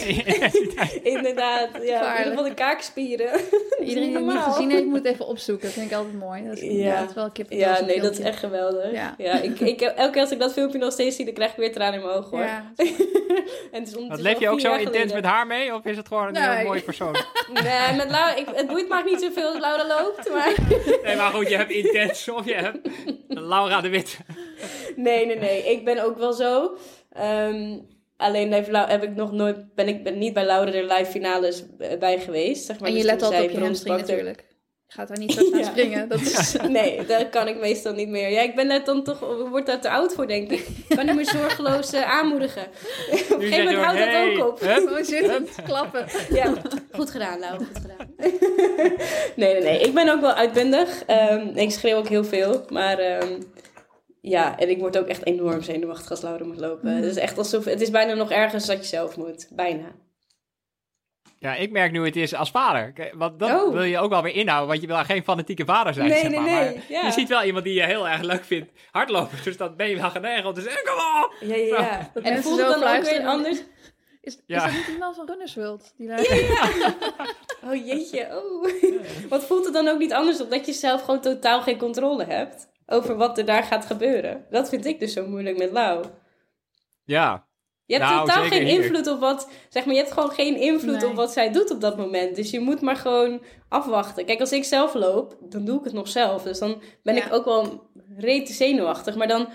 Inderdaad, 1.04 1.70
ja. 1.74 2.12
In 2.12 2.18
ieder 2.18 2.30
geval 2.30 2.44
de 2.44 2.54
kaakspieren. 2.54 3.30
Iedereen 3.84 4.08
die 4.10 4.18
het 4.18 4.26
niet 4.26 4.44
gezien 4.44 4.72
heeft, 4.72 4.86
moet 4.86 5.06
even 5.06 5.28
opzoeken. 5.28 5.66
Dat 5.66 5.74
vind 5.74 5.92
ik 5.92 5.98
altijd 5.98 6.14
mooi. 6.20 6.48
Dat 6.48 6.58
is, 6.58 6.72
ja. 6.72 7.00
Dat 7.00 7.10
is 7.10 7.16
wel 7.16 7.32
kip. 7.32 7.52
Ja, 7.52 7.82
nee, 7.82 8.02
dat 8.02 8.12
is 8.12 8.20
echt 8.20 8.40
geweldig. 8.40 8.92
Ja. 8.92 9.16
Ja, 9.18 9.42
ik, 9.42 9.60
ik, 9.60 9.82
elke 9.82 10.12
keer 10.12 10.22
als 10.22 10.32
ik 10.32 10.40
dat 10.40 10.54
filmpje 10.54 10.78
nog 10.78 10.92
steeds 10.92 11.16
zie, 11.16 11.26
dan 11.26 11.34
krijg 11.34 11.52
ik 11.52 11.58
weer 11.58 11.74
tranen 11.74 12.00
in 12.00 12.06
mijn 12.06 12.18
ogen, 12.18 12.38
hoor. 12.38 12.46
Ja. 12.46 12.72
en 13.72 13.84
het 13.84 13.88
is 13.88 14.20
leef 14.22 14.40
je 14.40 14.50
ook 14.50 14.60
zo 14.60 14.72
intens 14.74 14.94
geleden. 14.94 15.16
met 15.16 15.26
haar 15.26 15.48
mee? 15.48 15.74
Of 15.74 15.86
is 15.86 15.98
het 15.98 16.08
gewoon 16.08 16.28
een 16.28 16.34
Nee. 16.34 16.50
heel 16.50 16.66
mooi 16.66 16.82
persoon? 16.82 17.16
Nee, 17.54 17.96
met 17.96 18.10
Laura, 18.10 18.36
ik, 18.36 18.46
het 18.54 18.68
boeit 18.68 18.90
me 18.90 19.02
niet 19.06 19.22
zoveel 19.22 19.48
als 19.48 19.60
Laura 19.60 19.88
loopt, 19.88 20.30
maar... 20.34 20.54
Nee, 21.04 21.16
maar 21.16 21.32
goed, 21.32 21.50
je 21.50 21.56
hebt 21.56 21.72
intens 21.72 22.30
of 22.30 22.46
je 22.46 22.54
hebt 22.54 22.78
Laura 23.28 23.82
de 23.82 23.90
Wit. 23.90 24.18
Nee, 24.96 25.26
nee, 25.26 25.38
nee. 25.38 25.64
Ik 25.64 25.86
ben 25.86 26.04
ook 26.04 26.18
wel 26.18 26.34
zo. 26.34 26.78
Ehm, 27.12 27.80
alleen 28.18 28.52
heb 28.52 29.04
ik 29.04 29.16
nog 29.16 29.32
nooit, 29.32 29.76
ben 29.76 29.88
ik 29.88 30.04
ben 30.04 30.18
niet 30.18 30.34
bij 30.34 30.46
Laura 30.46 30.72
de 30.72 30.84
live 30.84 31.12
finales 31.12 31.64
bij 32.00 32.20
geweest. 32.20 32.66
Zeg 32.66 32.80
maar. 32.80 32.90
En 32.90 32.96
je 32.96 33.02
Dus 33.02 33.12
let 33.12 33.22
altijd 33.22 33.44
op 33.44 33.52
je 33.52 33.60
hamstring 33.60 33.98
natuurlijk. 33.98 34.46
Je 34.88 34.94
gaat 34.94 35.08
daar 35.08 35.20
niet 35.20 35.34
zo 35.34 35.42
Ja. 35.58 35.64
springen. 35.64 36.10
Dat 36.10 36.20
is... 36.22 36.56
Nee, 36.68 37.06
daar 37.06 37.30
kan 37.30 37.48
ik 37.48 37.58
meestal 37.58 37.94
niet 37.94 38.08
meer. 38.08 38.30
Ja, 38.30 38.42
ik 38.42 38.56
ben 38.56 38.68
daar 38.68 38.84
dan 38.84 39.04
toch, 39.04 39.20
word 39.50 39.66
daar 39.66 39.82
te 39.82 39.90
oud 39.90 40.14
voor, 40.14 40.28
denk 40.28 40.52
ik. 40.52 40.68
Ik 40.88 40.96
kan 40.96 41.06
niet 41.06 41.16
meer 41.16 41.26
zorgeloos 41.26 41.94
eh, 41.94 42.12
aanmoedigen. 42.12 42.62
Op 42.64 42.70
een 43.12 43.42
gegeven 43.42 43.58
je 43.58 43.64
moment 43.64 43.78
houdt 43.78 44.00
dat 44.00 44.08
hey, 44.08 44.42
ook 44.42 44.48
op. 44.48 44.60
hup. 44.60 45.00
Zitten, 45.02 45.48
klappen. 45.64 46.06
Ja, 46.30 46.54
goed 46.92 47.12
gedaan, 47.12 47.40
Lau, 47.40 47.58
goed 47.58 47.82
gedaan. 47.82 48.14
nee, 49.36 49.54
nee, 49.54 49.62
nee. 49.62 49.80
Ik 49.80 49.94
ben 49.94 50.10
ook 50.10 50.22
wel 50.22 50.34
uitbundig. 50.34 51.04
Ehm, 51.06 51.48
ik 51.56 51.72
schreeuw 51.72 51.98
ook 51.98 52.08
heel 52.08 52.26
veel. 52.26 52.66
Maar 52.70 52.98
ehm, 52.98 53.42
ja, 54.30 54.58
en 54.58 54.70
ik 54.70 54.80
word 54.80 54.98
ook 54.98 55.08
echt 55.08 55.26
enorm 55.26 55.62
zenuwachtig 55.62 56.10
als 56.10 56.22
Laura 56.22 56.46
moet 56.46 56.60
lopen. 56.60 56.96
Het 56.96 57.06
is 57.06 57.16
echt 57.16 57.38
alsof, 57.38 57.66
het 57.66 57.82
is 57.82 57.90
bijna 57.92 58.14
nog 58.14 58.32
ergens 58.32 58.66
dat 58.66 58.78
je 58.78 58.84
zelf 58.86 59.18
moet. 59.18 59.48
Bijna. 59.52 59.86
Ja, 61.40 61.56
ik 61.56 61.72
merk 61.72 61.92
nu 61.92 62.06
het 62.06 62.16
is 62.16 62.36
als 62.36 62.52
vader. 62.52 63.12
Want 63.14 63.40
dat 63.40 63.50
Oh. 63.64 63.74
wil 63.74 63.84
je 63.84 63.98
ook 63.98 64.10
wel 64.10 64.22
weer 64.22 64.36
inhouden, 64.36 64.68
want 64.68 64.82
je 64.82 64.88
wil 64.88 64.96
geen 65.04 65.24
fanatieke 65.24 65.66
vader 65.66 65.94
zijn. 65.94 66.10
Nee, 66.10 66.20
zeg 66.20 66.30
nee, 66.30 66.40
maar. 66.40 66.50
nee, 66.50 66.76
Maar 66.76 66.84
ja. 66.90 67.06
Je 67.06 67.12
ziet 67.12 67.28
wel 67.30 67.44
iemand 67.44 67.64
die 67.64 67.74
je 67.74 67.84
heel 67.86 68.08
erg 68.08 68.22
leuk 68.22 68.44
vindt 68.44 68.72
hardlopen, 68.92 69.38
dus 69.44 69.58
dan 69.58 69.76
ben 69.76 69.90
je 69.90 69.96
wel 69.96 70.10
geneigd 70.10 70.46
om 70.46 70.54
te 70.54 70.62
zeggen, 70.62 70.84
kom 70.86 71.24
op! 71.24 71.34
Ja, 71.40 71.56
ja, 71.56 71.82
ja. 71.82 72.12
Dat 72.14 72.24
En 72.24 72.44
voelt 72.44 72.60
het 72.60 72.68
dan 72.80 72.84
ook 72.98 73.04
weer 73.04 73.26
anders? 73.26 73.58
Is, 74.22 74.36
is 74.36 74.42
Ja. 74.46 74.66
dat 74.66 74.72
niet 74.76 74.88
iemand 74.88 75.16
van 75.16 75.28
Runners 75.28 75.56
World? 75.56 75.94
Die 75.98 76.08
daar... 76.08 76.20
Oh 77.66 77.86
jeetje, 77.86 78.28
oh. 78.32 78.68
Wat 79.30 79.46
voelt 79.46 79.66
het 79.66 79.74
dan 79.74 79.88
ook 79.88 80.00
niet 80.00 80.14
anders 80.14 80.42
omdat 80.42 80.66
je 80.66 80.74
zelf 80.74 81.02
gewoon 81.02 81.22
totaal 81.22 81.62
geen 81.62 81.78
controle 81.78 82.24
hebt 82.26 82.68
over 82.88 83.16
wat 83.16 83.38
er 83.38 83.46
daar 83.46 83.64
gaat 83.64 83.86
gebeuren? 83.86 84.46
Dat 84.50 84.70
vind 84.70 84.86
ik 84.86 85.00
dus 85.00 85.14
zo 85.14 85.28
moeilijk 85.28 85.58
met 85.58 85.72
Lau. 85.72 86.06
Ja, 87.04 87.46
Je 87.86 87.94
hebt 87.96 88.06
Nou, 88.10 88.28
totaal 88.28 88.44
geen 88.44 88.68
invloed 88.68 89.08
op 89.08 89.20
wat, 89.20 89.50
zeg 89.70 89.86
maar, 89.86 89.94
je 89.94 90.00
hebt 90.00 90.14
gewoon 90.14 90.30
geen 90.32 90.56
invloed 90.58 91.00
Nee. 91.02 91.08
op 91.10 91.16
wat 91.16 91.32
zij 91.32 91.52
doet 91.52 91.72
op 91.72 91.82
dat 91.82 91.98
moment. 91.98 92.36
Dus 92.36 92.52
je 92.52 92.60
moet 92.60 92.82
maar 92.82 92.96
gewoon 92.96 93.42
afwachten. 93.70 94.26
Kijk, 94.26 94.40
als 94.40 94.52
ik 94.52 94.64
zelf 94.64 94.94
loop, 94.94 95.38
dan 95.42 95.66
doe 95.66 95.78
ik 95.80 95.84
het 95.84 95.94
nog 95.94 96.08
zelf. 96.08 96.44
Dus 96.44 96.60
dan 96.60 96.82
ben 97.04 97.16
Ja. 97.16 97.26
ik 97.26 97.34
ook 97.34 97.46
wel 97.46 97.90
rete 98.18 98.54
zenuwachtig. 98.54 99.16
Maar 99.16 99.28
dan 99.28 99.48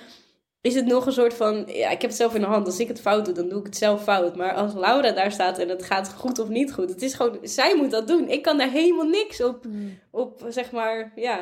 is 0.60 0.74
het 0.74 0.86
nog 0.86 1.06
een 1.06 1.12
soort 1.12 1.34
van, 1.34 1.64
ja, 1.66 1.90
ik 1.90 2.00
heb 2.00 2.10
het 2.10 2.14
zelf 2.18 2.34
in 2.34 2.40
de 2.40 2.46
hand. 2.46 2.66
Als 2.66 2.78
ik 2.78 2.88
het 2.88 3.00
fout 3.00 3.24
doe, 3.24 3.34
dan 3.34 3.48
doe 3.48 3.58
ik 3.60 3.66
het 3.66 3.76
zelf 3.76 4.02
fout. 4.02 4.36
Maar 4.36 4.54
als 4.54 4.74
Laura 4.74 5.10
daar 5.12 5.32
staat 5.32 5.58
en 5.58 5.68
het 5.68 5.82
gaat 5.82 6.12
goed 6.12 6.38
of 6.38 6.48
niet 6.48 6.72
goed, 6.72 6.88
het 6.88 7.02
is 7.02 7.14
gewoon, 7.14 7.38
zij 7.42 7.76
moet 7.76 7.90
dat 7.90 8.08
doen. 8.08 8.28
Ik 8.28 8.42
kan 8.42 8.58
daar 8.58 8.70
helemaal 8.70 9.06
niks 9.08 9.42
op, 9.42 9.62
Hmm. 9.62 9.98
op 10.10 10.44
zeg 10.48 10.70
maar, 10.72 11.12
ja, 11.16 11.40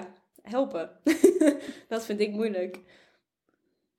helpen. 0.50 0.90
dat 1.88 2.04
vind 2.04 2.20
ik 2.20 2.30
moeilijk. 2.30 2.78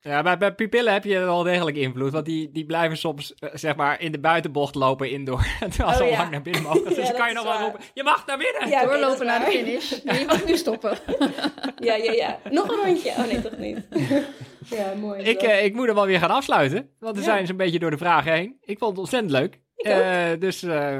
ja 0.00 0.22
bij, 0.22 0.38
bij 0.38 0.54
pupillen 0.54 0.92
heb 0.92 1.04
je 1.04 1.18
wel 1.18 1.42
degelijk 1.42 1.76
invloed, 1.76 2.12
want 2.12 2.24
die, 2.24 2.50
die 2.52 2.66
blijven 2.66 2.96
soms 2.96 3.34
eh, 3.34 3.50
zeg 3.52 3.76
maar 3.76 4.00
in 4.00 4.12
de 4.12 4.18
buitenbocht 4.20 4.74
lopen 4.74 5.10
indoor, 5.10 5.46
terwijl 5.70 5.92
ze 5.96 6.02
Oh, 6.02 6.08
al 6.08 6.12
ja. 6.12 6.16
lang 6.18 6.30
naar 6.30 6.42
binnen 6.42 6.62
mogen. 6.62 6.84
Dus 6.94 6.96
Ja, 6.96 7.02
dan 7.02 7.06
dat 7.10 7.16
kan 7.16 7.28
je 7.28 7.34
nog 7.34 7.44
wel 7.44 7.58
roepen, 7.60 7.80
je 7.94 8.02
mag 8.02 8.26
naar 8.26 8.38
binnen! 8.38 8.68
Ja, 8.68 8.84
Doorlopen 8.84 9.26
naar 9.26 9.44
de 9.44 9.50
finish. 9.50 10.02
Nee, 10.02 10.18
je 10.18 10.24
mag 10.26 10.44
nu 10.46 10.56
stoppen. 10.56 10.98
Ja, 11.78 11.94
ja, 11.94 12.12
ja. 12.12 12.38
Nog 12.50 12.68
een 12.68 12.84
rondje. 12.84 13.10
Oh 13.10 13.26
nee, 13.26 13.40
toch 13.42 13.56
niet. 13.58 13.78
ja, 14.70 14.92
mooi. 15.00 15.22
Ik, 15.22 15.42
eh, 15.42 15.64
ik 15.64 15.74
moet 15.74 15.86
hem 15.86 15.94
wel 15.94 16.06
weer 16.06 16.18
gaan 16.18 16.30
afsluiten, 16.30 16.90
want 16.98 17.14
we 17.16 17.22
Ja. 17.22 17.28
zijn 17.28 17.46
zo'n 17.46 17.56
beetje 17.56 17.78
door 17.78 17.90
de 17.90 17.96
vragen 17.98 18.32
heen. 18.32 18.56
Ik 18.60 18.78
vond 18.78 18.90
het 18.90 19.00
ontzettend 19.00 19.32
leuk. 19.32 19.60
Ik 19.76 19.86
Eh, 19.86 20.26
dus 20.38 20.62
eh, 20.62 20.98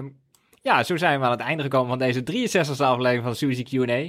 ja, 0.63 0.83
zo 0.83 0.97
zijn 0.97 1.19
we 1.21 1.25
aan 1.25 1.31
het 1.31 1.41
einde 1.41 1.63
gekomen 1.63 1.89
van 1.89 1.99
deze 1.99 2.23
63e 2.23 2.85
aflevering 2.85 3.23
van 3.23 3.35
Suzy 3.35 3.63
Q&A. 3.63 4.09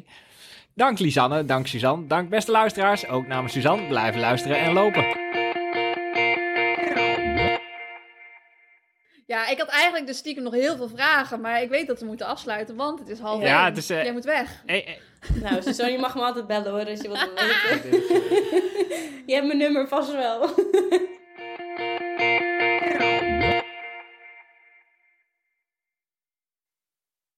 Dank 0.75 0.99
Lisanne, 0.99 1.45
dank 1.45 1.67
Suzanne, 1.67 2.07
dank 2.07 2.29
beste 2.29 2.51
luisteraars. 2.51 3.07
Ook 3.07 3.27
namens 3.27 3.53
Suzanne, 3.53 3.87
blijven 3.87 4.19
luisteren 4.19 4.57
en 4.59 4.73
lopen. 4.73 5.21
Ja, 9.25 9.47
ik 9.47 9.57
had 9.59 9.67
eigenlijk 9.67 10.07
dus 10.07 10.17
stiekem 10.17 10.43
nog 10.43 10.53
heel 10.53 10.75
veel 10.75 10.89
vragen, 10.89 11.41
maar 11.41 11.61
ik 11.61 11.69
weet 11.69 11.87
dat 11.87 11.99
we 11.99 12.05
moeten 12.05 12.25
afsluiten, 12.27 12.75
want 12.75 12.99
het 12.99 13.09
is 13.09 13.19
half 13.19 13.41
Ja, 13.41 13.55
één. 13.57 13.65
het 13.65 13.77
is, 13.77 13.89
eh, 13.89 14.03
Jij 14.03 14.11
moet 14.13 14.23
weg. 14.23 14.61
Hey, 14.65 14.83
hey, 14.85 14.99
Nou, 15.41 15.61
Suzanne, 15.61 15.91
je 15.91 15.97
mag 15.99 16.15
me 16.15 16.21
altijd 16.21 16.47
bellen 16.47 16.71
hoor, 16.71 16.85
als 16.89 17.01
je 17.01 17.07
wat 17.07 17.29
wil 17.35 17.45
weten. 17.69 17.91
je 19.27 19.33
hebt 19.33 19.45
mijn 19.45 19.57
nummer 19.57 19.87
vast 19.87 20.11
wel. 20.11 20.49